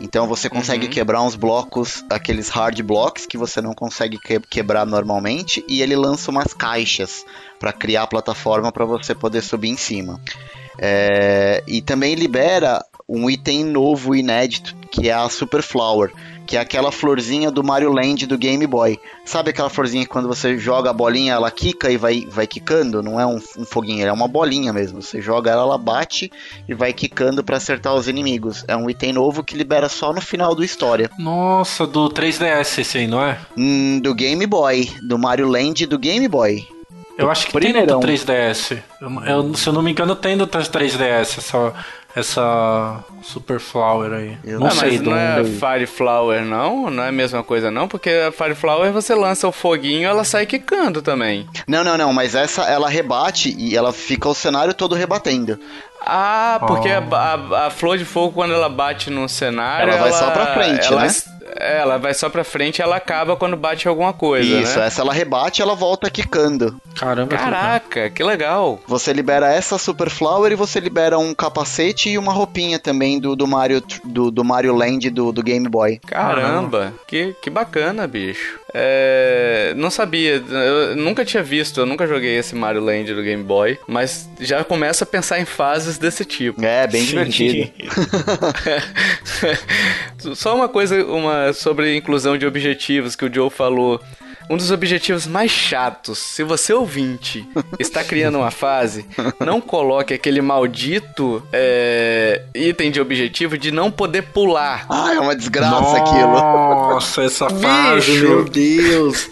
Então 0.00 0.26
você 0.26 0.48
consegue 0.48 0.86
uhum. 0.86 0.92
quebrar 0.92 1.22
uns 1.22 1.36
blocos, 1.36 2.02
aqueles 2.08 2.48
hard 2.48 2.80
blocks 2.82 3.26
que 3.26 3.36
você 3.36 3.60
não 3.60 3.74
consegue 3.74 4.18
que 4.18 4.40
quebrar 4.40 4.86
normalmente, 4.86 5.62
e 5.68 5.82
ele 5.82 5.94
lança 5.94 6.30
umas 6.30 6.54
caixas 6.54 7.24
para 7.60 7.72
criar 7.72 8.02
a 8.04 8.06
plataforma 8.06 8.72
para 8.72 8.86
você 8.86 9.14
poder 9.14 9.42
subir 9.42 9.68
em 9.68 9.76
cima. 9.76 10.18
É, 10.78 11.62
e 11.68 11.82
também 11.82 12.14
libera 12.14 12.82
um 13.06 13.28
item 13.28 13.64
novo, 13.64 14.14
inédito, 14.14 14.74
que 14.90 15.10
é 15.10 15.12
a 15.12 15.28
Super 15.28 15.62
Flower, 15.62 16.10
que 16.46 16.56
é 16.56 16.60
aquela 16.60 16.90
florzinha 16.90 17.50
do 17.50 17.62
Mario 17.62 17.92
Land 17.92 18.26
do 18.26 18.38
Game 18.38 18.66
Boy. 18.66 18.98
Sabe 19.24 19.50
aquela 19.50 19.68
florzinha 19.68 20.04
que 20.04 20.10
quando 20.10 20.26
você 20.26 20.56
joga 20.56 20.88
a 20.88 20.92
bolinha 20.92 21.34
ela 21.34 21.50
quica 21.50 21.90
e 21.90 21.96
vai, 21.96 22.24
vai 22.30 22.46
quicando? 22.46 23.02
Não 23.02 23.20
é 23.20 23.26
um, 23.26 23.40
um 23.58 23.64
foguinho, 23.64 24.06
é 24.06 24.12
uma 24.12 24.26
bolinha 24.26 24.72
mesmo. 24.72 25.02
Você 25.02 25.20
joga 25.20 25.50
ela, 25.50 25.62
ela 25.62 25.76
bate 25.76 26.30
e 26.68 26.72
vai 26.72 26.92
quicando 26.92 27.44
para 27.44 27.58
acertar 27.58 27.94
os 27.94 28.08
inimigos. 28.08 28.64
É 28.66 28.74
um 28.74 28.88
item 28.88 29.12
novo 29.12 29.44
que 29.44 29.56
libera 29.56 29.88
só 29.88 30.12
no 30.12 30.20
final 30.20 30.54
do 30.54 30.64
história. 30.64 31.10
Nossa, 31.18 31.86
do 31.86 32.08
3DS 32.08 32.78
esse 32.78 32.98
aí, 32.98 33.06
não 33.06 33.22
é? 33.22 33.38
Hum, 33.56 34.00
do 34.00 34.14
Game 34.14 34.46
Boy, 34.46 34.88
do 35.06 35.18
Mario 35.18 35.48
Land 35.48 35.84
do 35.86 35.98
Game 35.98 36.26
Boy. 36.26 36.66
Eu 37.20 37.30
acho 37.30 37.46
que 37.46 37.52
Primeirão. 37.52 38.00
tem 38.00 38.10
no 38.10 38.18
3DS. 38.18 38.82
Eu, 39.00 39.24
eu, 39.24 39.54
se 39.54 39.68
eu 39.68 39.72
não 39.72 39.82
me 39.82 39.90
engano, 39.90 40.14
tem 40.16 40.36
no 40.36 40.46
3DS 40.46 41.38
essa, 41.38 41.72
essa 42.14 43.04
Super 43.22 43.60
Flower 43.60 44.12
aí. 44.12 44.38
Eu 44.44 44.58
não, 44.58 44.66
não 44.66 44.70
sei 44.70 44.98
mas 44.98 45.00
não 45.02 45.16
é 45.16 45.44
Fire 45.44 45.86
Flower 45.86 46.44
não? 46.44 46.90
Não 46.90 47.02
é 47.04 47.08
a 47.08 47.12
mesma 47.12 47.42
coisa 47.42 47.70
não? 47.70 47.86
Porque 47.86 48.10
a 48.10 48.32
Fire 48.32 48.54
Flower 48.54 48.92
você 48.92 49.14
lança 49.14 49.46
o 49.46 49.52
foguinho 49.52 50.08
ela 50.08 50.24
sai 50.24 50.46
quicando 50.46 51.02
também. 51.02 51.48
Não, 51.66 51.84
não, 51.84 51.96
não, 51.96 52.12
mas 52.12 52.34
essa 52.34 52.62
ela 52.62 52.88
rebate 52.88 53.54
e 53.56 53.76
ela 53.76 53.92
fica 53.92 54.28
o 54.28 54.34
cenário 54.34 54.74
todo 54.74 54.94
rebatendo. 54.94 55.58
Ah, 56.00 56.60
porque 56.66 56.88
oh. 56.88 57.14
a, 57.14 57.18
a, 57.18 57.66
a, 57.66 57.70
flor 57.70 57.98
de 57.98 58.04
fogo 58.04 58.32
quando 58.32 58.54
ela 58.54 58.68
bate 58.68 59.10
no 59.10 59.28
cenário. 59.28 59.92
Ela 59.92 60.00
vai 60.00 60.08
ela, 60.10 60.18
só 60.18 60.30
pra 60.30 60.46
frente, 60.54 60.86
ela, 60.86 61.02
né? 61.02 61.12
É, 61.58 61.78
ela 61.78 61.98
vai 61.98 62.14
só 62.14 62.28
pra 62.28 62.44
frente 62.44 62.78
e 62.78 62.82
ela 62.82 62.96
acaba 62.96 63.36
quando 63.36 63.56
bate 63.56 63.88
alguma 63.88 64.12
coisa. 64.12 64.60
Isso, 64.60 64.78
né? 64.78 64.86
essa 64.86 65.02
ela 65.02 65.12
rebate 65.12 65.60
ela 65.60 65.74
volta 65.74 66.10
quicando. 66.10 66.80
Caramba, 66.94 67.36
Caraca, 67.36 68.10
que 68.10 68.22
legal. 68.22 68.80
Você 68.86 69.12
libera 69.12 69.52
essa 69.52 69.78
Super 69.78 70.10
Flower 70.10 70.52
e 70.52 70.56
você 70.56 70.80
libera 70.80 71.18
um 71.18 71.34
capacete 71.34 72.10
e 72.10 72.18
uma 72.18 72.32
roupinha 72.32 72.78
também 72.78 73.18
do, 73.18 73.34
do 73.34 73.46
Mario 73.46 73.82
do, 74.04 74.30
do 74.30 74.44
Mario 74.44 74.74
Land 74.74 75.10
do, 75.10 75.32
do 75.32 75.42
Game 75.42 75.68
Boy. 75.68 75.98
Caramba, 76.06 76.92
que, 77.06 77.34
que 77.42 77.50
bacana, 77.50 78.06
bicho. 78.06 78.60
É, 78.72 79.72
não 79.76 79.90
sabia, 79.90 80.42
eu 80.48 80.96
nunca 80.96 81.24
tinha 81.24 81.42
visto, 81.42 81.80
eu 81.80 81.86
nunca 81.86 82.06
joguei 82.06 82.38
esse 82.38 82.54
Mario 82.54 82.80
Land 82.80 83.12
do 83.12 83.22
Game 83.22 83.42
Boy, 83.42 83.78
mas 83.86 84.28
já 84.38 84.62
começa 84.62 85.04
a 85.04 85.06
pensar 85.06 85.40
em 85.40 85.44
fases 85.44 85.89
desse 85.98 86.24
tipo. 86.24 86.64
É, 86.64 86.86
bem 86.86 87.02
Sim. 87.02 87.08
divertido. 87.08 87.72
Só 90.34 90.54
uma 90.54 90.68
coisa 90.68 91.04
uma, 91.04 91.52
sobre 91.52 91.96
inclusão 91.96 92.36
de 92.36 92.46
objetivos 92.46 93.16
que 93.16 93.24
o 93.24 93.32
Joe 93.32 93.50
falou. 93.50 94.00
Um 94.50 94.56
dos 94.56 94.72
objetivos 94.72 95.28
mais 95.28 95.48
chatos, 95.48 96.18
se 96.18 96.42
você 96.42 96.72
ouvinte 96.72 97.48
está 97.78 98.02
criando 98.02 98.38
uma 98.38 98.50
fase, 98.50 99.06
não 99.38 99.60
coloque 99.60 100.12
aquele 100.12 100.42
maldito 100.42 101.40
é, 101.52 102.42
item 102.52 102.90
de 102.90 103.00
objetivo 103.00 103.56
de 103.56 103.70
não 103.70 103.92
poder 103.92 104.22
pular. 104.22 104.86
Ah, 104.90 105.14
é 105.14 105.20
uma 105.20 105.36
desgraça 105.36 105.70
Nossa, 105.70 105.98
aquilo. 105.98 106.32
Nossa, 106.32 107.22
essa 107.22 107.48
fase, 107.48 108.18
meu 108.18 108.44
Deus. 108.44 109.30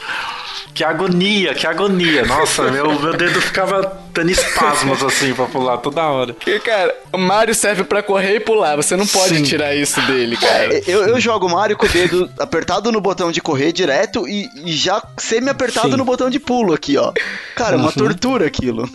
Que 0.73 0.85
agonia, 0.85 1.53
que 1.53 1.67
agonia. 1.67 2.25
Nossa, 2.25 2.71
meu, 2.71 3.01
meu 3.01 3.17
dedo 3.17 3.41
ficava 3.41 4.01
dando 4.13 4.31
espasmos 4.31 5.03
assim 5.03 5.35
pra 5.35 5.47
pular 5.47 5.79
toda 5.79 6.03
hora. 6.07 6.35
Porque, 6.35 6.59
cara, 6.61 6.95
o 7.13 7.19
Mario 7.19 7.55
serve 7.55 7.85
pra 7.85 8.03
correr 8.03 8.37
e 8.37 8.41
pular. 8.41 8.77
Você 8.77 8.97
não 8.97 9.07
pode 9.07 9.37
Sim. 9.37 9.43
tirar 9.43 9.75
isso 9.75 10.01
dele, 10.03 10.37
cara. 10.37 10.77
É, 10.77 10.83
eu, 10.87 11.07
eu 11.07 11.21
jogo 11.21 11.49
Mario 11.49 11.77
com 11.77 11.87
o 11.87 11.89
dedo 11.89 12.31
apertado 12.39 12.91
no 12.93 13.01
botão 13.01 13.31
de 13.33 13.41
correr 13.41 13.73
direto 13.73 14.29
e, 14.29 14.49
e 14.65 14.73
já 14.73 15.03
semi-apertado 15.17 15.97
no 15.97 16.05
botão 16.05 16.31
de 16.31 16.39
pulo 16.39 16.73
aqui, 16.73 16.97
ó. 16.97 17.13
Cara, 17.55 17.75
é 17.75 17.79
uma 17.79 17.87
uhum. 17.87 17.93
tortura 17.93 18.47
aquilo. 18.47 18.89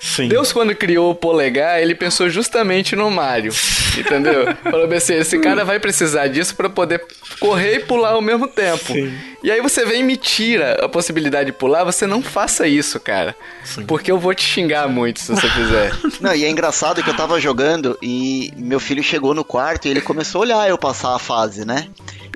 Sim. 0.00 0.28
Deus, 0.28 0.52
quando 0.52 0.74
criou 0.74 1.10
o 1.10 1.14
polegar, 1.14 1.80
ele 1.80 1.94
pensou 1.94 2.28
justamente 2.28 2.96
no 2.96 3.10
Mario. 3.10 3.52
Entendeu? 3.96 4.54
Falou 4.62 4.92
assim: 4.92 5.14
esse 5.14 5.38
cara 5.38 5.64
vai 5.64 5.78
precisar 5.80 6.28
disso 6.28 6.54
pra 6.54 6.68
poder 6.68 7.02
correr 7.40 7.76
e 7.76 7.80
pular 7.80 8.10
ao 8.10 8.20
mesmo 8.20 8.46
tempo. 8.46 8.92
Sim. 8.92 9.12
E 9.42 9.50
aí 9.52 9.60
você 9.60 9.84
vem 9.84 10.00
e 10.00 10.02
me 10.02 10.16
tira 10.16 10.84
a 10.84 10.88
possibilidade 10.88 11.46
de 11.46 11.52
pular, 11.52 11.84
você 11.84 12.06
não 12.06 12.20
faça 12.20 12.66
isso, 12.66 12.98
cara. 12.98 13.36
Sim. 13.64 13.86
Porque 13.86 14.10
eu 14.10 14.18
vou 14.18 14.34
te 14.34 14.42
xingar 14.58 14.88
muito 14.88 15.20
se 15.20 15.32
você 15.32 15.48
fizer. 15.48 15.92
Não, 16.20 16.34
e 16.34 16.44
é 16.44 16.50
engraçado 16.50 17.02
que 17.02 17.08
eu 17.08 17.16
tava 17.16 17.40
jogando 17.40 17.96
e 18.02 18.52
meu 18.56 18.80
filho 18.80 19.02
chegou 19.02 19.34
no 19.34 19.44
quarto 19.44 19.86
e 19.86 19.90
ele 19.90 20.00
começou 20.00 20.40
a 20.40 20.42
olhar 20.42 20.68
eu 20.68 20.76
passar 20.76 21.14
a 21.14 21.18
fase, 21.18 21.64
né? 21.64 21.86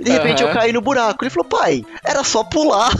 E 0.00 0.04
de 0.04 0.10
repente 0.10 0.42
uhum. 0.42 0.48
eu 0.48 0.54
caí 0.54 0.72
no 0.72 0.80
buraco. 0.80 1.22
Ele 1.22 1.30
falou, 1.30 1.48
pai, 1.48 1.84
era 2.04 2.24
só 2.24 2.42
pular. 2.42 2.92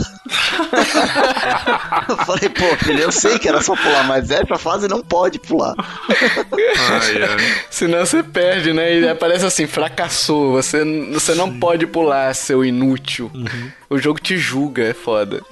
eu 2.07 2.17
falei, 2.17 2.49
pô, 2.49 2.85
filho, 2.85 2.99
eu 2.99 3.11
sei 3.11 3.39
que 3.39 3.47
era 3.47 3.61
só 3.61 3.75
pular, 3.75 4.03
mas 4.03 4.29
essa 4.29 4.57
fase 4.57 4.87
não 4.87 5.01
pode 5.01 5.39
pular. 5.39 5.73
Ai, 5.77 7.23
ai. 7.23 7.55
Senão 7.69 8.05
você 8.05 8.23
perde, 8.23 8.73
né? 8.73 8.99
E 8.99 9.09
aparece 9.09 9.45
assim, 9.45 9.67
fracassou. 9.67 10.53
Você, 10.53 10.83
você 11.11 11.35
não 11.35 11.59
pode 11.59 11.87
pular, 11.87 12.33
seu 12.35 12.63
inútil. 12.63 13.31
Uhum. 13.33 13.71
O 13.93 13.99
jogo 13.99 14.19
te 14.19 14.35
julga, 14.39 14.81
é 14.85 14.93
foda. 14.93 15.43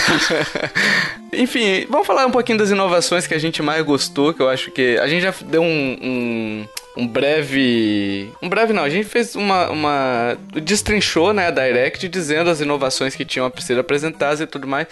Enfim, 1.30 1.86
vamos 1.90 2.06
falar 2.06 2.24
um 2.24 2.30
pouquinho 2.30 2.56
das 2.56 2.70
inovações 2.70 3.26
que 3.26 3.34
a 3.34 3.38
gente 3.38 3.60
mais 3.60 3.84
gostou, 3.84 4.32
que 4.32 4.40
eu 4.40 4.48
acho 4.48 4.70
que. 4.70 4.96
A 4.96 5.06
gente 5.06 5.20
já 5.20 5.34
deu 5.46 5.60
um, 5.60 5.98
um 6.00 6.66
um 6.98 7.06
breve. 7.06 8.32
Um 8.42 8.48
breve 8.48 8.72
não, 8.72 8.82
a 8.82 8.90
gente 8.90 9.08
fez 9.08 9.36
uma. 9.36 9.70
uma 9.70 10.36
destrinchou, 10.62 11.32
né, 11.32 11.46
a 11.46 11.50
Direct 11.50 12.08
dizendo 12.08 12.50
as 12.50 12.60
inovações 12.60 13.14
que 13.14 13.24
tinham 13.24 13.46
a 13.46 13.60
ser 13.60 13.78
apresentadas 13.78 14.40
e 14.40 14.46
tudo 14.46 14.66
mais. 14.66 14.88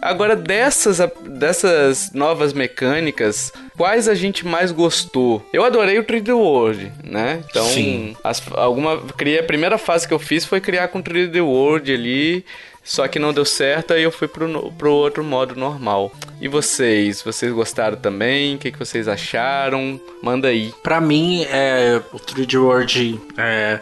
Agora, 0.00 0.34
dessas, 0.34 0.98
dessas 1.22 2.12
novas 2.14 2.54
mecânicas, 2.54 3.52
quais 3.80 4.08
a 4.08 4.14
gente 4.14 4.46
mais 4.46 4.70
gostou? 4.70 5.42
Eu 5.54 5.64
adorei 5.64 5.98
o 5.98 6.04
3D 6.04 6.36
World, 6.36 6.92
né? 7.02 7.42
Então, 7.48 7.64
Sim. 7.64 8.14
As, 8.22 8.42
alguma, 8.52 8.98
criei, 9.16 9.38
a 9.38 9.42
primeira 9.42 9.78
fase 9.78 10.06
que 10.06 10.12
eu 10.12 10.18
fiz 10.18 10.44
foi 10.44 10.60
criar 10.60 10.88
com 10.88 11.02
3D 11.02 11.42
World 11.42 11.90
ali. 11.90 12.44
Só 12.84 13.08
que 13.08 13.18
não 13.18 13.32
deu 13.32 13.44
certo, 13.46 13.94
aí 13.94 14.02
eu 14.02 14.12
fui 14.12 14.28
pro, 14.28 14.70
pro 14.72 14.92
outro 14.92 15.24
modo 15.24 15.54
normal. 15.54 16.12
E 16.42 16.46
vocês? 16.46 17.22
Vocês 17.22 17.50
gostaram 17.52 17.96
também? 17.96 18.56
O 18.56 18.58
que, 18.58 18.70
que 18.70 18.78
vocês 18.78 19.08
acharam? 19.08 19.98
Manda 20.22 20.48
aí. 20.48 20.74
Pra 20.82 21.00
mim, 21.00 21.46
é, 21.48 22.02
o 22.12 22.18
3D 22.18 22.62
World 22.62 23.18
é, 23.38 23.80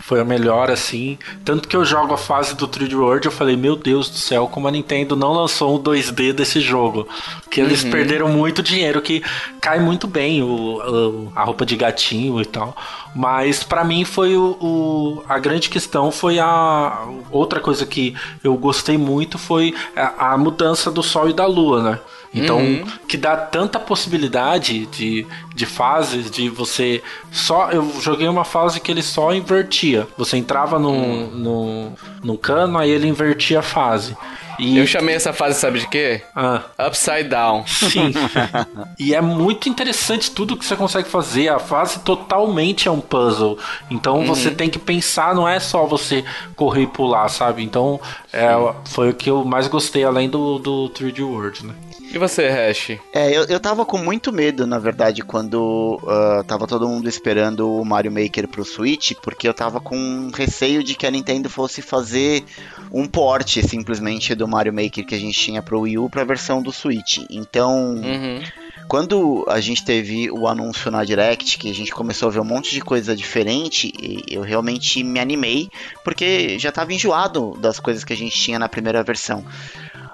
foi 0.00 0.20
a 0.20 0.24
melhor, 0.24 0.70
assim. 0.70 1.18
Tanto 1.44 1.68
que 1.68 1.76
eu 1.76 1.84
jogo 1.84 2.14
a 2.14 2.18
fase 2.18 2.54
do 2.54 2.68
3D 2.68 2.94
World, 2.94 3.26
eu 3.26 3.32
falei, 3.32 3.56
meu 3.56 3.76
Deus 3.76 4.08
do 4.08 4.16
céu, 4.16 4.48
como 4.48 4.68
a 4.68 4.70
Nintendo 4.70 5.16
não 5.16 5.32
lançou 5.32 5.76
um 5.76 5.82
2D 5.82 6.32
desse 6.32 6.60
jogo. 6.60 7.08
Que 7.50 7.60
eles 7.60 7.84
uhum. 7.84 7.90
perderam 7.90 8.28
muito 8.28 8.62
dinheiro, 8.62 9.00
que 9.00 9.22
cai 9.60 9.78
muito 9.78 10.06
bem 10.06 10.42
o, 10.42 11.32
a 11.34 11.44
roupa 11.44 11.66
de 11.66 11.76
gatinho 11.76 12.40
e 12.40 12.44
tal. 12.44 12.76
Mas 13.14 13.62
para 13.62 13.84
mim 13.84 14.04
foi 14.04 14.36
o, 14.36 14.56
o, 14.60 15.24
a 15.28 15.38
grande 15.38 15.68
questão 15.68 16.10
foi 16.10 16.38
a 16.38 17.06
outra 17.30 17.60
coisa 17.60 17.86
que 17.86 18.14
eu 18.44 18.54
gostei 18.56 18.98
muito 18.98 19.38
foi 19.38 19.74
a, 19.96 20.32
a 20.32 20.38
mudança 20.38 20.90
do 20.90 21.02
Sol 21.02 21.28
e 21.28 21.32
da 21.32 21.46
Lua, 21.46 21.82
né? 21.82 22.00
Então, 22.36 22.58
uhum. 22.58 22.84
que 23.08 23.16
dá 23.16 23.36
tanta 23.36 23.78
possibilidade 23.80 24.84
de, 24.86 25.26
de 25.54 25.64
fases, 25.64 26.30
de 26.30 26.50
você 26.50 27.02
só. 27.32 27.70
Eu 27.70 27.90
joguei 28.00 28.28
uma 28.28 28.44
fase 28.44 28.78
que 28.78 28.90
ele 28.90 29.02
só 29.02 29.34
invertia. 29.34 30.06
Você 30.18 30.36
entrava 30.36 30.78
no, 30.78 30.90
uhum. 30.90 31.30
no, 31.32 31.92
no 32.22 32.38
cano, 32.38 32.78
aí 32.78 32.90
ele 32.90 33.08
invertia 33.08 33.60
a 33.60 33.62
fase. 33.62 34.14
E... 34.58 34.78
Eu 34.78 34.86
chamei 34.86 35.14
essa 35.14 35.32
fase, 35.32 35.58
sabe 35.58 35.80
de 35.80 35.88
quê? 35.88 36.22
Ah. 36.34 36.62
Upside 36.86 37.24
Down. 37.24 37.64
Sim. 37.66 38.12
e 38.98 39.14
é 39.14 39.20
muito 39.20 39.68
interessante 39.68 40.30
tudo 40.30 40.56
que 40.56 40.64
você 40.64 40.76
consegue 40.76 41.08
fazer. 41.08 41.48
A 41.48 41.58
fase 41.58 42.00
totalmente 42.00 42.88
é 42.88 42.90
um 42.90 43.00
puzzle. 43.00 43.58
Então 43.90 44.18
uhum. 44.18 44.26
você 44.26 44.50
tem 44.50 44.70
que 44.70 44.78
pensar, 44.78 45.34
não 45.34 45.48
é 45.48 45.60
só 45.60 45.86
você 45.86 46.24
correr 46.54 46.82
e 46.82 46.86
pular, 46.86 47.28
sabe? 47.28 47.62
Então 47.62 48.00
é, 48.32 48.48
foi 48.86 49.10
o 49.10 49.14
que 49.14 49.28
eu 49.28 49.44
mais 49.44 49.68
gostei, 49.68 50.04
além 50.04 50.28
do, 50.28 50.58
do 50.58 50.90
3D 50.90 51.20
World, 51.20 51.66
né? 51.66 51.74
E 52.16 52.18
você, 52.18 52.48
Hash? 52.48 52.92
É, 53.12 53.30
eu, 53.30 53.44
eu 53.44 53.60
tava 53.60 53.84
com 53.84 53.98
muito 53.98 54.32
medo, 54.32 54.66
na 54.66 54.78
verdade, 54.78 55.22
quando 55.22 56.00
uh, 56.02 56.42
tava 56.44 56.66
todo 56.66 56.88
mundo 56.88 57.06
esperando 57.06 57.70
o 57.70 57.84
Mario 57.84 58.10
Maker 58.10 58.48
pro 58.48 58.64
Switch, 58.64 59.12
porque 59.20 59.46
eu 59.46 59.52
tava 59.52 59.82
com 59.82 60.30
receio 60.34 60.82
de 60.82 60.94
que 60.94 61.06
a 61.06 61.10
Nintendo 61.10 61.50
fosse 61.50 61.82
fazer 61.82 62.42
um 62.90 63.06
port 63.06 63.58
simplesmente 63.58 64.34
do 64.34 64.48
Mario 64.48 64.72
Maker 64.72 65.04
que 65.04 65.14
a 65.14 65.20
gente 65.20 65.38
tinha 65.38 65.60
pro 65.60 65.80
Wii 65.80 65.98
U 65.98 66.08
pra 66.08 66.24
versão 66.24 66.62
do 66.62 66.72
Switch. 66.72 67.18
Então. 67.28 67.96
Uhum. 67.96 68.40
Quando 68.88 69.44
a 69.48 69.60
gente 69.60 69.84
teve 69.84 70.30
o 70.30 70.46
anúncio 70.46 70.92
na 70.92 71.04
Direct, 71.04 71.58
que 71.58 71.68
a 71.68 71.74
gente 71.74 71.90
começou 71.90 72.28
a 72.28 72.30
ver 72.30 72.38
um 72.38 72.44
monte 72.44 72.72
de 72.72 72.80
coisa 72.80 73.16
diferente, 73.16 73.92
eu 74.30 74.42
realmente 74.42 75.02
me 75.02 75.18
animei, 75.18 75.68
porque 76.04 76.56
já 76.56 76.68
estava 76.68 76.94
enjoado 76.94 77.58
das 77.58 77.80
coisas 77.80 78.04
que 78.04 78.12
a 78.12 78.16
gente 78.16 78.38
tinha 78.38 78.60
na 78.60 78.68
primeira 78.68 79.02
versão. 79.02 79.44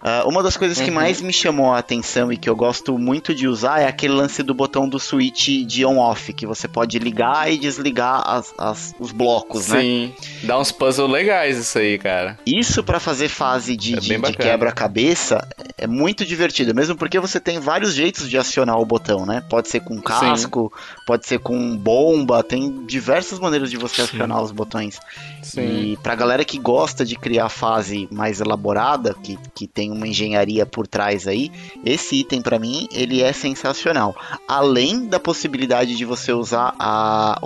Uh, 0.02 0.28
uma 0.28 0.42
das 0.42 0.56
coisas 0.56 0.78
uhum. 0.78 0.84
que 0.84 0.90
mais 0.90 1.20
me 1.20 1.32
chamou 1.32 1.72
a 1.72 1.78
atenção 1.78 2.32
e 2.32 2.36
que 2.36 2.50
eu 2.50 2.56
gosto 2.56 2.98
muito 2.98 3.32
de 3.32 3.46
usar 3.46 3.80
é 3.80 3.86
aquele 3.86 4.12
lance 4.12 4.42
do 4.42 4.52
botão 4.52 4.88
do 4.88 4.98
switch 4.98 5.64
de 5.64 5.84
on-off, 5.84 6.32
que 6.32 6.44
você 6.44 6.66
pode 6.66 6.98
ligar 6.98 7.52
e 7.52 7.56
desligar 7.56 8.28
as, 8.28 8.52
as, 8.58 8.94
os 8.98 9.12
blocos, 9.12 9.66
Sim. 9.66 9.72
né? 9.72 9.80
Sim, 9.80 10.14
dá 10.42 10.58
uns 10.58 10.72
puzzles 10.72 11.08
legais 11.08 11.56
isso 11.56 11.78
aí, 11.78 11.98
cara. 11.98 12.36
Isso 12.44 12.82
para 12.82 12.98
fazer 12.98 13.28
fase 13.28 13.76
de, 13.76 13.94
é 13.94 14.00
de, 14.00 14.18
de 14.18 14.32
quebra-cabeça 14.32 15.46
é 15.78 15.86
muito 15.86 16.24
divertido, 16.26 16.74
mesmo 16.74 16.96
porque 16.96 17.20
você 17.20 17.38
tem 17.38 17.60
vários 17.60 17.94
jeitos 17.94 18.28
de 18.28 18.36
acionar 18.36 18.80
o 18.80 18.84
botão, 18.84 19.24
né? 19.24 19.40
Pode 19.48 19.68
ser 19.68 19.80
com 19.80 20.00
casco, 20.02 20.72
Sim. 20.74 21.02
pode 21.06 21.26
ser 21.28 21.38
com 21.38 21.76
bomba, 21.76 22.42
tem 22.42 22.84
diversas 22.86 23.38
maneiras 23.38 23.70
de 23.70 23.76
você 23.76 23.96
Sim. 23.96 24.02
acionar 24.02 24.42
os 24.42 24.50
botões. 24.50 24.98
Sim. 25.42 25.92
E 25.92 25.96
pra 25.98 26.16
galera 26.16 26.44
que 26.44 26.58
gosta 26.58 27.04
de 27.04 27.14
criar 27.14 27.48
fase 27.48 28.08
mais 28.10 28.40
elaborada, 28.40 29.14
que, 29.22 29.38
que 29.54 29.68
tem 29.68 29.91
uma 29.92 30.06
engenharia 30.06 30.66
por 30.66 30.86
trás 30.86 31.26
aí, 31.26 31.50
esse 31.84 32.20
item 32.20 32.42
para 32.42 32.58
mim 32.58 32.88
ele 32.92 33.22
é 33.22 33.32
sensacional. 33.32 34.16
Além 34.48 35.06
da 35.06 35.20
possibilidade 35.20 35.96
de 35.96 36.04
você 36.04 36.32
usar 36.32 36.74
a, 36.78 37.40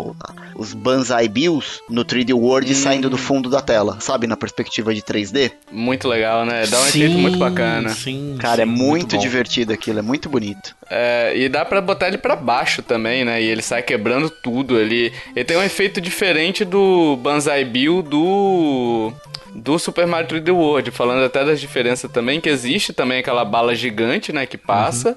os 0.55 0.73
Banzai 0.73 1.29
Bills 1.29 1.81
no 1.89 2.05
3D 2.05 2.35
World 2.35 2.71
hum. 2.71 2.75
saindo 2.75 3.11
do 3.11 3.19
fundo 3.19 3.49
da 3.49 3.61
tela, 3.61 3.99
sabe, 4.01 4.27
na 4.27 4.37
perspectiva 4.37 4.95
de 4.95 5.03
3D. 5.03 5.53
Muito 5.71 6.09
legal, 6.09 6.45
né? 6.45 6.67
Dá 6.67 6.81
um 6.81 6.85
sim, 6.85 7.03
efeito 7.03 7.19
muito 7.19 7.39
bacana. 7.39 7.89
Sim, 7.91 8.37
Cara, 8.39 8.63
é 8.63 8.65
sim, 8.65 8.73
é 8.73 8.75
muito, 8.75 8.83
muito 8.83 9.19
divertido 9.19 9.73
aquilo, 9.73 9.99
é 9.99 10.03
muito 10.03 10.29
bonito. 10.29 10.75
É, 10.89 11.33
e 11.37 11.49
dá 11.49 11.65
para 11.65 11.81
botar 11.81 12.09
ele 12.09 12.19
para 12.19 12.37
baixo 12.37 12.83
também, 12.83 13.25
né? 13.25 13.43
E 13.43 13.47
ele 13.47 13.63
sai 13.63 13.83
quebrando 13.83 14.31
tudo 14.31 14.77
ali. 14.77 15.13
Ele 15.35 15.45
tem 15.45 15.57
um 15.57 15.63
efeito 15.63 16.01
diferente 16.01 16.65
do 16.65 17.17
Banzai 17.17 17.65
Bill 17.65 18.03
do 18.03 19.13
do 19.57 19.79
Super 19.79 20.07
Mario 20.07 20.29
3D 20.29 20.55
World, 20.55 20.91
falando 20.91 21.25
até 21.25 21.45
das 21.45 21.59
diferenças 21.61 22.11
também, 22.11 22.36
que 22.41 22.49
existe 22.49 22.93
também 22.93 23.19
aquela 23.19 23.45
bala 23.45 23.75
gigante, 23.75 24.33
né, 24.33 24.47
que 24.47 24.59
passa. 24.59 25.11
Uhum. 25.11 25.17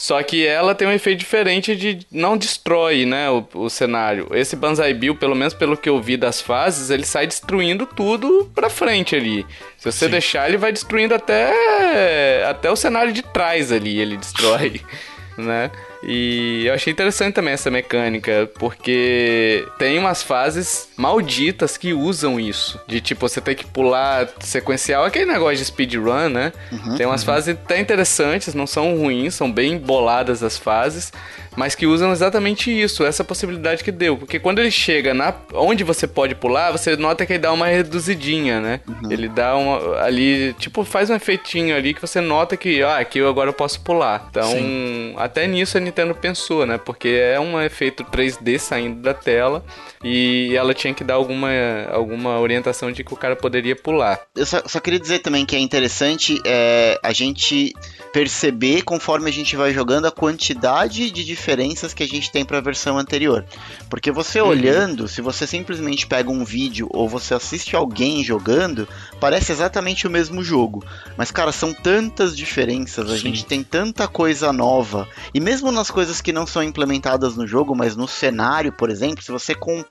Só 0.00 0.22
que 0.22 0.46
ela 0.46 0.74
tem 0.74 0.88
um 0.88 0.92
efeito 0.92 1.18
diferente 1.18 1.76
de 1.76 2.06
não 2.10 2.34
destrói, 2.34 3.04
né, 3.04 3.28
o, 3.28 3.46
o, 3.52 3.68
cenário. 3.68 4.28
Esse 4.32 4.56
Banzai 4.56 4.94
Bill, 4.94 5.14
pelo 5.14 5.34
menos 5.34 5.52
pelo 5.52 5.76
que 5.76 5.90
eu 5.90 6.00
vi 6.00 6.16
das 6.16 6.40
fases, 6.40 6.88
ele 6.88 7.04
sai 7.04 7.26
destruindo 7.26 7.84
tudo 7.84 8.50
pra 8.54 8.70
frente 8.70 9.14
ali. 9.14 9.44
Se 9.76 9.92
você 9.92 10.06
Sim. 10.06 10.12
deixar, 10.12 10.48
ele 10.48 10.56
vai 10.56 10.72
destruindo 10.72 11.14
até 11.14 12.46
até 12.48 12.70
o 12.70 12.76
cenário 12.76 13.12
de 13.12 13.20
trás 13.20 13.70
ali, 13.70 14.00
ele 14.00 14.16
destrói, 14.16 14.80
né? 15.36 15.70
E 16.02 16.64
eu 16.66 16.72
achei 16.72 16.92
interessante 16.92 17.34
também 17.34 17.52
essa 17.52 17.70
mecânica, 17.70 18.50
porque 18.58 19.66
tem 19.78 19.98
umas 19.98 20.22
fases 20.22 20.88
malditas 20.96 21.76
que 21.76 21.92
usam 21.92 22.40
isso. 22.40 22.80
De 22.86 23.00
tipo, 23.00 23.28
você 23.28 23.40
tem 23.40 23.54
que 23.54 23.66
pular 23.66 24.28
sequencial, 24.40 25.04
aquele 25.04 25.26
negócio 25.26 25.56
de 25.56 25.64
speedrun, 25.64 26.28
né? 26.30 26.52
Uhum, 26.72 26.96
tem 26.96 27.06
umas 27.06 27.20
uhum. 27.20 27.26
fases 27.26 27.54
até 27.54 27.78
interessantes, 27.78 28.54
não 28.54 28.66
são 28.66 28.96
ruins, 28.96 29.34
são 29.34 29.50
bem 29.50 29.78
boladas 29.78 30.42
as 30.42 30.56
fases 30.56 31.12
mas 31.56 31.74
que 31.74 31.86
usam 31.86 32.12
exatamente 32.12 32.70
isso, 32.70 33.04
essa 33.04 33.24
possibilidade 33.24 33.82
que 33.82 33.90
deu. 33.90 34.16
Porque 34.16 34.38
quando 34.38 34.60
ele 34.60 34.70
chega 34.70 35.12
na 35.12 35.34
onde 35.54 35.84
você 35.84 36.06
pode 36.06 36.34
pular, 36.34 36.70
você 36.70 36.96
nota 36.96 37.26
que 37.26 37.32
ele 37.32 37.40
dá 37.40 37.52
uma 37.52 37.66
reduzidinha, 37.66 38.60
né? 38.60 38.80
Uhum. 38.86 39.10
Ele 39.10 39.28
dá 39.28 39.56
uma 39.56 40.00
ali, 40.00 40.54
tipo, 40.58 40.84
faz 40.84 41.10
um 41.10 41.14
efeitinho 41.14 41.76
ali 41.76 41.94
que 41.94 42.00
você 42.00 42.20
nota 42.20 42.56
que, 42.56 42.82
ah, 42.82 42.98
aqui 42.98 43.18
eu 43.18 43.28
agora 43.28 43.50
eu 43.50 43.54
posso 43.54 43.80
pular. 43.80 44.26
Então, 44.30 44.50
Sim. 44.50 45.14
até 45.16 45.46
nisso 45.46 45.76
a 45.76 45.80
Nintendo 45.80 46.14
pensou, 46.14 46.64
né? 46.66 46.78
Porque 46.78 47.08
é 47.08 47.38
um 47.40 47.60
efeito 47.60 48.04
3D 48.04 48.58
saindo 48.58 49.00
da 49.00 49.14
tela 49.14 49.64
e 50.02 50.56
ela 50.56 50.72
tinha 50.72 50.94
que 50.94 51.04
dar 51.04 51.14
alguma, 51.14 51.50
alguma 51.92 52.40
orientação 52.40 52.90
de 52.90 53.04
que 53.04 53.12
o 53.12 53.16
cara 53.16 53.36
poderia 53.36 53.76
pular. 53.76 54.18
Eu 54.34 54.46
só, 54.46 54.62
só 54.66 54.80
queria 54.80 54.98
dizer 54.98 55.18
também 55.18 55.44
que 55.44 55.54
é 55.54 55.58
interessante 55.58 56.40
é, 56.46 56.98
a 57.02 57.12
gente 57.12 57.74
perceber 58.10 58.82
conforme 58.82 59.28
a 59.28 59.32
gente 59.32 59.54
vai 59.56 59.74
jogando 59.74 60.06
a 60.06 60.10
quantidade 60.10 61.10
de 61.10 61.22
diferenças 61.22 61.92
que 61.92 62.02
a 62.02 62.08
gente 62.08 62.32
tem 62.32 62.46
para 62.46 62.58
a 62.58 62.62
versão 62.62 62.96
anterior. 62.96 63.44
Porque 63.90 64.10
você 64.10 64.40
uhum. 64.40 64.48
olhando, 64.48 65.06
se 65.06 65.20
você 65.20 65.46
simplesmente 65.46 66.06
pega 66.06 66.30
um 66.30 66.44
vídeo 66.44 66.88
ou 66.90 67.06
você 67.06 67.34
assiste 67.34 67.76
alguém 67.76 68.24
jogando, 68.24 68.88
parece 69.20 69.52
exatamente 69.52 70.06
o 70.06 70.10
mesmo 70.10 70.42
jogo. 70.42 70.82
Mas 71.14 71.30
cara, 71.30 71.52
são 71.52 71.74
tantas 71.74 72.34
diferenças, 72.34 73.10
a 73.10 73.14
Sim. 73.14 73.18
gente 73.18 73.44
tem 73.44 73.62
tanta 73.62 74.08
coisa 74.08 74.50
nova. 74.50 75.06
E 75.34 75.40
mesmo 75.40 75.70
nas 75.70 75.90
coisas 75.90 76.22
que 76.22 76.32
não 76.32 76.46
são 76.46 76.62
implementadas 76.62 77.36
no 77.36 77.46
jogo, 77.46 77.76
mas 77.76 77.94
no 77.94 78.08
cenário, 78.08 78.72
por 78.72 78.88
exemplo, 78.88 79.22
se 79.22 79.30
você 79.30 79.54
compara 79.54 79.89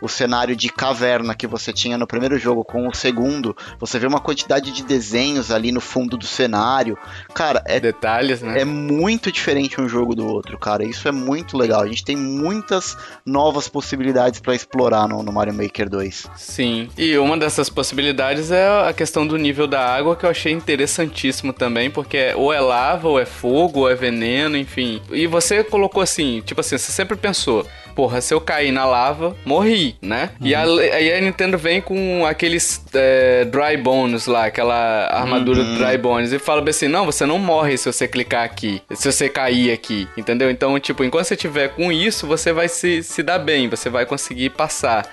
o 0.00 0.08
cenário 0.08 0.56
de 0.56 0.68
caverna 0.70 1.34
que 1.34 1.46
você 1.46 1.72
tinha 1.72 1.98
no 1.98 2.06
primeiro 2.06 2.38
jogo 2.38 2.64
com 2.64 2.88
o 2.88 2.94
segundo, 2.94 3.54
você 3.78 3.98
vê 3.98 4.06
uma 4.06 4.20
quantidade 4.20 4.72
de 4.72 4.82
desenhos 4.82 5.50
ali 5.50 5.70
no 5.70 5.80
fundo 5.80 6.16
do 6.16 6.26
cenário. 6.26 6.96
Cara, 7.34 7.62
é 7.66 7.78
detalhes, 7.78 8.40
né? 8.40 8.60
É 8.60 8.64
muito 8.64 9.30
diferente 9.30 9.80
um 9.80 9.88
jogo 9.88 10.14
do 10.14 10.26
outro, 10.26 10.58
cara. 10.58 10.84
Isso 10.84 11.06
é 11.06 11.12
muito 11.12 11.56
legal. 11.56 11.82
A 11.82 11.86
gente 11.86 12.04
tem 12.04 12.16
muitas 12.16 12.96
novas 13.24 13.68
possibilidades 13.68 14.40
para 14.40 14.54
explorar 14.54 15.06
no, 15.06 15.22
no 15.22 15.32
Mario 15.32 15.52
Maker 15.54 15.88
2. 15.88 16.26
Sim. 16.36 16.88
E 16.96 17.16
uma 17.18 17.36
dessas 17.36 17.68
possibilidades 17.68 18.50
é 18.50 18.88
a 18.88 18.92
questão 18.92 19.26
do 19.26 19.36
nível 19.36 19.66
da 19.66 19.84
água 19.84 20.16
que 20.16 20.24
eu 20.24 20.30
achei 20.30 20.52
interessantíssimo 20.52 21.52
também, 21.52 21.90
porque 21.90 22.32
ou 22.36 22.52
é 22.52 22.60
lava, 22.60 23.08
ou 23.08 23.20
é 23.20 23.26
fogo, 23.26 23.80
ou 23.80 23.90
é 23.90 23.94
veneno, 23.94 24.56
enfim. 24.56 25.02
E 25.10 25.26
você 25.26 25.62
colocou 25.62 26.02
assim, 26.02 26.42
tipo 26.44 26.60
assim, 26.60 26.78
você 26.78 26.92
sempre 26.92 27.16
pensou, 27.16 27.66
porra, 28.00 28.22
se 28.22 28.32
eu 28.32 28.40
cair 28.40 28.72
na 28.72 28.86
lava, 28.86 29.36
morri, 29.44 29.94
né? 30.00 30.30
Uhum. 30.40 30.46
E 30.46 30.54
a, 30.54 30.62
aí 30.62 31.12
a 31.12 31.20
Nintendo 31.20 31.58
vem 31.58 31.82
com 31.82 32.24
aqueles 32.24 32.82
é, 32.94 33.44
Dry 33.44 33.76
Bones 33.76 34.24
lá, 34.24 34.46
aquela 34.46 35.06
armadura 35.12 35.60
uhum. 35.60 35.74
Dry 35.76 35.98
Bones, 35.98 36.32
e 36.32 36.38
fala 36.38 36.66
assim: 36.66 36.88
não, 36.88 37.04
você 37.04 37.26
não 37.26 37.38
morre 37.38 37.76
se 37.76 37.92
você 37.92 38.08
clicar 38.08 38.42
aqui, 38.42 38.80
se 38.94 39.12
você 39.12 39.28
cair 39.28 39.70
aqui, 39.70 40.08
entendeu? 40.16 40.50
Então, 40.50 40.80
tipo, 40.80 41.04
enquanto 41.04 41.26
você 41.26 41.36
tiver 41.36 41.68
com 41.68 41.92
isso, 41.92 42.26
você 42.26 42.54
vai 42.54 42.68
se, 42.68 43.02
se 43.02 43.22
dar 43.22 43.38
bem, 43.38 43.68
você 43.68 43.90
vai 43.90 44.06
conseguir 44.06 44.48
passar. 44.48 45.06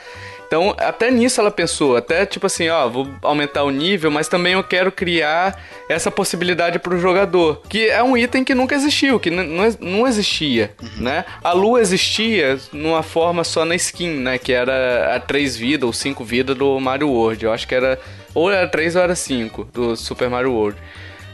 Então, 0.47 0.73
até 0.77 1.11
nisso 1.11 1.41
ela 1.41 1.51
pensou, 1.51 1.97
até 1.97 2.25
tipo 2.25 2.45
assim, 2.45 2.69
ó, 2.69 2.87
vou 2.87 3.07
aumentar 3.21 3.63
o 3.63 3.69
nível, 3.69 4.09
mas 4.09 4.29
também 4.29 4.53
eu 4.53 4.63
quero 4.63 4.91
criar 4.91 5.61
essa 5.89 6.09
possibilidade 6.09 6.79
para 6.79 6.95
o 6.95 6.99
jogador, 6.99 7.61
que 7.67 7.89
é 7.89 8.01
um 8.01 8.15
item 8.17 8.45
que 8.45 8.55
nunca 8.55 8.73
existiu, 8.73 9.19
que 9.19 9.29
não 9.29 10.07
existia, 10.07 10.71
uhum. 10.81 11.03
né? 11.03 11.25
A 11.43 11.51
lua 11.51 11.81
existia 11.81 12.57
numa 12.71 13.03
forma 13.03 13.43
só 13.43 13.65
na 13.65 13.75
skin, 13.75 14.09
né? 14.09 14.37
Que 14.37 14.53
era 14.53 15.15
a 15.15 15.19
3 15.19 15.57
vida 15.57 15.85
ou 15.85 15.91
5 15.91 16.23
vida 16.23 16.55
do 16.55 16.79
Mario 16.79 17.09
World. 17.09 17.43
Eu 17.43 17.51
acho 17.51 17.67
que 17.67 17.75
era 17.75 17.99
ou 18.33 18.49
era 18.49 18.67
3 18.67 18.95
ou 18.95 19.01
era 19.01 19.15
5 19.15 19.69
do 19.73 19.95
Super 19.97 20.29
Mario 20.29 20.53
World. 20.53 20.79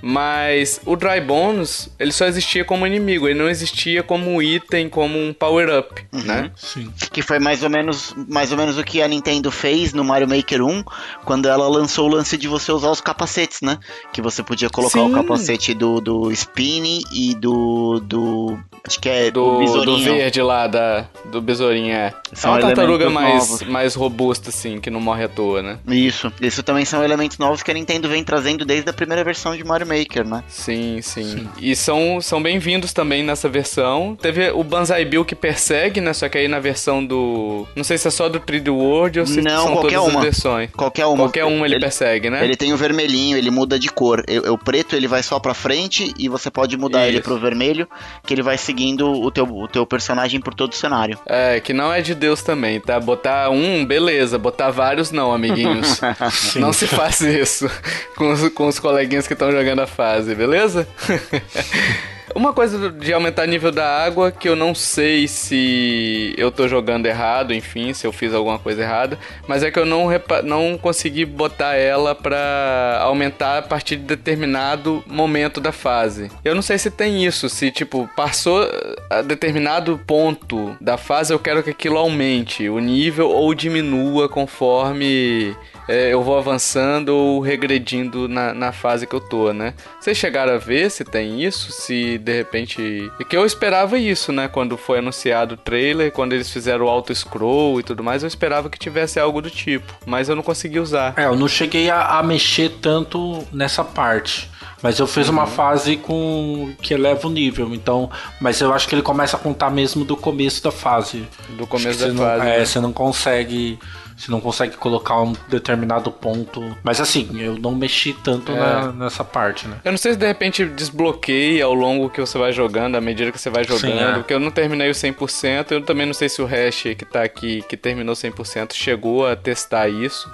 Mas 0.05 0.81
o 0.85 0.97
Dry 0.97 1.21
Bones, 1.21 1.89
ele 1.97 2.11
só 2.11 2.25
existia 2.25 2.65
como 2.65 2.85
inimigo, 2.85 3.25
ele 3.25 3.39
não 3.39 3.47
existia 3.47 4.03
como 4.03 4.41
item, 4.41 4.89
como 4.89 5.17
um 5.17 5.31
power-up, 5.31 6.05
uhum. 6.11 6.21
né? 6.23 6.51
Sim. 6.57 6.91
Que 7.09 7.21
foi 7.21 7.39
mais 7.39 7.63
ou, 7.63 7.69
menos, 7.69 8.13
mais 8.27 8.51
ou 8.51 8.57
menos 8.57 8.77
o 8.77 8.83
que 8.83 9.01
a 9.01 9.07
Nintendo 9.07 9.49
fez 9.49 9.93
no 9.93 10.03
Mario 10.03 10.27
Maker 10.27 10.61
1, 10.61 10.83
quando 11.23 11.47
ela 11.47 11.69
lançou 11.69 12.09
o 12.09 12.13
lance 12.13 12.35
de 12.35 12.49
você 12.49 12.69
usar 12.73 12.91
os 12.91 12.99
capacetes, 12.99 13.61
né? 13.61 13.79
Que 14.11 14.21
você 14.21 14.43
podia 14.43 14.69
colocar 14.69 14.99
Sim. 14.99 15.09
o 15.09 15.13
capacete 15.13 15.73
do, 15.73 16.01
do 16.01 16.29
Spinny 16.33 17.03
e 17.13 17.33
do, 17.33 18.01
do 18.01 18.59
Acho 18.85 18.99
que 18.99 19.07
é 19.07 19.31
do, 19.31 19.63
do 19.85 19.97
verde 20.03 20.41
lá, 20.41 20.67
da, 20.67 21.07
do 21.31 21.41
besourinho, 21.41 21.93
é. 21.93 22.13
São 22.33 22.51
é 22.51 22.55
uma 22.55 22.61
tartaruga 22.67 23.09
mais, 23.09 23.61
mais 23.61 23.95
robusta, 23.95 24.49
assim, 24.49 24.81
que 24.81 24.89
não 24.89 24.99
morre 24.99 25.23
à 25.23 25.29
toa, 25.29 25.63
né? 25.63 25.79
Isso. 25.87 26.29
Isso 26.41 26.61
também 26.61 26.83
são 26.83 27.01
elementos 27.01 27.37
novos 27.37 27.63
que 27.63 27.71
a 27.71 27.73
Nintendo 27.73 28.09
vem 28.09 28.25
trazendo 28.25 28.65
desde 28.65 28.89
a 28.89 28.93
primeira 28.93 29.23
versão 29.23 29.55
de 29.55 29.63
Mario 29.63 29.87
Maker, 29.87 29.92
né? 30.25 30.43
Sim, 30.47 30.99
sim. 31.01 31.23
sim. 31.23 31.49
E 31.59 31.75
são, 31.75 32.19
são 32.19 32.41
bem-vindos 32.41 32.93
também 32.93 33.23
nessa 33.23 33.47
versão. 33.47 34.17
Teve 34.19 34.49
o 34.51 34.63
Banzai 34.63 35.05
Bill 35.05 35.23
que 35.23 35.35
persegue, 35.35 36.01
né? 36.01 36.13
Só 36.13 36.27
que 36.27 36.37
aí 36.37 36.47
na 36.47 36.59
versão 36.59 37.05
do... 37.05 37.67
Não 37.75 37.83
sei 37.83 37.97
se 37.97 38.07
é 38.07 38.11
só 38.11 38.27
do 38.27 38.39
3D 38.39 38.69
World 38.73 39.19
ou 39.19 39.25
se 39.25 39.41
não, 39.41 39.65
são 39.65 39.75
todas 39.81 39.93
uma. 39.93 40.19
as 40.19 40.25
versões. 40.25 40.69
Qualquer 40.71 41.05
uma. 41.05 41.17
Qualquer 41.17 41.45
uma 41.45 41.65
ele, 41.65 41.75
ele, 41.75 41.79
persegue, 41.81 42.29
né? 42.29 42.43
Ele 42.43 42.55
tem 42.55 42.73
o 42.73 42.77
vermelhinho, 42.77 43.37
ele 43.37 43.51
muda 43.51 43.77
de 43.77 43.89
cor. 43.89 44.23
O, 44.47 44.53
o 44.53 44.57
preto 44.57 44.95
ele 44.95 45.07
vai 45.07 45.21
só 45.21 45.39
pra 45.39 45.53
frente 45.53 46.13
e 46.17 46.27
você 46.27 46.49
pode 46.49 46.75
mudar 46.75 47.01
Isso. 47.01 47.09
ele 47.09 47.21
pro 47.21 47.37
vermelho, 47.37 47.87
que 48.25 48.33
ele 48.33 48.41
vai 48.41 48.57
seguindo 48.57 49.09
o 49.11 49.29
teu, 49.29 49.45
o 49.45 49.67
teu 49.67 49.85
personagem 49.85 50.39
por 50.39 50.53
todo 50.53 50.71
o 50.71 50.75
cenário. 50.75 51.19
É, 51.25 51.59
que 51.59 51.73
não 51.73 51.93
é 51.93 52.01
de 52.01 52.15
Deus 52.15 52.41
também, 52.41 52.79
tá? 52.79 52.99
Botar 52.99 53.49
um, 53.49 53.85
beleza. 53.85 54.37
Botar 54.37 54.71
vários, 54.71 55.11
não, 55.11 55.31
amiguinhos. 55.33 56.01
não 56.55 56.73
se 56.73 56.87
faz 56.87 57.21
isso 57.21 57.69
com 58.15 58.31
os, 58.31 58.49
com 58.49 58.67
os 58.67 58.79
coleguinhas 58.79 59.27
que 59.27 59.33
estão 59.33 59.51
jogando 59.51 59.82
a 59.83 59.87
fase, 59.87 60.35
beleza? 60.35 60.87
Uma 62.35 62.51
coisa 62.51 62.89
de 62.89 63.13
aumentar 63.13 63.45
nível 63.45 63.71
da 63.71 64.03
água 64.03 64.31
que 64.31 64.49
eu 64.49 64.55
não 64.55 64.73
sei 64.73 65.27
se 65.27 66.33
eu 66.35 66.51
tô 66.51 66.67
jogando 66.67 67.05
errado, 67.05 67.53
enfim, 67.53 67.93
se 67.93 68.07
eu 68.07 68.11
fiz 68.11 68.33
alguma 68.33 68.57
coisa 68.57 68.81
errada, 68.81 69.19
mas 69.47 69.61
é 69.61 69.69
que 69.69 69.77
eu 69.77 69.85
não, 69.85 70.07
não 70.43 70.77
consegui 70.77 71.25
botar 71.25 71.75
ela 71.75 72.15
pra 72.15 72.99
aumentar 73.01 73.59
a 73.59 73.61
partir 73.61 73.97
de 73.97 74.03
determinado 74.03 75.03
momento 75.05 75.61
da 75.61 75.71
fase. 75.71 76.31
Eu 76.43 76.55
não 76.55 76.63
sei 76.63 76.79
se 76.79 76.89
tem 76.89 77.23
isso, 77.23 77.47
se 77.49 77.69
tipo, 77.69 78.09
passou 78.15 78.67
a 79.11 79.21
determinado 79.21 79.99
ponto 80.07 80.75
da 80.81 80.97
fase, 80.97 81.31
eu 81.31 81.39
quero 81.39 81.61
que 81.61 81.69
aquilo 81.69 81.97
aumente 81.97 82.67
o 82.67 82.79
nível 82.79 83.29
ou 83.29 83.53
diminua 83.53 84.27
conforme 84.27 85.55
é, 85.87 86.13
eu 86.13 86.23
vou 86.23 86.37
avançando 86.37 87.09
ou 87.09 87.39
regredindo 87.39 88.27
na, 88.27 88.53
na 88.53 88.71
fase 88.71 89.05
que 89.05 89.15
eu 89.15 89.19
tô, 89.19 89.51
né? 89.51 89.73
Vocês 89.99 90.17
chegaram 90.17 90.53
a 90.53 90.57
ver 90.57 90.89
se 90.89 91.03
tem 91.03 91.43
isso? 91.43 91.71
Se 91.71 92.17
de 92.17 92.33
repente. 92.33 93.11
É 93.19 93.23
que 93.23 93.35
eu 93.35 93.45
esperava 93.45 93.97
isso, 93.97 94.31
né? 94.31 94.47
Quando 94.47 94.77
foi 94.77 94.99
anunciado 94.99 95.55
o 95.55 95.57
trailer, 95.57 96.11
quando 96.11 96.33
eles 96.33 96.49
fizeram 96.49 96.85
o 96.85 96.89
auto-scroll 96.89 97.79
e 97.79 97.83
tudo 97.83 98.03
mais, 98.03 98.23
eu 98.23 98.27
esperava 98.27 98.69
que 98.69 98.79
tivesse 98.79 99.19
algo 99.19 99.41
do 99.41 99.49
tipo. 99.49 99.93
Mas 100.05 100.29
eu 100.29 100.35
não 100.35 100.43
consegui 100.43 100.79
usar. 100.79 101.13
É, 101.17 101.25
eu 101.25 101.35
não 101.35 101.47
cheguei 101.47 101.89
a, 101.89 102.19
a 102.19 102.23
mexer 102.23 102.77
tanto 102.81 103.45
nessa 103.51 103.83
parte. 103.83 104.51
Mas 104.81 104.99
eu 104.99 105.07
fiz 105.07 105.27
uhum. 105.29 105.35
uma 105.35 105.47
fase 105.47 105.95
com 105.95 106.73
que 106.81 106.93
eleva 106.93 107.25
o 107.25 107.31
nível, 107.31 107.73
então. 107.73 108.11
Mas 108.41 108.59
eu 108.59 108.73
acho 108.73 108.85
que 108.85 108.93
ele 108.93 109.01
começa 109.01 109.37
a 109.37 109.39
contar 109.39 109.69
mesmo 109.69 110.03
do 110.03 110.17
começo 110.17 110.61
da 110.61 110.71
fase. 110.71 111.25
Do 111.57 111.65
começo 111.65 111.99
da 111.99 112.07
não, 112.09 112.17
fase. 112.17 112.41
É, 112.41 112.59
né? 112.59 112.65
você 112.65 112.79
não 112.81 112.91
consegue 112.91 113.79
você 114.23 114.31
não 114.31 114.39
consegue 114.39 114.77
colocar 114.77 115.21
um 115.21 115.33
determinado 115.49 116.11
ponto. 116.11 116.75
Mas 116.83 117.01
assim, 117.01 117.29
eu 117.39 117.57
não 117.57 117.73
mexi 117.75 118.13
tanto 118.23 118.51
é. 118.51 118.55
na, 118.55 118.91
nessa 118.91 119.23
parte, 119.23 119.67
né? 119.67 119.77
Eu 119.83 119.91
não 119.91 119.97
sei 119.97 120.13
se 120.13 120.17
de 120.17 120.25
repente 120.25 120.65
desbloqueia 120.65 121.65
ao 121.65 121.73
longo 121.73 122.09
que 122.09 122.21
você 122.21 122.37
vai 122.37 122.51
jogando, 122.53 122.95
à 122.95 123.01
medida 123.01 123.31
que 123.31 123.39
você 123.39 123.49
vai 123.49 123.63
jogando, 123.63 123.97
Sim, 123.97 123.99
é. 123.99 124.13
porque 124.13 124.33
eu 124.33 124.39
não 124.39 124.51
terminei 124.51 124.89
o 124.89 124.93
100%, 124.93 125.71
eu 125.71 125.81
também 125.81 126.05
não 126.05 126.13
sei 126.13 126.29
se 126.29 126.41
o 126.41 126.45
hash 126.45 126.83
que 126.97 127.05
tá 127.05 127.23
aqui, 127.23 127.63
que 127.67 127.75
terminou 127.75 128.15
100%, 128.15 128.73
chegou 128.73 129.27
a 129.27 129.35
testar 129.35 129.89
isso. 129.89 130.31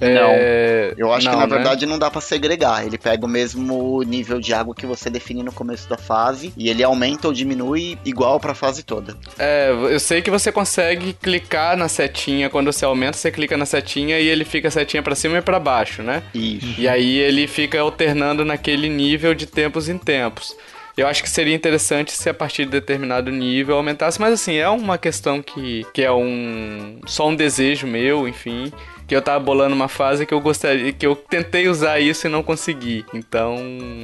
Não. 0.00 0.30
É... 0.32 0.94
Eu 0.96 1.12
acho 1.12 1.26
não, 1.26 1.32
que 1.32 1.38
na 1.38 1.46
né? 1.46 1.54
verdade 1.54 1.86
não 1.86 1.98
dá 1.98 2.10
para 2.10 2.20
segregar. 2.20 2.84
Ele 2.84 2.98
pega 2.98 3.24
o 3.24 3.28
mesmo 3.28 4.02
nível 4.02 4.40
de 4.40 4.52
água 4.52 4.74
que 4.74 4.86
você 4.86 5.08
define 5.08 5.42
no 5.42 5.52
começo 5.52 5.88
da 5.88 5.96
fase 5.96 6.52
e 6.56 6.68
ele 6.68 6.82
aumenta 6.82 7.28
ou 7.28 7.34
diminui 7.34 7.98
igual 8.04 8.40
para 8.40 8.52
a 8.52 8.54
fase 8.54 8.82
toda. 8.82 9.16
É, 9.38 9.70
eu 9.70 10.00
sei 10.00 10.22
que 10.22 10.30
você 10.30 10.50
consegue 10.50 11.12
clicar 11.12 11.76
na 11.76 11.88
setinha 11.88 12.50
quando 12.50 12.72
você 12.72 12.84
aumenta, 12.84 13.16
você 13.16 13.30
clica 13.30 13.56
na 13.56 13.66
setinha 13.66 14.18
e 14.18 14.26
ele 14.26 14.44
fica 14.44 14.68
a 14.68 14.70
setinha 14.70 15.02
para 15.02 15.14
cima 15.14 15.38
e 15.38 15.42
para 15.42 15.58
baixo, 15.58 16.02
né? 16.02 16.22
Isso. 16.34 16.80
E 16.80 16.88
aí 16.88 17.18
ele 17.18 17.46
fica 17.46 17.80
alternando 17.80 18.44
naquele 18.44 18.88
nível 18.88 19.34
de 19.34 19.46
tempos 19.46 19.88
em 19.88 19.98
tempos. 19.98 20.56
Eu 20.94 21.06
acho 21.06 21.22
que 21.22 21.30
seria 21.30 21.54
interessante 21.54 22.12
se 22.12 22.28
a 22.28 22.34
partir 22.34 22.66
de 22.66 22.72
determinado 22.72 23.30
nível 23.30 23.76
aumentasse, 23.76 24.20
mas 24.20 24.34
assim, 24.34 24.56
é 24.56 24.68
uma 24.68 24.98
questão 24.98 25.40
que, 25.40 25.86
que 25.94 26.02
é 26.02 26.12
um 26.12 27.00
só 27.06 27.28
um 27.28 27.34
desejo 27.34 27.86
meu, 27.86 28.28
enfim 28.28 28.70
que 29.12 29.16
eu 29.16 29.20
tava 29.20 29.44
bolando 29.44 29.74
uma 29.74 29.88
fase 29.88 30.24
que 30.24 30.32
eu 30.32 30.40
gostaria, 30.40 30.90
que 30.90 31.06
eu 31.06 31.14
tentei 31.14 31.68
usar 31.68 32.00
isso 32.00 32.26
e 32.26 32.30
não 32.30 32.42
consegui. 32.42 33.04
Então, 33.12 33.58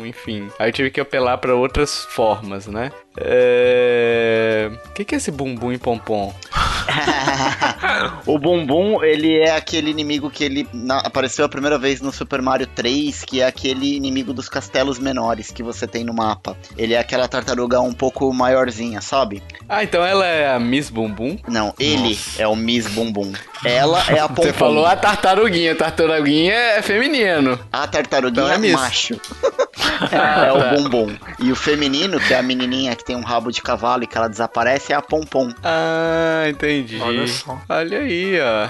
enfim, 0.04 0.50
aí 0.58 0.68
eu 0.68 0.72
tive 0.74 0.90
que 0.90 1.00
apelar 1.00 1.38
para 1.38 1.54
outras 1.54 2.04
formas, 2.10 2.66
né? 2.66 2.92
É... 3.20 4.70
O 4.86 4.92
que, 4.92 5.04
que 5.04 5.14
é 5.14 5.18
esse 5.18 5.30
bumbum 5.30 5.72
e 5.72 5.78
pompom? 5.78 6.34
o 8.26 8.38
bumbum, 8.38 9.02
ele 9.02 9.38
é 9.38 9.54
aquele 9.54 9.90
inimigo 9.90 10.30
que 10.30 10.44
ele 10.44 10.68
na, 10.72 10.98
apareceu 10.98 11.44
a 11.44 11.48
primeira 11.48 11.78
vez 11.78 12.00
no 12.00 12.12
Super 12.12 12.40
Mario 12.40 12.66
3, 12.66 13.24
que 13.24 13.40
é 13.40 13.46
aquele 13.46 13.96
inimigo 13.96 14.32
dos 14.32 14.48
castelos 14.48 14.98
menores 14.98 15.50
que 15.50 15.62
você 15.62 15.86
tem 15.86 16.04
no 16.04 16.14
mapa. 16.14 16.56
Ele 16.76 16.94
é 16.94 16.98
aquela 16.98 17.28
tartaruga 17.28 17.80
um 17.80 17.92
pouco 17.92 18.32
maiorzinha, 18.32 19.00
sabe? 19.00 19.42
Ah, 19.68 19.82
então 19.82 20.04
ela 20.04 20.26
é 20.26 20.50
a 20.50 20.58
Miss 20.58 20.90
Bumbum? 20.90 21.38
Não, 21.46 21.74
ele 21.78 22.10
Nossa. 22.10 22.42
é 22.42 22.48
o 22.48 22.56
Miss 22.56 22.86
Bumbum. 22.88 23.32
Ela 23.64 24.02
é 24.08 24.18
a 24.18 24.28
Pompom. 24.28 24.42
Você 24.42 24.52
falou 24.52 24.86
a 24.86 24.96
tartaruguinha, 24.96 25.72
a 25.72 25.76
tartaruguinha 25.76 26.52
é 26.52 26.82
feminino. 26.82 27.58
A 27.72 27.86
tartaruguinha 27.86 28.54
então 28.54 28.64
é 28.64 28.72
macho. 28.72 29.20
é 30.12 30.52
o 30.52 30.76
bombom. 30.76 31.10
E 31.40 31.50
o 31.50 31.56
feminino, 31.56 32.20
que 32.20 32.34
é 32.34 32.38
a 32.38 32.42
menininha 32.42 32.94
que 32.94 33.04
tem 33.08 33.16
um 33.16 33.22
rabo 33.22 33.50
de 33.50 33.62
cavalo 33.62 34.04
e 34.04 34.06
que 34.06 34.18
ela 34.18 34.28
desaparece, 34.28 34.92
é 34.92 34.96
a 34.96 35.00
pompom. 35.00 35.50
Ah, 35.64 36.44
entendi. 36.46 37.00
Olha 37.00 37.26
só. 37.26 37.58
Olha 37.66 38.00
aí, 38.00 38.38
ó. 38.38 38.68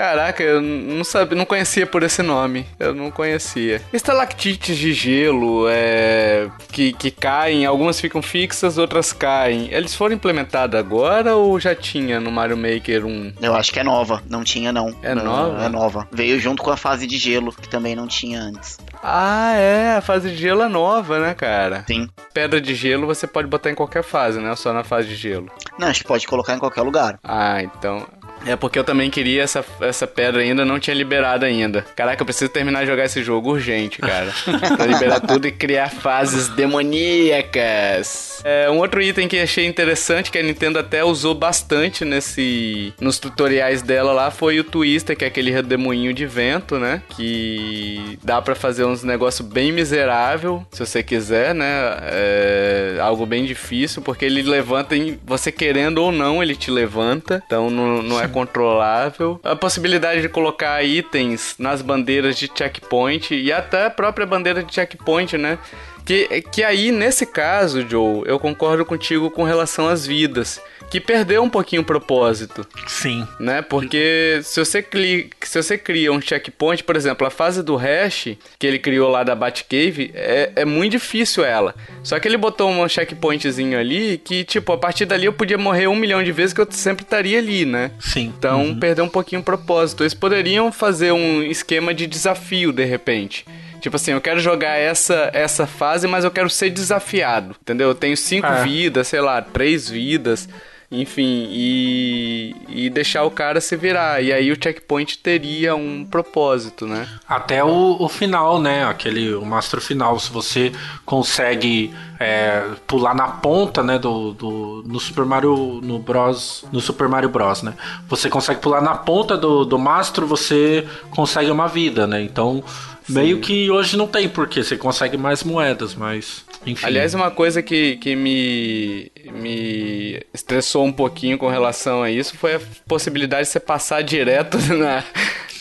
Caraca, 0.00 0.42
eu 0.42 0.62
não 0.62 1.04
sabia, 1.04 1.36
não 1.36 1.44
conhecia 1.44 1.86
por 1.86 2.02
esse 2.02 2.22
nome. 2.22 2.64
Eu 2.78 2.94
não 2.94 3.10
conhecia. 3.10 3.82
Estalactites 3.92 4.78
de 4.78 4.94
gelo, 4.94 5.66
é, 5.68 6.48
que, 6.72 6.94
que 6.94 7.10
caem, 7.10 7.66
algumas 7.66 8.00
ficam 8.00 8.22
fixas, 8.22 8.78
outras 8.78 9.12
caem. 9.12 9.68
Eles 9.70 9.94
foram 9.94 10.14
implementados 10.14 10.80
agora 10.80 11.36
ou 11.36 11.60
já 11.60 11.74
tinha 11.74 12.18
no 12.18 12.32
Mario 12.32 12.56
Maker 12.56 13.04
1? 13.04 13.34
Eu 13.42 13.54
acho 13.54 13.70
que 13.70 13.78
é 13.78 13.84
nova, 13.84 14.22
não 14.26 14.42
tinha 14.42 14.72
não. 14.72 14.88
É 15.02 15.14
Não, 15.14 15.22
nova? 15.22 15.64
É 15.66 15.68
nova. 15.68 16.08
Veio 16.10 16.40
junto 16.40 16.62
com 16.62 16.70
a 16.70 16.78
fase 16.78 17.06
de 17.06 17.18
gelo, 17.18 17.52
que 17.52 17.68
também 17.68 17.94
não 17.94 18.06
tinha 18.06 18.40
antes. 18.40 18.78
Ah, 19.02 19.52
é, 19.54 19.96
a 19.96 20.00
fase 20.00 20.30
de 20.30 20.36
gelo 20.36 20.62
é 20.62 20.68
nova, 20.68 21.20
né, 21.20 21.34
cara? 21.34 21.84
Sim. 21.86 22.08
Pedra 22.32 22.58
de 22.58 22.74
gelo 22.74 23.06
você 23.06 23.26
pode 23.26 23.48
botar 23.48 23.70
em 23.70 23.74
qualquer 23.74 24.02
fase, 24.02 24.40
né? 24.40 24.56
Só 24.56 24.72
na 24.72 24.82
fase 24.82 25.08
de 25.08 25.14
gelo. 25.14 25.50
Não, 25.78 25.88
acho 25.88 26.00
que 26.00 26.08
pode 26.08 26.26
colocar 26.26 26.54
em 26.54 26.58
qualquer 26.58 26.82
lugar. 26.82 27.18
Ah, 27.22 27.62
então. 27.62 28.06
É 28.46 28.56
porque 28.56 28.78
eu 28.78 28.84
também 28.84 29.10
queria 29.10 29.42
essa, 29.42 29.64
essa 29.80 30.06
pedra 30.06 30.42
ainda, 30.42 30.64
não 30.64 30.78
tinha 30.78 30.94
liberado 30.94 31.44
ainda. 31.44 31.84
Caraca, 31.94 32.22
eu 32.22 32.26
preciso 32.26 32.50
terminar 32.50 32.80
de 32.80 32.86
jogar 32.86 33.04
esse 33.04 33.22
jogo 33.22 33.50
urgente, 33.50 33.98
cara. 33.98 34.32
pra 34.76 34.86
liberar 34.86 35.20
tudo 35.20 35.46
e 35.46 35.52
criar 35.52 35.90
fases 35.90 36.48
demoníacas. 36.48 38.40
É, 38.44 38.70
um 38.70 38.78
outro 38.78 39.02
item 39.02 39.28
que 39.28 39.38
achei 39.38 39.66
interessante, 39.66 40.30
que 40.30 40.38
a 40.38 40.42
Nintendo 40.42 40.78
até 40.78 41.04
usou 41.04 41.34
bastante 41.34 42.04
nesse. 42.04 42.94
nos 43.00 43.18
tutoriais 43.18 43.82
dela 43.82 44.12
lá, 44.12 44.30
foi 44.30 44.58
o 44.58 44.64
Twister, 44.64 45.16
que 45.16 45.24
é 45.24 45.28
aquele 45.28 45.50
redemoinho 45.50 46.12
de 46.12 46.26
vento, 46.26 46.78
né? 46.78 47.02
Que 47.10 48.18
dá 48.22 48.40
pra 48.40 48.54
fazer 48.54 48.84
uns 48.84 49.02
negócios 49.02 49.46
bem 49.46 49.72
miserável, 49.72 50.64
se 50.70 50.84
você 50.84 51.02
quiser, 51.02 51.54
né? 51.54 51.66
É 52.02 52.98
algo 53.00 53.26
bem 53.26 53.44
difícil, 53.44 54.02
porque 54.02 54.24
ele 54.24 54.42
levanta 54.42 54.96
em. 54.96 55.18
Você 55.24 55.52
querendo 55.52 55.98
ou 55.98 56.10
não, 56.10 56.42
ele 56.42 56.56
te 56.56 56.70
levanta. 56.70 57.42
Então 57.46 57.70
não, 57.70 58.02
não 58.02 58.20
é 58.20 58.28
controlável. 58.30 59.40
A 59.42 59.54
possibilidade 59.54 60.22
de 60.22 60.28
colocar 60.28 60.82
itens 60.82 61.54
nas 61.58 61.82
bandeiras 61.82 62.36
de 62.36 62.50
checkpoint 62.52 63.34
e 63.34 63.52
até 63.52 63.86
a 63.86 63.90
própria 63.90 64.26
bandeira 64.26 64.62
de 64.62 64.74
checkpoint, 64.74 65.36
né? 65.36 65.58
Que, 66.04 66.42
que 66.50 66.62
aí, 66.62 66.90
nesse 66.90 67.26
caso, 67.26 67.86
Joe, 67.88 68.22
eu 68.26 68.38
concordo 68.38 68.84
contigo 68.84 69.30
com 69.30 69.44
relação 69.44 69.88
às 69.88 70.06
vidas. 70.06 70.60
Que 70.90 71.00
perdeu 71.00 71.40
um 71.42 71.48
pouquinho 71.48 71.82
o 71.82 71.84
propósito 71.84 72.66
Sim. 72.88 73.24
né? 73.38 73.62
Porque 73.62 74.40
se 74.42 74.58
você, 74.58 74.82
cli- 74.82 75.30
se 75.40 75.62
você 75.62 75.78
cria 75.78 76.12
um 76.12 76.20
checkpoint, 76.20 76.82
por 76.82 76.96
exemplo, 76.96 77.24
a 77.24 77.30
fase 77.30 77.62
do 77.62 77.76
hash 77.76 78.36
que 78.58 78.66
ele 78.66 78.78
criou 78.78 79.08
lá 79.08 79.22
da 79.22 79.36
Batcave, 79.36 80.10
é, 80.14 80.50
é 80.56 80.64
muito 80.64 80.90
difícil 80.92 81.44
ela. 81.44 81.76
Só 82.02 82.18
que 82.18 82.26
ele 82.26 82.36
botou 82.36 82.68
um 82.68 82.88
checkpointzinho 82.88 83.78
ali 83.78 84.18
que, 84.18 84.42
tipo, 84.42 84.72
a 84.72 84.78
partir 84.78 85.04
dali 85.06 85.26
eu 85.26 85.32
podia 85.32 85.56
morrer 85.56 85.86
um 85.86 85.94
milhão 85.94 86.24
de 86.24 86.32
vezes 86.32 86.52
que 86.52 86.60
eu 86.60 86.66
sempre 86.70 87.04
estaria 87.04 87.38
ali, 87.38 87.64
né? 87.64 87.92
Sim. 88.00 88.32
Então 88.36 88.76
perdeu 88.80 89.04
um 89.04 89.08
pouquinho 89.08 89.42
o 89.42 89.44
propósito. 89.44 90.02
Eles 90.02 90.14
poderiam 90.14 90.72
fazer 90.72 91.12
um 91.12 91.42
esquema 91.42 91.94
de 91.94 92.06
desafio 92.08 92.72
de 92.72 92.84
repente. 92.84 93.44
Tipo 93.80 93.96
assim, 93.96 94.10
eu 94.12 94.20
quero 94.20 94.40
jogar 94.40 94.76
essa, 94.76 95.30
essa 95.32 95.66
fase, 95.66 96.06
mas 96.06 96.24
eu 96.24 96.30
quero 96.30 96.50
ser 96.50 96.68
desafiado. 96.68 97.54
Entendeu? 97.62 97.88
Eu 97.88 97.94
tenho 97.94 98.16
cinco 98.16 98.46
É. 98.46 98.62
vidas, 98.64 99.06
sei 99.08 99.20
lá, 99.20 99.40
três 99.40 99.88
vidas. 99.88 100.48
Enfim, 100.92 101.46
e, 101.52 102.56
e 102.68 102.90
deixar 102.90 103.22
o 103.22 103.30
cara 103.30 103.60
se 103.60 103.76
virar. 103.76 104.20
E 104.20 104.32
aí 104.32 104.50
o 104.50 104.56
checkpoint 104.60 105.18
teria 105.18 105.76
um 105.76 106.04
propósito, 106.04 106.84
né? 106.84 107.06
Até 107.28 107.62
o, 107.62 107.96
o 108.00 108.08
final, 108.08 108.60
né? 108.60 108.84
Aquele 108.84 109.32
o 109.34 109.44
mastro 109.44 109.80
final, 109.80 110.18
se 110.18 110.32
você 110.32 110.72
consegue 111.06 111.94
é, 112.18 112.64
pular 112.88 113.14
na 113.14 113.28
ponta, 113.28 113.84
né? 113.84 114.00
Do, 114.00 114.32
do 114.32 114.82
no 114.84 114.98
Super 114.98 115.24
Mario 115.24 115.80
no 115.80 116.00
Bros, 116.00 116.64
no 116.72 116.80
Super 116.80 117.08
Mario 117.08 117.28
Bros, 117.28 117.62
né? 117.62 117.74
Você 118.08 118.28
consegue 118.28 118.60
pular 118.60 118.80
na 118.80 118.96
ponta 118.96 119.36
do, 119.36 119.64
do 119.64 119.78
mastro, 119.78 120.26
você 120.26 120.84
consegue 121.10 121.52
uma 121.52 121.68
vida, 121.68 122.04
né? 122.04 122.20
Então 122.20 122.64
meio 123.10 123.40
que 123.40 123.70
hoje 123.70 123.96
não 123.96 124.06
tem 124.06 124.28
porque 124.28 124.62
você 124.62 124.76
consegue 124.76 125.16
mais 125.16 125.42
moedas, 125.42 125.94
mas 125.94 126.44
enfim. 126.66 126.86
Aliás, 126.86 127.14
uma 127.14 127.30
coisa 127.30 127.62
que, 127.62 127.96
que 127.96 128.14
me, 128.14 129.10
me 129.32 130.20
estressou 130.32 130.84
um 130.84 130.92
pouquinho 130.92 131.38
com 131.38 131.48
relação 131.48 132.02
a 132.02 132.10
isso 132.10 132.36
foi 132.36 132.56
a 132.56 132.60
possibilidade 132.86 133.44
de 133.44 133.52
você 133.52 133.60
passar 133.60 134.02
direto 134.02 134.58
na, 134.74 135.04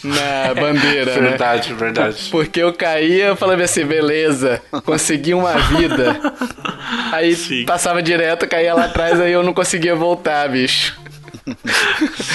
na 0.03 0.53
bandeira, 0.53 1.15
né? 1.15 1.29
verdade, 1.29 1.73
verdade. 1.73 2.27
Porque 2.31 2.61
eu 2.61 2.73
caía, 2.73 3.35
falava 3.35 3.63
assim, 3.63 3.85
beleza, 3.85 4.61
consegui 4.83 5.33
uma 5.33 5.57
vida. 5.57 6.19
Aí 7.11 7.35
Sim. 7.35 7.65
passava 7.65 8.01
direto, 8.01 8.47
caía 8.47 8.73
lá 8.73 8.85
atrás, 8.85 9.19
aí 9.19 9.31
eu 9.31 9.43
não 9.43 9.53
conseguia 9.53 9.95
voltar, 9.95 10.47
bicho. 10.49 10.99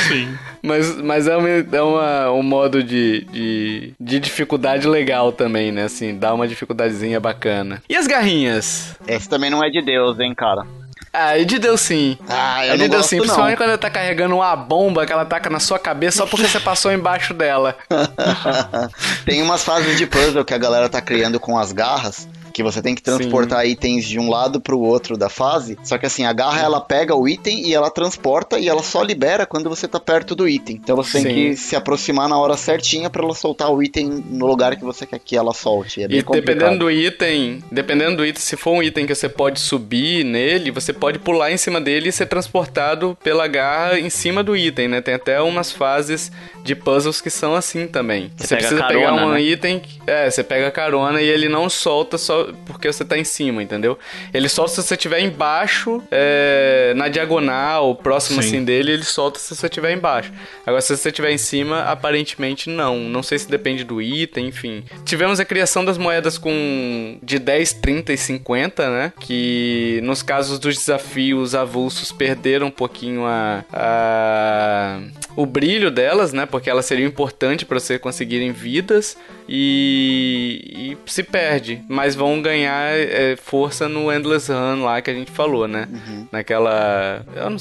Sim. 0.08 0.36
Mas, 0.66 0.96
mas 0.96 1.26
é, 1.28 1.36
uma, 1.36 1.48
é 1.48 1.82
uma- 1.82 2.30
um 2.32 2.42
modo 2.42 2.82
de, 2.82 3.24
de, 3.30 3.94
de 4.00 4.18
dificuldade 4.18 4.88
legal 4.88 5.30
também, 5.30 5.70
né? 5.70 5.84
Assim, 5.84 6.16
dá 6.18 6.32
uma 6.32 6.48
dificuldadezinha 6.48 7.20
bacana. 7.20 7.82
E 7.86 7.94
as 7.94 8.06
garrinhas? 8.06 8.96
Esse 9.06 9.28
também 9.28 9.50
não 9.50 9.62
é 9.62 9.68
de 9.68 9.82
Deus, 9.82 10.18
hein, 10.18 10.34
cara. 10.34 10.66
Ah, 11.12 11.38
e 11.38 11.44
de 11.44 11.58
Deus 11.60 11.80
sim. 11.80 12.18
Ah, 12.28 12.66
eu 12.66 12.72
é 12.72 12.76
de 12.76 12.82
não 12.84 12.88
Deus 12.88 13.02
gosto, 13.02 13.10
sim, 13.10 13.16
não. 13.16 13.22
principalmente 13.24 13.56
quando 13.58 13.68
ela 13.68 13.78
tá 13.78 13.88
carregando 13.90 14.34
uma 14.34 14.56
bomba 14.56 15.06
que 15.06 15.12
ela 15.12 15.24
taca 15.24 15.48
na 15.48 15.60
sua 15.60 15.78
cabeça 15.78 16.16
só 16.18 16.26
porque 16.26 16.48
você 16.48 16.58
passou 16.58 16.90
embaixo 16.90 17.32
dela. 17.34 17.76
Tem 19.24 19.40
umas 19.42 19.62
fases 19.62 19.96
de 19.96 20.06
puzzle 20.06 20.44
que 20.44 20.54
a 20.54 20.58
galera 20.58 20.88
tá 20.88 21.00
criando 21.00 21.38
com 21.38 21.56
as 21.58 21.72
garras, 21.72 22.28
que 22.54 22.62
você 22.62 22.80
tem 22.80 22.94
que 22.94 23.02
transportar 23.02 23.66
itens 23.66 24.04
de 24.04 24.16
um 24.16 24.30
lado 24.30 24.60
pro 24.60 24.78
outro 24.78 25.16
da 25.16 25.28
fase. 25.28 25.76
Só 25.82 25.98
que 25.98 26.06
assim, 26.06 26.24
a 26.24 26.32
garra 26.32 26.62
ela 26.62 26.80
pega 26.80 27.12
o 27.12 27.28
item 27.28 27.66
e 27.66 27.74
ela 27.74 27.90
transporta 27.90 28.60
e 28.60 28.68
ela 28.68 28.80
só 28.80 29.02
libera 29.02 29.44
quando 29.44 29.68
você 29.68 29.88
tá 29.88 29.98
perto 29.98 30.36
do 30.36 30.48
item. 30.48 30.76
Então 30.76 30.94
você 30.94 31.20
tem 31.20 31.22
Sim. 31.22 31.34
que 31.34 31.56
se 31.56 31.74
aproximar 31.74 32.28
na 32.28 32.38
hora 32.38 32.56
certinha 32.56 33.10
pra 33.10 33.24
ela 33.24 33.34
soltar 33.34 33.72
o 33.72 33.82
item 33.82 34.24
no 34.30 34.46
lugar 34.46 34.76
que 34.76 34.84
você 34.84 35.04
quer 35.04 35.18
que 35.18 35.36
ela 35.36 35.52
solte. 35.52 36.02
É 36.02 36.04
E 36.04 36.22
complicado. 36.22 36.54
dependendo 36.54 36.78
do 36.78 36.90
item, 36.90 37.64
dependendo 37.72 38.16
do 38.18 38.24
item, 38.24 38.40
se 38.40 38.56
for 38.56 38.70
um 38.70 38.82
item 38.82 39.04
que 39.04 39.14
você 39.16 39.28
pode 39.28 39.58
subir 39.58 40.24
nele, 40.24 40.70
você 40.70 40.92
pode 40.92 41.18
pular 41.18 41.50
em 41.50 41.56
cima 41.56 41.80
dele 41.80 42.10
e 42.10 42.12
ser 42.12 42.26
transportado 42.26 43.18
pela 43.20 43.48
garra 43.48 43.98
em 43.98 44.08
cima 44.08 44.44
do 44.44 44.56
item, 44.56 44.86
né? 44.86 45.00
Tem 45.00 45.14
até 45.14 45.42
umas 45.42 45.72
fases 45.72 46.30
de 46.64 46.74
puzzles 46.74 47.20
que 47.20 47.28
são 47.30 47.54
assim 47.54 47.86
também. 47.86 48.32
Você 48.36 48.46
Você, 48.48 48.56
precisa 48.56 48.80
carona, 48.80 48.98
pegar 48.98 49.26
um 49.26 49.32
né? 49.32 49.40
item, 49.42 49.82
é, 50.06 50.30
você 50.30 50.42
pega 50.42 50.70
carona 50.70 51.20
e 51.20 51.28
ele 51.28 51.48
não 51.48 51.68
solta 51.68 52.16
só 52.18 52.48
porque 52.64 52.90
você 52.90 53.04
tá 53.04 53.16
em 53.18 53.22
cima, 53.24 53.62
entendeu? 53.62 53.98
Ele 54.32 54.48
solta 54.48 54.70
se 54.72 54.82
você 54.82 54.94
estiver 54.94 55.20
embaixo, 55.20 56.02
é, 56.10 56.92
na 56.96 57.08
diagonal, 57.08 57.94
próximo 57.94 58.42
Sim. 58.42 58.48
assim 58.48 58.64
dele, 58.64 58.92
ele 58.92 59.04
solta 59.04 59.38
se 59.38 59.54
você 59.54 59.66
estiver 59.66 59.92
embaixo. 59.92 60.32
Agora, 60.66 60.80
se 60.80 60.96
você 60.96 61.10
estiver 61.10 61.30
em 61.32 61.38
cima, 61.38 61.82
aparentemente 61.82 62.70
não. 62.70 62.96
Não 62.98 63.22
sei 63.22 63.38
se 63.38 63.48
depende 63.50 63.84
do 63.84 64.00
item, 64.00 64.46
enfim. 64.48 64.84
Tivemos 65.04 65.38
a 65.38 65.44
criação 65.44 65.84
das 65.84 65.98
moedas 65.98 66.38
com 66.38 67.18
de 67.22 67.38
10, 67.38 67.74
30 67.74 68.12
e 68.14 68.16
50, 68.16 68.88
né? 68.88 69.12
Que 69.20 70.00
nos 70.02 70.22
casos 70.22 70.58
dos 70.58 70.76
desafios 70.78 71.54
avulsos 71.54 72.10
perderam 72.10 72.68
um 72.68 72.70
pouquinho 72.70 73.26
a, 73.26 73.64
a- 73.72 75.00
o 75.36 75.44
brilho 75.44 75.90
delas, 75.90 76.32
né? 76.32 76.46
Porque 76.54 76.70
elas 76.70 76.86
seriam 76.86 77.08
importantes 77.08 77.66
para 77.66 77.80
você 77.80 77.98
conseguirem 77.98 78.52
vidas 78.52 79.16
e, 79.48 80.94
e 81.04 81.10
se 81.10 81.24
perde, 81.24 81.82
mas 81.88 82.14
vão 82.14 82.40
ganhar 82.40 82.96
é, 82.96 83.34
força 83.34 83.88
no 83.88 84.12
Endless 84.12 84.52
Run 84.52 84.84
lá 84.84 85.02
que 85.02 85.10
a 85.10 85.14
gente 85.14 85.32
falou, 85.32 85.66
né? 85.66 85.88
Naquela. 86.30 87.26
eu 87.34 87.50
não 87.50 87.56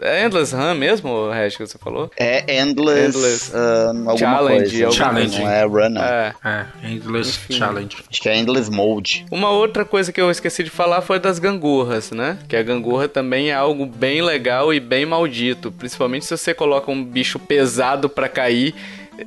é 0.00 0.24
Endless 0.24 0.52
Run 0.56 0.74
mesmo, 0.74 1.30
Regis, 1.30 1.56
que 1.56 1.66
você 1.68 1.78
falou? 1.78 2.10
É 2.16 2.60
Endless, 2.60 3.16
Endless 3.16 3.52
ah, 3.54 3.88
alguma 3.90 4.16
Challenge, 4.16 4.82
coisa. 4.82 4.90
Challenge. 4.90 5.38
Não 5.38 5.48
é 5.48 5.64
Run, 5.64 5.88
não. 5.90 6.02
É. 6.02 6.34
É, 6.44 6.66
Endless 6.90 7.30
Enfim. 7.30 7.52
Challenge. 7.52 7.96
Acho 8.10 8.20
que 8.20 8.28
é 8.28 8.36
Endless 8.36 8.68
Mode. 8.68 9.24
Uma 9.30 9.50
outra 9.50 9.84
coisa 9.84 10.12
que 10.12 10.20
eu 10.20 10.32
esqueci 10.32 10.64
de 10.64 10.70
falar 10.70 11.00
foi 11.00 11.20
das 11.20 11.38
gangorras, 11.38 12.10
né? 12.10 12.38
Que 12.48 12.56
a 12.56 12.62
gangorra 12.64 13.06
também 13.06 13.50
é 13.50 13.54
algo 13.54 13.86
bem 13.86 14.20
legal 14.20 14.74
e 14.74 14.80
bem 14.80 15.06
maldito. 15.06 15.70
Principalmente 15.70 16.24
se 16.24 16.36
você 16.36 16.52
coloca 16.52 16.90
um 16.90 17.04
bicho 17.04 17.38
pesado 17.38 18.08
pra 18.08 18.31
cair. 18.32 18.74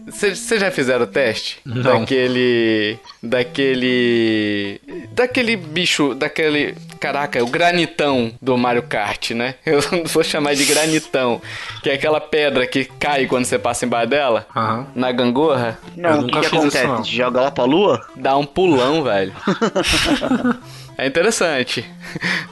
Vocês 0.08 0.60
já 0.60 0.72
fizeram 0.72 1.04
o 1.04 1.08
teste? 1.08 1.60
Não. 1.64 1.82
Daquele. 1.82 2.98
Daquele. 3.22 4.82
Daquele 5.12 5.56
bicho. 5.56 6.16
Daquele. 6.16 6.76
Caraca, 7.00 7.44
o 7.44 7.48
granitão 7.48 8.32
do 8.42 8.58
Mario 8.58 8.84
Kart, 8.84 9.32
né? 9.32 9.56
Eu 9.66 9.80
vou 10.06 10.24
chamar 10.24 10.56
de 10.56 10.66
granitão. 10.66 11.42
Que 11.84 11.92
é 11.92 11.94
aquela 11.94 12.20
pedra 12.20 12.66
que 12.66 12.86
cai 12.86 13.28
quando 13.28 13.46
você 13.46 13.60
passa 13.60 13.86
embaixo 13.86 14.10
dela. 14.10 14.48
Aham. 14.56 14.88
Na 14.96 15.12
gangorra. 15.12 15.78
Não, 15.96 16.22
o 16.22 16.28
que, 16.28 16.40
que 16.40 16.46
isso, 16.46 16.56
acontece? 16.56 17.16
Joga 17.16 17.42
lá 17.42 17.52
pra 17.52 17.64
lua? 17.64 18.06
Dá 18.16 18.36
um 18.36 18.46
pulão, 18.46 19.04
velho. 19.04 19.34
É 20.98 21.06
interessante. 21.06 21.84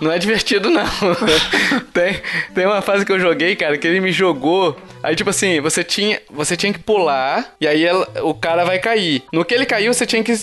Não 0.01 0.11
é 0.11 0.19
divertido, 0.19 0.69
não. 0.69 0.83
tem, 1.93 2.21
tem 2.53 2.65
uma 2.65 2.81
fase 2.81 3.05
que 3.05 3.11
eu 3.11 3.19
joguei, 3.19 3.55
cara, 3.55 3.77
que 3.77 3.87
ele 3.87 3.99
me 4.01 4.11
jogou. 4.11 4.77
Aí, 5.01 5.15
tipo 5.15 5.29
assim, 5.29 5.61
você 5.61 5.83
tinha, 5.83 6.21
você 6.29 6.57
tinha 6.57 6.73
que 6.73 6.79
pular, 6.79 7.53
e 7.59 7.67
aí 7.67 7.83
ela- 7.85 8.07
o 8.23 8.33
cara 8.33 8.65
vai 8.65 8.79
cair. 8.79 9.23
No 9.31 9.45
que 9.45 9.53
ele 9.53 9.65
caiu, 9.65 9.93
você 9.93 10.05
tinha 10.05 10.23
que 10.23 10.33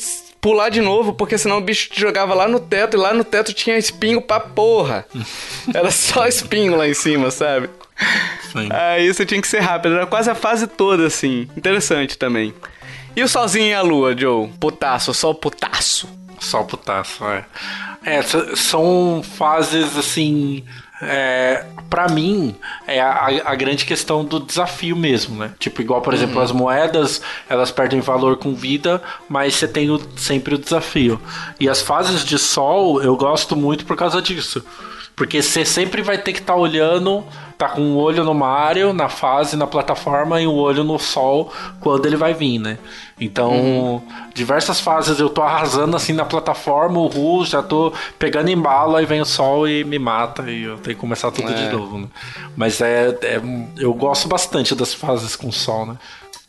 pular 0.41 0.71
de 0.71 0.81
novo, 0.81 1.13
porque 1.13 1.37
senão 1.37 1.59
o 1.59 1.61
bicho 1.61 1.91
te 1.91 2.01
jogava 2.01 2.33
lá 2.33 2.49
no 2.49 2.59
teto 2.59 2.97
e 2.97 3.01
lá 3.01 3.13
no 3.13 3.23
teto 3.25 3.53
tinha 3.53 3.77
espinho 3.77 4.23
pra 4.23 4.41
porra. 4.41 5.05
Era 5.75 5.91
só 5.91 6.27
espinho 6.27 6.77
lá 6.77 6.89
em 6.89 6.95
cima, 6.95 7.31
sabe? 7.31 7.69
Sim. 8.51 8.69
Aí 8.71 9.13
você 9.13 9.27
tinha 9.27 9.43
que 9.43 9.47
ser 9.47 9.61
rápido, 9.61 9.95
era 9.95 10.07
quase 10.07 10.31
a 10.31 10.35
fase 10.35 10.67
toda 10.67 11.07
assim. 11.07 11.47
Interessante 11.55 12.17
também. 12.17 12.55
E 13.15 13.23
o 13.23 13.29
solzinho 13.29 13.67
e 13.67 13.75
a 13.75 13.83
lua, 13.83 14.17
Joe? 14.17 14.49
Putaço, 14.59 15.13
sol 15.13 15.35
putaço. 15.35 16.09
Sol 16.41 16.65
putaço, 16.65 17.23
é. 17.27 17.45
É, 18.05 18.23
são 18.23 19.23
fases 19.23 19.97
assim 19.97 20.65
é, 21.03 21.65
para 21.89 22.09
mim, 22.09 22.55
é 22.87 23.01
a, 23.01 23.27
a, 23.47 23.55
grande 23.55 23.87
questão 23.87 24.23
do 24.23 24.39
desafio 24.39 24.95
mesmo, 24.95 25.37
né? 25.37 25.53
Tipo, 25.59 25.81
igual, 25.81 26.03
por 26.03 26.13
exemplo, 26.13 26.37
uhum. 26.37 26.43
as 26.43 26.53
moedas, 26.53 27.23
elas 27.49 27.71
perdem 27.71 28.01
valor 28.01 28.37
com 28.37 28.55
vida, 28.55 29.03
mas 29.29 29.55
você 29.55 29.67
tem 29.67 29.91
o, 29.91 29.99
sempre 30.17 30.55
o 30.55 30.59
desafio. 30.59 31.21
E 31.59 31.69
as 31.69 31.81
fases 31.81 32.25
de 32.25 32.39
sol, 32.39 33.03
eu 33.03 33.17
gosto 33.17 33.57
muito 33.57 33.87
por 33.87 33.97
causa 33.97 34.21
disso. 34.21 34.63
Porque 35.21 35.43
você 35.43 35.67
sempre 35.67 36.01
vai 36.01 36.17
ter 36.17 36.33
que 36.33 36.39
estar 36.39 36.55
tá 36.55 36.59
olhando 36.59 37.23
tá 37.59 37.69
com 37.69 37.83
um 37.83 37.99
olho 37.99 38.25
no 38.25 38.33
Mario, 38.33 38.95
na 38.95 39.11
fase, 39.11 39.55
na 39.55 39.67
plataforma, 39.67 40.41
e 40.41 40.47
um 40.47 40.55
olho 40.55 40.83
no 40.83 40.99
sol 40.99 41.53
quando 41.79 42.07
ele 42.07 42.17
vai 42.17 42.33
vir, 42.33 42.59
né? 42.59 42.79
Então, 43.21 43.53
uhum. 43.53 44.03
diversas 44.33 44.81
fases 44.81 45.21
eu 45.21 45.29
tô 45.29 45.43
arrasando 45.43 45.95
assim 45.95 46.15
na 46.15 46.25
plataforma, 46.25 46.99
o 46.99 47.07
Ru, 47.07 47.45
já 47.45 47.63
tô 47.63 47.93
pegando 48.19 48.49
em 48.49 48.57
bala 48.57 49.03
e 49.03 49.05
vem 49.05 49.21
o 49.21 49.27
sol 49.27 49.69
e 49.69 49.85
me 49.85 49.99
mata 49.99 50.51
e 50.51 50.63
eu 50.63 50.79
tenho 50.79 50.97
que 50.97 51.01
começar 51.03 51.31
tudo 51.31 51.51
é. 51.51 51.55
de 51.55 51.71
novo, 51.71 51.99
né? 51.99 52.07
Mas 52.57 52.81
é, 52.81 53.11
é, 53.21 53.43
eu 53.77 53.93
gosto 53.93 54.27
bastante 54.27 54.75
das 54.75 54.95
fases 54.95 55.37
com 55.37 55.53
sol, 55.53 55.85
né? 55.85 55.99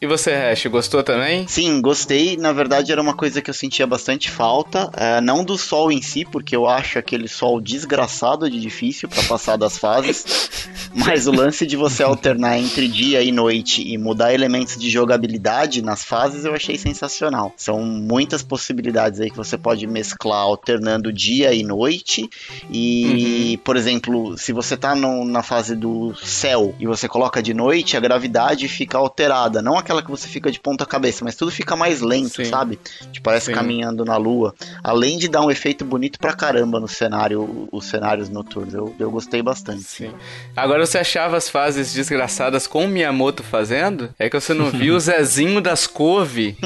E 0.01 0.07
você, 0.07 0.31
Hash, 0.31 0.65
gostou 0.65 1.03
também? 1.03 1.47
Sim, 1.47 1.79
gostei. 1.79 2.35
Na 2.35 2.51
verdade, 2.51 2.91
era 2.91 2.99
uma 2.99 3.13
coisa 3.13 3.39
que 3.39 3.51
eu 3.51 3.53
sentia 3.53 3.85
bastante 3.85 4.31
falta. 4.31 4.89
É, 4.97 5.21
não 5.21 5.43
do 5.43 5.59
sol 5.59 5.91
em 5.91 6.01
si, 6.01 6.25
porque 6.25 6.55
eu 6.55 6.67
acho 6.67 6.97
aquele 6.97 7.27
sol 7.27 7.61
desgraçado 7.61 8.49
de 8.49 8.59
difícil 8.59 9.07
para 9.07 9.21
passar 9.21 9.57
das 9.57 9.77
fases. 9.77 10.59
mas 10.95 11.27
o 11.27 11.31
lance 11.31 11.67
de 11.67 11.77
você 11.77 12.01
alternar 12.01 12.57
entre 12.57 12.87
dia 12.87 13.21
e 13.21 13.31
noite 13.31 13.87
e 13.87 13.95
mudar 13.95 14.33
elementos 14.33 14.75
de 14.75 14.89
jogabilidade 14.89 15.83
nas 15.83 16.03
fases 16.03 16.45
eu 16.45 16.55
achei 16.55 16.79
sensacional. 16.79 17.53
São 17.55 17.83
muitas 17.83 18.41
possibilidades 18.41 19.19
aí 19.19 19.29
que 19.29 19.37
você 19.37 19.55
pode 19.55 19.85
mesclar 19.85 20.41
alternando 20.41 21.13
dia 21.13 21.53
e 21.53 21.61
noite. 21.61 22.27
E, 22.71 23.53
uhum. 23.53 23.63
por 23.63 23.77
exemplo, 23.77 24.35
se 24.35 24.51
você 24.51 24.75
tá 24.75 24.95
no, 24.95 25.23
na 25.25 25.43
fase 25.43 25.75
do 25.75 26.15
céu 26.15 26.73
e 26.79 26.87
você 26.87 27.07
coloca 27.07 27.39
de 27.41 27.53
noite, 27.53 27.95
a 27.95 27.99
gravidade 27.99 28.67
fica 28.67 28.97
alterada. 28.97 29.61
Não 29.61 29.77
aquela 29.77 29.90
aquela 29.91 30.01
que 30.01 30.09
você 30.09 30.27
fica 30.27 30.49
de 30.49 30.59
ponta 30.59 30.85
cabeça, 30.85 31.23
mas 31.23 31.35
tudo 31.35 31.51
fica 31.51 31.75
mais 31.75 32.01
lento, 32.01 32.37
Sim. 32.37 32.45
sabe? 32.45 32.79
Te 33.11 33.19
parece 33.21 33.47
Sim. 33.47 33.53
caminhando 33.53 34.05
na 34.05 34.15
lua. 34.17 34.55
Além 34.83 35.17
de 35.17 35.27
dar 35.27 35.41
um 35.41 35.51
efeito 35.51 35.83
bonito 35.83 36.17
pra 36.17 36.33
caramba 36.33 36.79
no 36.79 36.87
cenário, 36.87 37.67
os 37.71 37.85
cenários 37.85 38.29
noturnos. 38.29 38.73
Eu, 38.73 38.95
eu 38.97 39.11
gostei 39.11 39.41
bastante. 39.41 39.83
Sim. 39.83 40.11
Agora 40.55 40.85
você 40.85 40.97
achava 40.97 41.35
as 41.37 41.49
fases 41.49 41.93
desgraçadas 41.93 42.65
com 42.67 42.85
o 42.85 42.87
Miyamoto 42.87 43.43
fazendo? 43.43 44.09
É 44.17 44.29
que 44.29 44.39
você 44.39 44.53
não 44.53 44.69
viu 44.69 44.95
o 44.95 44.99
Zezinho 45.01 45.59
das 45.61 45.85
Couve 45.85 46.57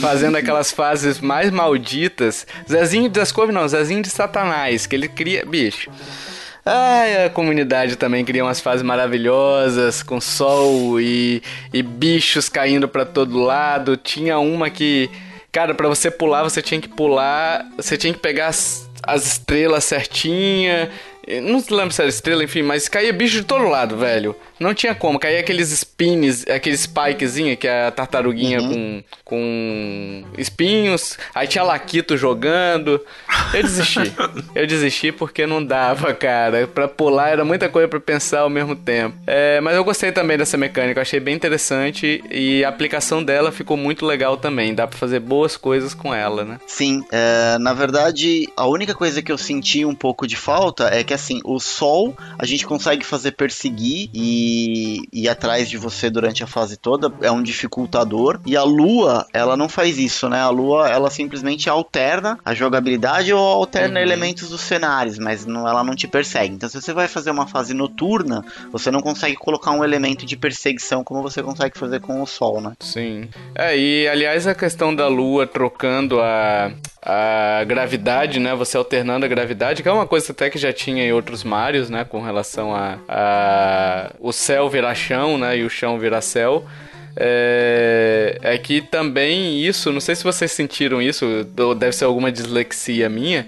fazendo 0.00 0.36
aquelas 0.36 0.70
fases 0.72 1.20
mais 1.20 1.50
malditas. 1.50 2.46
Zezinho 2.68 3.10
das 3.10 3.30
Couve 3.30 3.52
não, 3.52 3.68
Zezinho 3.68 4.02
de 4.02 4.08
Satanás, 4.08 4.86
que 4.86 4.96
ele 4.96 5.08
cria. 5.08 5.44
Bicho. 5.44 5.90
Ah, 6.64 7.24
a 7.26 7.30
comunidade 7.30 7.96
também 7.96 8.24
cria 8.24 8.44
umas 8.44 8.60
fases 8.60 8.82
maravilhosas, 8.82 10.02
com 10.02 10.20
sol 10.20 11.00
e, 11.00 11.42
e 11.72 11.82
bichos 11.82 12.48
caindo 12.48 12.88
para 12.88 13.04
todo 13.04 13.38
lado. 13.38 13.96
Tinha 13.96 14.38
uma 14.38 14.68
que, 14.68 15.10
cara, 15.50 15.74
para 15.74 15.88
você 15.88 16.10
pular, 16.10 16.42
você 16.42 16.60
tinha 16.60 16.80
que 16.80 16.88
pular, 16.88 17.66
você 17.76 17.96
tinha 17.96 18.12
que 18.12 18.20
pegar 18.20 18.48
as, 18.48 18.88
as 19.02 19.26
estrelas 19.26 19.84
certinha. 19.84 20.90
Não 21.42 21.62
lembro 21.70 21.92
se 21.92 22.02
era 22.02 22.10
estrela, 22.10 22.44
enfim, 22.44 22.62
mas 22.62 22.88
caía 22.88 23.12
bicho 23.12 23.36
de 23.36 23.44
todo 23.44 23.68
lado, 23.68 23.96
velho. 23.96 24.36
Não 24.60 24.74
tinha 24.74 24.94
como, 24.94 25.18
caía 25.18 25.40
aqueles 25.40 25.70
spins, 25.70 26.46
aqueles 26.46 26.82
spikezinho, 26.82 27.56
que 27.56 27.66
é 27.66 27.86
a 27.86 27.90
tartaruguinha 27.90 28.60
uhum. 28.60 28.68
com, 28.68 29.04
com 29.24 30.24
espinhos. 30.36 31.16
Aí 31.34 31.48
tinha 31.48 31.64
Laquito 31.64 32.14
jogando. 32.14 33.00
Eu 33.54 33.62
desisti. 33.62 34.12
eu 34.54 34.66
desisti 34.66 35.10
porque 35.12 35.46
não 35.46 35.64
dava, 35.64 36.12
cara. 36.12 36.66
Pra 36.66 36.86
pular 36.86 37.30
era 37.30 37.42
muita 37.42 37.70
coisa 37.70 37.88
para 37.88 37.98
pensar 37.98 38.40
ao 38.40 38.50
mesmo 38.50 38.76
tempo. 38.76 39.16
É, 39.26 39.62
mas 39.62 39.74
eu 39.74 39.82
gostei 39.82 40.12
também 40.12 40.36
dessa 40.36 40.58
mecânica, 40.58 40.98
eu 40.98 41.02
achei 41.02 41.20
bem 41.20 41.34
interessante 41.34 42.22
e 42.30 42.62
a 42.62 42.68
aplicação 42.68 43.24
dela 43.24 43.50
ficou 43.50 43.78
muito 43.78 44.04
legal 44.04 44.36
também. 44.36 44.74
Dá 44.74 44.86
pra 44.86 44.98
fazer 44.98 45.20
boas 45.20 45.56
coisas 45.56 45.94
com 45.94 46.14
ela, 46.14 46.44
né? 46.44 46.60
Sim, 46.66 47.02
é, 47.10 47.56
na 47.58 47.72
verdade, 47.72 48.46
a 48.54 48.66
única 48.66 48.94
coisa 48.94 49.22
que 49.22 49.32
eu 49.32 49.38
senti 49.38 49.86
um 49.86 49.94
pouco 49.94 50.26
de 50.26 50.36
falta 50.36 50.90
é 50.94 51.02
que 51.02 51.14
assim, 51.14 51.40
o 51.44 51.58
sol 51.58 52.14
a 52.38 52.44
gente 52.44 52.66
consegue 52.66 53.06
fazer 53.06 53.32
perseguir 53.32 54.10
e 54.12 54.49
e 54.50 55.08
ir 55.12 55.28
atrás 55.28 55.68
de 55.68 55.76
você 55.76 56.10
durante 56.10 56.42
a 56.42 56.46
fase 56.46 56.76
toda 56.76 57.12
é 57.20 57.30
um 57.30 57.42
dificultador. 57.42 58.40
E 58.44 58.56
a 58.56 58.64
lua, 58.64 59.26
ela 59.32 59.56
não 59.56 59.68
faz 59.68 59.98
isso, 59.98 60.28
né? 60.28 60.40
A 60.40 60.48
lua, 60.48 60.88
ela 60.88 61.10
simplesmente 61.10 61.68
alterna 61.70 62.38
a 62.44 62.54
jogabilidade 62.54 63.32
ou 63.32 63.40
alterna 63.40 64.00
uhum. 64.00 64.06
elementos 64.06 64.48
dos 64.48 64.60
cenários, 64.60 65.18
mas 65.18 65.46
não, 65.46 65.68
ela 65.68 65.84
não 65.84 65.94
te 65.94 66.08
persegue. 66.08 66.54
Então, 66.54 66.68
se 66.68 66.80
você 66.80 66.92
vai 66.92 67.06
fazer 67.06 67.30
uma 67.30 67.46
fase 67.46 67.74
noturna, 67.74 68.44
você 68.72 68.90
não 68.90 69.00
consegue 69.00 69.36
colocar 69.36 69.70
um 69.70 69.84
elemento 69.84 70.26
de 70.26 70.36
perseguição 70.36 71.04
como 71.04 71.22
você 71.22 71.42
consegue 71.42 71.78
fazer 71.78 72.00
com 72.00 72.20
o 72.20 72.26
sol, 72.26 72.60
né? 72.60 72.72
Sim. 72.80 73.28
É, 73.54 73.76
e 73.76 74.08
aliás, 74.08 74.46
a 74.46 74.54
questão 74.54 74.94
da 74.94 75.06
lua 75.06 75.46
trocando 75.46 76.20
a, 76.20 76.72
a 77.02 77.64
gravidade, 77.64 78.40
né? 78.40 78.54
Você 78.54 78.76
alternando 78.76 79.24
a 79.24 79.28
gravidade, 79.28 79.82
que 79.82 79.88
é 79.88 79.92
uma 79.92 80.06
coisa 80.06 80.32
até 80.32 80.50
que 80.50 80.58
já 80.58 80.72
tinha 80.72 81.04
em 81.04 81.12
outros 81.12 81.44
Marios, 81.44 81.88
né? 81.88 82.04
Com 82.04 82.20
relação 82.20 82.74
a, 82.74 82.98
a 83.08 84.10
o 84.18 84.32
céu 84.40 84.68
virar 84.68 84.94
chão, 84.94 85.38
né? 85.38 85.58
E 85.58 85.64
o 85.64 85.70
chão 85.70 85.98
virar 85.98 86.20
céu. 86.20 86.64
É, 87.16 88.38
é 88.42 88.58
que 88.58 88.80
também 88.80 89.60
isso, 89.60 89.92
não 89.92 90.00
sei 90.00 90.14
se 90.14 90.24
vocês 90.24 90.50
sentiram 90.52 91.02
isso, 91.02 91.44
deve 91.76 91.92
ser 91.92 92.04
alguma 92.04 92.30
dislexia 92.30 93.08
minha 93.08 93.46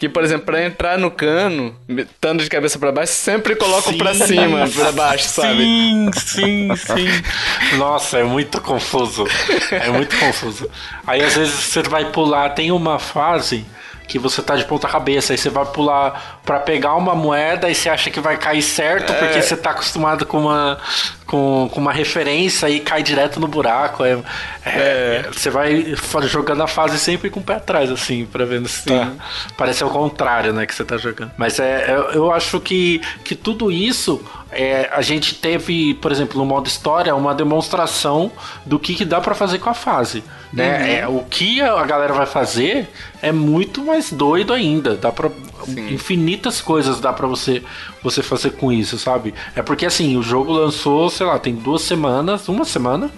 que, 0.00 0.08
por 0.08 0.24
exemplo, 0.24 0.46
pra 0.46 0.64
entrar 0.64 0.98
no 0.98 1.10
cano, 1.10 1.76
estando 1.86 2.42
de 2.42 2.48
cabeça 2.48 2.78
para 2.78 2.90
baixo, 2.90 3.12
sempre 3.12 3.54
colocam 3.54 3.98
para 3.98 4.14
cima, 4.14 4.66
para 4.66 4.92
baixo, 4.92 5.28
sabe? 5.28 5.62
Sim, 5.62 6.10
sim, 6.16 6.68
sim. 6.74 7.76
Nossa, 7.76 8.16
é 8.16 8.24
muito 8.24 8.62
confuso. 8.62 9.26
É 9.70 9.90
muito 9.90 10.18
confuso. 10.18 10.70
Aí 11.06 11.22
às 11.22 11.36
vezes 11.36 11.52
você 11.52 11.82
vai 11.82 12.10
pular, 12.10 12.48
tem 12.48 12.72
uma 12.72 12.98
fase 12.98 13.62
que 14.10 14.18
você 14.18 14.42
tá 14.42 14.56
de 14.56 14.64
ponta 14.64 14.88
cabeça, 14.88 15.32
aí 15.32 15.38
você 15.38 15.48
vai 15.48 15.64
pular 15.64 16.40
para 16.44 16.58
pegar 16.58 16.96
uma 16.96 17.14
moeda 17.14 17.70
e 17.70 17.74
você 17.76 17.88
acha 17.88 18.10
que 18.10 18.18
vai 18.18 18.36
cair 18.36 18.60
certo, 18.60 19.12
é. 19.12 19.16
porque 19.16 19.40
você 19.40 19.56
tá 19.56 19.70
acostumado 19.70 20.26
com 20.26 20.40
uma, 20.40 20.78
com, 21.26 21.70
com 21.72 21.80
uma 21.80 21.92
referência 21.92 22.68
e 22.68 22.80
cai 22.80 23.04
direto 23.04 23.38
no 23.38 23.46
buraco. 23.46 24.04
É, 24.04 24.18
é, 24.66 25.22
é. 25.24 25.28
Você 25.32 25.48
vai 25.48 25.94
jogando 26.24 26.60
a 26.60 26.66
fase 26.66 26.98
sempre 26.98 27.30
com 27.30 27.38
o 27.38 27.42
pé 27.42 27.54
atrás, 27.54 27.88
assim, 27.88 28.26
pra 28.26 28.44
ver 28.44 28.66
se 28.66 28.84
tá. 28.86 29.12
parece 29.56 29.84
ao 29.84 29.90
contrário, 29.90 30.52
né, 30.52 30.66
que 30.66 30.74
você 30.74 30.84
tá 30.84 30.96
jogando. 30.96 31.30
Mas 31.38 31.60
é, 31.60 31.92
é, 31.92 32.16
eu 32.16 32.32
acho 32.32 32.58
que, 32.58 33.00
que 33.22 33.36
tudo 33.36 33.70
isso 33.70 34.20
é, 34.52 34.88
a 34.92 35.00
gente 35.00 35.34
teve, 35.36 35.94
por 35.94 36.10
exemplo, 36.10 36.38
no 36.38 36.44
modo 36.44 36.66
história, 36.66 37.14
uma 37.14 37.34
demonstração 37.34 38.32
do 38.66 38.78
que, 38.78 38.94
que 38.94 39.04
dá 39.04 39.20
para 39.20 39.34
fazer 39.34 39.58
com 39.58 39.70
a 39.70 39.74
fase. 39.74 40.24
Né? 40.52 40.78
Uhum. 40.78 40.86
É, 40.86 41.08
o 41.08 41.24
que 41.24 41.60
a 41.60 41.84
galera 41.84 42.12
vai 42.12 42.26
fazer 42.26 42.88
é 43.22 43.30
muito 43.30 43.84
mais 43.84 44.12
doido 44.12 44.52
ainda. 44.52 44.96
Dá 44.96 45.12
pra. 45.12 45.30
Sim. 45.64 45.92
Infinitas 45.94 46.60
coisas 46.60 47.00
dá 47.00 47.12
para 47.12 47.26
você, 47.26 47.62
você 48.02 48.22
fazer 48.22 48.52
com 48.52 48.72
isso, 48.72 48.98
sabe? 48.98 49.34
É 49.54 49.62
porque 49.62 49.86
assim, 49.86 50.16
o 50.16 50.22
jogo 50.22 50.52
lançou, 50.52 51.08
sei 51.10 51.26
lá, 51.26 51.38
tem 51.38 51.54
duas 51.54 51.82
semanas, 51.82 52.48
uma 52.48 52.64
semana, 52.64 53.10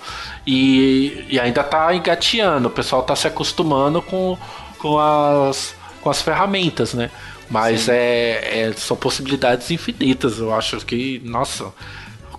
e, 0.46 1.24
e 1.30 1.40
ainda 1.40 1.62
tá 1.62 1.94
engateando. 1.94 2.68
O 2.68 2.70
pessoal 2.70 3.02
tá 3.04 3.14
se 3.14 3.26
acostumando 3.26 4.02
com, 4.02 4.36
com, 4.78 4.98
as, 4.98 5.74
com 6.02 6.10
as 6.10 6.20
ferramentas, 6.20 6.92
né? 6.94 7.10
Mas 7.52 7.86
é, 7.88 8.62
é, 8.62 8.72
são 8.72 8.96
possibilidades 8.96 9.70
infinitas. 9.70 10.38
Eu 10.38 10.54
acho 10.54 10.78
que, 10.86 11.20
nossa, 11.22 11.70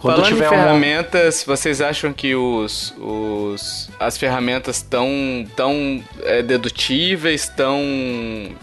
quando 0.03 0.15
Falando 0.15 0.33
tiver 0.33 0.47
em 0.47 0.49
ferramentas, 0.49 1.43
um... 1.43 1.45
vocês 1.45 1.79
acham 1.79 2.11
que 2.11 2.35
os, 2.35 2.93
os 2.97 3.89
as 3.97 4.17
ferramentas 4.17 4.75
estão 4.77 5.07
tão, 5.55 6.03
é, 6.23 6.41
dedutíveis, 6.41 7.43
estão 7.43 7.79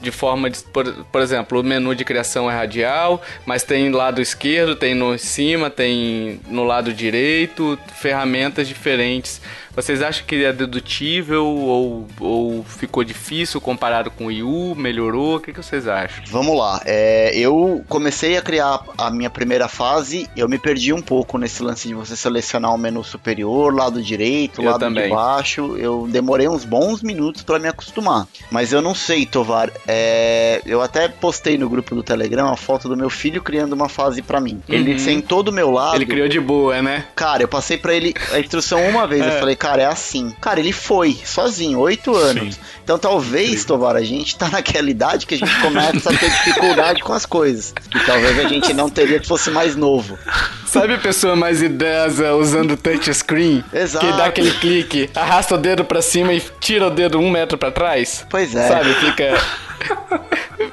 de 0.01 0.11
forma 0.11 0.51
de, 0.51 0.59
por, 0.64 0.92
por 1.11 1.22
exemplo, 1.22 1.61
o 1.61 1.62
menu 1.62 1.94
de 1.94 2.05
criação 2.05 2.51
é 2.51 2.55
radial, 2.55 3.22
mas 3.46 3.62
tem 3.62 3.88
lado 3.90 4.20
esquerdo, 4.20 4.76
tem 4.76 4.94
no 4.94 5.18
cima, 5.18 5.70
tem 5.70 6.40
no 6.46 6.64
lado 6.64 6.92
direito, 6.92 7.78
ferramentas 7.96 8.68
diferentes. 8.68 9.40
Vocês 9.74 10.02
acham 10.02 10.24
que 10.26 10.44
é 10.44 10.52
dedutível 10.52 11.46
ou, 11.46 12.06
ou 12.18 12.64
ficou 12.64 13.04
difícil 13.04 13.60
comparado 13.60 14.10
com 14.10 14.24
o 14.24 14.26
Wii 14.28 14.42
U? 14.42 14.74
Melhorou? 14.76 15.36
O 15.36 15.40
que, 15.40 15.52
que 15.52 15.62
vocês 15.62 15.86
acham? 15.86 16.24
Vamos 16.26 16.56
lá. 16.58 16.80
É, 16.84 17.32
eu 17.38 17.84
comecei 17.88 18.36
a 18.36 18.42
criar 18.42 18.80
a 18.98 19.10
minha 19.10 19.30
primeira 19.30 19.68
fase, 19.68 20.28
eu 20.36 20.48
me 20.48 20.58
perdi 20.58 20.92
um 20.92 21.00
pouco 21.00 21.38
nesse 21.38 21.62
lance 21.62 21.86
de 21.88 21.94
você 21.94 22.16
selecionar 22.16 22.74
o 22.74 22.78
menu 22.78 23.02
superior, 23.04 23.74
lado 23.74 24.02
direito, 24.02 24.60
Eu 24.62 24.70
lado 24.70 24.80
também. 24.80 25.04
de 25.04 25.10
baixo. 25.14 25.76
Eu 25.76 26.06
demorei 26.10 26.48
uns 26.48 26.64
bons 26.64 27.02
minutos 27.02 27.42
pra 27.42 27.58
me 27.58 27.68
acostumar. 27.68 28.26
Mas 28.50 28.72
eu 28.72 28.82
não 28.82 28.94
sei, 28.94 29.24
Tovar. 29.24 29.70
É, 29.86 30.60
eu 30.66 30.82
até 30.82 31.08
postei 31.08 31.56
no 31.56 31.68
grupo 31.68 31.94
do 31.94 32.02
Telegram 32.02 32.48
a 32.52 32.56
foto 32.56 32.88
do 32.88 32.96
meu 32.96 33.08
filho 33.10 33.40
criando 33.42 33.72
uma 33.72 33.88
fase 33.88 34.20
pra 34.22 34.40
mim. 34.40 34.60
Ele 34.68 34.92
Uhum. 34.92 34.98
sentou 34.98 35.42
do 35.42 35.52
meu 35.52 35.70
lado. 35.70 35.94
Ele 35.96 36.06
criou 36.06 36.28
de 36.28 36.40
boa, 36.40 36.82
né? 36.82 37.06
Cara, 37.14 37.42
eu 37.42 37.48
passei 37.48 37.76
pra 37.78 37.94
ele 37.94 38.12
a 38.32 38.40
instrução 38.40 38.82
uma 38.88 39.06
vez. 39.06 39.22
É. 39.22 39.36
Eu 39.36 39.38
falei, 39.38 39.56
cara, 39.61 39.82
é 39.82 39.86
assim. 39.86 40.34
Cara, 40.40 40.58
ele 40.58 40.72
foi, 40.72 41.16
sozinho, 41.22 41.78
oito 41.80 42.16
anos. 42.16 42.58
Então 42.82 42.98
talvez, 42.98 43.62
Tovar, 43.64 43.94
a 43.94 44.02
gente 44.02 44.36
tá 44.36 44.48
naquela 44.48 44.88
idade 44.90 45.26
que 45.26 45.34
a 45.34 45.38
gente 45.38 45.61
começa 45.61 46.11
a 46.11 46.16
ter 46.16 46.30
dificuldade 46.30 47.02
com 47.02 47.12
as 47.12 47.26
coisas. 47.26 47.72
Que 47.72 48.04
talvez 48.06 48.38
a 48.38 48.48
gente 48.48 48.72
não 48.72 48.88
teria 48.88 49.22
se 49.22 49.28
fosse 49.28 49.50
mais 49.50 49.76
novo. 49.76 50.18
Sabe 50.66 50.94
a 50.94 50.98
pessoa 50.98 51.36
mais 51.36 51.62
idosa 51.62 52.34
usando 52.34 52.76
touchscreen? 52.76 53.62
Exato. 53.72 54.06
Que 54.06 54.12
dá 54.12 54.24
aquele 54.24 54.52
clique, 54.52 55.11
arrasta 55.14 55.56
o 55.56 55.58
dedo 55.58 55.84
pra 55.84 56.00
cima 56.00 56.32
e 56.32 56.42
tira 56.58 56.86
o 56.86 56.90
dedo 56.90 57.18
um 57.18 57.30
metro 57.30 57.58
pra 57.58 57.70
trás? 57.70 58.26
Pois 58.30 58.54
é. 58.54 58.66
Sabe, 58.66 58.94
fica. 58.94 59.38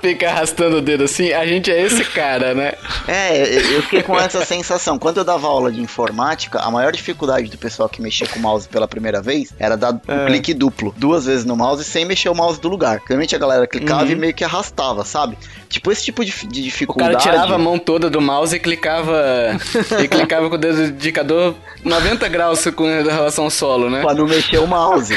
Fica 0.02 0.30
arrastando 0.30 0.78
o 0.78 0.82
dedo 0.82 1.04
assim. 1.04 1.32
A 1.34 1.46
gente 1.46 1.72
é 1.72 1.82
esse 1.82 2.04
cara, 2.06 2.54
né? 2.54 2.74
É, 3.08 3.56
eu 3.76 3.82
fiquei 3.84 4.04
com 4.04 4.18
essa 4.20 4.44
sensação. 4.46 4.98
Quando 5.00 5.18
eu 5.18 5.24
dava 5.24 5.48
aula 5.48 5.72
de 5.72 5.82
informática, 5.82 6.60
a 6.60 6.70
maior 6.72 6.92
dificuldade 6.92 7.50
do 7.50 7.58
pessoal 7.58 7.88
que 7.90 8.02
mexia 8.02 8.28
com 8.28 8.40
o 8.40 8.42
mouse 8.42 8.68
pela 8.68 8.88
primeira 8.88 9.22
vez 9.22 9.54
era 9.60 9.76
dar 9.78 9.94
um 9.94 10.00
É. 10.08 10.26
clique 10.28 10.54
duplo, 10.54 10.94
duas 10.98 11.26
vezes 11.26 11.46
no 11.46 11.56
mouse 11.56 11.84
sem 11.84 12.06
mexer 12.06 12.30
o 12.30 12.36
mouse 12.36 12.60
do 12.60 12.68
lugar. 12.68 13.02
Realmente 13.08 13.36
a 13.36 13.40
galera 13.40 13.66
clicava 13.68 14.04
Uhum. 14.04 14.12
e 14.12 14.16
meio 14.16 14.34
que 14.34 14.44
arrastava, 14.44 15.04
sabe? 15.04 15.38
Tipo 15.70 15.92
esse 15.92 16.04
tipo 16.06 16.24
de, 16.24 16.32
de 16.32 16.60
O 16.62 16.64
dificuldade. 16.64 17.14
cara 17.18 17.20
tirava 17.22 17.56
a 17.56 17.58
mão 17.58 17.78
toda 17.78 18.10
do 18.10 18.22
mouse 18.22 18.56
e 18.56 18.60
clicava. 18.60 19.18
e 20.02 20.08
clicava 20.08 20.50
com 20.50 20.56
o 20.56 20.58
dedo 20.58 20.84
indicador 20.84 21.56
90 21.84 22.28
graus 22.28 22.66
com 22.76 22.86
relação 22.86 23.46
ao 23.46 23.50
solo, 23.50 23.90
né? 23.90 24.02
Pra 24.02 24.14
não 24.14 24.26
mexer 24.26 24.58
o 24.60 24.68
mouse. 24.68 25.14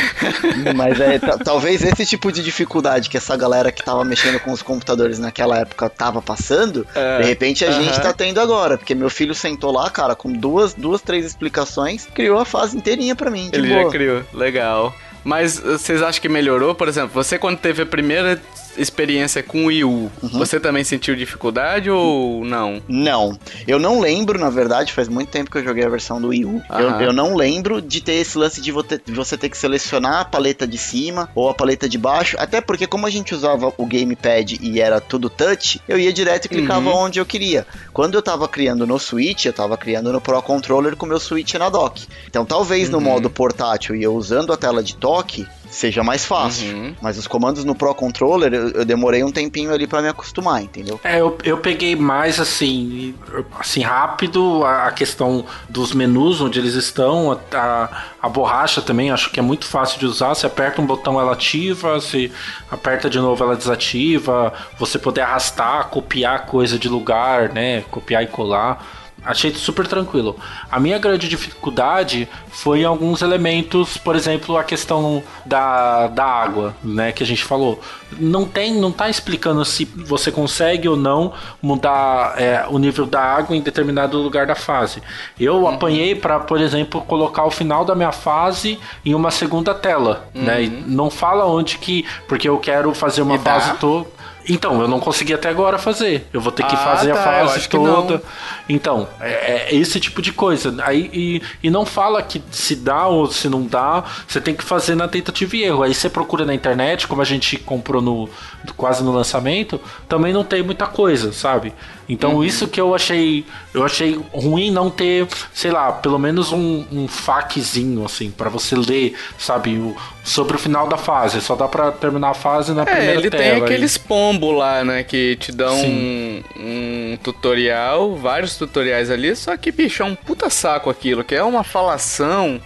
Mas 0.75 1.01
é, 1.01 1.19
ta- 1.19 1.39
talvez 1.39 1.83
esse 1.83 2.05
tipo 2.07 2.31
de 2.33 2.43
dificuldade 2.43 3.09
que 3.09 3.17
essa 3.17 3.37
galera 3.37 3.71
que 3.73 3.80
tava 3.83 4.05
mexendo 4.05 4.39
com 4.41 4.53
os 4.53 4.63
computadores 4.63 5.19
naquela 5.19 5.59
época 5.59 5.89
tava 5.89 6.21
passando, 6.23 6.87
É, 6.95 7.19
de 7.21 7.25
repente 7.29 7.65
a 7.65 7.69
aham. 7.71 7.83
gente 7.83 8.01
tá 8.01 8.13
tendo 8.13 8.41
agora. 8.41 8.77
Porque 8.79 8.95
meu 8.95 9.11
filho 9.11 9.35
sentou 9.35 9.73
lá, 9.73 9.89
cara, 9.91 10.15
com 10.15 10.33
duas, 10.33 10.75
duas 10.75 11.01
três 11.03 11.25
explicações, 11.27 12.07
criou 12.15 12.39
a 12.39 12.45
fase 12.45 12.77
inteirinha 12.77 13.15
pra 13.15 13.31
mim. 13.31 13.51
Ele 13.53 13.69
boa. 13.69 13.85
já 13.85 13.91
criou. 13.91 14.23
Legal. 14.33 14.95
Mas 15.23 15.59
uh, 15.59 15.79
vocês 15.79 16.03
acham 16.03 16.21
que 16.21 16.29
melhorou? 16.29 16.75
Por 16.75 16.89
exemplo, 16.89 17.11
você 17.13 17.39
quando 17.39 17.59
teve 17.59 17.83
a 17.83 17.87
primeira 17.87 18.41
experiência 18.77 19.43
com 19.43 19.65
o 19.65 19.67
Wii 19.67 19.85
U, 19.85 19.89
Uhum. 19.91 20.11
você 20.33 20.59
também 20.61 20.85
sentiu 20.85 21.15
dificuldade 21.17 21.91
ou 21.91 22.45
não? 22.45 22.83
Não, 22.89 23.39
eu 23.67 23.79
não 23.79 24.01
lembro, 24.01 24.39
na 24.39 24.51
verdade, 24.51 24.93
faz 24.93 25.09
muito 25.09 25.29
tempo 25.31 25.51
que 25.51 25.59
eu 25.59 25.65
joguei 25.65 25.85
a 25.85 25.89
versão 25.89 26.21
do 26.21 26.29
Wii 26.29 26.45
U. 26.45 26.63
Eu, 26.71 26.91
eu 27.07 27.13
não 27.13 27.35
lembro 27.37 27.81
de 27.83 28.01
ter 28.01 28.15
esse 28.15 28.37
lance 28.39 28.61
de 28.61 28.71
você 28.73 29.37
ter 29.37 29.49
que 29.49 29.57
selecionar 29.59 30.21
a 30.21 30.25
paleta 30.25 30.67
de 30.67 30.79
cima 30.79 31.29
ou 31.35 31.49
a 31.49 31.55
paleta 31.55 31.89
de 31.89 31.99
baixo, 31.99 32.37
até 32.39 32.61
porque 32.61 32.87
como 32.87 33.07
a 33.07 33.11
gente 33.11 33.35
usava 33.35 33.73
o 33.77 33.87
gamepad 33.87 34.59
e 34.61 34.81
era 34.81 35.01
tudo 35.01 35.29
touch, 35.29 35.81
eu 35.89 35.99
ia 35.99 36.13
direto 36.13 36.47
e 36.47 36.49
clicava 36.49 36.91
Uhum. 36.91 36.97
onde 37.05 37.19
eu 37.21 37.27
queria. 37.27 37.67
Quando 37.93 38.15
eu 38.15 38.23
tava 38.23 38.49
criando 38.49 38.87
no 38.87 38.99
Switch, 38.99 39.45
eu 39.47 39.53
tava 39.53 39.77
criando 39.77 40.13
no 40.13 40.21
Pro 40.21 40.41
Controller 40.43 40.97
com 40.97 41.07
o 41.07 41.09
meu 41.09 41.21
Switch 41.21 41.55
na 41.55 41.69
dock. 41.69 42.07
Então 42.29 42.45
talvez 42.45 42.89
no 42.89 42.99
Uhum. 42.99 43.05
modo 43.05 43.31
portátil 43.31 43.95
e 43.97 44.03
eu 44.03 44.15
usando 44.15 44.53
a 44.53 44.57
tela 44.57 44.83
de 44.83 44.95
toque, 44.97 45.47
seja 45.71 46.03
mais 46.03 46.25
fácil. 46.25 46.75
Uhum. 46.75 46.95
Mas 47.01 47.19
os 47.19 47.27
comandos 47.27 47.65
no 47.65 47.75
Pro 47.75 47.95
Controller, 47.95 48.53
eu, 48.53 48.71
eu 48.71 48.85
demorei 48.85 49.23
um 49.23 49.31
tempinho 49.31 49.73
ali 49.73 49.87
pra 49.87 50.03
me 50.03 50.09
acostumar, 50.09 50.63
entendeu? 50.63 51.01
É, 51.05 51.21
eu, 51.21 51.37
eu 51.45 51.59
peguei 51.59 51.95
mais 51.97 52.41
assim, 52.41 53.15
assim 53.59 53.81
rápido 53.81 54.65
a, 54.65 54.89
a 54.89 54.93
questão 54.93 55.45
dos 55.69 55.93
menus 55.93 56.41
onde 56.41 56.59
eles 56.59 56.75
estão, 56.75 57.33
a, 57.33 57.57
a, 57.57 58.03
a 58.23 58.29
borracha 58.29 58.83
também, 58.83 59.11
acho 59.11 59.31
que 59.31 59.39
é 59.39 59.43
muito 59.43 59.67
fácil 59.67 59.99
de 59.99 60.07
usar. 60.07 60.35
Você 60.35 60.47
aperta 60.47 60.81
um 60.83 60.87
botão, 60.87 61.21
ela 61.21 61.33
ativa, 61.33 61.95
você 61.95 62.31
aperta 62.71 63.09
de 63.09 63.19
novo, 63.19 63.43
ela 63.43 63.57
desativa. 63.57 64.53
Você 64.79 64.99
poder 64.99 65.23
arrastar, 65.23 65.89
copiar 65.89 66.47
coisa 66.47 66.79
de 66.79 66.89
lugar, 66.89 67.53
né? 67.53 67.83
Copiar 67.91 68.23
e 68.23 68.27
colar. 68.27 69.00
Achei 69.25 69.53
super 69.55 69.87
tranquilo. 69.87 70.37
A 70.71 70.81
minha 70.81 70.99
grande 70.99 71.29
dificuldade 71.29 72.29
foi 72.49 72.81
em 72.81 72.85
alguns 72.85 73.21
elementos, 73.21 73.99
por 73.99 74.17
exemplo, 74.17 74.57
a 74.57 74.65
questão 74.65 75.23
da, 75.45 76.07
da 76.09 76.25
água, 76.25 76.75
né, 76.83 77.13
que 77.13 77.23
a 77.23 77.27
gente 77.27 77.45
falou. 77.45 77.81
Não 78.19 78.45
tem, 78.45 78.75
não 78.75 78.91
tá 78.91 79.09
explicando 79.09 79.65
se 79.65 79.85
você 79.85 80.33
consegue 80.33 80.89
ou 80.89 80.97
não 80.97 81.33
mudar 81.61 82.35
é, 82.41 82.65
o 82.69 82.79
nível 82.79 83.05
da 83.05 83.21
água 83.21 83.55
em 83.55 83.61
determinado 83.61 84.19
lugar 84.19 84.47
da 84.47 84.55
fase. 84.55 85.03
Eu 85.39 85.69
apanhei 85.69 86.15
para, 86.15 86.41
por 86.41 86.61
exemplo, 86.61 87.03
colocar 87.03 87.45
o 87.45 87.51
final 87.51 87.85
da 87.85 87.95
minha 87.95 88.13
fase 88.13 88.79
em 89.05 89.15
uma 89.15 89.31
segunda 89.31 89.75
tela, 89.75 90.29
né? 90.35 90.65
E 90.65 90.69
não 90.69 91.11
fala 91.11 91.45
onde 91.47 91.79
que, 91.79 92.05
porque 92.27 92.49
eu 92.49 92.59
quero 92.59 92.93
fazer 92.95 93.23
uma 93.23 93.37
E 93.37 93.39
fase 93.39 93.75
toda. 93.79 94.20
Então, 94.51 94.81
eu 94.81 94.89
não 94.89 94.99
consegui 94.99 95.33
até 95.33 95.49
agora 95.49 95.79
fazer. 95.79 96.27
Eu 96.33 96.41
vou 96.41 96.51
ter 96.51 96.65
que 96.65 96.75
Ah, 96.75 96.79
fazer 96.79 97.15
tá, 97.15 97.21
a 97.21 97.47
fase 97.47 97.69
toda. 97.69 98.21
Então, 98.69 99.09
é, 99.21 99.69
é 99.71 99.75
esse 99.75 100.01
tipo 100.01 100.21
de 100.21 100.33
coisa. 100.33 100.75
Aí, 100.83 101.09
e, 101.13 101.43
e 101.63 101.71
não 101.71 101.87
fala 101.87 102.21
que 102.21 102.43
se 102.51 102.75
dá 102.75 103.07
ou 103.07 103.31
se 103.31 103.49
não 103.49 103.65
dá, 103.65 104.03
você 104.27 104.41
tem 104.41 104.53
que 104.53 104.65
fazer 104.65 104.97
na 104.97 105.07
tentativa 105.07 105.55
e 105.57 105.63
erro. 105.63 105.85
Aí 105.85 105.95
você 105.95 106.11
procura 106.11 106.45
na 106.45 106.53
internet, 106.53 107.07
como 107.07 107.23
a 107.23 107.25
gente 107.25 107.57
comprou 107.59 108.03
no 108.03 108.29
quase 108.77 109.03
no 109.05 109.13
lançamento, 109.13 109.81
também 110.09 110.33
não 110.33 110.45
tem 110.45 110.63
muita 110.63 110.87
coisa, 110.87 111.33
sabe? 111.33 111.73
Então 112.13 112.35
Uhum. 112.35 112.45
isso 112.45 112.67
que 112.67 112.81
eu 112.81 112.93
achei, 112.95 113.45
eu 113.73 113.85
achei 113.85 114.21
ruim 114.33 114.71
não 114.71 114.91
ter, 114.91 115.29
sei 115.55 115.71
lá, 115.71 115.93
pelo 115.93 116.19
menos 116.19 116.51
um, 116.53 116.85
um 116.91 117.07
faquezinho 117.07 118.05
assim 118.05 118.31
para 118.33 118.51
você 118.51 118.75
ler, 118.75 119.15
sabe, 119.39 119.77
o- 119.79 119.97
sobre 120.25 120.57
o 120.57 120.59
final 120.59 120.89
da 120.89 120.97
fase. 120.97 121.41
Só 121.41 121.55
dá 121.55 121.69
pra 121.69 121.93
terminar 121.93 122.31
a 122.31 122.35
fase 122.35 122.73
na 122.73 122.83
É, 122.83 122.85
primeira 122.85 123.13
ele 123.21 123.31
tela. 123.31 123.43
tem 123.45 123.53
aí. 123.53 123.63
aqueles 123.63 123.97
pombo 123.97 124.51
lá, 124.51 124.83
né? 124.85 125.05
Que 125.05 125.37
te 125.37 125.53
dão 125.53 125.77
um, 125.81 126.43
um 126.57 127.19
tutorial, 127.23 128.17
vários 128.17 128.57
tutoriais 128.57 129.09
ali, 129.11 129.37
só 129.37 129.57
que, 129.57 129.71
bicho, 129.71 130.03
é 130.03 130.07
um 130.07 130.17
puta 130.17 130.51
saco 130.51 130.91
aquilo, 130.91 131.23
que 131.23 131.35
é 131.37 131.43
uma 131.45 131.63
falação 131.63 132.61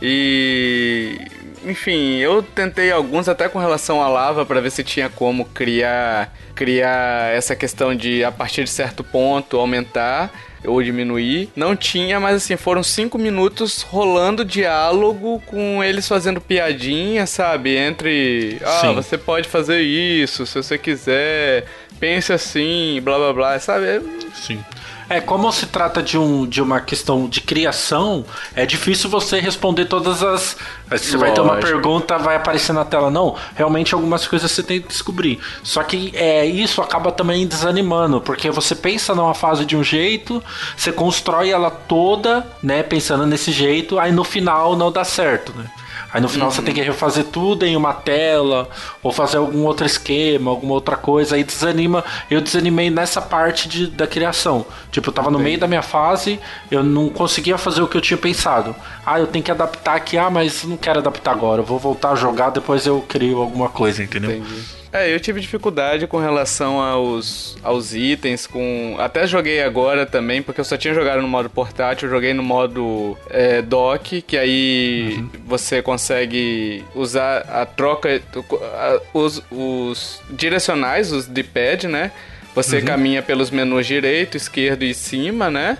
e. 0.00 1.18
Enfim, 1.66 2.16
eu 2.18 2.42
tentei 2.42 2.92
alguns 2.92 3.26
até 3.26 3.48
com 3.48 3.58
relação 3.58 4.02
à 4.02 4.06
lava 4.08 4.44
pra 4.44 4.60
ver 4.60 4.70
se 4.70 4.84
tinha 4.84 5.08
como 5.08 5.46
criar 5.46 6.30
criar 6.54 7.34
essa 7.34 7.54
questão 7.56 7.94
de 7.94 8.22
a 8.24 8.30
partir 8.32 8.64
de 8.64 8.70
certo 8.70 9.02
ponto 9.02 9.58
aumentar 9.58 10.30
ou 10.64 10.82
diminuir. 10.82 11.50
Não 11.54 11.76
tinha, 11.76 12.18
mas 12.18 12.36
assim, 12.36 12.56
foram 12.56 12.82
cinco 12.82 13.18
minutos 13.18 13.82
rolando 13.82 14.44
diálogo 14.44 15.42
com 15.46 15.82
eles 15.84 16.08
fazendo 16.08 16.40
piadinha, 16.40 17.26
sabe? 17.26 17.76
Entre. 17.76 18.58
Ah, 18.64 18.80
Sim. 18.80 18.94
você 18.94 19.18
pode 19.18 19.48
fazer 19.48 19.80
isso 19.80 20.46
se 20.46 20.54
você 20.54 20.78
quiser. 20.78 21.66
Pense 22.00 22.32
assim, 22.32 23.00
blá 23.02 23.16
blá 23.18 23.32
blá, 23.32 23.58
sabe? 23.58 23.86
É- 23.86 24.00
Sim. 24.34 24.64
É, 25.08 25.20
como 25.20 25.50
se 25.52 25.66
trata 25.66 26.02
de, 26.02 26.16
um, 26.18 26.46
de 26.46 26.62
uma 26.62 26.80
questão 26.80 27.28
de 27.28 27.40
criação, 27.40 28.24
é 28.54 28.64
difícil 28.64 29.10
você 29.10 29.38
responder 29.38 29.84
todas 29.84 30.22
as. 30.22 30.56
Você 30.90 31.16
vai 31.16 31.32
ter 31.32 31.40
uma 31.40 31.54
Lógico. 31.54 31.72
pergunta, 31.72 32.18
vai 32.18 32.36
aparecer 32.36 32.72
na 32.72 32.84
tela. 32.84 33.10
Não, 33.10 33.36
realmente 33.54 33.94
algumas 33.94 34.26
coisas 34.26 34.50
você 34.50 34.62
tem 34.62 34.80
que 34.80 34.88
descobrir. 34.88 35.38
Só 35.62 35.82
que 35.82 36.12
é, 36.14 36.46
isso 36.46 36.80
acaba 36.80 37.12
também 37.12 37.46
desanimando, 37.46 38.20
porque 38.20 38.50
você 38.50 38.74
pensa 38.74 39.14
numa 39.14 39.34
fase 39.34 39.64
de 39.64 39.76
um 39.76 39.84
jeito, 39.84 40.42
você 40.76 40.92
constrói 40.92 41.50
ela 41.50 41.70
toda, 41.70 42.46
né, 42.62 42.82
pensando 42.82 43.26
nesse 43.26 43.52
jeito, 43.52 43.98
aí 43.98 44.12
no 44.12 44.24
final 44.24 44.76
não 44.76 44.90
dá 44.90 45.04
certo, 45.04 45.52
né? 45.56 45.66
Aí 46.14 46.20
no 46.20 46.28
final 46.28 46.48
você 46.48 46.62
tem 46.62 46.72
que 46.72 46.80
refazer 46.80 47.24
tudo 47.24 47.66
em 47.66 47.76
uma 47.76 47.92
tela, 47.92 48.70
ou 49.02 49.10
fazer 49.10 49.38
algum 49.38 49.64
outro 49.64 49.84
esquema, 49.84 50.48
alguma 50.48 50.72
outra 50.72 50.96
coisa, 50.96 51.34
aí 51.34 51.42
desanima. 51.42 52.04
Eu 52.30 52.40
desanimei 52.40 52.88
nessa 52.88 53.20
parte 53.20 53.68
de, 53.68 53.88
da 53.88 54.06
criação. 54.06 54.64
Tipo, 54.92 55.08
eu 55.08 55.12
tava 55.12 55.28
no 55.28 55.40
meio 55.40 55.58
da 55.58 55.66
minha 55.66 55.82
fase, 55.82 56.38
eu 56.70 56.84
não 56.84 57.08
conseguia 57.08 57.58
fazer 57.58 57.82
o 57.82 57.88
que 57.88 57.96
eu 57.96 58.00
tinha 58.00 58.16
pensado. 58.16 58.76
Ah, 59.04 59.18
eu 59.18 59.26
tenho 59.26 59.44
que 59.44 59.50
adaptar 59.50 59.96
aqui, 59.96 60.16
ah, 60.16 60.30
mas 60.30 60.62
não 60.62 60.76
quero 60.76 61.00
adaptar 61.00 61.32
agora, 61.32 61.62
eu 61.62 61.66
vou 61.66 61.80
voltar 61.80 62.12
a 62.12 62.14
jogar, 62.14 62.50
depois 62.50 62.86
eu 62.86 63.04
crio 63.08 63.38
alguma 63.38 63.68
coisa, 63.68 64.00
entendeu? 64.00 64.30
Entendi. 64.30 64.83
É, 64.96 65.12
eu 65.12 65.18
tive 65.18 65.40
dificuldade 65.40 66.06
com 66.06 66.18
relação 66.18 66.80
aos, 66.80 67.56
aos 67.64 67.92
itens, 67.94 68.46
com. 68.46 68.94
Até 69.00 69.26
joguei 69.26 69.60
agora 69.60 70.06
também, 70.06 70.40
porque 70.40 70.60
eu 70.60 70.64
só 70.64 70.76
tinha 70.76 70.94
jogado 70.94 71.20
no 71.20 71.26
modo 71.26 71.50
portátil, 71.50 72.06
eu 72.08 72.14
joguei 72.14 72.32
no 72.32 72.44
modo 72.44 73.18
é, 73.28 73.60
dock, 73.60 74.22
que 74.22 74.38
aí 74.38 75.24
você 75.44 75.82
consegue 75.82 76.84
usar 76.94 77.38
a 77.40 77.66
troca. 77.66 78.22
a- 78.62 79.00
os, 79.12 79.42
os 79.50 80.20
direcionais, 80.30 81.10
os 81.10 81.26
D-pad, 81.26 81.88
né? 81.88 82.12
Você 82.54 82.80
caminha 82.80 83.22
pelos 83.22 83.50
menus 83.50 83.86
direito, 83.86 84.36
esquerdo 84.36 84.84
e 84.84 84.94
cima, 84.94 85.50
né? 85.50 85.76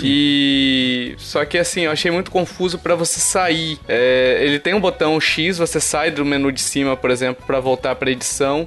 e 0.00 1.14
só 1.18 1.44
que 1.44 1.58
assim, 1.58 1.82
eu 1.82 1.90
achei 1.90 2.10
muito 2.10 2.30
confuso 2.30 2.78
pra 2.78 2.94
você 2.94 3.20
sair. 3.20 3.78
É, 3.86 4.38
ele 4.40 4.58
tem 4.58 4.72
um 4.74 4.80
botão 4.80 5.20
X, 5.20 5.58
você 5.58 5.78
sai 5.80 6.10
do 6.10 6.24
menu 6.24 6.50
de 6.50 6.60
cima, 6.60 6.96
por 6.96 7.10
exemplo, 7.10 7.44
pra 7.46 7.60
voltar 7.60 7.94
pra 7.96 8.10
edição. 8.10 8.66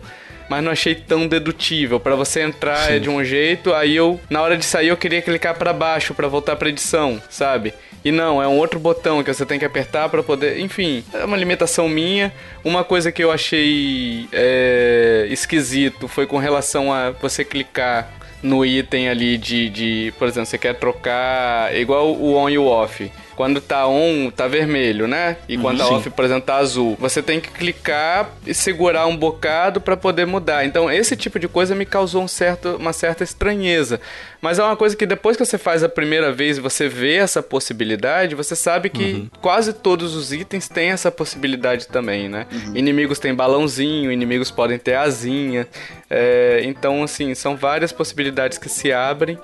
Mas 0.50 0.64
não 0.64 0.72
achei 0.72 0.96
tão 0.96 1.28
dedutível. 1.28 2.00
Para 2.00 2.16
você 2.16 2.42
entrar 2.42 2.88
Sim. 2.88 2.94
é 2.94 3.00
de 3.00 3.10
um 3.10 3.24
jeito, 3.24 3.74
aí 3.74 3.96
eu, 3.96 4.20
na 4.30 4.42
hora 4.42 4.58
de 4.58 4.66
sair, 4.66 4.88
eu 4.88 4.98
queria 4.98 5.22
clicar 5.22 5.56
para 5.56 5.72
baixo 5.72 6.14
para 6.14 6.28
voltar 6.28 6.56
pra 6.56 6.70
edição, 6.70 7.22
sabe? 7.30 7.74
E 8.04 8.12
não, 8.12 8.42
é 8.42 8.48
um 8.48 8.58
outro 8.58 8.80
botão 8.80 9.24
que 9.24 9.34
você 9.34 9.46
tem 9.46 9.60
que 9.60 9.66
apertar 9.66 10.10
para 10.10 10.24
poder. 10.24 10.60
Enfim, 10.60 11.04
é 11.14 11.26
uma 11.26 11.36
limitação 11.38 11.88
minha. 11.88 12.34
Uma 12.64 12.84
coisa 12.84 13.12
que 13.12 13.24
eu 13.24 13.32
achei 13.32 14.28
é, 14.32 15.28
esquisito 15.30 16.08
foi 16.08 16.26
com 16.26 16.38
relação 16.38 16.94
a 16.94 17.12
você 17.12 17.44
clicar 17.44 18.10
no 18.42 18.66
item 18.66 19.10
ali 19.10 19.38
de, 19.38 19.70
de. 19.70 20.14
Por 20.18 20.28
exemplo, 20.28 20.46
você 20.46 20.58
quer 20.58 20.76
trocar. 20.76 21.76
Igual 21.76 22.14
o 22.14 22.36
on 22.36 22.50
e 22.50 22.58
o 22.58 22.66
off. 22.66 23.12
Quando 23.40 23.62
tá 23.62 23.88
on, 23.88 24.30
tá 24.30 24.50
vermelho, 24.50 25.08
né? 25.08 25.38
E 25.48 25.58
quando 25.58 25.78
tá 25.78 25.88
off, 25.88 26.10
por 26.10 26.26
exemplo, 26.26 26.42
tá 26.42 26.58
azul. 26.58 26.98
Você 27.00 27.24
tem 27.24 27.40
que 27.40 27.50
clicar 27.50 28.32
e 28.46 28.54
segurar 28.54 29.08
um 29.08 29.16
bocado 29.16 29.80
para 29.80 29.96
poder 29.96 30.28
mudar. 30.28 30.66
Então, 30.66 30.92
esse 30.92 31.16
tipo 31.16 31.40
de 31.40 31.48
coisa 31.48 31.74
me 31.74 31.86
causou 31.86 32.22
um 32.22 32.28
certo, 32.28 32.76
uma 32.76 32.92
certa 32.92 33.24
estranheza. 33.24 34.02
Mas 34.42 34.60
é 34.60 34.64
uma 34.64 34.76
coisa 34.76 34.94
que 34.94 35.06
depois 35.06 35.38
que 35.38 35.46
você 35.46 35.58
faz 35.58 35.86
a 35.86 35.88
primeira 35.88 36.34
vez 36.34 36.58
e 36.58 36.60
você 36.60 36.90
vê 36.90 37.16
essa 37.16 37.42
possibilidade, 37.42 38.36
você 38.36 38.58
sabe 38.58 38.90
que 38.90 39.14
uhum. 39.14 39.30
quase 39.40 39.72
todos 39.72 40.16
os 40.16 40.34
itens 40.34 40.68
têm 40.68 40.90
essa 40.90 41.10
possibilidade 41.10 41.88
também, 41.88 42.28
né? 42.28 42.46
Uhum. 42.52 42.76
Inimigos 42.76 43.20
têm 43.20 43.34
balãozinho, 43.34 44.12
inimigos 44.12 44.52
podem 44.52 44.78
ter 44.78 44.96
asinha. 44.96 45.66
É, 46.10 46.60
então, 46.66 47.04
assim, 47.04 47.34
são 47.34 47.56
várias 47.56 47.94
possibilidades 47.94 48.58
que 48.58 48.68
se 48.68 48.92
abrem. 48.92 49.40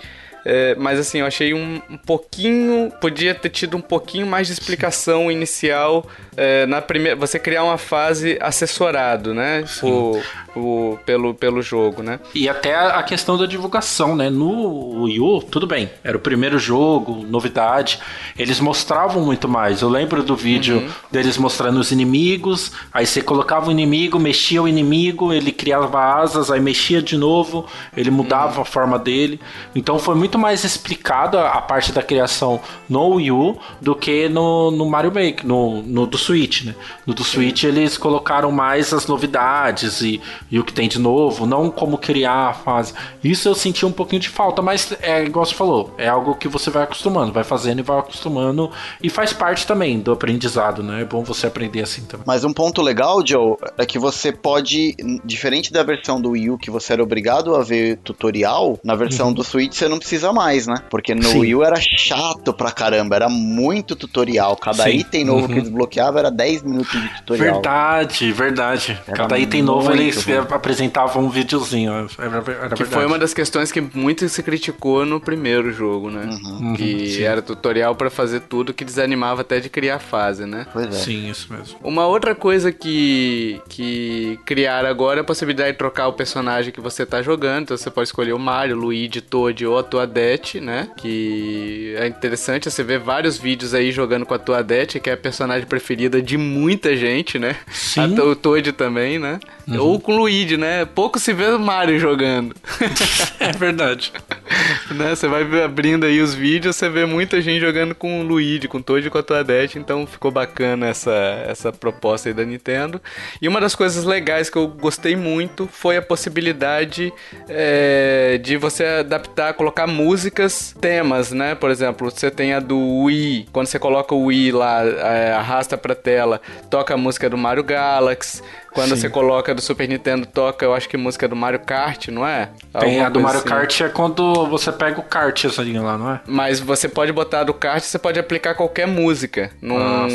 É, 0.47 0.75
mas 0.75 0.99
assim, 0.99 1.19
eu 1.19 1.25
achei 1.25 1.55
um, 1.55 1.81
um, 1.89 1.97
pouquinho. 1.97 2.91
Podia 3.01 3.33
ter 3.33 3.49
tido 3.49 3.75
um 3.75 3.81
pouquinho 3.81 4.27
mais 4.27 4.45
de 4.45 4.53
explicação 4.53 5.31
inicial 5.31 6.05
é, 6.37 6.67
na 6.67 6.81
primeira. 6.83 7.15
Você 7.15 7.39
criar 7.39 7.63
uma 7.63 7.79
fase 7.79 8.37
assessorado, 8.39 9.33
né? 9.33 9.65
Por, 9.79 10.23
por, 10.55 10.97
pelo, 11.05 11.33
pelo 11.33 11.61
jogo, 11.61 12.01
né? 12.01 12.17
E 12.33 12.47
até 12.47 12.73
a 12.73 13.03
questão 13.03 13.37
da 13.37 13.45
divulgação, 13.45 14.15
né? 14.15 14.29
No 14.29 15.03
Wii 15.03 15.19
U, 15.19 15.41
tudo 15.41 15.67
bem. 15.67 15.89
Era 16.01 16.15
o 16.15 16.19
primeiro 16.19 16.57
jogo, 16.57 17.25
novidade. 17.27 17.99
Eles 18.39 18.61
mostravam 18.61 19.21
muito 19.21 19.49
mais. 19.49 19.81
Eu 19.81 19.89
lembro 19.89 20.23
do 20.23 20.33
vídeo 20.33 20.77
uhum. 20.77 20.89
deles 21.11 21.37
mostrando 21.37 21.77
os 21.77 21.91
inimigos. 21.91 22.71
Aí 22.93 23.05
você 23.05 23.21
colocava 23.21 23.67
o 23.67 23.71
inimigo, 23.71 24.17
mexia 24.17 24.63
o 24.63 24.67
inimigo, 24.67 25.33
ele 25.33 25.51
criava 25.51 26.01
asas, 26.01 26.49
aí 26.49 26.61
mexia 26.61 27.01
de 27.01 27.17
novo, 27.17 27.67
ele 27.95 28.09
mudava 28.09 28.55
uhum. 28.55 28.61
a 28.61 28.65
forma 28.65 28.97
dele. 28.97 29.41
Então 29.75 29.99
foi 29.99 30.15
muito 30.15 30.39
mais 30.39 30.63
explicado 30.63 31.37
a, 31.37 31.49
a, 31.49 31.61
parte 31.61 31.91
da 31.91 32.01
criação 32.01 32.61
no 32.87 33.15
Wii 33.15 33.31
U 33.31 33.59
do 33.81 33.93
que 33.93 34.29
no, 34.29 34.71
no 34.71 34.85
Mario 34.89 35.11
Maker, 35.11 35.45
no, 35.45 35.81
no 35.81 36.07
do 36.07 36.17
Switch, 36.17 36.63
né? 36.63 36.73
No 37.05 37.13
do 37.13 37.25
Switch 37.25 37.65
eles 37.65 37.97
colocaram 37.97 38.51
mais 38.53 38.93
as 38.93 39.05
novidades 39.05 39.99
e, 39.99 40.21
e 40.49 40.59
o 40.59 40.63
que 40.63 40.73
tem 40.73 40.87
de 40.87 40.99
novo, 40.99 41.45
não 41.45 41.69
como 41.69 41.97
criar 41.97 42.49
a 42.49 42.53
fase. 42.53 42.93
Isso 43.23 43.47
eu 43.47 43.55
senti 43.55 43.85
um 43.85 43.91
pouquinho 43.91 44.21
de 44.21 44.29
falta, 44.29 44.61
mas 44.61 44.95
é 45.01 45.23
igual 45.23 45.45
você 45.45 45.55
falou, 45.55 45.93
é 45.97 46.07
algo 46.07 46.35
que 46.35 46.47
você 46.47 46.69
vai 46.69 46.83
acostumando, 46.83 47.31
vai 47.31 47.43
fazendo 47.43 47.79
e 47.79 47.81
vai 47.81 47.99
acostumando 47.99 48.71
e 49.01 49.09
faz 49.09 49.33
parte 49.33 49.65
também 49.65 49.99
do 49.99 50.11
aprendizado, 50.11 50.83
né? 50.83 51.01
É 51.01 51.05
bom 51.05 51.23
você 51.23 51.47
aprender 51.47 51.81
assim 51.81 52.03
também. 52.03 52.25
Mas 52.25 52.43
um 52.43 52.53
ponto 52.53 52.81
legal, 52.81 53.25
Joe, 53.25 53.55
é 53.77 53.85
que 53.85 53.97
você 53.97 54.31
pode, 54.31 54.95
diferente 55.23 55.71
da 55.71 55.83
versão 55.83 56.21
do 56.21 56.31
Wii 56.31 56.49
U 56.51 56.57
que 56.57 56.69
você 56.69 56.93
era 56.93 57.03
obrigado 57.03 57.55
a 57.55 57.63
ver 57.63 57.97
tutorial, 58.03 58.79
na 58.83 58.95
versão 58.95 59.27
uhum. 59.27 59.33
do 59.33 59.43
Switch 59.43 59.75
você 59.75 59.87
não 59.87 59.97
precisa 59.97 60.31
mais, 60.31 60.67
né? 60.67 60.75
Porque 60.89 61.13
no 61.13 61.23
Sim. 61.23 61.39
Wii 61.39 61.55
U 61.55 61.63
era 61.63 61.79
chato 61.79 62.53
pra 62.53 62.71
caramba, 62.71 63.15
era 63.15 63.29
muito 63.29 63.95
tutorial. 63.95 64.55
Cada 64.55 64.83
Sim. 64.83 64.97
item 64.97 65.25
novo 65.25 65.47
uhum. 65.47 65.53
que 65.53 65.61
desbloqueava 65.61 66.19
era 66.19 66.31
10 66.31 66.63
minutos 66.63 67.01
de 67.01 67.09
tutorial. 67.17 67.53
Verdade, 67.55 68.31
verdade. 68.31 68.99
Era 69.07 69.17
Cada 69.17 69.37
item 69.37 69.61
novo 69.61 69.91
eles 69.91 70.23
bom. 70.43 70.55
apresentavam 70.55 71.23
um 71.23 71.29
videozinho. 71.29 72.07
Era, 72.17 72.43
era 72.65 72.75
que 72.75 72.85
foi 72.85 73.05
uma 73.05 73.17
das 73.17 73.33
questões 73.33 73.71
que 73.71 73.81
muito 73.81 74.27
se 74.27 74.43
criticou 74.43 75.05
no 75.05 75.19
primeiro 75.19 75.71
jogo, 75.71 76.09
né? 76.09 76.25
Uhum. 76.25 76.73
Que 76.73 77.17
uhum, 77.19 77.25
era 77.25 77.41
tutorial 77.41 77.95
para 77.95 78.09
fazer 78.09 78.41
tudo 78.41 78.73
que 78.73 78.85
desanimava 78.85 79.41
até 79.41 79.59
de 79.59 79.69
criar 79.69 79.99
fase, 79.99 80.45
né? 80.45 80.67
Pois 80.71 80.87
é. 80.87 80.91
Sim, 80.91 81.29
isso 81.29 81.51
mesmo. 81.53 81.77
Uma 81.83 82.05
outra 82.07 82.35
coisa 82.35 82.71
que, 82.71 83.61
que 83.69 84.39
criaram 84.45 84.89
agora 84.89 85.19
é 85.19 85.21
a 85.21 85.23
possibilidade 85.23 85.73
de 85.73 85.77
trocar 85.77 86.07
o 86.07 86.13
personagem 86.13 86.71
que 86.71 86.81
você 86.81 87.05
tá 87.05 87.21
jogando. 87.21 87.63
Então 87.63 87.77
você 87.77 87.89
pode 87.89 88.09
escolher 88.09 88.33
o 88.33 88.39
Mario, 88.39 88.75
Luigi, 88.75 89.21
Toad 89.21 89.65
ou 89.65 89.77
a 89.77 89.83
Toadette, 89.83 90.59
né? 90.59 90.89
Que 90.97 91.95
é 91.97 92.07
interessante 92.07 92.69
você 92.69 92.83
ver 92.83 92.99
vários 92.99 93.37
vídeos 93.37 93.73
aí 93.73 93.91
jogando 93.91 94.25
com 94.25 94.33
a 94.33 94.39
Toadette, 94.39 94.99
que 94.99 95.09
é 95.09 95.13
a 95.13 95.17
personagem 95.17 95.67
preferida 95.67 96.21
de 96.21 96.37
muita 96.37 96.95
gente, 96.95 97.39
né? 97.39 97.55
Sim. 97.71 98.19
o 98.19 98.35
Toad 98.35 98.71
também, 98.73 99.19
né? 99.19 99.39
Uhum. 99.67 99.79
Ou 99.79 99.99
com 99.99 100.19
o 100.19 100.24
Luigi, 100.25 100.57
né? 100.57 100.85
Pouco 100.85 101.19
se 101.19 101.31
vê 101.33 101.45
o 101.49 101.59
Mario 101.59 101.99
jogando. 101.99 102.55
é 103.39 103.51
verdade. 103.51 104.11
né? 104.91 105.15
Você 105.15 105.27
vai 105.27 105.43
abrindo 105.63 106.05
aí 106.05 106.19
os 106.19 106.33
vídeos, 106.33 106.75
você 106.75 106.89
vê 106.89 107.05
muita 107.05 107.39
gente 107.41 107.61
jogando 107.61 107.93
com 107.93 108.21
o 108.21 108.23
Luigi, 108.23 108.67
com 108.67 108.79
o 108.79 108.83
Toad 108.83 109.05
e 109.05 109.09
com 109.11 109.17
a 109.19 109.23
Toadette, 109.23 109.77
então 109.77 110.07
ficou 110.07 110.31
bacana 110.31 110.87
essa, 110.87 111.13
essa 111.47 111.71
proposta 111.71 112.29
aí 112.29 112.33
da 112.33 112.43
Nintendo. 112.43 112.99
E 113.39 113.47
uma 113.47 113.61
das 113.61 113.75
coisas 113.75 114.03
legais 114.03 114.49
que 114.49 114.57
eu 114.57 114.67
gostei 114.67 115.15
muito 115.15 115.69
foi 115.71 115.97
a 115.97 116.01
possibilidade 116.01 117.13
é, 117.47 118.39
de 118.41 118.57
você 118.57 118.83
adaptar, 118.83 119.53
colocar 119.53 119.85
músicas, 119.85 120.75
temas, 120.81 121.31
né? 121.31 121.53
Por 121.53 121.69
exemplo, 121.69 122.09
você 122.09 122.31
tem 122.31 122.53
a 122.53 122.59
do 122.59 123.03
Wii, 123.03 123.47
quando 123.51 123.67
você 123.67 123.77
coloca 123.77 124.15
o 124.15 124.25
Wii 124.25 124.51
lá, 124.51 124.83
é, 124.83 125.33
arrasta 125.33 125.77
pra 125.77 125.93
tela, 125.93 126.41
toca 126.69 126.95
a 126.95 126.97
música 126.97 127.29
do 127.29 127.37
Mario 127.37 127.63
Galaxy. 127.63 128.41
Quando 128.75 128.89
Sim. 128.89 128.97
você 128.97 129.09
coloca 129.09 129.55
do 129.55 129.61
Super 129.61 129.87
Nintendo, 129.87 130.14
toca, 130.23 130.65
eu 130.65 130.73
acho 130.73 130.87
que 130.87 130.95
música 130.95 131.27
do 131.27 131.35
Mario 131.35 131.59
Kart, 131.59 132.09
não 132.09 132.25
é? 132.25 132.49
Tem 132.79 132.89
Alguma 133.01 133.05
a 133.05 133.09
do 133.09 133.19
Mario 133.19 133.39
assim. 133.39 133.49
Kart 133.49 133.81
é 133.81 133.89
quando 133.89 134.45
você 134.47 134.71
pega 134.71 134.99
o 134.99 135.03
kart 135.03 135.45
essa 135.45 135.61
linha 135.61 135.81
lá, 135.81 135.97
não 135.97 136.11
é? 136.11 136.21
Mas 136.27 136.59
você 136.59 136.87
pode 136.87 137.11
botar 137.11 137.43
do 137.43 137.53
kart, 137.53 137.81
você 137.81 137.97
pode 137.97 138.19
aplicar 138.19 138.53
qualquer 138.55 138.87
música. 138.87 139.51
Não, 139.61 139.77
ah, 139.77 140.07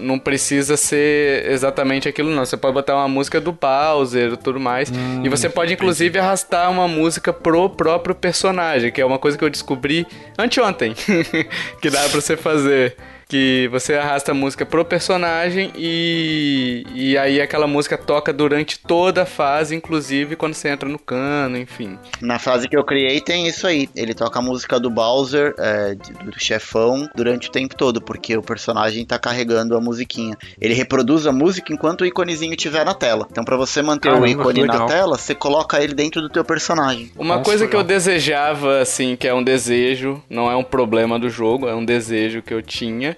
não 0.00 0.18
precisa 0.18 0.76
ser 0.76 1.50
exatamente 1.50 2.08
aquilo, 2.08 2.30
não. 2.30 2.44
Você 2.44 2.56
pode 2.56 2.74
botar 2.74 2.94
uma 2.94 3.08
música 3.08 3.40
do 3.40 3.52
Bowser 3.52 4.32
e 4.32 4.36
tudo 4.36 4.60
mais. 4.60 4.90
Hum, 4.90 5.22
e 5.24 5.28
você 5.28 5.48
pode, 5.48 5.72
inclusive, 5.72 6.10
entendi. 6.10 6.24
arrastar 6.26 6.70
uma 6.70 6.86
música 6.86 7.32
pro 7.32 7.70
próprio 7.70 8.14
personagem, 8.14 8.92
que 8.92 9.00
é 9.00 9.06
uma 9.06 9.18
coisa 9.18 9.38
que 9.38 9.44
eu 9.44 9.50
descobri 9.50 10.06
anteontem, 10.38 10.94
que 11.80 11.90
dá 11.90 12.00
pra 12.00 12.20
você 12.20 12.36
fazer 12.36 12.96
que 13.28 13.68
você 13.70 13.94
arrasta 13.94 14.32
a 14.32 14.34
música 14.34 14.64
pro 14.64 14.82
personagem 14.84 15.70
e, 15.76 16.82
e 16.94 17.18
aí 17.18 17.42
aquela 17.42 17.66
música 17.66 17.98
toca 17.98 18.32
durante 18.32 18.78
toda 18.78 19.22
a 19.22 19.26
fase, 19.26 19.76
inclusive 19.76 20.34
quando 20.34 20.54
você 20.54 20.68
entra 20.68 20.88
no 20.88 20.98
cano, 20.98 21.58
enfim. 21.58 21.98
Na 22.22 22.38
fase 22.38 22.66
que 22.66 22.76
eu 22.76 22.82
criei 22.82 23.20
tem 23.20 23.46
isso 23.46 23.66
aí. 23.66 23.88
Ele 23.94 24.14
toca 24.14 24.38
a 24.38 24.42
música 24.42 24.80
do 24.80 24.88
Bowser, 24.88 25.54
é, 25.58 25.94
do 25.94 26.40
chefão, 26.40 27.06
durante 27.14 27.48
o 27.48 27.52
tempo 27.52 27.76
todo, 27.76 28.00
porque 28.00 28.34
o 28.34 28.42
personagem 28.42 29.04
tá 29.04 29.18
carregando 29.18 29.76
a 29.76 29.80
musiquinha. 29.80 30.34
Ele 30.58 30.72
reproduz 30.72 31.26
a 31.26 31.32
música 31.32 31.70
enquanto 31.70 32.00
o 32.00 32.06
íconezinho 32.06 32.54
estiver 32.54 32.84
na 32.86 32.94
tela. 32.94 33.26
Então, 33.30 33.44
para 33.44 33.56
você 33.58 33.82
manter 33.82 34.08
Caramba, 34.08 34.26
o 34.26 34.28
ícone 34.28 34.64
na 34.64 34.86
tela, 34.86 35.18
você 35.18 35.34
coloca 35.34 35.82
ele 35.82 35.92
dentro 35.92 36.22
do 36.22 36.30
teu 36.30 36.44
personagem. 36.44 37.12
Uma 37.14 37.36
Nossa, 37.36 37.44
coisa 37.44 37.64
legal. 37.66 37.84
que 37.84 37.84
eu 37.84 37.96
desejava, 37.96 38.80
assim, 38.80 39.16
que 39.16 39.28
é 39.28 39.34
um 39.34 39.42
desejo, 39.42 40.22
não 40.30 40.50
é 40.50 40.56
um 40.56 40.64
problema 40.64 41.18
do 41.18 41.28
jogo, 41.28 41.68
é 41.68 41.74
um 41.74 41.84
desejo 41.84 42.40
que 42.40 42.54
eu 42.54 42.62
tinha, 42.62 43.17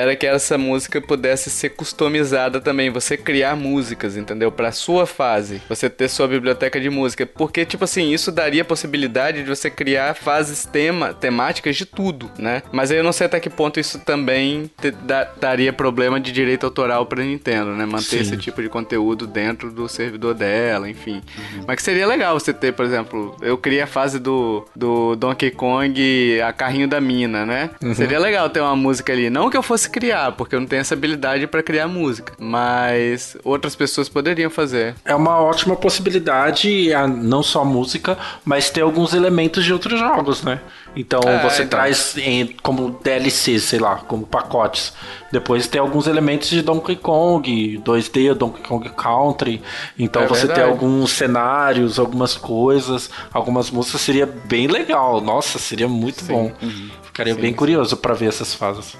era 0.00 0.16
que 0.16 0.26
essa 0.26 0.56
música 0.56 1.00
pudesse 1.00 1.50
ser 1.50 1.70
customizada 1.70 2.60
também, 2.60 2.90
você 2.90 3.16
criar 3.16 3.54
músicas, 3.54 4.16
entendeu? 4.16 4.50
Para 4.50 4.72
sua 4.72 5.06
fase, 5.06 5.60
você 5.68 5.90
ter 5.90 6.08
sua 6.08 6.26
biblioteca 6.26 6.80
de 6.80 6.88
música, 6.88 7.26
porque 7.26 7.66
tipo 7.66 7.84
assim, 7.84 8.10
isso 8.10 8.32
daria 8.32 8.62
a 8.62 8.64
possibilidade 8.64 9.42
de 9.42 9.48
você 9.48 9.68
criar 9.68 10.14
fases 10.14 10.64
tema, 10.64 11.12
temáticas 11.12 11.76
de 11.76 11.84
tudo, 11.84 12.30
né? 12.38 12.62
Mas 12.72 12.90
aí 12.90 12.96
eu 12.96 13.04
não 13.04 13.12
sei 13.12 13.26
até 13.26 13.38
que 13.38 13.50
ponto 13.50 13.78
isso 13.78 13.98
também 13.98 14.70
te, 14.80 14.90
da, 14.90 15.24
daria 15.38 15.72
problema 15.72 16.18
de 16.18 16.32
direito 16.32 16.64
autoral 16.64 17.04
para 17.04 17.22
Nintendo, 17.22 17.72
né? 17.72 17.84
Manter 17.84 18.04
Sim. 18.04 18.20
esse 18.20 18.36
tipo 18.38 18.62
de 18.62 18.68
conteúdo 18.70 19.26
dentro 19.26 19.70
do 19.70 19.86
servidor 19.86 20.34
dela, 20.34 20.88
enfim. 20.88 21.16
Uhum. 21.36 21.64
Mas 21.66 21.76
que 21.76 21.82
seria 21.82 22.06
legal 22.06 22.38
você 22.38 22.54
ter, 22.54 22.72
por 22.72 22.86
exemplo, 22.86 23.36
eu 23.42 23.58
criei 23.58 23.82
a 23.82 23.86
fase 23.86 24.18
do, 24.18 24.66
do 24.74 25.14
Donkey 25.16 25.50
Kong, 25.50 26.40
a 26.40 26.52
carrinho 26.52 26.88
da 26.88 27.00
mina, 27.00 27.44
né? 27.44 27.70
Uhum. 27.82 27.94
Seria 27.94 28.18
legal 28.18 28.48
ter 28.48 28.60
uma 28.60 28.74
música 28.74 29.12
ali, 29.12 29.28
não 29.28 29.50
que 29.50 29.56
eu 29.56 29.62
fosse 29.62 29.89
criar, 29.90 30.32
porque 30.32 30.54
eu 30.54 30.60
não 30.60 30.66
tenho 30.66 30.80
essa 30.80 30.94
habilidade 30.94 31.46
para 31.46 31.62
criar 31.62 31.88
música. 31.88 32.32
Mas 32.38 33.36
outras 33.44 33.74
pessoas 33.74 34.08
poderiam 34.08 34.50
fazer. 34.50 34.94
É 35.04 35.14
uma 35.14 35.38
ótima 35.40 35.76
possibilidade, 35.76 36.90
não 37.22 37.42
só 37.42 37.64
música, 37.64 38.16
mas 38.44 38.70
ter 38.70 38.82
alguns 38.82 39.12
elementos 39.12 39.64
de 39.64 39.72
outros 39.72 39.98
jogos, 39.98 40.42
né? 40.42 40.60
Então 40.94 41.20
é, 41.24 41.42
você 41.42 41.62
então. 41.62 41.78
traz 41.78 42.16
em, 42.16 42.46
como 42.62 42.98
DLC, 43.02 43.58
sei 43.60 43.78
lá, 43.78 43.96
como 43.96 44.26
pacotes. 44.26 44.92
Depois 45.30 45.66
tem 45.66 45.80
alguns 45.80 46.06
elementos 46.06 46.48
de 46.48 46.62
Donkey 46.62 46.96
Kong, 46.96 47.80
2D, 47.84 48.34
Donkey 48.34 48.62
Kong 48.62 48.90
Country. 48.90 49.62
Então 49.98 50.22
é 50.22 50.26
você 50.26 50.46
verdade. 50.46 50.60
tem 50.60 50.68
alguns 50.68 51.12
cenários, 51.12 51.98
algumas 51.98 52.36
coisas, 52.36 53.10
algumas 53.32 53.70
músicas 53.70 54.00
seria 54.00 54.26
bem 54.26 54.66
legal. 54.66 55.20
Nossa, 55.20 55.58
seria 55.58 55.88
muito 55.88 56.24
sim. 56.24 56.32
bom. 56.32 56.52
Uhum. 56.60 56.90
Ficaria 57.04 57.34
sim, 57.34 57.40
bem 57.40 57.52
curioso 57.52 57.96
para 57.96 58.14
ver 58.14 58.28
essas 58.28 58.54
fases. 58.54 58.96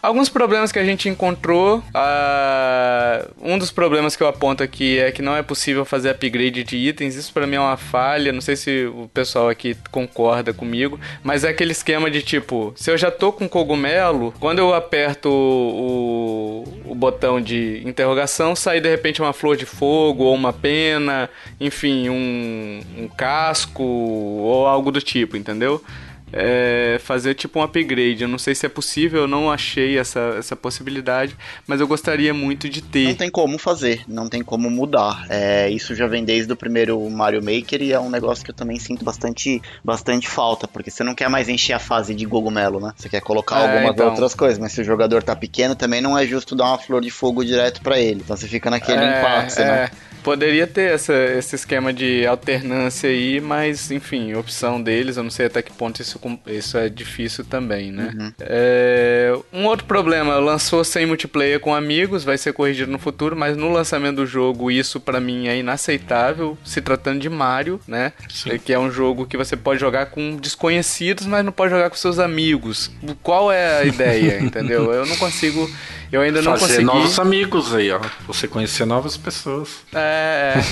Alguns 0.00 0.28
problemas 0.28 0.70
que 0.72 0.78
a 0.78 0.84
gente 0.84 1.08
encontrou. 1.08 1.78
Uh, 1.78 3.34
um 3.42 3.58
dos 3.58 3.70
problemas 3.70 4.16
que 4.16 4.22
eu 4.22 4.28
aponto 4.28 4.62
aqui 4.62 4.98
é 4.98 5.10
que 5.10 5.20
não 5.20 5.36
é 5.36 5.42
possível 5.42 5.84
fazer 5.84 6.08
upgrade 6.08 6.64
de 6.64 6.76
itens. 6.76 7.16
Isso 7.16 7.32
para 7.32 7.46
mim 7.46 7.56
é 7.56 7.60
uma 7.60 7.76
falha. 7.76 8.32
Não 8.32 8.40
sei 8.40 8.56
se 8.56 8.86
o 8.86 9.10
pessoal 9.12 9.48
aqui 9.48 9.76
concorda 9.90 10.54
comigo. 10.54 10.98
Mas 11.22 11.44
é 11.44 11.48
aquele 11.48 11.72
esquema 11.72 12.10
de 12.10 12.22
tipo: 12.22 12.72
se 12.76 12.90
eu 12.90 12.96
já 12.96 13.10
tô 13.10 13.32
com 13.32 13.48
cogumelo, 13.48 14.32
quando 14.40 14.60
eu 14.60 14.72
aperto 14.72 15.28
o, 15.28 16.64
o 16.86 16.94
botão 16.94 17.38
de 17.38 17.82
interrogação, 17.84 18.56
sai 18.56 18.80
de 18.80 18.88
repente 18.88 19.20
uma 19.20 19.32
flor 19.32 19.56
de 19.56 19.66
fogo 19.66 20.24
ou 20.24 20.34
uma 20.34 20.54
pena, 20.54 21.28
enfim, 21.60 22.08
um, 22.08 22.80
um 22.96 23.08
casco 23.08 23.82
ou 23.82 24.66
algo 24.66 24.92
do 24.92 25.02
tipo, 25.02 25.36
entendeu? 25.36 25.84
É, 26.32 26.98
fazer 27.02 27.34
tipo 27.34 27.58
um 27.58 27.62
upgrade. 27.62 28.22
Eu 28.22 28.28
não 28.28 28.38
sei 28.38 28.54
se 28.54 28.66
é 28.66 28.68
possível, 28.68 29.22
eu 29.22 29.28
não 29.28 29.50
achei 29.50 29.98
essa, 29.98 30.36
essa 30.38 30.56
possibilidade, 30.56 31.36
mas 31.66 31.80
eu 31.80 31.88
gostaria 31.88 32.32
muito 32.34 32.68
de 32.68 32.82
ter. 32.82 33.08
Não 33.08 33.14
tem 33.14 33.30
como 33.30 33.58
fazer, 33.58 34.02
não 34.06 34.28
tem 34.28 34.42
como 34.42 34.70
mudar. 34.70 35.26
É, 35.28 35.70
isso 35.70 35.94
já 35.94 36.06
vem 36.06 36.24
desde 36.24 36.52
o 36.52 36.56
primeiro 36.56 37.08
Mario 37.10 37.42
Maker 37.42 37.82
e 37.82 37.92
é 37.92 38.00
um 38.00 38.10
negócio 38.10 38.44
que 38.44 38.50
eu 38.50 38.54
também 38.54 38.78
sinto 38.78 39.04
bastante, 39.04 39.62
bastante 39.84 40.28
falta, 40.28 40.66
porque 40.68 40.90
você 40.90 41.02
não 41.02 41.14
quer 41.14 41.28
mais 41.28 41.48
encher 41.48 41.72
a 41.72 41.78
fase 41.78 42.14
de 42.14 42.26
cogumelo, 42.26 42.80
né? 42.80 42.92
Você 42.96 43.08
quer 43.08 43.20
colocar 43.20 43.60
é, 43.60 43.72
algumas 43.72 43.94
então... 43.94 44.08
outras 44.08 44.34
coisas, 44.34 44.58
mas 44.58 44.72
se 44.72 44.80
o 44.80 44.84
jogador 44.84 45.22
tá 45.22 45.34
pequeno, 45.34 45.74
também 45.74 46.00
não 46.00 46.18
é 46.18 46.26
justo 46.26 46.54
dar 46.54 46.66
uma 46.66 46.78
flor 46.78 47.00
de 47.00 47.10
fogo 47.10 47.44
direto 47.44 47.80
para 47.80 47.98
ele. 47.98 48.20
Então 48.24 48.36
você 48.36 48.46
fica 48.46 48.70
naquele 48.70 49.02
é, 49.02 49.18
impasse, 49.20 49.60
né? 49.60 49.90
Poderia 50.22 50.66
ter 50.66 50.92
essa, 50.92 51.14
esse 51.14 51.54
esquema 51.54 51.92
de 51.92 52.26
alternância 52.26 53.08
aí, 53.08 53.40
mas 53.40 53.90
enfim, 53.90 54.34
opção 54.34 54.82
deles, 54.82 55.16
eu 55.16 55.22
não 55.22 55.30
sei 55.30 55.46
até 55.46 55.62
que 55.62 55.72
ponto 55.72 56.00
isso, 56.00 56.20
isso 56.46 56.76
é 56.76 56.88
difícil 56.88 57.44
também, 57.44 57.90
né? 57.90 58.12
Uhum. 58.18 58.32
É, 58.40 59.38
um 59.52 59.64
outro 59.66 59.86
problema, 59.86 60.36
lançou 60.36 60.84
sem 60.84 61.06
multiplayer 61.06 61.60
com 61.60 61.74
amigos, 61.74 62.24
vai 62.24 62.38
ser 62.38 62.52
corrigido 62.52 62.90
no 62.90 62.98
futuro, 62.98 63.36
mas 63.36 63.56
no 63.56 63.70
lançamento 63.70 64.16
do 64.16 64.26
jogo 64.26 64.70
isso 64.70 65.00
para 65.00 65.20
mim 65.20 65.48
é 65.48 65.56
inaceitável, 65.58 66.58
se 66.64 66.80
tratando 66.80 67.20
de 67.20 67.28
Mario, 67.28 67.80
né? 67.86 68.12
Sim. 68.28 68.58
Que 68.58 68.72
é 68.72 68.78
um 68.78 68.90
jogo 68.90 69.26
que 69.26 69.36
você 69.36 69.56
pode 69.56 69.80
jogar 69.80 70.06
com 70.06 70.36
desconhecidos, 70.36 71.26
mas 71.26 71.44
não 71.44 71.52
pode 71.52 71.70
jogar 71.70 71.90
com 71.90 71.96
seus 71.96 72.18
amigos. 72.18 72.90
Qual 73.22 73.50
é 73.52 73.80
a 73.80 73.84
ideia, 73.84 74.40
entendeu? 74.42 74.92
Eu 74.92 75.06
não 75.06 75.16
consigo 75.16 75.70
eu 76.10 76.20
ainda 76.20 76.40
não 76.40 76.52
Fazer 76.52 76.82
consegui. 76.82 76.84
novos 76.84 77.18
amigos 77.18 77.74
aí, 77.74 77.90
ó. 77.90 78.00
Você 78.26 78.48
conhecer 78.48 78.86
novas 78.86 79.16
pessoas. 79.16 79.68
É. 79.94 80.54
é. 80.56 80.62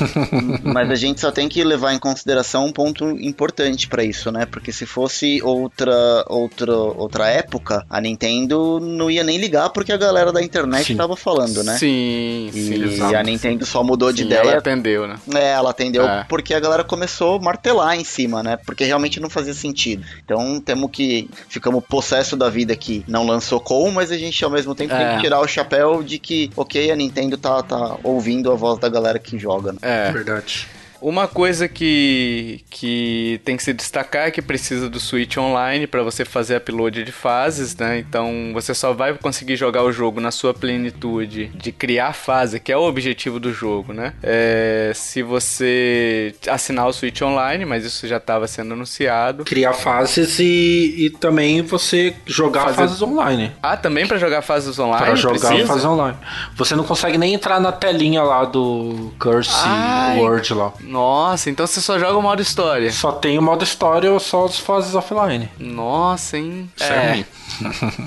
Mas 0.65 0.91
a 0.91 0.95
gente 0.95 1.21
só 1.21 1.31
tem 1.31 1.49
que 1.49 1.63
levar 1.63 1.93
em 1.93 1.99
consideração 1.99 2.67
um 2.67 2.73
ponto 2.73 3.11
importante 3.11 3.89
para 3.89 4.03
isso, 4.03 4.31
né? 4.33 4.47
Porque 4.47 4.73
se 4.73 4.87
fosse 4.87 5.41
outra, 5.43 6.25
outra, 6.29 6.75
outra 6.75 7.29
época, 7.29 7.85
a 7.89 8.01
Nintendo 8.01 8.81
não 8.81 9.11
ia 9.11 9.23
nem 9.23 9.39
ligar 9.39 9.71
porque 9.71 9.93
a 9.93 9.97
galera 9.97 10.33
da 10.33 10.43
internet 10.43 10.87
sim. 10.87 10.97
tava 10.97 11.17
falando, 11.17 11.63
né? 11.63 11.77
Sim, 11.77 12.51
e 12.55 12.97
sim. 12.97 13.11
E 13.11 13.15
a 13.15 13.23
Nintendo 13.23 13.67
só 13.67 13.83
mudou 13.83 14.13
de 14.13 14.23
sim, 14.23 14.27
ideia. 14.27 14.41
Ela 14.41 14.59
atendeu, 14.59 15.07
né? 15.07 15.17
É, 15.35 15.53
ela 15.53 15.71
atendeu 15.71 16.07
é. 16.07 16.25
porque 16.29 16.55
a 16.55 16.61
galera 16.61 16.85
começou 16.85 17.37
a 17.37 17.43
martelar 17.43 17.97
em 17.97 18.05
cima, 18.05 18.43
né? 18.43 18.57
Porque 18.65 18.85
realmente 18.85 19.21
não 19.21 19.29
fazia 19.29 19.55
sentido. 19.55 20.05
Então 20.25 20.61
temos 20.61 20.91
que. 20.91 21.29
Ficamos 21.49 21.85
possesso 21.85 22.37
da 22.37 22.49
vida 22.49 22.75
que 22.77 23.05
não 23.07 23.27
lançou 23.27 23.61
com, 23.61 23.91
mas 23.91 24.11
a 24.11 24.17
gente 24.17 24.45
ao 24.45 24.51
mesmo 24.51 24.75
tempo 24.75 24.95
é. 24.95 24.99
tem 24.99 25.17
que 25.17 25.26
tirar 25.27 25.41
o 25.41 25.49
chapéu 25.49 26.03
de 26.05 26.19
que, 26.19 26.51
ok, 26.57 26.91
a 26.91 26.97
Nintendo 26.97 27.37
tá, 27.37 27.61
tá 27.63 27.99
ouvindo 28.05 28.53
a 28.53 28.55
voz 28.55 28.79
da 28.79 28.89
galera 28.89 29.19
que 29.19 29.37
joga. 29.37 29.73
Né? 29.73 29.79
É. 29.83 30.13
Verdade. 30.13 30.69
Uma 31.01 31.29
coisa 31.29 31.69
que, 31.69 32.65
que 32.71 33.41
tem 33.45 33.57
que 33.57 33.63
se 33.63 33.73
destacar 33.73 34.29
é 34.29 34.31
que 34.31 34.43
precisa 34.43 34.89
do 34.89 34.99
Switch 34.99 35.37
Online 35.37 35.87
para 35.87 36.03
você 36.03 36.25
fazer 36.25 36.57
upload 36.57 37.05
de 37.05 37.13
fases, 37.13 37.77
né? 37.77 37.99
Então 37.99 38.51
você 38.53 38.75
só 38.75 38.93
vai 38.93 39.15
conseguir 39.15 39.57
jogar 39.57 39.83
o 39.83 39.93
jogo 39.93 40.21
na 40.21 40.31
sua 40.31 40.55
plenitude 40.55 41.47
de 41.55 41.73
criar 41.73 42.13
fase, 42.13 42.59
que 42.61 42.73
é 42.73 42.77
o 42.77 42.83
objetivo 42.83 43.39
do 43.39 43.53
jogo, 43.53 43.93
né? 43.93 44.15
É, 44.23 44.93
se 44.95 45.23
você 45.23 46.35
assinar 46.49 46.87
o 46.87 46.93
Switch 46.93 47.21
Online, 47.23 47.65
mas 47.65 47.85
isso 47.85 48.07
já 48.07 48.17
estava 48.17 48.47
sendo 48.47 48.75
anunciado. 48.75 49.45
Criar 49.45 49.75
fases 49.75 50.39
e, 50.39 50.95
e 50.99 51.11
também 51.11 51.63
você 51.63 52.15
jogar 52.27 52.65
fazer... 52.65 52.77
fases 52.77 53.03
online. 53.03 53.53
Ah, 53.63 53.77
também 53.77 54.07
para 54.07 54.19
jogar 54.19 54.43
fases 54.43 54.79
online? 54.79 55.05
Para 55.05 55.15
jogar 55.15 55.49
precisa? 55.49 55.67
fases 55.67 55.85
online. 55.85 56.17
Você 56.55 56.75
não 56.75 56.85
consegue 56.85 57.19
nem 57.19 57.35
entrar 57.35 57.61
na 57.61 57.73
telinha 57.73 58.23
lá 58.23 58.45
do 58.45 59.13
Curse 59.19 59.51
Ai. 59.55 60.19
World 60.19 60.55
lá. 60.55 60.73
Nossa, 60.87 61.51
então 61.51 61.67
você 61.67 61.81
só 61.81 61.99
joga 61.99 62.17
o 62.17 62.23
modo 62.23 62.41
história. 62.41 62.91
Só 62.93 63.13
tem 63.13 63.39
o 63.39 63.43
modo 63.43 63.65
história 63.65 64.11
ou 64.11 64.21
só 64.21 64.45
as 64.45 64.59
fases 64.59 64.95
offline. 64.95 65.51
Nossa, 65.59 66.39
hein? 66.39 66.71
Isso 66.77 66.93
é. 66.93 67.25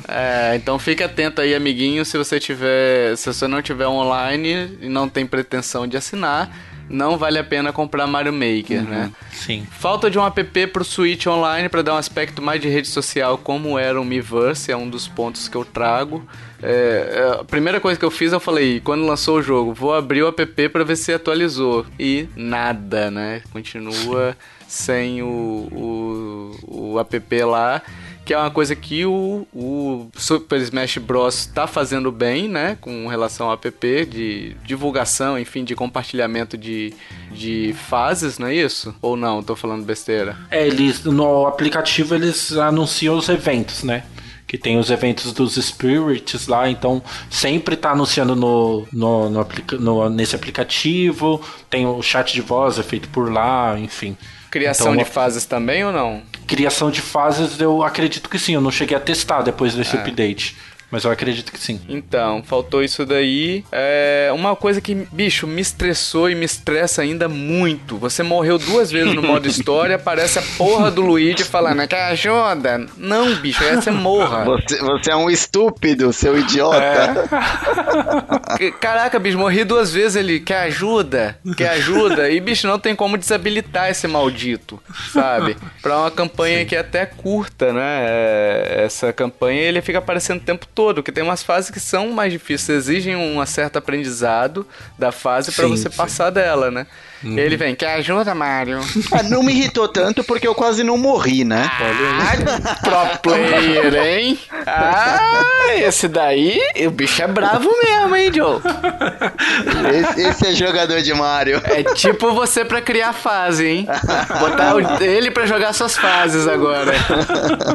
é, 0.08 0.56
então 0.58 0.80
fique 0.80 1.04
atento 1.04 1.42
aí, 1.42 1.54
amiguinho, 1.54 2.06
se 2.06 2.18
você 2.18 2.40
tiver, 2.40 3.18
se 3.18 3.32
você 3.32 3.48
não 3.48 3.62
tiver 3.62 3.88
online 3.88 4.78
e 4.82 4.88
não 4.88 5.10
tem 5.10 5.26
pretensão 5.26 5.86
de 5.86 5.98
assinar, 5.98 6.50
não 6.90 7.18
vale 7.18 7.38
a 7.38 7.44
pena 7.44 7.72
comprar 7.72 8.08
Mario 8.08 8.34
Maker, 8.34 8.82
uhum, 8.82 8.90
né? 8.90 9.12
Sim. 9.32 9.68
Falta 9.72 10.10
de 10.10 10.18
um 10.18 10.26
app 10.26 10.68
pro 10.68 10.84
Switch 10.84 11.28
Online 11.28 11.70
para 11.70 11.82
dar 11.82 11.94
um 11.94 11.98
aspecto 11.98 12.42
mais 12.42 12.60
de 12.60 12.68
rede 12.68 12.88
social, 12.88 13.38
como 13.38 13.78
era 13.78 14.00
o 14.00 14.04
Miiverse, 14.04 14.72
é 14.72 14.76
um 14.76 14.90
dos 14.90 15.08
pontos 15.08 15.48
que 15.48 15.56
eu 15.56 15.64
trago. 15.64 16.28
É, 16.62 17.36
é, 17.36 17.40
a 17.40 17.44
primeira 17.44 17.80
coisa 17.80 17.98
que 17.98 18.06
eu 18.06 18.12
fiz, 18.12 18.34
eu 18.34 18.40
falei, 18.40 18.82
quando 18.82 19.06
lançou 19.06 19.38
o 19.38 19.42
jogo, 19.42 19.74
vou 19.74 19.94
abrir 19.94 20.24
o 20.24 20.28
app 20.28 20.70
para 20.70 20.84
ver 20.84 20.96
se 20.96 21.14
atualizou. 21.14 21.86
E 22.00 22.28
nada, 22.36 23.10
né? 23.10 23.42
Continua 23.52 24.36
sem 24.68 25.22
o, 25.22 25.28
o, 25.28 26.96
o 26.96 27.00
app 27.00 27.44
lá 27.44 27.82
que 28.30 28.34
é 28.36 28.38
uma 28.38 28.52
coisa 28.52 28.76
que 28.76 29.08
o, 29.08 29.48
o 29.52 30.08
Super 30.16 30.62
Smash 30.62 31.00
Bros. 31.00 31.34
está 31.34 31.66
fazendo 31.66 32.12
bem, 32.12 32.48
né? 32.48 32.78
Com 32.80 33.08
relação 33.08 33.48
ao 33.48 33.54
app 33.54 34.06
de 34.06 34.56
divulgação, 34.64 35.40
enfim, 35.40 35.64
de 35.64 35.74
compartilhamento 35.74 36.56
de, 36.56 36.94
de 37.32 37.74
fases, 37.90 38.38
não 38.38 38.46
é 38.46 38.54
isso? 38.54 38.94
Ou 39.02 39.18
não? 39.18 39.42
Tô 39.42 39.56
falando 39.56 39.84
besteira. 39.84 40.38
É, 40.52 40.68
eles 40.68 41.04
no 41.06 41.48
aplicativo 41.48 42.14
eles 42.14 42.52
anunciam 42.52 43.18
os 43.18 43.28
eventos, 43.30 43.82
né? 43.82 44.04
que 44.46 44.60
tem 44.60 44.78
os 44.78 44.92
eventos 44.92 45.32
dos 45.34 45.56
Spirits 45.56 46.48
lá, 46.48 46.70
então 46.70 47.04
sempre 47.30 47.76
tá 47.76 47.92
anunciando 47.92 48.36
no, 48.36 48.88
no, 48.92 49.30
no, 49.30 49.48
no, 49.80 50.10
nesse 50.10 50.36
aplicativo, 50.36 51.40
tem 51.70 51.86
o 51.86 52.02
chat 52.02 52.34
de 52.34 52.42
voz 52.42 52.78
é 52.80 52.84
feito 52.84 53.10
por 53.10 53.32
lá, 53.32 53.76
enfim. 53.80 54.16
Criação 54.50 54.94
então, 54.94 55.04
de 55.04 55.10
fases 55.10 55.46
também 55.46 55.86
ou 55.86 55.92
não? 55.92 56.24
Criação 56.50 56.90
de 56.90 57.00
fases 57.00 57.62
eu 57.62 57.84
acredito 57.84 58.28
que 58.28 58.40
sim, 58.40 58.56
eu 58.56 58.62
não 58.62 58.72
cheguei 58.72 58.98
a 58.98 59.00
testar 59.00 59.44
depois 59.44 59.76
desse 59.76 59.96
é. 59.96 60.00
update. 60.00 60.58
Mas 60.92 61.04
eu 61.04 61.12
acredito 61.12 61.52
que 61.52 61.60
sim. 61.60 61.80
Então, 61.88 62.42
faltou 62.44 62.84
isso 62.84 63.06
daí. 63.06 63.64
É 63.72 64.32
uma 64.34 64.56
coisa 64.56 64.82
que, 64.82 64.96
bicho, 65.12 65.46
me 65.46 65.62
estressou 65.62 66.30
e 66.30 66.36
me 66.36 66.46
estressa 66.46 67.04
ainda 67.04 67.30
muito. 67.30 67.98
Você 67.98 68.24
morreu 68.24 68.58
duas 68.58 68.92
vezes 68.92 69.14
no 69.14 69.22
modo 69.22 69.46
história, 69.48 69.98
aparece 69.98 70.40
a 70.40 70.44
porra 70.58 70.90
do 70.90 71.02
Luigi 71.02 71.44
falando 71.44 71.88
que 71.88 71.96
ajuda. 71.96 72.88
Não, 72.98 73.36
bicho, 73.36 73.64
aí 73.64 73.76
você 73.76 73.92
morra. 73.92 74.44
Você, 74.46 74.80
você 74.80 75.12
é 75.12 75.16
um 75.16 75.30
estúpido, 75.30 76.12
seu 76.12 76.38
idiota. 76.38 76.84
É. 78.60 78.72
Caraca, 78.80 79.20
bicho, 79.20 79.38
morri 79.38 79.64
duas 79.64 79.94
vezes 79.94 80.16
ele 80.16 80.40
quer 80.40 80.62
ajuda, 80.62 81.38
quer 81.56 81.70
ajuda. 81.70 82.30
E, 82.30 82.40
bicho, 82.40 82.68
não 82.68 82.80
tem 82.80 82.96
como 82.96 83.18
desabilitar 83.18 83.92
esse 83.92 84.08
maldito, 84.08 84.82
sabe? 85.14 85.56
Pra 85.82 86.00
uma 86.00 86.12
campanha 86.12 86.60
Sim. 86.60 86.66
que 86.66 86.76
é 86.76 86.80
até 86.80 87.06
curta, 87.06 87.72
né? 87.72 88.06
É, 88.08 88.84
essa 88.86 89.14
campanha 89.14 89.62
ele 89.62 89.82
fica 89.82 90.00
aparecendo 90.00 90.38
o 90.38 90.44
tempo 90.44 90.66
todo 90.66 90.79
todo, 90.80 91.04
que 91.04 91.12
tem 91.12 91.22
umas 91.22 91.44
fases 91.44 91.70
que 91.70 91.80
são 91.80 92.10
mais 92.12 92.32
difíceis, 92.32 92.88
exigem 92.88 93.14
um 93.14 93.46
certo 93.46 93.76
aprendizado 93.76 94.66
da 94.98 95.12
fase 95.12 95.52
para 95.52 95.68
você 95.68 95.90
sim. 95.90 95.98
passar 95.98 96.30
dela, 96.30 96.72
né? 96.72 96.88
Uhum. 97.22 97.38
Ele 97.38 97.58
vem, 97.58 97.76
quer 97.76 97.96
ajuda, 97.96 98.34
Mario? 98.34 98.80
Ah, 99.12 99.24
não 99.24 99.42
me 99.42 99.52
irritou 99.52 99.88
tanto 99.88 100.24
porque 100.24 100.48
eu 100.48 100.54
quase 100.54 100.84
não 100.84 100.96
morri, 100.96 101.44
né? 101.44 101.70
Ah, 101.70 103.18
pro 103.18 103.20
player, 103.20 103.94
hein? 103.96 104.40
Ah, 104.66 105.44
esse 105.80 106.08
daí, 106.08 106.62
o 106.86 106.92
bicho 106.92 107.22
é 107.22 107.28
bravo 107.28 107.70
mesmo, 107.84 108.16
hein, 108.16 108.32
Joe? 108.34 108.62
Esse, 109.94 110.22
esse 110.22 110.48
é 110.48 110.52
jogador 110.54 111.02
de 111.02 111.14
Mario. 111.14 111.60
É 111.66 111.84
tipo 111.96 112.34
você 112.34 112.64
pra 112.64 112.82
criar 112.82 113.14
fase, 113.14 113.66
hein? 113.66 113.88
Botar 114.40 114.76
o, 114.76 115.04
ele 115.04 115.32
pra 115.32 115.46
jogar 115.46 115.74
suas 115.74 115.98
fases 115.98 116.48
agora. 116.48 116.94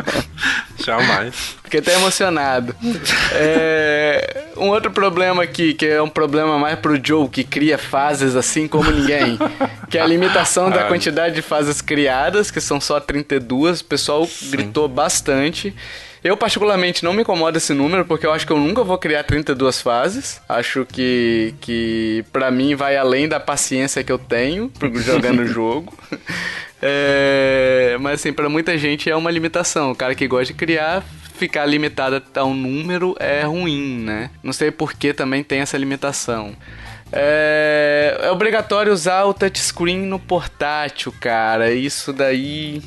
Jamais. 0.84 1.56
Fiquei 1.74 1.80
até 1.80 1.94
emocionado. 1.94 2.74
É, 3.32 4.44
um 4.56 4.68
outro 4.68 4.92
problema 4.92 5.42
aqui, 5.42 5.74
que 5.74 5.86
é 5.86 6.00
um 6.00 6.08
problema 6.08 6.56
mais 6.56 6.78
pro 6.78 7.00
Joe, 7.02 7.28
que 7.28 7.42
cria 7.42 7.76
fases 7.76 8.36
assim 8.36 8.68
como 8.68 8.90
ninguém, 8.92 9.36
que 9.90 9.98
é 9.98 10.00
a 10.00 10.06
limitação 10.06 10.70
da 10.70 10.84
quantidade 10.84 11.34
de 11.34 11.42
fases 11.42 11.80
criadas, 11.80 12.50
que 12.50 12.60
são 12.60 12.80
só 12.80 13.00
32. 13.00 13.80
O 13.80 13.84
pessoal 13.86 14.24
Sim. 14.24 14.50
gritou 14.50 14.86
bastante. 14.86 15.74
Eu, 16.22 16.36
particularmente, 16.36 17.02
não 17.02 17.12
me 17.12 17.22
incomoda 17.22 17.58
esse 17.58 17.74
número, 17.74 18.04
porque 18.04 18.24
eu 18.24 18.32
acho 18.32 18.46
que 18.46 18.52
eu 18.52 18.58
nunca 18.58 18.84
vou 18.84 18.96
criar 18.96 19.24
32 19.24 19.80
fases. 19.82 20.40
Acho 20.48 20.86
que, 20.86 21.54
que 21.60 22.24
para 22.32 22.50
mim, 22.52 22.76
vai 22.76 22.96
além 22.96 23.28
da 23.28 23.40
paciência 23.40 24.04
que 24.04 24.12
eu 24.12 24.18
tenho 24.18 24.70
jogando 25.04 25.40
o 25.40 25.46
jogo. 25.46 25.92
É, 26.80 27.96
mas 28.00 28.20
assim, 28.20 28.32
para 28.32 28.48
muita 28.48 28.78
gente 28.78 29.10
é 29.10 29.16
uma 29.16 29.30
limitação. 29.30 29.90
O 29.90 29.94
cara 29.96 30.14
que 30.14 30.28
gosta 30.28 30.46
de 30.46 30.54
criar 30.54 31.04
ficar 31.34 31.66
limitada 31.66 32.22
a 32.34 32.44
um 32.44 32.54
número 32.54 33.14
é 33.18 33.42
ruim, 33.42 33.98
né? 34.04 34.30
Não 34.42 34.52
sei 34.52 34.70
por 34.70 34.94
que 34.94 35.12
também 35.12 35.42
tem 35.42 35.60
essa 35.60 35.76
limitação. 35.76 36.54
É, 37.12 38.18
é 38.22 38.30
obrigatório 38.30 38.92
usar 38.92 39.24
o 39.24 39.34
touchscreen 39.34 39.98
no 39.98 40.18
portátil, 40.18 41.12
cara. 41.20 41.72
Isso 41.72 42.12
daí. 42.12 42.82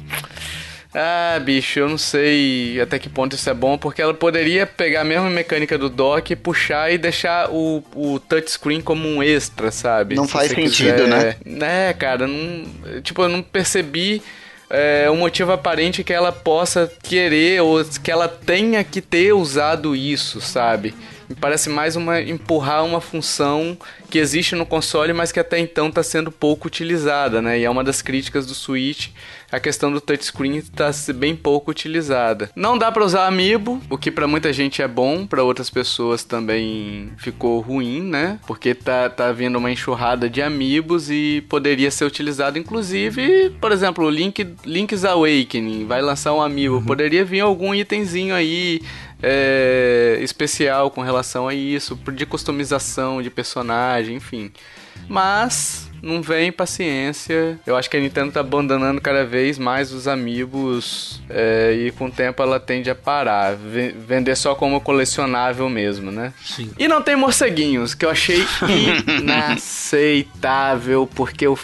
Ah, 0.94 1.40
bicho, 1.40 1.80
eu 1.80 1.88
não 1.90 1.98
sei 1.98 2.82
até 2.82 2.98
que 2.98 3.08
ponto 3.08 3.36
isso 3.36 3.50
é 3.50 3.54
bom, 3.54 3.78
porque 3.78 4.02
ela 4.02 4.14
poderia 4.14 4.66
pegar 4.66 5.02
a 5.02 5.04
mesma 5.04 5.30
mecânica 5.30 5.78
do 5.78 5.90
dock, 5.90 6.36
puxar 6.38 6.92
e 6.92 6.98
deixar 6.98 7.52
o, 7.52 7.84
o 7.94 8.20
touchscreen 8.20 8.82
como 8.82 9.08
um 9.08 9.22
extra, 9.22 9.70
sabe? 9.70 10.16
Não 10.16 10.26
Se 10.26 10.32
faz 10.32 10.50
sentido, 10.50 11.04
quiser. 11.04 11.38
né? 11.46 11.90
É, 11.90 11.94
cara, 11.94 12.26
não, 12.26 12.66
tipo, 13.04 13.22
eu 13.22 13.30
não 13.30 13.44
percebi 13.44 14.24
é, 14.70 15.10
um 15.10 15.18
motivo 15.18 15.52
aparente 15.52 16.04
que 16.04 16.14
ela 16.14 16.32
possa 16.32 16.92
querer 17.04 17.62
ou 17.62 17.84
que 17.86 18.12
ela 18.12 18.28
tenha 18.28 18.84
que 18.84 19.02
ter 19.02 19.34
usado 19.34 19.96
isso, 19.96 20.42
sabe? 20.42 20.94
Me 21.30 21.36
parece 21.36 21.70
mais 21.70 21.96
uma 21.96 22.22
empurrar 22.22 22.86
uma 22.86 23.02
função 23.02 23.78
que 24.10 24.20
existe 24.20 24.56
no 24.56 24.66
console, 24.66 25.14
mas 25.14 25.32
que 25.32 25.40
até 25.40 25.60
então 25.60 25.88
está 25.88 26.04
sendo 26.04 26.32
pouco 26.32 26.68
utilizada, 26.68 27.42
né? 27.42 27.60
E 27.60 27.64
é 27.64 27.70
uma 27.70 27.84
das 27.84 28.02
críticas 28.02 28.46
do 28.46 28.54
Switch, 28.54 29.10
a 29.52 29.60
questão 29.60 29.92
do 29.92 30.02
touchscreen 30.02 30.58
está 30.58 30.92
bem 31.16 31.36
pouco 31.36 31.72
utilizada. 31.72 32.50
Não 32.56 32.78
dá 32.78 32.92
para 32.92 33.06
usar 33.06 33.28
Amiibo, 33.28 33.82
o 33.90 33.98
que 33.98 34.12
para 34.12 34.28
muita 34.28 34.52
gente 34.52 34.82
é 34.82 34.88
bom, 34.88 35.26
para 35.26 35.44
outras 35.44 35.70
pessoas 35.70 36.24
também 36.24 37.12
ficou 37.18 37.60
ruim, 37.62 38.02
né? 38.02 38.40
Porque 38.46 38.76
tá, 38.76 39.10
tá 39.10 39.32
vindo 39.32 39.58
uma 39.58 39.72
enxurrada 39.72 40.30
de 40.30 40.42
Amiibos 40.42 41.10
e 41.10 41.44
poderia 41.48 41.90
ser 41.92 42.06
utilizado, 42.06 42.60
inclusive, 42.60 43.52
por 43.62 43.72
exemplo, 43.72 44.10
Link, 44.10 44.56
Link's 44.66 45.06
Awakening 45.06 45.86
vai 45.86 46.02
lançar 46.02 46.34
um 46.34 46.42
Amiibo, 46.42 46.82
poderia 46.82 47.24
vir 47.24 47.40
algum 47.40 47.74
itemzinho 47.74 48.36
aí 48.36 48.82
é, 49.22 50.20
especial 50.22 50.92
com 50.92 51.02
relação 51.02 51.48
a 51.48 51.54
isso, 51.54 51.96
de 52.14 52.26
customização 52.26 53.22
de 53.22 53.30
personagem, 53.30 54.16
enfim. 54.16 54.52
Mas 55.08 55.88
não 56.02 56.22
vem 56.22 56.52
paciência. 56.52 57.60
Eu 57.66 57.76
acho 57.76 57.90
que 57.90 57.98
a 57.98 58.00
Nintendo 58.00 58.32
tá 58.32 58.40
abandonando 58.40 59.02
cada 59.02 59.26
vez 59.26 59.58
mais 59.58 59.92
os 59.92 60.08
amigos 60.08 61.22
é, 61.30 61.74
e 61.74 61.92
com 61.92 62.06
o 62.06 62.12
tempo 62.12 62.42
ela 62.42 62.60
tende 62.60 62.90
a 62.90 62.96
parar, 62.96 63.56
vender 63.56 64.36
só 64.36 64.56
como 64.56 64.82
colecionável 64.82 65.70
mesmo, 65.70 66.12
né? 66.12 66.34
Sim. 66.44 66.72
E 66.78 66.88
não 66.88 67.02
tem 67.02 67.16
morceguinhos, 67.16 67.94
que 67.94 68.06
eu 68.06 68.10
achei 68.10 68.46
inaceitável, 69.20 71.10
porque 71.16 71.48
o, 71.48 71.58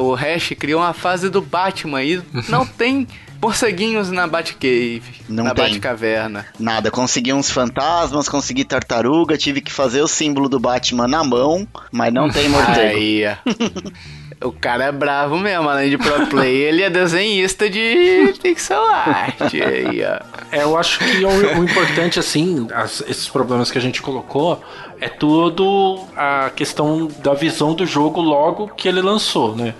o 0.00 0.14
Hash 0.14 0.52
criou 0.58 0.80
uma 0.80 0.92
fase 0.92 1.28
do 1.28 1.40
Batman 1.40 2.02
e 2.02 2.22
não 2.48 2.66
tem 2.66 3.06
morceguinhos 3.40 4.10
na 4.10 4.26
Batcave, 4.26 5.02
Não 5.28 5.44
na 5.44 5.54
tem. 5.54 5.66
Batcaverna. 5.72 6.46
Nada, 6.58 6.90
consegui 6.90 7.32
uns 7.32 7.50
fantasmas, 7.50 8.28
consegui 8.28 8.64
tartaruga, 8.64 9.36
tive 9.38 9.60
que 9.60 9.72
fazer 9.72 10.02
o 10.02 10.08
símbolo 10.08 10.48
do 10.48 10.60
Batman 10.60 11.08
na 11.08 11.24
mão, 11.24 11.66
mas 11.90 12.12
não 12.12 12.28
tem 12.28 12.48
morcego. 12.48 12.78
Aí. 12.96 13.22
O 14.42 14.50
cara 14.52 14.84
é 14.84 14.92
bravo 14.92 15.38
mesmo, 15.38 15.68
além 15.68 15.90
de 15.90 15.98
pro 15.98 16.26
play, 16.28 16.56
ele 16.62 16.82
é 16.82 16.88
desenhista 16.88 17.68
de 17.68 18.32
pixel 18.40 18.82
art. 18.82 19.52
Aí, 19.52 20.00
ó. 20.02 20.18
É, 20.50 20.62
eu 20.62 20.78
acho 20.78 20.98
que 20.98 21.22
o, 21.22 21.58
o 21.60 21.62
importante, 21.64 22.18
assim, 22.18 22.66
as- 22.74 23.02
esses 23.06 23.28
problemas 23.28 23.70
que 23.70 23.76
a 23.76 23.80
gente 23.82 24.00
colocou, 24.00 24.58
é 24.98 25.10
tudo 25.10 26.00
a 26.16 26.50
questão 26.56 27.06
da 27.22 27.34
visão 27.34 27.74
do 27.74 27.84
jogo 27.84 28.22
logo 28.22 28.68
que 28.68 28.88
ele 28.88 29.02
lançou, 29.02 29.54
né? 29.54 29.74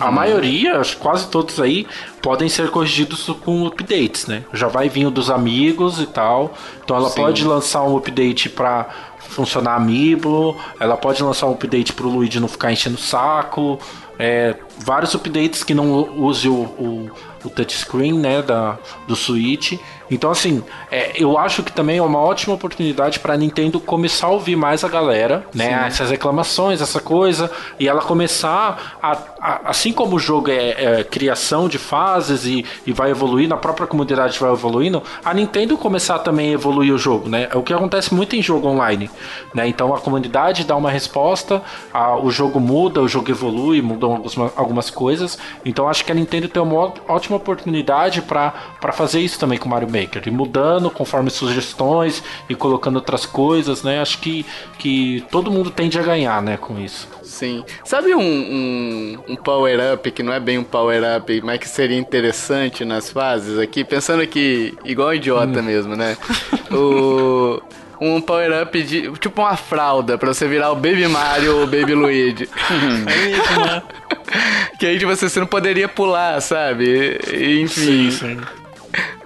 A 0.00 0.10
maioria, 0.10 0.78
acho 0.78 0.96
quase 0.96 1.28
todos 1.28 1.60
aí, 1.60 1.86
podem 2.22 2.48
ser 2.48 2.70
corrigidos 2.70 3.26
com 3.44 3.66
updates, 3.66 4.26
né? 4.26 4.44
Já 4.52 4.68
vai 4.68 4.88
vir 4.88 5.06
o 5.06 5.10
dos 5.10 5.30
amigos 5.30 6.00
e 6.00 6.06
tal. 6.06 6.54
Então 6.84 6.96
ela 6.96 7.10
Sim. 7.10 7.16
pode 7.16 7.44
lançar 7.44 7.82
um 7.82 7.96
update 7.96 8.48
pra 8.48 8.88
funcionar 9.18 9.74
amiibo, 9.74 10.56
ela 10.78 10.96
pode 10.96 11.22
lançar 11.22 11.46
um 11.46 11.52
update 11.52 11.92
pro 11.92 12.08
Luigi 12.08 12.40
não 12.40 12.48
ficar 12.48 12.72
enchendo 12.72 12.96
o 12.96 13.00
saco. 13.00 13.78
É, 14.18 14.54
vários 14.78 15.14
updates 15.14 15.62
que 15.62 15.74
não 15.74 15.92
use 16.18 16.48
o, 16.48 16.54
o, 16.54 17.10
o 17.44 17.50
touchscreen, 17.50 18.18
né, 18.18 18.40
da, 18.40 18.78
do 19.06 19.14
Switch. 19.14 19.74
Então, 20.10 20.30
assim, 20.30 20.62
é, 20.90 21.12
eu 21.16 21.36
acho 21.38 21.62
que 21.62 21.72
também 21.72 21.98
é 21.98 22.02
uma 22.02 22.20
ótima 22.20 22.54
oportunidade 22.54 23.18
para 23.18 23.34
a 23.34 23.36
Nintendo 23.36 23.80
começar 23.80 24.28
a 24.28 24.30
ouvir 24.30 24.56
mais 24.56 24.84
a 24.84 24.88
galera, 24.88 25.44
né? 25.54 25.86
Essas 25.86 26.10
reclamações, 26.10 26.80
essa 26.80 27.00
coisa, 27.00 27.50
e 27.78 27.88
ela 27.88 28.00
começar 28.00 28.96
a, 29.02 29.12
a- 29.40 29.60
assim 29.64 29.92
como 29.92 30.16
o 30.16 30.18
jogo 30.18 30.50
é, 30.50 31.00
é 31.00 31.04
criação 31.04 31.68
de 31.68 31.78
fases 31.78 32.44
e, 32.46 32.64
e 32.86 32.92
vai 32.92 33.10
evoluindo, 33.10 33.54
a 33.54 33.56
própria 33.56 33.86
comunidade 33.86 34.38
vai 34.38 34.52
evoluindo, 34.52 35.02
a 35.24 35.34
Nintendo 35.34 35.76
começar 35.76 36.18
também 36.20 36.50
a 36.50 36.52
evoluir 36.52 36.94
o 36.94 36.98
jogo, 36.98 37.28
né? 37.28 37.48
É 37.50 37.56
o 37.56 37.62
que 37.62 37.72
acontece 37.72 38.14
muito 38.14 38.36
em 38.36 38.42
jogo 38.42 38.68
online, 38.68 39.10
né? 39.54 39.66
Então 39.68 39.94
a 39.94 39.98
comunidade 40.00 40.64
dá 40.64 40.76
uma 40.76 40.90
resposta, 40.90 41.62
a- 41.92 42.16
o 42.16 42.30
jogo 42.30 42.60
muda, 42.60 43.00
o 43.00 43.08
jogo 43.08 43.30
evolui, 43.30 43.82
mudam 43.82 44.12
algumas, 44.12 44.52
algumas 44.56 44.90
coisas. 44.90 45.38
Então 45.64 45.88
acho 45.88 46.04
que 46.04 46.12
a 46.12 46.14
Nintendo 46.14 46.48
tem 46.48 46.62
uma 46.62 46.92
ótima 47.08 47.36
oportunidade 47.36 48.22
para 48.22 48.52
fazer 48.92 49.20
isso 49.20 49.38
também 49.38 49.58
com 49.58 49.66
o 49.66 49.70
Mario 49.70 49.88
Maker, 50.00 50.22
e 50.26 50.30
mudando 50.30 50.90
conforme 50.90 51.30
sugestões 51.30 52.22
e 52.48 52.54
colocando 52.54 52.96
outras 52.96 53.24
coisas, 53.24 53.82
né? 53.82 54.00
Acho 54.00 54.18
que, 54.18 54.44
que 54.78 55.24
todo 55.30 55.50
mundo 55.50 55.70
tende 55.70 55.98
a 55.98 56.02
ganhar, 56.02 56.42
né, 56.42 56.56
com 56.56 56.78
isso. 56.78 57.08
Sim. 57.22 57.64
Sabe 57.84 58.14
um, 58.14 58.20
um, 58.20 59.18
um 59.28 59.36
power-up 59.36 60.10
que 60.10 60.22
não 60.22 60.32
é 60.32 60.40
bem 60.40 60.58
um 60.58 60.64
power-up, 60.64 61.40
mas 61.42 61.58
que 61.58 61.68
seria 61.68 61.98
interessante 61.98 62.84
nas 62.84 63.10
fases 63.10 63.58
aqui? 63.58 63.84
Pensando 63.84 64.22
aqui, 64.22 64.74
igual 64.84 65.08
um 65.08 65.14
idiota 65.14 65.60
mesmo, 65.62 65.96
né? 65.96 66.16
O. 66.70 67.60
Um 67.98 68.20
power-up 68.20 68.82
de. 68.82 69.10
Tipo 69.12 69.40
uma 69.40 69.56
fralda 69.56 70.18
pra 70.18 70.32
você 70.32 70.46
virar 70.46 70.70
o 70.70 70.74
Baby 70.74 71.08
Mario 71.08 71.56
ou 71.56 71.62
o 71.64 71.66
Baby 71.66 71.94
Luigi. 71.94 72.48
É 73.06 73.30
isso, 73.30 73.60
né? 73.60 73.82
que 74.78 74.86
aí 74.86 74.98
tipo, 74.98 75.10
você, 75.10 75.28
você 75.28 75.40
não 75.40 75.46
poderia 75.46 75.88
pular, 75.88 76.40
sabe? 76.42 77.18
Enfim. 77.32 78.10
Sim, 78.10 78.10
sim. 78.10 78.40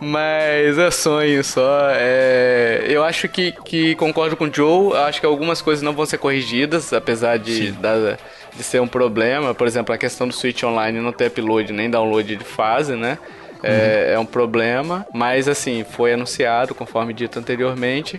Mas 0.00 0.78
é 0.78 0.90
sonho 0.90 1.42
só. 1.44 1.90
É... 1.92 2.84
Eu 2.88 3.04
acho 3.04 3.28
que, 3.28 3.52
que 3.64 3.94
concordo 3.96 4.36
com 4.36 4.44
o 4.44 4.52
Joe. 4.54 4.96
Acho 4.96 5.20
que 5.20 5.26
algumas 5.26 5.60
coisas 5.60 5.82
não 5.82 5.92
vão 5.92 6.06
ser 6.06 6.18
corrigidas, 6.18 6.92
apesar 6.92 7.38
de, 7.38 7.72
da- 7.72 8.16
de 8.56 8.62
ser 8.62 8.80
um 8.80 8.88
problema. 8.88 9.54
Por 9.54 9.66
exemplo, 9.66 9.94
a 9.94 9.98
questão 9.98 10.26
do 10.26 10.34
Switch 10.34 10.62
Online 10.62 11.00
não 11.00 11.12
ter 11.12 11.26
upload 11.26 11.72
nem 11.72 11.90
download 11.90 12.34
de 12.36 12.44
fase, 12.44 12.94
né? 12.94 13.18
É, 13.62 14.12
é 14.14 14.18
um 14.18 14.24
problema, 14.24 15.06
mas 15.12 15.46
assim, 15.46 15.84
foi 15.84 16.14
anunciado, 16.14 16.74
conforme 16.74 17.12
dito 17.12 17.38
anteriormente. 17.38 18.18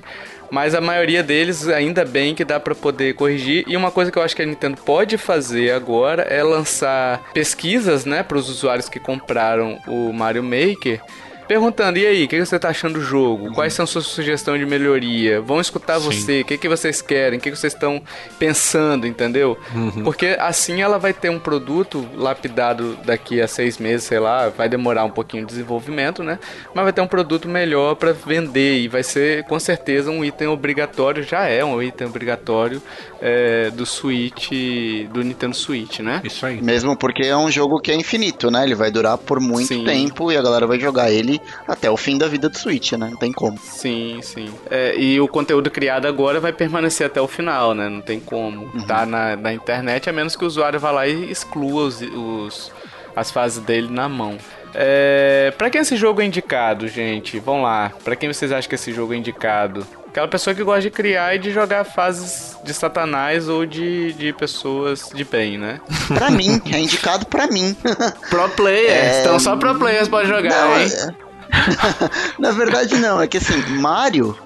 Mas 0.52 0.76
a 0.76 0.82
maioria 0.82 1.24
deles, 1.24 1.68
ainda 1.68 2.06
bem 2.06 2.36
que 2.36 2.46
dá 2.46 2.60
pra 2.60 2.76
poder 2.76 3.16
corrigir. 3.16 3.64
E 3.68 3.76
uma 3.76 3.90
coisa 3.90 4.12
que 4.12 4.20
eu 4.20 4.22
acho 4.22 4.36
que 4.36 4.42
a 4.44 4.46
Nintendo 4.46 4.78
pode 4.86 5.18
fazer 5.18 5.72
agora 5.72 6.22
é 6.24 6.44
lançar 6.44 7.24
pesquisas, 7.34 8.06
né, 8.06 8.22
para 8.22 8.38
os 8.38 8.50
usuários 8.50 8.88
que 8.88 9.00
compraram 9.00 9.80
o 9.88 10.14
Mario 10.14 10.44
Maker. 10.44 11.02
Perguntando, 11.52 12.00
e 12.00 12.06
aí, 12.06 12.24
o 12.24 12.28
que 12.30 12.40
você 12.40 12.58
tá 12.58 12.70
achando 12.70 12.94
do 12.94 13.02
jogo? 13.02 13.52
Quais 13.54 13.74
são 13.74 13.86
suas 13.86 14.06
sugestões 14.06 14.58
de 14.58 14.66
melhoria? 14.66 15.42
Vão 15.42 15.60
escutar 15.60 16.00
Sim. 16.00 16.06
você, 16.06 16.42
o 16.44 16.46
que, 16.46 16.58
que 16.58 16.70
vocês 16.70 17.02
querem, 17.02 17.38
o 17.38 17.42
que, 17.42 17.52
que 17.52 17.58
vocês 17.58 17.74
estão 17.74 18.02
pensando, 18.40 19.06
entendeu? 19.06 19.58
Porque 20.02 20.38
assim 20.40 20.82
ela 20.82 20.98
vai 20.98 21.12
ter 21.12 21.30
um 21.30 21.38
produto 21.38 22.08
lapidado 22.16 22.98
daqui 23.04 23.42
a 23.42 23.50
seis 23.50 23.78
meses, 23.80 24.06
sei 24.06 24.18
lá, 24.18 24.48
vai 24.48 24.70
demorar 24.70 25.04
um 25.04 25.10
pouquinho 25.10 25.46
de 25.46 25.50
desenvolvimento, 25.50 26.24
né? 26.24 26.40
Mas 26.74 26.86
vai 26.86 26.94
ter 26.94 27.02
um 27.02 27.08
produto 27.08 27.50
melhor 27.50 27.96
pra 27.96 28.14
vender 28.14 28.80
e 28.80 28.88
vai 28.88 29.04
ser 29.04 29.44
com 29.44 29.60
certeza 29.60 30.10
um 30.10 30.24
item 30.24 30.48
obrigatório, 30.48 31.22
já 31.22 31.50
é 31.50 31.66
um 31.66 31.84
item 31.84 32.08
obrigatório 32.08 32.82
é, 33.20 33.70
do 33.72 33.86
Switch, 33.86 34.52
do 35.12 35.22
Nintendo 35.22 35.54
Switch, 35.54 36.00
né? 36.00 36.22
Isso 36.24 36.46
aí. 36.46 36.62
Mesmo 36.62 36.98
porque 36.98 37.24
é 37.24 37.36
um 37.36 37.52
jogo 37.52 37.82
que 37.82 37.92
é 37.92 37.96
infinito, 37.96 38.50
né? 38.50 38.64
Ele 38.64 38.76
vai 38.76 38.90
durar 38.90 39.18
por 39.18 39.42
muito 39.42 39.68
Sim. 39.68 39.84
tempo 39.84 40.32
e 40.32 40.38
a 40.38 40.42
galera 40.42 40.66
vai 40.66 40.80
jogar 40.80 41.12
ele 41.12 41.41
até 41.68 41.90
o 41.90 41.98
fim 41.98 42.18
da 42.18 42.28
vida 42.28 42.50
do 42.50 42.58
Switch, 42.58 42.94
né? 42.94 43.08
Não 43.12 43.18
tem 43.18 43.32
como. 43.32 43.58
Sim, 43.60 44.20
sim. 44.22 44.54
É, 44.70 44.96
e 44.96 45.20
o 45.20 45.28
conteúdo 45.28 45.70
criado 45.72 46.06
agora 46.08 46.40
vai 46.40 46.52
permanecer 46.54 47.08
até 47.08 47.20
o 47.22 47.28
final, 47.28 47.74
né? 47.74 47.90
Não 47.90 48.02
tem 48.02 48.20
como. 48.20 48.70
Tá 48.86 49.06
na, 49.06 49.36
na 49.36 49.54
internet, 49.54 50.10
a 50.10 50.14
menos 50.14 50.36
que 50.36 50.44
o 50.44 50.48
usuário 50.48 50.80
vá 50.80 50.92
lá 50.92 51.08
e 51.08 51.32
exclua 51.32 51.84
os, 51.84 52.02
os- 52.02 52.72
as 53.16 53.30
fases 53.32 53.64
dele 53.64 53.90
na 53.90 54.08
mão. 54.08 54.38
É, 54.74 55.54
pra 55.58 55.70
quem 55.70 55.82
esse 55.82 55.98
jogo 55.98 56.22
é 56.22 56.26
indicado, 56.26 56.88
gente? 56.88 57.40
Vamos 57.40 57.64
lá. 57.64 57.92
Pra 58.04 58.16
quem 58.16 58.32
vocês 58.32 58.52
acham 58.54 58.70
que 58.70 58.76
esse 58.76 58.94
jogo 58.94 59.14
é 59.14 59.18
indicado? 59.18 59.86
Aquela 60.08 60.28
pessoa 60.28 60.54
que 60.54 60.64
gosta 60.64 60.82
de 60.82 60.90
criar 60.90 61.36
e 61.36 61.40
de 61.40 61.52
jogar 61.52 61.84
fases 61.86 62.58
de 62.64 62.74
satanás 62.74 63.48
ou 63.50 63.66
de, 63.66 64.12
de 64.14 64.34
pessoas 64.34 65.10
de 65.14 65.24
bem, 65.24 65.58
né? 65.58 65.80
Pra 66.08 66.30
mim, 66.30 66.62
é 66.72 66.80
indicado 66.80 67.26
pra 67.26 67.48
mim. 67.48 67.76
Pro 68.30 68.50
players. 68.50 69.18
Então 69.22 69.40
só 69.40 69.56
pro 69.56 69.76
players 69.78 70.08
pode 70.10 70.28
jogar, 70.28 70.50
Não, 70.50 70.80
hein? 70.80 70.88
é- 70.92 71.31
Na 72.40 72.52
verdade, 72.52 72.96
não. 72.98 73.22
É 73.22 73.28
que 73.28 73.38
assim, 73.38 73.58
Mario 73.80 74.38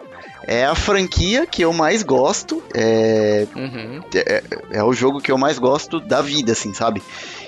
é 0.47 0.65
a 0.65 0.75
franquia 0.75 1.45
que 1.45 1.61
eu 1.63 1.73
mais 1.73 2.03
gosto. 2.03 2.61
É, 2.73 3.47
Uhum. 3.55 4.01
é, 4.13 4.43
é 4.71 4.83
o 4.83 4.93
jogo 4.93 5.19
que 5.21 5.31
eu 5.31 5.37
mais 5.37 5.57
gosto 5.57 5.99
da 5.99 6.21
vida, 6.21 6.51
assim, 6.51 6.73
sabe? 6.73 7.01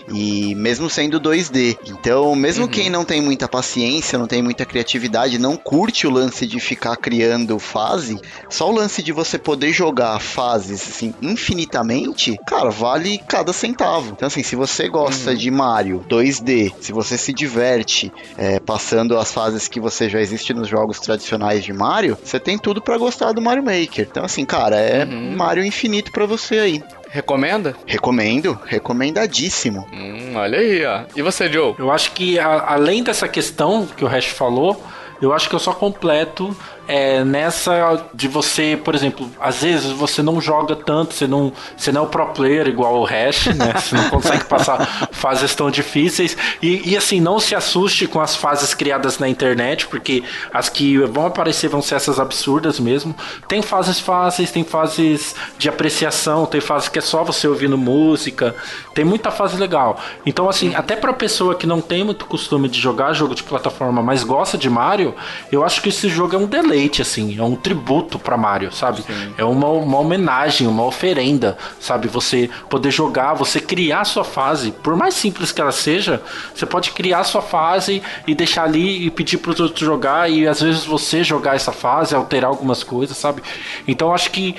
E 0.10 0.56
mesmo 0.56 0.90
sendo 0.90 1.20
2D. 1.20 1.78
Então, 1.88 2.36
mesmo 2.36 2.66
Uhum. 2.66 2.70
quem 2.72 2.90
não 2.90 3.04
tem 3.04 3.22
muita 3.22 3.48
paciência, 3.48 4.18
não 4.18 4.28
tem 4.28 4.42
muita 4.42 4.66
criatividade, 4.66 5.38
não 5.38 5.58
curte 5.58 6.08
o 6.08 6.10
lance 6.10 6.46
de 6.48 6.60
ficar 6.60 6.96
criando 6.96 7.60
fase, 7.60 8.20
só 8.50 8.70
o 8.70 8.74
lance 8.74 9.04
de 9.04 9.12
você 9.12 9.38
poder 9.38 9.72
jogar 9.74 10.20
fases 10.20 10.82
assim 10.88 11.14
infinitamente, 11.22 12.38
cara, 12.46 12.70
vale 12.70 13.20
cada 13.28 13.52
centavo. 13.52 14.12
Então, 14.14 14.28
assim, 14.28 14.44
se 14.44 14.56
você 14.56 14.88
gosta 14.88 15.36
de 15.36 15.50
Mario 15.52 16.02
2D, 16.10 16.72
se 16.80 16.92
você 16.92 17.18
se 17.18 17.34
diverte 17.34 18.12
é, 18.38 18.60
passando 18.60 19.18
as 19.18 19.34
fases 19.34 19.68
que 19.68 19.80
você 19.80 20.10
já 20.10 20.22
existe 20.22 20.54
nos 20.54 20.68
jogos 20.68 21.00
tradicionais 21.00 21.64
de 21.64 21.74
Mario, 21.74 22.18
você 22.24 22.40
tem 22.40 22.58
tudo 22.58 22.82
pra 22.82 22.98
gostar 22.98 23.32
do 23.34 23.42
Mario 23.42 23.64
Maker. 23.64 24.08
Então, 24.10 24.24
assim, 24.24 24.46
cara, 24.46 24.78
é 24.80 25.06
Uhum. 25.06 25.36
Mario 25.36 25.66
infinito 25.66 26.12
pra 26.12 26.26
você 26.26 26.58
aí. 26.60 26.84
Recomenda? 27.10 27.76
Recomendo, 27.86 28.60
recomendadíssimo. 28.66 29.88
Hum, 29.94 30.34
olha 30.36 30.60
aí, 30.60 30.86
ó. 30.86 31.02
E 31.16 31.22
você, 31.22 31.52
Joe? 31.52 31.74
Eu 31.80 31.92
acho 31.92 32.12
que 32.12 32.38
a- 32.40 32.66
além 32.68 33.04
dessa 33.04 33.28
questão 33.28 33.86
que 33.86 34.04
o 34.04 34.08
Hash 34.08 34.28
falou, 34.28 34.82
eu 35.22 35.34
acho 35.34 35.50
que 35.50 35.56
eu 35.56 35.60
só 35.60 35.74
completo 35.74 36.56
é, 36.88 37.24
nessa 37.24 38.06
de 38.14 38.28
você, 38.28 38.80
por 38.82 38.96
exemplo, 38.96 39.30
às 39.40 39.62
vezes 39.62 39.92
você 39.92 40.24
não 40.24 40.40
joga 40.40 40.76
tanto, 40.76 41.14
você 41.14 41.28
não, 41.28 41.52
você 41.76 41.92
não 41.92 42.02
é 42.02 42.04
o 42.06 42.08
pro 42.08 42.28
player 42.28 42.68
igual 42.68 43.00
o 43.00 43.04
Hash, 43.04 43.48
né? 43.48 43.74
Você 43.78 43.96
não 43.96 44.10
consegue 44.10 44.44
passar 44.46 45.10
fases 45.12 45.54
tão 45.54 45.70
difíceis. 45.70 46.36
E, 46.62 46.92
e, 46.92 46.98
assim, 46.98 47.20
não 47.20 47.40
se 47.40 47.56
assuste 47.56 48.08
com 48.08 48.20
as 48.20 48.36
fases 48.36 48.74
criadas 48.74 49.20
na 49.20 49.28
internet, 49.28 49.88
porque 49.88 50.24
as 50.54 50.70
que 50.70 50.98
vão 50.98 51.26
aparecer 51.26 51.70
vão 51.70 51.82
ser 51.82 51.96
essas 51.96 52.20
absurdas 52.20 52.80
mesmo. 52.80 53.16
Tem 53.48 53.62
fases 53.62 54.00
fáceis, 54.00 54.52
tem 54.52 54.64
fases 54.64 55.36
de 55.58 55.70
apreciação, 55.70 56.46
tem 56.46 56.62
fases 56.62 56.90
que 56.90 57.00
é 57.00 57.02
só 57.02 57.24
você 57.24 57.48
ouvindo 57.48 57.78
música, 57.78 58.56
tem 58.94 59.06
muita 59.06 59.32
fase 59.32 59.58
legal. 59.58 60.00
Então, 60.26 60.50
assim, 60.50 60.76
até 60.76 60.96
pra 60.96 61.14
pessoa 61.14 61.56
que 61.56 61.68
não 61.68 61.82
tem 61.82 62.04
muito 62.04 62.26
costume 62.26 62.68
de 62.70 62.80
jogar 62.80 63.14
jogo 63.14 63.36
de 63.36 63.44
plataforma, 63.44 64.02
mas 64.02 64.24
gosta 64.24 64.58
de 64.58 64.70
Mario, 64.70 65.16
eu 65.52 65.64
acho 65.64 65.82
que 65.82 65.90
esse 65.90 66.10
jogo 66.10 66.36
é 66.36 66.40
um 66.40 66.48
deleite, 66.78 67.02
assim, 67.02 67.38
é 67.38 67.44
um 67.44 67.56
tributo 67.56 68.20
pra 68.20 68.38
Mario, 68.38 68.72
sabe? 68.72 69.04
É 69.38 69.44
uma, 69.44 69.68
uma 69.70 70.00
homenagem, 70.00 70.68
uma 70.68 70.86
oferenda, 70.86 71.58
sabe? 71.80 72.08
Você 72.08 72.50
poder 72.70 72.92
jogar, 72.92 73.34
você 73.34 73.60
criar 73.60 74.06
sua 74.06 74.24
fase, 74.24 74.72
por 74.72 74.96
mais 74.96 75.16
simples 75.16 75.52
que 75.52 75.60
ela 75.60 75.72
seja, 75.72 76.22
você 76.54 76.66
pode 76.66 76.92
criar 76.92 77.24
sua 77.24 77.42
fase 77.42 78.02
e 78.28 78.36
deixar 78.36 78.66
ali 78.66 79.06
e 79.06 79.10
pedir 79.10 79.38
pros 79.38 79.60
outros 79.60 79.86
jogar 79.86 80.30
e 80.30 80.48
às 80.48 80.62
vezes 80.62 80.86
você 80.86 81.24
jogar 81.24 81.56
essa 81.56 81.72
fase, 81.72 82.14
alterar 82.14 82.50
algumas 82.50 82.84
coisas, 82.84 83.18
sabe? 83.18 83.42
Então 83.88 84.14
acho 84.14 84.30
que 84.30 84.56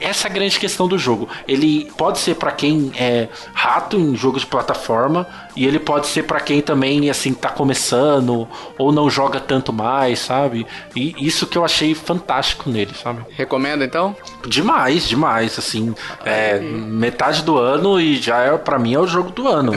essa 0.00 0.28
é 0.28 0.30
a 0.30 0.34
grande 0.34 0.58
questão 0.58 0.86
do 0.86 0.98
jogo. 0.98 1.28
Ele 1.46 1.90
pode 1.96 2.18
ser 2.18 2.34
pra 2.36 2.52
quem 2.52 2.92
é 2.96 3.28
rato 3.52 3.96
em 3.96 4.14
jogos 4.16 4.42
de 4.42 4.46
plataforma 4.46 5.26
e 5.56 5.66
ele 5.66 5.78
pode 5.78 6.06
ser 6.06 6.24
pra 6.24 6.40
quem 6.40 6.60
também 6.60 7.10
assim 7.10 7.32
tá 7.34 7.48
começando 7.48 8.48
ou 8.78 8.92
não 8.92 9.08
joga 9.10 9.40
tanto 9.40 9.72
mais, 9.72 10.18
sabe? 10.18 10.66
E 10.94 11.14
isso 11.18 11.46
que 11.46 11.56
eu 11.56 11.64
achei 11.64 11.94
fantástico 11.94 12.68
nele, 12.68 12.92
sabe? 12.94 13.24
Recomenda 13.30 13.84
então? 13.84 14.16
Demais, 14.46 15.08
demais, 15.08 15.58
assim, 15.58 15.94
é, 16.24 16.58
metade 16.58 17.42
do 17.42 17.58
ano 17.58 18.00
e 18.00 18.16
já 18.16 18.40
é 18.40 18.56
para 18.56 18.78
mim 18.78 18.94
é 18.94 18.98
o 18.98 19.06
jogo 19.06 19.30
do 19.30 19.48
ano. 19.48 19.72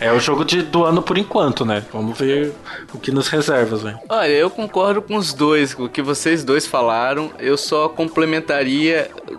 é 0.00 0.12
o 0.12 0.20
jogo 0.20 0.44
de, 0.44 0.62
do 0.62 0.84
ano 0.84 1.02
por 1.02 1.16
enquanto, 1.16 1.64
né? 1.64 1.84
Vamos 1.92 2.18
ver 2.18 2.52
o 2.92 2.98
que 2.98 3.10
nos 3.10 3.28
reservas, 3.28 3.82
velho. 3.82 3.98
Olha, 4.08 4.28
eu 4.28 4.50
concordo 4.50 5.00
com 5.00 5.16
os 5.16 5.32
dois, 5.32 5.72
com 5.74 5.84
o 5.84 5.88
que 5.88 6.02
vocês 6.02 6.44
dois 6.44 6.66
falaram. 6.66 7.30
Eu 7.38 7.56
só 7.56 7.88
complementaria 7.88 8.73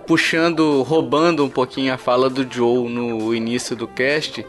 puxando, 0.05 0.81
roubando 0.83 1.43
um 1.43 1.49
pouquinho 1.49 1.93
a 1.93 1.97
fala 1.97 2.29
do 2.29 2.45
Joe 2.51 2.89
no 2.89 3.33
início 3.33 3.75
do 3.75 3.87
cast. 3.87 4.45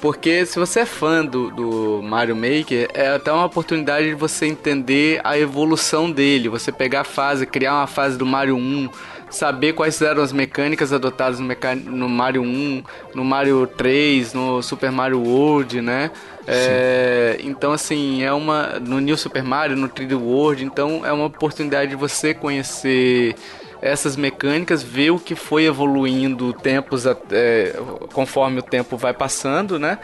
Porque 0.00 0.44
se 0.44 0.58
você 0.58 0.80
é 0.80 0.86
fã 0.86 1.24
do, 1.24 1.50
do 1.50 2.02
Mario 2.02 2.36
Maker, 2.36 2.88
é 2.92 3.08
até 3.08 3.32
uma 3.32 3.46
oportunidade 3.46 4.08
de 4.08 4.14
você 4.14 4.46
entender 4.46 5.20
a 5.24 5.38
evolução 5.38 6.10
dele. 6.10 6.48
Você 6.48 6.70
pegar 6.70 7.00
a 7.00 7.04
fase, 7.04 7.46
criar 7.46 7.74
uma 7.74 7.86
fase 7.86 8.18
do 8.18 8.26
Mario 8.26 8.56
1, 8.56 8.90
saber 9.30 9.72
quais 9.72 10.00
eram 10.02 10.22
as 10.22 10.32
mecânicas 10.32 10.92
adotadas 10.92 11.40
no, 11.40 11.46
meca- 11.46 11.74
no 11.74 12.08
Mario 12.08 12.42
1, 12.42 12.82
no 13.14 13.24
Mario 13.24 13.66
3, 13.66 14.34
no 14.34 14.62
Super 14.62 14.92
Mario 14.92 15.20
World, 15.20 15.80
né? 15.80 16.10
É, 16.46 17.38
então 17.40 17.72
assim, 17.72 18.22
é 18.22 18.32
uma 18.32 18.78
no 18.78 19.00
New 19.00 19.16
Super 19.16 19.42
Mario, 19.42 19.76
no 19.76 19.88
3D 19.88 20.16
World, 20.16 20.64
então 20.64 21.04
é 21.04 21.12
uma 21.12 21.24
oportunidade 21.24 21.90
de 21.90 21.96
você 21.96 22.32
conhecer 22.32 23.34
essas 23.82 24.16
mecânicas, 24.16 24.82
ver 24.82 25.10
o 25.10 25.18
que 25.18 25.34
foi 25.34 25.64
evoluindo 25.64 26.52
tempos 26.52 27.06
a- 27.06 27.16
é, 27.30 27.74
conforme 28.12 28.58
o 28.60 28.62
tempo 28.62 28.96
vai 28.96 29.12
passando, 29.12 29.78
né? 29.78 29.98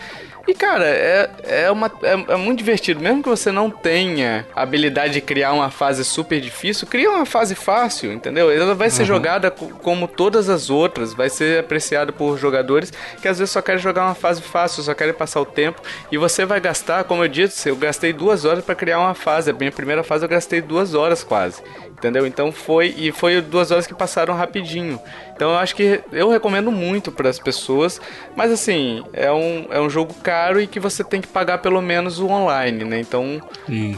E 0.46 0.54
cara, 0.54 0.84
é, 0.84 1.30
é, 1.44 1.70
uma, 1.70 1.86
é, 2.02 2.32
é 2.32 2.36
muito 2.36 2.58
divertido. 2.58 3.00
Mesmo 3.00 3.22
que 3.22 3.28
você 3.28 3.52
não 3.52 3.70
tenha 3.70 4.44
a 4.56 4.62
habilidade 4.62 5.12
de 5.14 5.20
criar 5.20 5.52
uma 5.52 5.70
fase 5.70 6.04
super 6.04 6.40
difícil, 6.40 6.84
cria 6.88 7.08
uma 7.08 7.24
fase 7.24 7.54
fácil, 7.54 8.12
entendeu? 8.12 8.50
Ela 8.50 8.74
vai 8.74 8.90
ser 8.90 9.04
jogada 9.04 9.52
co- 9.52 9.68
como 9.80 10.08
todas 10.08 10.48
as 10.48 10.68
outras, 10.68 11.14
vai 11.14 11.30
ser 11.30 11.60
apreciada 11.60 12.10
por 12.12 12.36
jogadores 12.36 12.92
que 13.20 13.28
às 13.28 13.38
vezes 13.38 13.52
só 13.52 13.62
querem 13.62 13.80
jogar 13.80 14.04
uma 14.04 14.16
fase 14.16 14.42
fácil, 14.42 14.82
só 14.82 14.92
querem 14.94 15.14
passar 15.14 15.40
o 15.40 15.46
tempo. 15.46 15.80
E 16.10 16.18
você 16.18 16.44
vai 16.44 16.58
gastar, 16.58 17.04
como 17.04 17.22
eu 17.22 17.28
disse, 17.28 17.68
eu 17.68 17.76
gastei 17.76 18.12
duas 18.12 18.44
horas 18.44 18.64
para 18.64 18.74
criar 18.74 18.98
uma 18.98 19.14
fase. 19.14 19.50
A 19.50 19.54
minha 19.54 19.70
primeira 19.70 20.02
fase 20.02 20.24
eu 20.24 20.28
gastei 20.28 20.60
duas 20.60 20.92
horas 20.92 21.22
quase. 21.22 21.62
Entendeu? 22.02 22.26
Então 22.26 22.50
foi. 22.50 22.92
E 22.98 23.12
foi 23.12 23.40
duas 23.40 23.70
horas 23.70 23.86
que 23.86 23.94
passaram 23.94 24.34
rapidinho. 24.34 24.98
Então 25.36 25.50
eu 25.50 25.56
acho 25.56 25.76
que 25.76 26.00
eu 26.10 26.28
recomendo 26.28 26.72
muito 26.72 27.12
para 27.12 27.30
as 27.30 27.38
pessoas. 27.38 28.00
Mas 28.34 28.50
assim, 28.50 29.04
é 29.12 29.30
um, 29.30 29.68
é 29.70 29.80
um 29.80 29.88
jogo 29.88 30.12
caro 30.14 30.60
e 30.60 30.66
que 30.66 30.80
você 30.80 31.04
tem 31.04 31.20
que 31.20 31.28
pagar 31.28 31.58
pelo 31.58 31.80
menos 31.80 32.18
o 32.18 32.26
online, 32.26 32.84
né? 32.84 32.98
Então. 32.98 33.40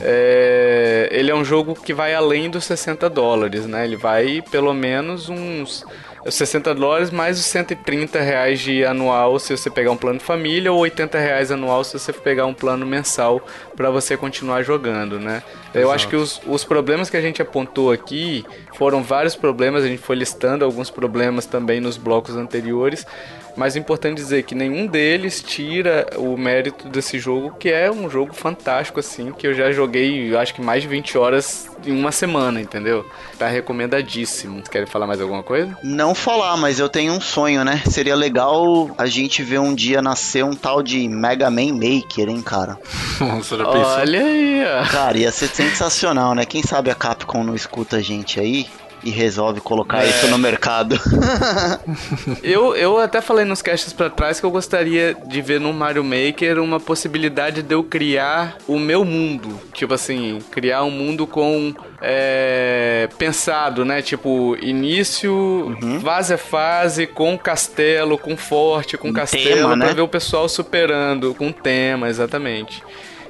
é, 0.03 1.09
ele 1.11 1.31
é 1.31 1.35
um 1.35 1.45
jogo 1.47 1.75
que 1.75 1.95
vai 1.95 2.15
além 2.15 2.51
dos 2.51 2.67
60 2.67 3.09
dólares, 3.09 3.65
né? 3.65 3.87
Ele 3.87 3.97
vai 3.97 4.43
pelo 4.51 4.75
menos 4.75 5.31
uns. 5.31 5.87
60 6.29 6.75
dólares 6.75 7.11
mais 7.11 7.39
os 7.39 7.45
130 7.47 8.21
reais 8.21 8.61
de 8.61 8.85
anual 8.85 9.39
se 9.39 9.57
você 9.57 9.69
pegar 9.69 9.91
um 9.91 9.97
plano 9.97 10.21
família 10.21 10.73
ou 10.73 10.79
80 10.81 11.19
reais 11.19 11.51
anual 11.51 11.85
se 11.85 11.99
você 11.99 12.13
pegar 12.13 12.47
um 12.47 12.55
plano 12.55 12.87
mensal 12.87 13.47
para 13.77 13.91
você 13.91 14.17
continuar 14.17 14.63
jogando, 14.63 15.21
né? 15.21 15.43
Eu 15.75 15.91
acho 15.91 16.09
que 16.09 16.17
os, 16.17 16.41
os 16.47 16.65
problemas 16.65 17.11
que 17.11 17.17
a 17.17 17.21
gente 17.21 17.43
apontou 17.43 17.91
aqui 17.91 18.45
foram 18.75 19.03
vários 19.03 19.35
problemas, 19.35 19.85
a 19.85 19.89
gente 19.89 20.03
foi 20.03 20.17
listando 20.17 20.65
alguns 20.65 20.91
problemas 20.91 21.47
também 21.47 21.81
nos 21.81 21.97
blocos 21.97 22.37
anteriores, 22.37 23.07
mas 23.57 23.77
é 23.77 23.79
importante 23.79 24.17
dizer 24.17 24.43
que 24.45 24.55
nenhum 24.55 24.87
deles 24.87 25.43
tira 25.43 26.07
o 26.17 26.37
mérito 26.37 26.89
desse 26.89 27.19
jogo, 27.19 27.55
que 27.59 27.71
é 27.71 27.91
um 27.91 28.09
jogo 28.11 28.35
fantástico, 28.35 29.01
assim, 29.01 29.33
que 29.33 29.47
eu 29.47 29.55
já 29.55 29.71
joguei, 29.73 30.33
eu 30.33 30.39
acho 30.39 30.55
que 30.55 30.61
mais 30.61 30.83
de 30.83 30.89
20 30.89 31.19
horas 31.19 31.69
em 31.87 31.93
uma 31.93 32.13
semana, 32.13 32.61
entendeu? 32.61 33.05
Tá 33.39 33.49
recomendadíssimo. 33.49 34.57
Vocês 34.57 34.69
querem 34.69 34.87
falar 34.87 35.07
mais 35.07 35.21
alguma 35.21 35.43
coisa? 35.43 35.77
Não 35.83 36.15
falar, 36.15 36.57
mas 36.57 36.79
eu 36.79 36.89
tenho 36.89 37.13
um 37.13 37.21
sonho, 37.21 37.65
né? 37.65 37.83
Seria 37.89 38.17
legal 38.17 38.91
a 38.97 39.07
gente 39.07 39.43
ver 39.43 39.61
um 39.61 39.75
dia 39.75 40.01
nascer 40.01 40.45
um 40.45 40.55
tal 40.55 40.83
de 40.83 41.09
Mega 41.09 41.51
Man 41.51 41.75
Maker, 41.75 42.29
hein, 42.29 42.43
cara? 42.43 42.79
Você 43.19 43.57
já 43.57 43.65
pensou? 43.65 43.99
Olha 43.99 44.21
aí, 44.21 44.65
ó. 44.65 44.91
Cara, 44.91 45.19
ia 45.19 45.31
ser 45.31 45.49
sensacional, 45.49 46.35
né? 46.35 46.45
Quem 46.45 46.63
sabe 46.63 46.91
a 46.91 46.95
Capcom 46.95 47.45
não 47.45 47.55
escuta 47.55 47.97
a 47.97 48.01
gente 48.01 48.41
aí 48.41 48.67
e 49.05 49.11
resolve 49.11 49.61
colocar 49.61 50.03
É. 50.05 50.09
isso 50.09 50.27
no 50.29 50.39
mercado. 50.39 50.99
Eu, 52.43 52.75
eu 52.77 52.99
até 52.99 53.21
falei 53.21 53.45
nos 53.45 53.63
casts 53.63 53.93
pra 53.93 54.09
trás 54.11 54.41
que 54.41 54.47
eu 54.47 54.51
gostaria 54.51 55.15
de 55.27 55.41
ver 55.43 55.61
no 55.61 55.73
Mario 55.73 56.03
Maker 56.05 56.59
uma 56.59 56.79
possibilidade 56.81 57.63
de 57.63 57.75
eu 57.75 57.83
criar 57.83 58.57
o 58.67 58.79
meu 58.79 59.05
mundo. 59.05 59.59
Tipo 59.73 59.95
assim, 59.95 60.39
criar 60.51 60.83
um 60.85 60.91
mundo 60.91 61.27
com. 61.27 61.75
é, 62.01 63.09
pensado, 63.19 63.85
né? 63.85 64.03
Tipo, 64.03 64.57
início, 64.61 65.77
fase 66.03 66.35
a 66.35 66.39
fase, 66.39 67.07
com 67.07 67.37
castelo, 67.39 68.19
com 68.19 68.37
forte, 68.37 68.97
com 68.97 69.09
Um 69.09 69.13
castelo, 69.13 69.45
tema, 69.45 69.69
pra 69.77 69.77
né? 69.89 69.95
ver 69.95 70.03
o 70.03 70.09
pessoal 70.09 70.49
superando, 70.49 71.35
com 71.35 71.51
tema, 71.53 72.09
exatamente. 72.09 72.83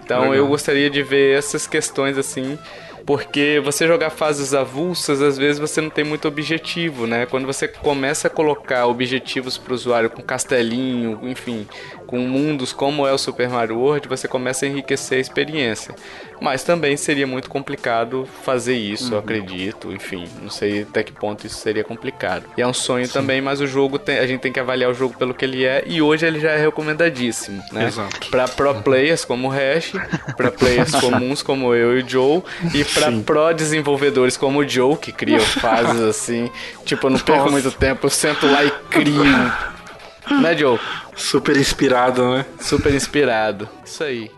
Então 0.04 0.20
Legal. 0.22 0.34
eu 0.36 0.46
gostaria 0.46 0.90
de 0.90 1.02
ver 1.02 1.38
essas 1.38 1.66
questões 1.66 2.18
assim. 2.18 2.58
Porque 3.06 3.60
você 3.62 3.86
jogar 3.86 4.10
fases 4.10 4.54
avulsas, 4.54 5.20
às 5.20 5.36
vezes 5.36 5.58
você 5.58 5.80
não 5.80 5.90
tem 5.90 6.04
muito 6.04 6.26
objetivo, 6.26 7.06
né? 7.06 7.26
Quando 7.26 7.46
você 7.46 7.68
começa 7.68 8.28
a 8.28 8.30
colocar 8.30 8.86
objetivos 8.86 9.58
para 9.58 9.72
o 9.72 9.74
usuário 9.74 10.08
com 10.10 10.22
castelinho, 10.22 11.18
enfim, 11.22 11.66
com 12.06 12.18
mundos 12.18 12.72
como 12.72 13.06
é 13.06 13.12
o 13.12 13.18
Super 13.18 13.48
Mario 13.48 13.78
World, 13.78 14.08
você 14.08 14.28
começa 14.28 14.64
a 14.64 14.68
enriquecer 14.68 15.18
a 15.18 15.20
experiência. 15.20 15.94
Mas 16.40 16.62
também 16.64 16.96
seria 16.96 17.26
muito 17.26 17.48
complicado 17.48 18.28
fazer 18.42 18.74
isso, 18.76 19.14
eu 19.14 19.18
acredito. 19.18 19.92
Enfim, 19.92 20.28
não 20.42 20.50
sei 20.50 20.82
até 20.82 21.02
que 21.02 21.12
ponto 21.12 21.46
isso 21.46 21.56
seria 21.58 21.82
complicado. 21.84 22.44
E 22.56 22.60
é 22.62 22.66
um 22.66 22.72
sonho 22.74 23.08
também, 23.08 23.40
mas 23.40 23.60
o 23.60 23.66
jogo 23.66 23.98
tem- 23.98 24.18
a 24.18 24.26
gente 24.26 24.40
tem 24.40 24.52
que 24.52 24.60
avaliar 24.60 24.90
o 24.90 24.94
jogo 24.94 25.14
pelo 25.16 25.32
que 25.32 25.44
ele 25.44 25.64
é 25.64 25.82
e 25.86 26.02
hoje 26.02 26.26
ele 26.26 26.40
já 26.40 26.50
é 26.50 26.58
recomendadíssimo, 26.58 27.62
né? 27.72 27.86
Exato. 27.86 28.28
Para 28.30 28.46
pro 28.48 28.74
players 28.82 29.24
como 29.24 29.48
o 29.48 29.50
Hash, 29.50 29.92
para 30.36 30.50
players 30.50 30.90
comuns 31.00 31.42
como 31.42 31.74
eu 31.74 31.98
e 31.98 32.02
o 32.02 32.08
Joe 32.08 32.42
e 32.74 32.84
para 32.84 33.10
pro 33.24 33.52
desenvolvedores 33.54 34.36
como 34.36 34.58
o 34.60 34.68
Joe 34.68 34.96
que 34.96 35.12
criam 35.12 35.40
fases 35.60 36.00
assim, 36.02 36.50
tipo, 36.84 37.06
eu 37.06 37.10
não 37.10 37.18
perco 37.18 37.42
Nossa. 37.42 37.52
muito 37.52 37.70
tempo, 37.72 38.06
eu 38.06 38.10
sento 38.10 38.46
lá 38.46 38.64
e 38.64 38.70
crio 38.90 39.22
Né, 40.30 40.56
Joe? 40.56 40.78
Super 41.14 41.56
inspirado, 41.56 42.36
né? 42.36 42.46
Super 42.60 42.94
inspirado. 42.94 43.68
Isso 43.84 44.02
aí. 44.02 44.30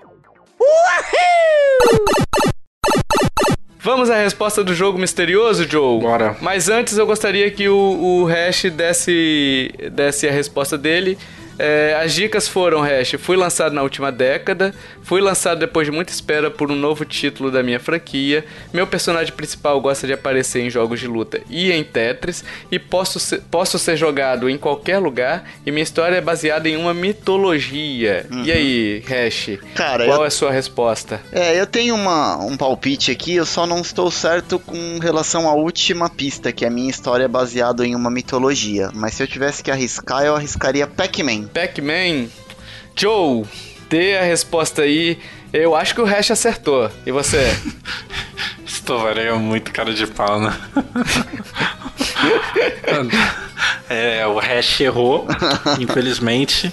Vamos 3.78 4.10
à 4.10 4.16
resposta 4.16 4.64
do 4.64 4.74
jogo 4.74 4.98
misterioso, 4.98 5.64
Joe? 5.68 6.00
Bora. 6.00 6.36
Mas 6.40 6.68
antes 6.68 6.98
eu 6.98 7.06
gostaria 7.06 7.48
que 7.52 7.68
o, 7.68 7.76
o 7.76 8.24
Hash 8.24 8.64
desse, 8.64 9.72
desse 9.92 10.28
a 10.28 10.32
resposta 10.32 10.76
dele 10.76 11.16
é, 11.58 11.98
as 12.02 12.14
dicas 12.14 12.48
foram, 12.48 12.80
Hash, 12.80 13.14
fui 13.18 13.36
lançado 13.36 13.72
na 13.72 13.82
última 13.82 14.12
década, 14.12 14.74
fui 15.02 15.20
lançado 15.20 15.58
depois 15.58 15.86
de 15.86 15.92
muita 15.92 16.12
espera 16.12 16.50
por 16.50 16.70
um 16.70 16.76
novo 16.76 17.04
título 17.04 17.50
da 17.50 17.62
minha 17.62 17.80
franquia, 17.80 18.44
meu 18.72 18.86
personagem 18.86 19.32
principal 19.32 19.80
gosta 19.80 20.06
de 20.06 20.12
aparecer 20.12 20.60
em 20.60 20.70
jogos 20.70 21.00
de 21.00 21.06
luta 21.06 21.40
e 21.48 21.72
em 21.72 21.82
Tetris, 21.82 22.44
e 22.70 22.78
posso 22.78 23.18
ser, 23.18 23.42
posso 23.50 23.78
ser 23.78 23.96
jogado 23.96 24.48
em 24.48 24.58
qualquer 24.58 24.98
lugar, 24.98 25.48
e 25.64 25.70
minha 25.70 25.82
história 25.82 26.16
é 26.16 26.20
baseada 26.20 26.68
em 26.68 26.76
uma 26.76 26.92
mitologia. 26.92 28.26
Uhum. 28.30 28.44
E 28.44 28.52
aí, 28.52 29.04
Hash, 29.06 29.58
Cara, 29.74 30.04
qual 30.04 30.18
eu... 30.18 30.24
é 30.24 30.26
a 30.26 30.30
sua 30.30 30.50
resposta? 30.50 31.20
É, 31.32 31.58
eu 31.58 31.66
tenho 31.66 31.94
uma, 31.94 32.36
um 32.44 32.56
palpite 32.56 33.10
aqui, 33.10 33.34
eu 33.34 33.46
só 33.46 33.66
não 33.66 33.80
estou 33.80 34.10
certo 34.10 34.58
com 34.58 34.98
relação 34.98 35.48
à 35.48 35.54
última 35.54 36.08
pista, 36.08 36.52
que 36.52 36.64
a 36.64 36.70
minha 36.70 36.90
história 36.90 37.24
é 37.24 37.28
baseada 37.28 37.86
em 37.86 37.94
uma 37.94 38.10
mitologia, 38.10 38.90
mas 38.94 39.14
se 39.14 39.22
eu 39.22 39.26
tivesse 39.26 39.62
que 39.62 39.70
arriscar, 39.70 40.24
eu 40.24 40.34
arriscaria 40.34 40.86
Pac-Man. 40.86 41.45
Pac-Man. 41.46 42.28
Joe, 42.94 43.44
dê 43.88 44.16
a 44.16 44.22
resposta 44.22 44.82
aí. 44.82 45.18
Eu 45.52 45.74
acho 45.74 45.94
que 45.94 46.00
o 46.00 46.04
Hash 46.04 46.30
acertou. 46.30 46.90
E 47.04 47.12
você? 47.12 47.56
Estovarei 48.66 49.28
é 49.28 49.32
muito 49.32 49.72
cara 49.72 49.92
de 49.92 50.06
pau, 50.06 50.40
né? 50.40 50.56
é, 53.88 54.26
o 54.26 54.38
Hash 54.38 54.80
errou, 54.80 55.26
infelizmente 55.80 56.72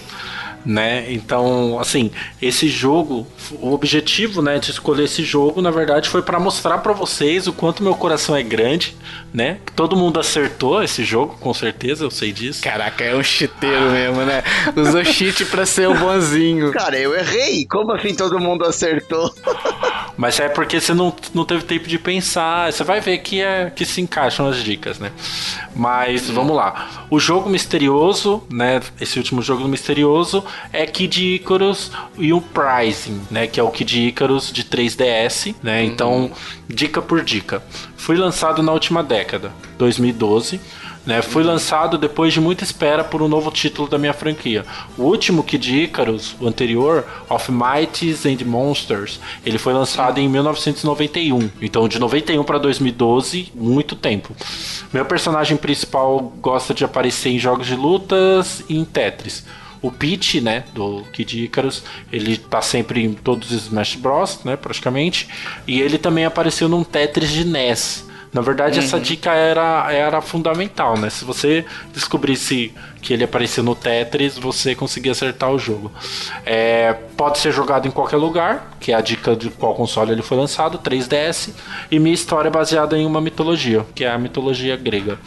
né? 0.66 1.06
Então, 1.12 1.80
assim, 1.80 2.12
esse 2.42 2.68
jogo, 2.68 3.28
o 3.60 3.74
objetivo, 3.74 4.42
né, 4.42 4.60
de 4.60 4.72
escolher 4.72 5.04
esse 5.04 5.24
jogo, 5.24 5.62
na 5.62 5.72
verdade, 5.72 6.10
foi 6.10 6.22
para 6.22 6.40
mostrar 6.40 6.78
para 6.80 6.94
vocês 6.94 7.48
o 7.48 7.54
quanto 7.54 7.84
meu 7.84 7.96
coração 7.96 8.36
é 8.36 8.44
grande, 8.44 8.96
né? 9.34 9.58
Todo 9.76 9.96
mundo 9.96 10.20
acertou 10.20 10.84
esse 10.84 11.04
jogo, 11.04 11.36
com 11.40 11.54
certeza, 11.54 12.04
eu 12.04 12.12
sei 12.12 12.32
disso. 12.32 12.62
Caraca, 12.62 13.04
é 13.04 13.16
um 13.16 13.24
chiteiro 13.24 13.92
mesmo, 13.92 14.22
né? 14.26 14.44
Usou 14.76 15.04
cheat 15.04 15.46
pra 15.46 15.66
ser 15.66 15.88
o 15.90 15.96
bonzinho. 15.96 16.72
Cara, 16.72 16.98
eu 16.98 17.16
errei. 17.16 17.66
Como 17.66 17.92
assim 17.92 18.16
todo 18.16 18.40
mundo 18.40 18.66
acertou? 18.66 19.34
Mas 20.16 20.40
é 20.40 20.48
porque 20.48 20.80
você 20.80 20.94
não, 20.94 21.14
não 21.34 21.44
teve 21.44 21.64
tempo 21.64 21.88
de 21.88 21.98
pensar. 21.98 22.72
Você 22.72 22.84
vai 22.84 23.02
ver 23.02 23.18
que, 23.20 23.42
é, 23.42 23.70
que 23.70 23.86
se 23.86 24.00
encaixam 24.02 24.48
as 24.48 24.58
dicas, 24.64 25.00
né? 25.00 25.12
Mas 25.76 26.30
vamos 26.30 26.56
lá. 26.56 27.06
O 27.10 27.20
jogo 27.20 27.50
misterioso, 27.50 28.44
né? 28.50 28.82
Esse 29.02 29.18
último 29.18 29.42
jogo 29.42 29.68
misterioso 29.68 30.44
é 30.72 30.86
Kid 30.86 31.36
Icarus 31.36 31.92
e 32.18 32.32
o 32.32 32.42
Pricing, 32.42 33.22
né? 33.32 33.48
Que 33.48 33.60
é 33.60 33.64
o 33.64 33.72
Kid 33.72 34.08
Icarus 34.08 34.52
de 34.52 34.64
3DS, 34.64 35.56
né? 35.64 35.82
Uhum. 35.82 35.88
Então, 35.88 36.32
dica 36.68 37.02
por 37.02 37.24
dica. 37.24 37.64
Foi 37.98 38.16
lançado 38.16 38.62
na 38.62 38.72
última 38.72 39.04
década, 39.04 39.52
2012. 39.78 40.60
Né, 41.06 41.22
foi 41.22 41.44
lançado 41.44 41.98
depois 41.98 42.32
de 42.32 42.40
muita 42.40 42.64
espera 42.64 43.04
por 43.04 43.22
um 43.22 43.28
novo 43.28 43.52
título 43.52 43.90
da 43.90 43.98
minha 43.98 44.14
franquia. 44.14 44.66
O 44.98 45.04
último 45.04 45.44
Kid 45.44 45.84
Icarus, 45.84 46.34
o 46.40 46.48
anterior, 46.48 47.06
Of 47.30 47.52
Mighties 47.52 48.26
and 48.26 48.38
Monsters, 48.46 49.20
ele 49.46 49.58
foi 49.58 49.74
lançado 49.74 50.20
em 50.20 50.30
1991. 50.30 51.50
Então, 51.62 51.90
de 51.90 52.00
91 52.00 52.42
para 52.46 52.58
2012, 52.58 53.52
muito 53.54 53.98
tempo. 53.98 54.34
Meu 54.94 55.04
personagem 55.04 55.58
principal 55.58 56.20
gosta 56.42 56.74
de 56.74 56.86
aparecer 56.86 57.32
em 57.32 57.40
jogos 57.40 57.68
de 57.68 57.76
lutas 57.76 58.64
e 58.70 58.78
em 58.78 58.86
Tetris. 58.86 59.44
O 59.82 59.92
Peach, 59.92 60.40
né, 60.40 60.64
do 60.74 61.04
Kid 61.12 61.44
Icarus, 61.44 61.84
ele 62.10 62.38
tá 62.38 62.62
sempre 62.62 63.04
em 63.04 63.14
todos 63.14 63.52
os 63.52 63.64
Smash 63.64 63.96
Bros, 63.96 64.40
né, 64.46 64.56
praticamente. 64.56 65.28
E 65.68 65.82
ele 65.82 65.98
também 65.98 66.24
apareceu 66.24 66.70
num 66.70 66.86
Tetris 66.86 67.30
de 67.30 67.44
NES. 67.44 68.06
Na 68.34 68.42
verdade, 68.42 68.80
uhum. 68.80 68.86
essa 68.86 69.00
dica 69.00 69.32
era, 69.32 69.92
era 69.92 70.20
fundamental, 70.20 70.98
né? 70.98 71.10
Se 71.10 71.24
você 71.24 71.64
descobrisse 71.94 72.74
que 73.00 73.14
ele 73.14 73.24
apareceu 73.24 73.64
no 73.64 73.76
Tetris, 73.76 74.38
você 74.38 74.74
conseguia 74.74 75.12
acertar 75.12 75.52
o 75.52 75.60
jogo. 75.60 75.92
É, 76.44 76.94
pode 77.16 77.38
ser 77.38 77.52
jogado 77.52 77.88
em 77.88 77.92
qualquer 77.92 78.18
lugar, 78.18 78.76
que 78.80 78.92
é 78.92 78.96
a 78.96 79.02
dica 79.02 79.36
de 79.36 79.52
qual 79.52 79.76
console 79.76 80.12
ele 80.12 80.24
foi 80.24 80.38
lançado, 80.38 80.80
3DS. 80.80 81.52
E 81.92 82.00
minha 82.00 82.16
história 82.16 82.48
é 82.48 82.52
baseada 82.52 82.98
em 82.98 83.06
uma 83.06 83.22
mitologia, 83.22 83.86
que 83.94 84.04
é 84.04 84.10
a 84.10 84.18
mitologia 84.18 84.76
grega 84.76 85.20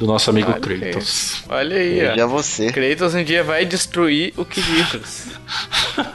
do 0.00 0.06
nosso 0.06 0.30
amigo 0.30 0.50
Olha 0.50 0.60
Kratos. 0.60 1.44
Aí. 1.46 1.56
Olha 1.58 1.76
aí, 1.76 2.00
Veja 2.00 2.26
você. 2.26 2.72
Kratos 2.72 3.14
um 3.14 3.22
dia 3.22 3.44
vai 3.44 3.66
destruir 3.66 4.32
o 4.34 4.46
Kirikos. 4.46 5.26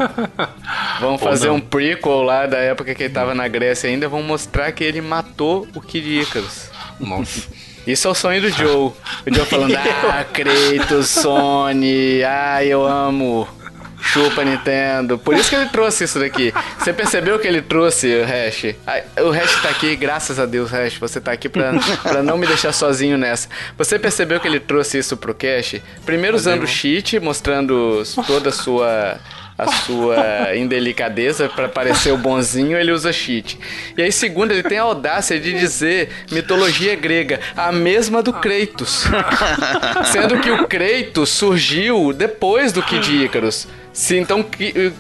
Vamos 1.00 1.22
fazer 1.22 1.50
um 1.50 1.60
prequel 1.60 2.24
lá 2.24 2.48
da 2.48 2.58
época 2.58 2.96
que 2.96 3.04
ele 3.04 3.14
tava 3.14 3.36
na 3.36 3.48
Grécia 3.48 3.88
ainda, 3.88 4.08
vamos 4.10 4.26
mostrar 4.26 4.72
que 4.72 4.84
ele 4.84 5.02
matou 5.02 5.68
o 5.76 5.82
Kirikos. 5.82 6.72
Nossa. 7.00 7.48
Isso 7.86 8.08
é 8.08 8.12
o 8.12 8.16
sonho 8.16 8.42
do 8.42 8.50
Joe. 8.50 8.66
O 8.88 8.96
Joe 9.28 9.46
falando, 9.46 9.76
ah, 9.78 10.26
Kratos, 10.34 11.10
Sony, 11.10 12.24
ah, 12.24 12.66
eu 12.66 12.84
amo. 12.84 13.48
Chupa 14.06 14.44
Nintendo. 14.44 15.18
Por 15.18 15.36
isso 15.36 15.50
que 15.50 15.56
ele 15.56 15.70
trouxe 15.70 16.04
isso 16.04 16.20
daqui. 16.20 16.54
Você 16.78 16.94
percebeu 16.94 17.40
que 17.40 17.48
ele 17.48 17.62
trouxe 17.62 18.08
o 18.16 18.24
Hash? 18.24 18.76
O 19.26 19.30
Hash 19.32 19.62
tá 19.62 19.70
aqui, 19.70 19.96
graças 19.96 20.40
a 20.40 20.46
Deus, 20.46 20.72
Hash. 20.72 20.98
Você 20.98 21.20
tá 21.20 21.32
aqui 21.32 21.50
pra, 21.50 21.74
pra 22.04 22.24
não 22.24 22.38
me 22.38 22.46
deixar 22.48 22.72
sozinho 22.72 23.18
nessa. 23.18 23.50
Você 23.78 23.98
percebeu 23.98 24.40
que 24.40 24.48
ele 24.48 24.60
trouxe 24.60 25.00
isso 25.00 25.18
pro 25.18 25.34
Cash? 25.34 25.82
Primeiro 26.06 26.36
usando 26.38 26.64
o 26.64 26.68
cheat, 26.68 27.20
mostrando 27.20 28.04
toda 28.28 28.50
a 28.50 28.54
sua 28.54 29.20
a 29.58 29.72
sua 29.72 30.56
indelicadeza 30.56 31.48
para 31.48 31.70
parecer 31.70 32.12
o 32.12 32.18
bonzinho, 32.18 32.78
ele 32.78 32.92
usa 32.92 33.14
cheat. 33.14 33.58
E 33.98 34.02
aí, 34.02 34.12
segundo, 34.12 34.52
ele 34.52 34.64
tem 34.64 34.78
a 34.78 34.84
audácia 34.84 35.40
de 35.40 35.54
dizer 35.54 36.10
mitologia 36.32 36.96
grega, 36.96 37.40
a 37.56 37.72
mesma 37.72 38.22
do 38.22 38.34
Kratos. 38.34 39.06
Sendo 40.12 40.40
que 40.40 40.52
o 40.52 40.68
Kratos 40.68 41.30
surgiu 41.30 42.12
depois 42.12 42.74
do 42.74 42.84
Kid 42.84 43.24
Icarus. 43.24 43.68
Se 43.94 44.18
então 44.18 44.46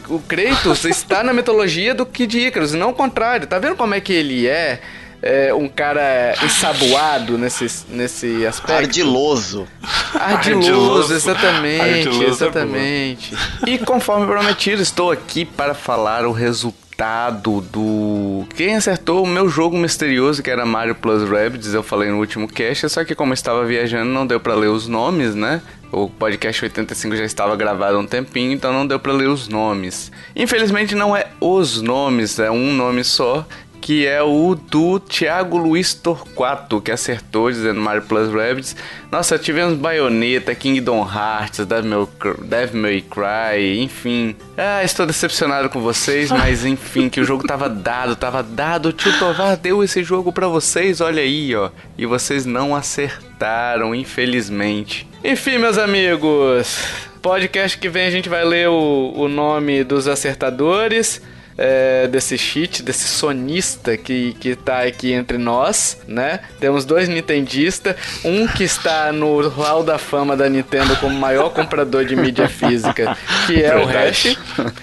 o 0.08 0.20
Kratos 0.22 0.86
está 0.86 1.22
na 1.22 1.34
mitologia 1.34 1.94
do 1.94 2.06
Kid 2.06 2.40
Icarus, 2.48 2.74
não 2.74 2.92
o 2.92 2.94
contrário. 2.94 3.46
Tá 3.46 3.60
vendo 3.60 3.76
como 3.76 3.94
é 3.94 4.00
que 4.00 4.14
ele 4.14 4.48
é? 4.48 4.80
É 5.28 5.52
um 5.52 5.68
cara 5.68 6.36
ensaboado 6.44 7.36
nesse, 7.36 7.68
nesse 7.90 8.46
aspecto. 8.46 8.78
Ardiloso. 8.78 9.68
Ardiloso, 10.14 10.70
Ardiloso. 10.70 11.14
exatamente, 11.16 11.82
Ardiloso 11.82 12.24
é 12.24 12.28
exatamente. 12.28 13.36
É 13.66 13.70
e 13.72 13.80
conforme 13.80 14.28
prometido, 14.28 14.84
estou 14.84 15.12
aqui 15.12 15.44
para 15.44 15.74
falar 15.74 16.28
o 16.28 16.32
resultado 16.32 16.86
resultado 16.96 17.62
do. 17.62 18.46
Quem 18.56 18.76
acertou 18.76 19.24
o 19.24 19.28
meu 19.28 19.50
jogo 19.50 19.78
misterioso, 19.78 20.42
que 20.42 20.50
era 20.50 20.66
Mario 20.66 20.96
Plus 20.96 21.30
Rabbids, 21.30 21.74
eu 21.74 21.84
falei 21.84 22.10
no 22.10 22.18
último 22.18 22.48
cast, 22.48 22.90
só 22.90 23.04
que 23.04 23.14
como 23.14 23.32
eu 23.32 23.36
estava 23.36 23.66
viajando, 23.66 24.12
não 24.12 24.26
deu 24.26 24.40
para 24.40 24.56
ler 24.56 24.68
os 24.68 24.88
nomes, 24.88 25.36
né? 25.36 25.62
O 25.92 26.10
podcast 26.10 26.64
85 26.64 27.16
já 27.16 27.24
estava 27.24 27.56
gravado 27.56 27.98
há 27.98 28.00
um 28.00 28.06
tempinho, 28.06 28.52
então 28.52 28.74
não 28.74 28.88
deu 28.88 29.00
para 29.00 29.14
ler 29.14 29.28
os 29.28 29.48
nomes. 29.48 30.12
Infelizmente 30.36 30.96
não 30.96 31.16
é 31.16 31.28
os 31.40 31.82
nomes, 31.82 32.40
é 32.40 32.50
um 32.50 32.74
nome 32.74 33.04
só 33.04 33.46
que 33.86 34.08
é 34.08 34.20
o 34.20 34.56
do 34.56 35.00
Thiago 35.00 35.58
Luiz 35.58 35.94
Torquato, 35.94 36.82
que 36.82 36.90
acertou 36.90 37.52
dizendo 37.52 37.80
Mario 37.80 38.02
Plus 38.02 38.34
Rabbids. 38.34 38.76
Nossa, 39.12 39.38
tivemos 39.38 39.78
Bayonetta, 39.78 40.56
Kingdom 40.56 41.08
Hearts, 41.08 41.68
Devil 41.68 42.82
May 42.82 43.02
Cry, 43.02 43.80
enfim. 43.80 44.36
Ah, 44.58 44.84
estou 44.84 45.06
decepcionado 45.06 45.70
com 45.70 45.82
vocês, 45.82 46.32
mas 46.32 46.66
enfim, 46.66 47.10
que 47.10 47.22
o 47.22 47.24
jogo 47.24 47.46
tava 47.46 47.70
dado, 47.70 48.16
tava 48.16 48.42
dado. 48.42 48.90
O 48.90 48.92
tio 48.92 49.16
Tovar 49.20 49.56
deu 49.56 49.84
esse 49.84 50.04
jogo 50.04 50.34
para 50.34 50.48
vocês, 50.48 51.00
olha 51.00 51.22
aí, 51.22 51.56
ó. 51.56 51.70
E 51.96 52.08
vocês 52.08 52.44
não 52.44 52.76
acertaram, 52.76 53.94
infelizmente. 53.94 55.08
Enfim, 55.24 55.60
meus 55.60 55.78
amigos, 55.78 56.88
podcast 57.22 57.78
que 57.78 57.88
vem 57.88 58.08
a 58.08 58.12
gente 58.12 58.30
vai 58.30 58.44
ler 58.44 58.68
o, 58.68 59.14
o 59.16 59.28
nome 59.28 59.84
dos 59.84 60.08
acertadores 60.08 61.22
é, 61.58 62.08
desse 62.08 62.38
cheat, 62.38 62.84
desse 62.84 63.08
sonista 63.08 63.96
que, 63.96 64.34
que 64.40 64.56
tá 64.56 64.84
aqui 64.84 65.14
entre 65.14 65.38
nós, 65.38 65.98
né? 66.08 66.42
Temos 66.60 66.86
dois 66.86 67.08
nintendistas, 67.08 67.96
um 68.24 68.48
que 68.48 68.64
está 68.64 69.12
no 69.12 69.48
hall 69.48 69.84
da 69.84 69.98
fama 69.98 70.36
da 70.36 70.50
Nintendo 70.50 70.96
como 70.98 71.18
maior 71.18 71.50
comprador 71.52 72.06
de 72.06 72.16
mídia 72.16 72.50
física, 72.50 73.18
que 73.48 73.64
é 73.64 73.74
Verdade. 73.74 73.84
o 73.84 73.88
Hash. 73.88 74.38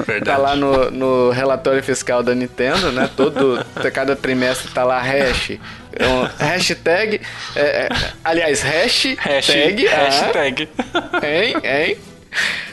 Verdade. 0.07 0.25
Tá 0.25 0.37
lá 0.37 0.57
no, 0.57 0.91
no 0.91 1.31
relatório 1.31 1.83
fiscal 1.83 2.23
da 2.23 2.35
Nintendo, 2.35 2.91
né? 2.91 3.09
Todo, 3.17 3.65
cada 3.93 4.17
trimestre 4.17 4.71
tá 4.73 4.85
lá 4.85 5.01
Hash. 5.01 5.59
Então, 5.95 6.29
hashtag. 6.39 7.21
É, 7.55 7.61
é, 7.61 7.89
aliás, 8.25 8.63
hash, 8.63 9.15
hashtag. 9.19 9.87
Hashtag. 9.87 10.69
Ah, 10.95 11.27
hein, 11.27 11.55
hein? 11.63 12.12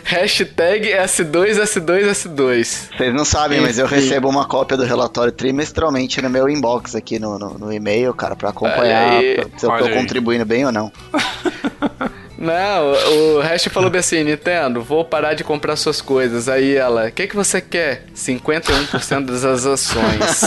Hashtag 0.03 0.89
S2, 0.89 1.61
S2, 1.61 2.09
S2. 2.11 2.89
Vocês 2.97 3.13
não 3.13 3.25
sabem, 3.25 3.61
mas 3.61 3.77
eu 3.77 3.85
recebo 3.85 4.27
uma 4.27 4.45
cópia 4.45 4.75
do 4.75 4.83
relatório 4.83 5.31
trimestralmente 5.31 6.21
no 6.21 6.29
meu 6.29 6.49
inbox 6.49 6.95
aqui 6.95 7.19
no, 7.19 7.37
no, 7.37 7.57
no 7.57 7.73
e-mail, 7.73 8.13
cara, 8.13 8.35
para 8.35 8.49
acompanhar 8.49 9.21
se 9.57 9.65
eu 9.65 9.77
tô 9.77 9.89
contribuindo 9.89 10.45
bem 10.45 10.65
ou 10.65 10.71
não. 10.71 10.91
Não, 12.39 12.93
o 13.35 13.41
Hash 13.41 13.65
falou 13.65 13.89
bem 13.89 13.99
assim, 13.99 14.23
Nintendo, 14.23 14.81
vou 14.81 15.03
parar 15.03 15.33
de 15.33 15.43
comprar 15.43 15.75
suas 15.75 15.99
coisas. 15.99 16.47
Aí 16.47 16.73
ela, 16.73 17.09
o 17.09 17.11
que, 17.11 17.27
que 17.27 17.35
você 17.35 17.59
quer? 17.59 18.05
51% 18.15 19.25
das 19.25 19.43
ações. 19.65 20.41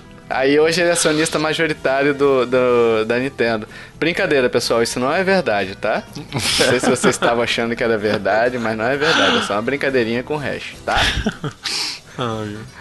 Aí 0.34 0.58
hoje 0.58 0.80
ele 0.80 0.90
é 0.90 0.92
acionista 0.92 1.38
majoritário 1.38 2.12
do, 2.12 2.44
do, 2.44 3.04
da 3.06 3.18
Nintendo. 3.20 3.68
Brincadeira, 4.00 4.50
pessoal, 4.50 4.82
isso 4.82 4.98
não 4.98 5.14
é 5.14 5.22
verdade, 5.22 5.76
tá? 5.76 6.02
Não 6.32 6.40
sei 6.40 6.80
se 6.80 6.90
vocês 6.90 7.14
estavam 7.14 7.42
achando 7.42 7.76
que 7.76 7.84
era 7.84 7.96
verdade, 7.96 8.58
mas 8.58 8.76
não 8.76 8.84
é 8.84 8.96
verdade, 8.96 9.38
é 9.38 9.42
só 9.42 9.54
uma 9.54 9.62
brincadeirinha 9.62 10.24
com 10.24 10.34
o 10.34 10.36
Hash, 10.36 10.74
tá? 10.84 10.96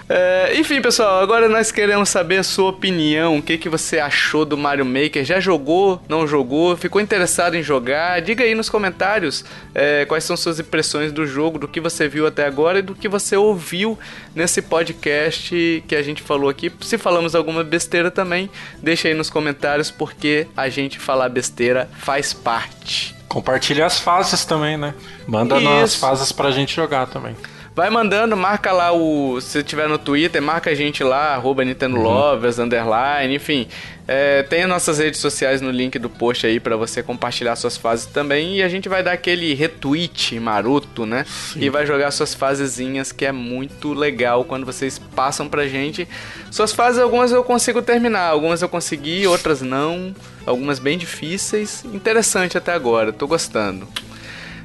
É, 0.07 0.53
enfim, 0.55 0.81
pessoal, 0.81 1.21
agora 1.21 1.49
nós 1.49 1.71
queremos 1.71 2.09
saber 2.09 2.37
a 2.37 2.43
sua 2.43 2.69
opinião. 2.69 3.37
O 3.37 3.41
que, 3.41 3.57
que 3.57 3.69
você 3.69 3.99
achou 3.99 4.45
do 4.45 4.57
Mario 4.57 4.85
Maker? 4.85 5.23
Já 5.23 5.39
jogou? 5.39 6.01
Não 6.07 6.27
jogou? 6.27 6.77
Ficou 6.77 7.01
interessado 7.01 7.55
em 7.55 7.63
jogar? 7.63 8.21
Diga 8.21 8.43
aí 8.43 8.53
nos 8.53 8.69
comentários 8.69 9.43
é, 9.73 10.05
quais 10.05 10.23
são 10.23 10.37
suas 10.37 10.59
impressões 10.59 11.11
do 11.11 11.25
jogo, 11.25 11.57
do 11.57 11.67
que 11.67 11.79
você 11.79 12.07
viu 12.07 12.27
até 12.27 12.45
agora 12.45 12.79
e 12.79 12.81
do 12.81 12.93
que 12.93 13.07
você 13.07 13.35
ouviu 13.35 13.97
nesse 14.35 14.61
podcast 14.61 15.83
que 15.87 15.95
a 15.95 16.03
gente 16.03 16.21
falou 16.21 16.49
aqui. 16.49 16.71
Se 16.81 16.97
falamos 16.97 17.33
alguma 17.33 17.63
besteira 17.63 18.11
também, 18.11 18.49
deixa 18.81 19.07
aí 19.07 19.13
nos 19.13 19.29
comentários 19.29 19.89
porque 19.89 20.47
a 20.55 20.69
gente 20.69 20.99
falar 20.99 21.29
besteira 21.29 21.89
faz 21.99 22.33
parte. 22.33 23.15
Compartilha 23.27 23.85
as 23.87 23.99
fases 23.99 24.45
também, 24.45 24.77
né? 24.77 24.93
Manda 25.27 25.57
Isso. 25.57 25.65
nas 25.65 25.95
fases 25.95 26.31
pra 26.31 26.51
gente 26.51 26.75
jogar 26.75 27.07
também. 27.07 27.35
Vai 27.75 27.89
mandando, 27.89 28.37
marca 28.37 28.71
lá 28.71 28.91
o. 28.91 29.41
Se 29.41 29.63
tiver 29.63 29.89
no 29.89 29.97
Twitter, 29.97 30.39
marca 30.39 30.69
a 30.69 30.75
gente 30.75 31.03
lá, 31.03 31.33
arroba 31.33 31.65
Nintendo 31.65 31.97
uhum. 31.97 32.03
Lovers, 32.03 32.59
underline, 32.59 33.33
enfim. 33.33 33.67
É, 34.07 34.43
tem 34.43 34.63
as 34.63 34.69
nossas 34.69 34.99
redes 34.99 35.19
sociais 35.19 35.59
no 35.59 35.71
link 35.71 35.97
do 35.97 36.09
post 36.09 36.45
aí 36.45 36.59
para 36.59 36.75
você 36.75 37.01
compartilhar 37.01 37.55
suas 37.55 37.75
fases 37.75 38.05
também. 38.05 38.57
E 38.57 38.63
a 38.63 38.69
gente 38.69 38.87
vai 38.87 39.01
dar 39.01 39.13
aquele 39.13 39.55
retweet 39.55 40.39
maroto, 40.39 41.03
né? 41.03 41.25
Sim. 41.27 41.61
E 41.61 41.69
vai 41.69 41.83
jogar 41.85 42.11
suas 42.11 42.35
fasezinhas, 42.35 43.11
que 43.11 43.25
é 43.25 43.31
muito 43.31 43.91
legal 43.93 44.43
quando 44.43 44.67
vocês 44.67 44.99
passam 44.99 45.49
pra 45.49 45.65
gente. 45.65 46.07
Suas 46.51 46.73
fases, 46.73 47.01
algumas 47.01 47.31
eu 47.31 47.43
consigo 47.43 47.81
terminar, 47.81 48.27
algumas 48.27 48.61
eu 48.61 48.69
consegui, 48.69 49.25
outras 49.25 49.63
não. 49.63 50.13
Algumas 50.45 50.77
bem 50.77 50.95
difíceis. 50.95 51.83
Interessante 51.85 52.55
até 52.55 52.71
agora, 52.71 53.11
tô 53.11 53.25
gostando. 53.25 53.87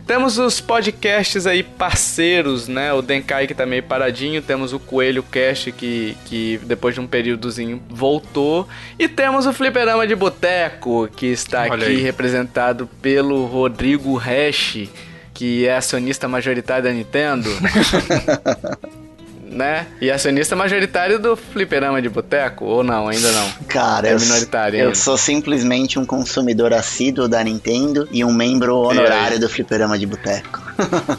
Temos 0.09 0.39
os 0.39 0.59
podcasts 0.59 1.47
aí 1.47 1.63
parceiros, 1.63 2.67
né? 2.67 2.95
O 2.95 3.03
Denkai 3.03 3.47
que 3.47 3.55
tá 3.55 3.67
meio 3.67 3.83
paradinho, 3.83 4.41
temos 4.41 4.73
o 4.73 4.79
Coelho 4.81 5.23
Cast 5.23 5.71
que, 5.71 6.17
que 6.25 6.59
depois 6.65 6.95
de 6.95 7.01
um 7.03 7.07
períodozinho 7.07 7.83
voltou 7.91 8.67
e 8.99 9.07
temos 9.07 9.45
o 9.45 9.53
Fliperama 9.53 10.07
de 10.07 10.15
Boteco 10.17 11.11
que 11.15 11.27
está 11.27 11.65
Olha 11.65 11.75
aqui 11.75 11.85
aí. 11.85 12.01
representado 12.01 12.89
pelo 13.03 13.45
Rodrigo 13.45 14.17
Hash, 14.17 14.89
que 15.35 15.67
é 15.67 15.77
acionista 15.77 16.27
majoritário 16.27 16.85
da 16.85 16.91
Nintendo. 16.91 17.51
né? 19.51 19.87
E 20.01 20.11
acionista 20.11 20.55
majoritário 20.55 21.19
do 21.19 21.37
fliperama 21.37 22.01
de 22.01 22.09
boteco, 22.09 22.65
ou 22.65 22.83
não, 22.83 23.09
ainda 23.09 23.31
não? 23.33 23.53
Cara, 23.67 24.09
é 24.09 24.15
minoritário. 24.15 24.79
Eu, 24.79 24.89
eu 24.91 24.95
sou 24.95 25.17
simplesmente 25.17 25.99
um 25.99 26.05
consumidor 26.05 26.73
assíduo 26.73 27.29
da 27.29 27.43
Nintendo 27.43 28.09
e 28.13 28.25
um 28.25 28.33
membro 28.33 28.77
honorário 28.77 29.41
do 29.41 29.49
fliperama 29.49 29.99
de 29.99 30.07
boteco. 30.07 30.63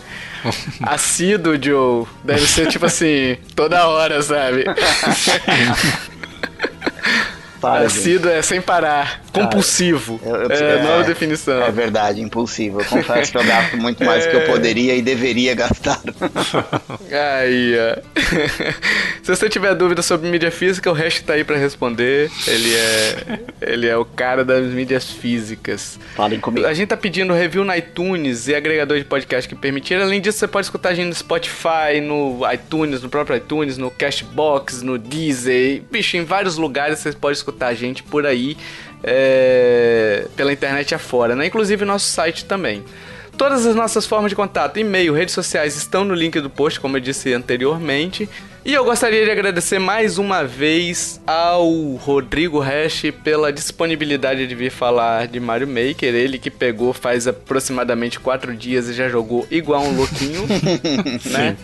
assíduo, 0.82 1.62
Joe. 1.62 2.06
Deve 2.24 2.48
ser 2.48 2.68
tipo 2.68 2.86
assim, 2.86 3.38
toda 3.56 3.88
hora, 3.88 4.22
sabe? 4.22 4.66
Para, 7.60 7.86
Assíduo 7.86 8.32
é 8.32 8.42
sem 8.42 8.62
parar. 8.62 9.22
Cara, 9.34 9.46
compulsivo. 9.46 10.20
Eu, 10.24 10.36
eu, 10.36 10.52
é, 10.52 10.78
é 10.78 10.84
nova 10.84 11.04
definição. 11.04 11.62
É 11.62 11.72
verdade, 11.72 12.22
impulsivo. 12.22 12.80
Eu 12.82 12.86
confesso 12.86 13.32
que 13.32 13.38
eu 13.38 13.44
gasto 13.44 13.78
muito 13.78 14.04
mais 14.04 14.26
do 14.26 14.32
que 14.32 14.36
eu 14.38 14.42
é. 14.42 14.46
poderia 14.46 14.96
e 14.96 15.02
deveria 15.02 15.54
gastar. 15.54 16.00
Aí, 17.12 17.76
ó. 17.78 18.00
Se 19.24 19.36
você 19.36 19.50
tiver 19.50 19.76
dúvida 19.76 20.02
sobre 20.02 20.30
mídia 20.30 20.52
física, 20.52 20.90
o 20.90 20.94
resto 20.94 21.24
tá 21.24 21.34
aí 21.34 21.44
para 21.44 21.58
responder. 21.58 22.32
Ele 22.48 22.74
é, 22.74 23.40
ele 23.62 23.88
é 23.88 23.98
o 23.98 24.06
cara 24.06 24.46
das 24.46 24.66
mídias 24.66 25.10
físicas. 25.10 26.00
Falem 26.16 26.40
comigo. 26.40 26.66
A 26.66 26.74
gente 26.74 26.88
tá 26.88 26.98
pedindo 26.98 27.34
review 27.34 27.66
no 27.66 27.76
iTunes 27.76 28.48
e 28.48 28.56
agregador 28.56 28.98
de 28.98 29.04
podcast 29.04 29.48
que 29.48 29.56
permitir. 29.56 29.96
Além 29.96 30.22
disso, 30.22 30.40
você 30.40 30.48
pode 30.48 30.68
escutar 30.68 30.90
a 30.90 30.94
gente 30.94 31.08
no 31.08 31.16
Spotify, 31.16 32.00
no 32.02 32.42
iTunes, 32.52 33.04
no 33.04 33.10
próprio 33.10 33.36
iTunes, 33.36 33.78
no 33.78 33.92
Cashbox, 33.92 34.82
no 34.82 34.98
Deezer. 34.98 35.84
Bicho, 35.92 36.18
em 36.18 36.24
vários 36.24 36.58
lugares 36.58 37.00
você 37.00 37.12
pode 37.12 37.38
escutar 37.38 37.49
a 37.68 37.74
gente 37.74 38.04
por 38.04 38.26
aí 38.26 38.58
é, 39.04 40.28
pela 40.36 40.52
internet 40.52 40.94
afora, 40.94 41.36
né? 41.36 41.48
Inclusive 41.48 41.86
nosso 41.86 42.10
site 42.10 42.46
também. 42.46 42.84
Todas 43.38 43.66
as 43.66 43.74
nossas 43.74 44.06
formas 44.06 44.30
de 44.30 44.36
contato, 44.36 44.78
e-mail, 44.80 45.14
redes 45.14 45.34
sociais 45.34 45.78
estão 45.78 46.04
no 46.04 46.14
link 46.14 46.40
do 46.42 46.50
post, 46.50 46.78
como 46.78 46.98
eu 46.98 47.02
disse 47.02 47.34
anteriormente. 47.34 48.28
E 48.66 48.74
eu 48.74 48.84
gostaria 48.84 49.24
de 49.24 49.32
agradecer 49.32 49.80
mais 49.80 50.18
uma 50.18 50.44
vez 50.44 51.22
ao 51.26 51.72
Rodrigo 51.96 52.60
Hash 52.60 53.04
pela 53.24 53.54
disponibilidade 53.54 54.46
de 54.46 54.54
vir 54.54 54.70
falar 54.70 55.28
de 55.28 55.40
Mario 55.40 55.68
Maker. 55.68 56.14
Ele 56.14 56.38
que 56.38 56.52
pegou 56.52 56.92
faz 56.92 57.28
aproximadamente 57.28 58.20
quatro 58.20 58.54
dias 58.54 58.90
e 58.90 58.94
já 58.94 59.08
jogou 59.08 59.48
igual 59.50 59.84
um 59.84 59.96
louquinho, 59.96 60.46
né? 61.32 61.56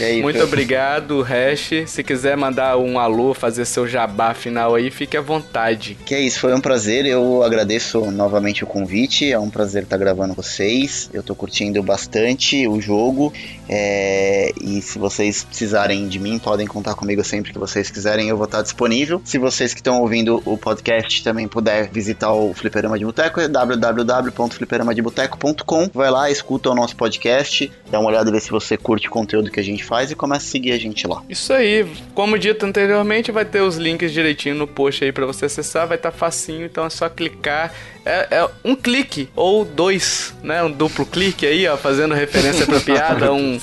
Aí, 0.00 0.22
Muito 0.22 0.42
obrigado, 0.42 1.22
Hash. 1.22 1.70
Se 1.86 2.02
quiser 2.02 2.36
mandar 2.36 2.76
um 2.76 2.98
alô, 2.98 3.32
fazer 3.34 3.64
seu 3.64 3.86
jabá 3.86 4.34
final 4.34 4.74
aí, 4.74 4.90
fique 4.90 5.16
à 5.16 5.20
vontade. 5.20 5.96
Que 6.04 6.14
é 6.14 6.20
isso, 6.20 6.40
foi 6.40 6.52
um 6.54 6.60
prazer. 6.60 7.06
Eu 7.06 7.42
agradeço 7.42 8.10
novamente 8.10 8.64
o 8.64 8.66
convite. 8.66 9.30
É 9.30 9.38
um 9.38 9.50
prazer 9.50 9.84
estar 9.84 9.96
gravando 9.96 10.34
com 10.34 10.42
vocês. 10.42 11.08
Eu 11.12 11.22
tô 11.22 11.34
curtindo 11.34 11.82
bastante 11.82 12.66
o 12.66 12.80
jogo. 12.80 13.32
É... 13.68 14.52
E 14.60 14.80
se 14.82 14.98
vocês 14.98 15.44
precisarem 15.44 16.08
de 16.08 16.18
mim, 16.18 16.38
podem 16.38 16.66
contar 16.66 16.94
comigo 16.94 17.22
sempre 17.22 17.52
que 17.52 17.58
vocês 17.58 17.90
quiserem. 17.90 18.28
Eu 18.28 18.36
vou 18.36 18.46
estar 18.46 18.62
disponível. 18.62 19.20
Se 19.24 19.38
vocês 19.38 19.74
que 19.74 19.80
estão 19.80 20.00
ouvindo 20.00 20.42
o 20.44 20.58
podcast 20.58 21.22
também 21.22 21.46
puder 21.46 21.88
visitar 21.90 22.32
o 22.32 22.52
Fliperama 22.54 22.98
de 22.98 23.04
Boteco, 23.04 23.40
é 23.40 23.48
www.fliperamadeboteco.com. 23.48 25.90
Vai 25.92 26.10
lá, 26.10 26.30
escuta 26.30 26.70
o 26.70 26.74
nosso 26.74 26.96
podcast, 26.96 27.70
dá 27.90 28.00
uma 28.00 28.08
olhada 28.08 28.30
vê 28.30 28.40
se 28.40 28.50
você 28.50 28.76
curte 28.76 29.08
o 29.08 29.10
conteúdo 29.10 29.50
que 29.50 29.59
a 29.60 29.64
gente 29.64 29.84
faz 29.84 30.10
e 30.10 30.14
começa 30.14 30.46
a 30.46 30.48
seguir 30.48 30.72
a 30.72 30.78
gente 30.78 31.06
lá. 31.06 31.22
Isso 31.28 31.52
aí. 31.52 31.86
Como 32.14 32.38
dito 32.38 32.64
anteriormente, 32.66 33.30
vai 33.30 33.44
ter 33.44 33.60
os 33.60 33.76
links 33.76 34.12
direitinho 34.12 34.54
no 34.54 34.66
post 34.66 35.04
aí 35.04 35.12
para 35.12 35.26
você 35.26 35.44
acessar. 35.44 35.86
Vai 35.86 35.96
estar 35.96 36.10
tá 36.10 36.16
facinho, 36.16 36.66
então 36.66 36.84
é 36.84 36.90
só 36.90 37.08
clicar. 37.08 37.72
É, 38.04 38.28
é, 38.30 38.48
um 38.64 38.74
clique 38.74 39.28
ou 39.36 39.64
dois, 39.64 40.34
né? 40.42 40.62
Um 40.62 40.70
duplo 40.70 41.04
clique 41.04 41.46
aí, 41.46 41.66
ó, 41.68 41.76
fazendo 41.76 42.14
referência 42.14 42.66
pra 42.66 42.80
piada, 42.80 43.32
um. 43.32 43.60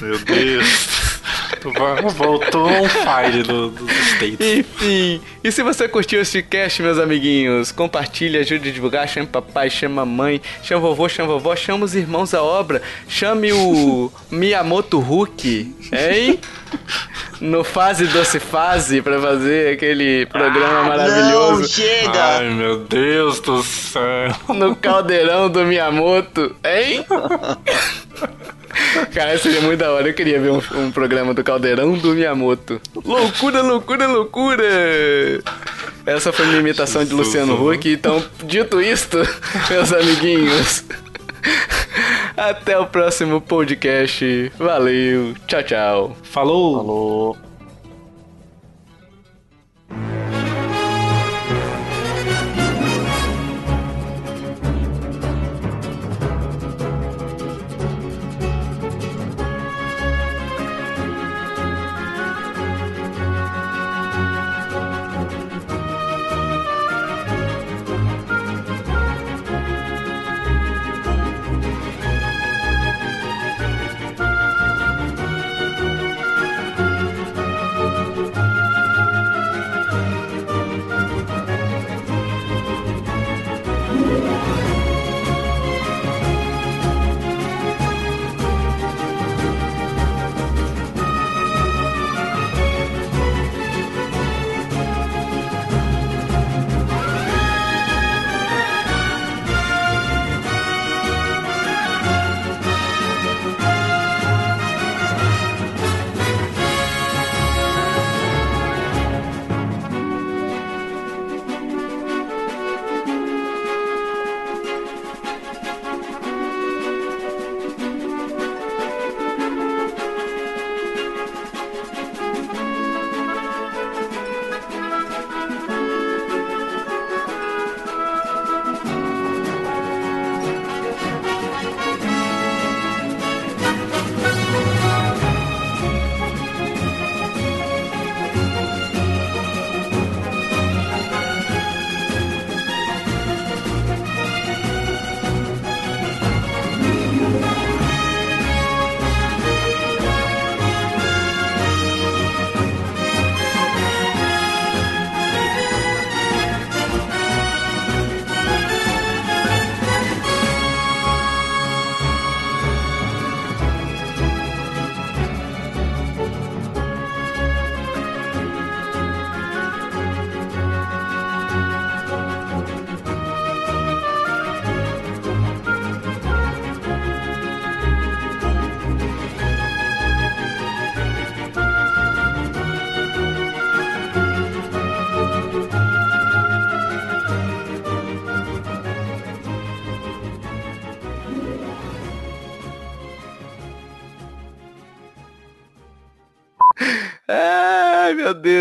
Meu 0.00 0.18
Deus. 0.18 0.97
Voltou 2.14 2.68
um 2.68 2.88
fire 2.88 3.42
do, 3.42 3.70
do, 3.70 3.88
States. 4.14 4.38
Enfim, 4.40 5.20
e 5.42 5.52
se 5.52 5.62
você 5.62 5.88
curtiu 5.88 6.20
esse 6.20 6.42
cast, 6.42 6.82
meus 6.82 6.98
amiguinhos, 6.98 7.72
compartilhe, 7.72 8.38
ajude 8.38 8.68
a 8.68 8.72
divulgar, 8.72 9.08
chame 9.08 9.26
papai, 9.26 9.70
chame 9.70 9.94
mamãe, 9.94 10.40
chame 10.62 10.80
vovô, 10.80 11.08
chame 11.08 11.28
vovó, 11.28 11.54
chame 11.56 11.84
os 11.84 11.94
irmãos 11.94 12.34
à 12.34 12.42
obra, 12.42 12.82
chame 13.08 13.52
o 13.52 14.10
Miyamoto 14.30 14.98
Hulk, 14.98 15.74
hein? 15.92 16.38
No 17.40 17.62
Fase 17.62 18.08
Doce 18.08 18.40
Fase, 18.40 19.00
pra 19.00 19.20
fazer 19.20 19.74
aquele 19.74 20.26
programa 20.26 20.80
ah, 20.80 20.88
maravilhoso. 20.88 21.60
Não, 21.60 21.68
chega! 21.68 22.24
Ai, 22.24 22.50
meu 22.50 22.80
Deus 22.80 23.38
do 23.38 23.62
céu. 23.62 24.34
No 24.48 24.74
caldeirão 24.74 25.48
do 25.48 25.64
Miyamoto, 25.64 26.56
hein? 26.64 27.06
Cara, 29.14 29.38
seria 29.38 29.60
muito 29.60 29.78
da 29.78 29.92
hora. 29.92 30.08
Eu 30.08 30.14
queria 30.14 30.40
ver 30.40 30.50
um, 30.50 30.60
um, 30.74 30.90
programa 30.90 31.32
do 31.32 31.42
Caldeirão 31.42 31.94
do 31.94 32.14
Miyamoto. 32.14 32.80
Loucura, 33.04 33.62
loucura, 33.62 34.06
loucura! 34.06 34.64
Essa 36.06 36.32
foi 36.32 36.46
minha 36.46 36.60
imitação 36.60 37.04
de 37.04 37.12
Luciano 37.12 37.68
Huck. 37.68 37.90
Então, 37.90 38.22
dito 38.44 38.80
isto, 38.80 39.18
meus 39.70 39.92
amiguinhos, 39.92 40.84
até 42.36 42.78
o 42.78 42.86
próximo 42.86 43.40
podcast. 43.40 44.52
Valeu, 44.58 45.34
tchau, 45.46 45.62
tchau. 45.62 46.16
Falou! 46.22 46.76
Falou! 46.76 47.47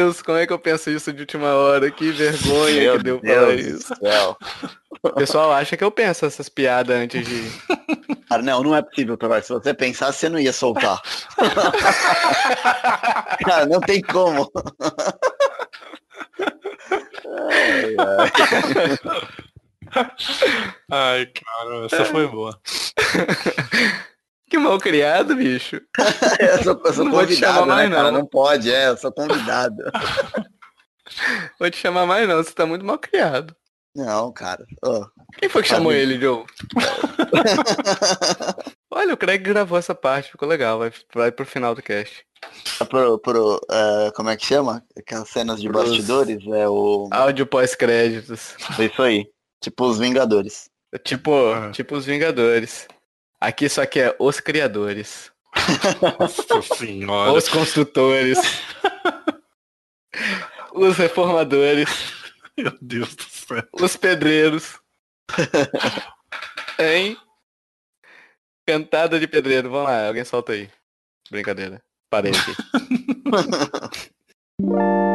Deus, 0.08 0.22
como 0.22 0.38
é 0.38 0.48
que 0.48 0.54
eu 0.54 0.60
penso 0.60 0.90
isso 0.90 1.12
de 1.12 1.20
última 1.22 1.54
hora? 1.54 1.92
Que 1.92 2.12
vergonha 2.12 2.82
Meu 2.82 2.98
que 2.98 3.04
deu 3.04 3.20
falar 3.20 3.48
Deus 3.56 3.66
isso. 3.66 3.94
céu. 3.96 4.38
O 5.04 5.10
pessoal 5.12 5.52
acha 5.52 5.76
que 5.76 5.84
eu 5.84 5.92
penso 5.92 6.26
essas 6.26 6.48
piadas 6.48 6.96
antes 6.96 7.28
de. 7.28 7.44
Cara, 8.30 8.42
não, 8.42 8.64
não 8.64 8.74
é 8.76 8.82
possível, 8.82 9.18
Tavares. 9.18 9.46
Se 9.46 9.52
você 9.54 9.74
pensasse, 9.74 10.20
você 10.20 10.30
não 10.30 10.40
ia 10.40 10.54
soltar. 10.54 11.02
Cara, 13.46 13.66
não 13.66 13.82
tem 13.82 14.02
como. 14.02 14.50
Ai, 17.50 17.96
ai. 18.00 18.32
Ai, 20.92 21.26
cara, 21.28 21.86
essa 21.86 22.04
foi 22.06 22.28
boa. 22.28 22.60
Que 24.50 24.58
mal 24.58 24.78
criado, 24.78 25.36
bicho. 25.36 25.82
Eu 26.40 26.64
sou, 26.64 26.82
eu 26.86 26.94
sou 26.94 27.06
Não 27.06 27.12
vou 27.12 27.26
te 27.26 27.36
chamar 27.36 27.62
né, 27.66 27.68
mais, 27.68 27.90
não. 27.90 28.12
Não 28.12 28.26
pode, 28.26 28.72
é, 28.72 28.90
eu 28.90 28.98
sou 28.98 29.12
convidado. 29.12 29.76
Vou 31.58 31.70
te 31.70 31.78
chamar 31.78 32.06
mais 32.06 32.28
não, 32.28 32.36
você 32.44 32.52
tá 32.52 32.66
muito 32.66 32.86
mal 32.86 33.00
criado. 33.00 33.56
Não, 33.96 34.32
cara. 34.32 34.64
Ô, 34.84 35.06
Quem 35.40 35.50
foi 35.50 35.64
que 35.64 35.70
chamou 35.70 35.92
Sabe. 35.92 36.02
ele, 36.04 36.20
Joe? 36.20 36.44
Olha, 38.92 39.14
o 39.14 39.18
Craig 39.18 39.40
gravou 39.42 39.78
essa 39.78 39.96
parte, 39.96 40.32
ficou 40.32 40.48
legal, 40.48 40.80
vai, 40.80 40.92
vai 41.14 41.32
pro 41.32 41.46
final 41.46 41.74
do 41.74 41.82
cast. 41.82 42.26
pro, 42.90 43.18
pro, 43.20 43.60
é, 43.72 44.12
como 44.16 44.30
é 44.30 44.36
que 44.38 44.46
chama? 44.46 44.84
Aquelas 44.98 45.30
cenas 45.30 45.62
de 45.62 45.70
Pros- 45.70 45.90
bastidores, 45.90 46.46
é 46.48 46.68
o... 46.68 47.08
Áudio 47.12 47.48
pós-créditos. 47.48 48.56
Isso 48.78 49.02
aí. 49.02 49.26
Tipo 49.64 49.86
os 49.86 49.98
Vingadores. 49.98 50.70
Tipo, 51.04 51.54
Ah. 51.54 51.72
tipo 51.72 51.96
os 51.96 52.06
Vingadores. 52.06 52.88
Aqui 53.40 53.70
só 53.70 53.86
que 53.86 54.00
é 54.00 54.16
os 54.20 54.40
criadores. 54.40 55.32
Nossa 56.20 56.62
senhora. 56.76 57.34
Os 57.34 57.48
construtores. 57.48 58.38
os 60.74 60.98
reformadores. 60.98 61.90
Meu 62.58 62.76
Deus 62.82 63.16
do 63.16 63.24
céu. 63.24 63.68
Os 63.74 63.96
pedreiros. 63.96 64.80
Hein? 66.80 67.18
Cantada 68.68 69.20
de 69.20 69.28
pedreiro. 69.28 69.70
Vamos 69.70 69.88
lá, 69.88 70.08
alguém 70.08 70.24
solta 70.24 70.52
aí. 70.52 70.70
Brincadeira. 71.32 71.82
Parei 72.10 72.32
aqui. 72.32 72.56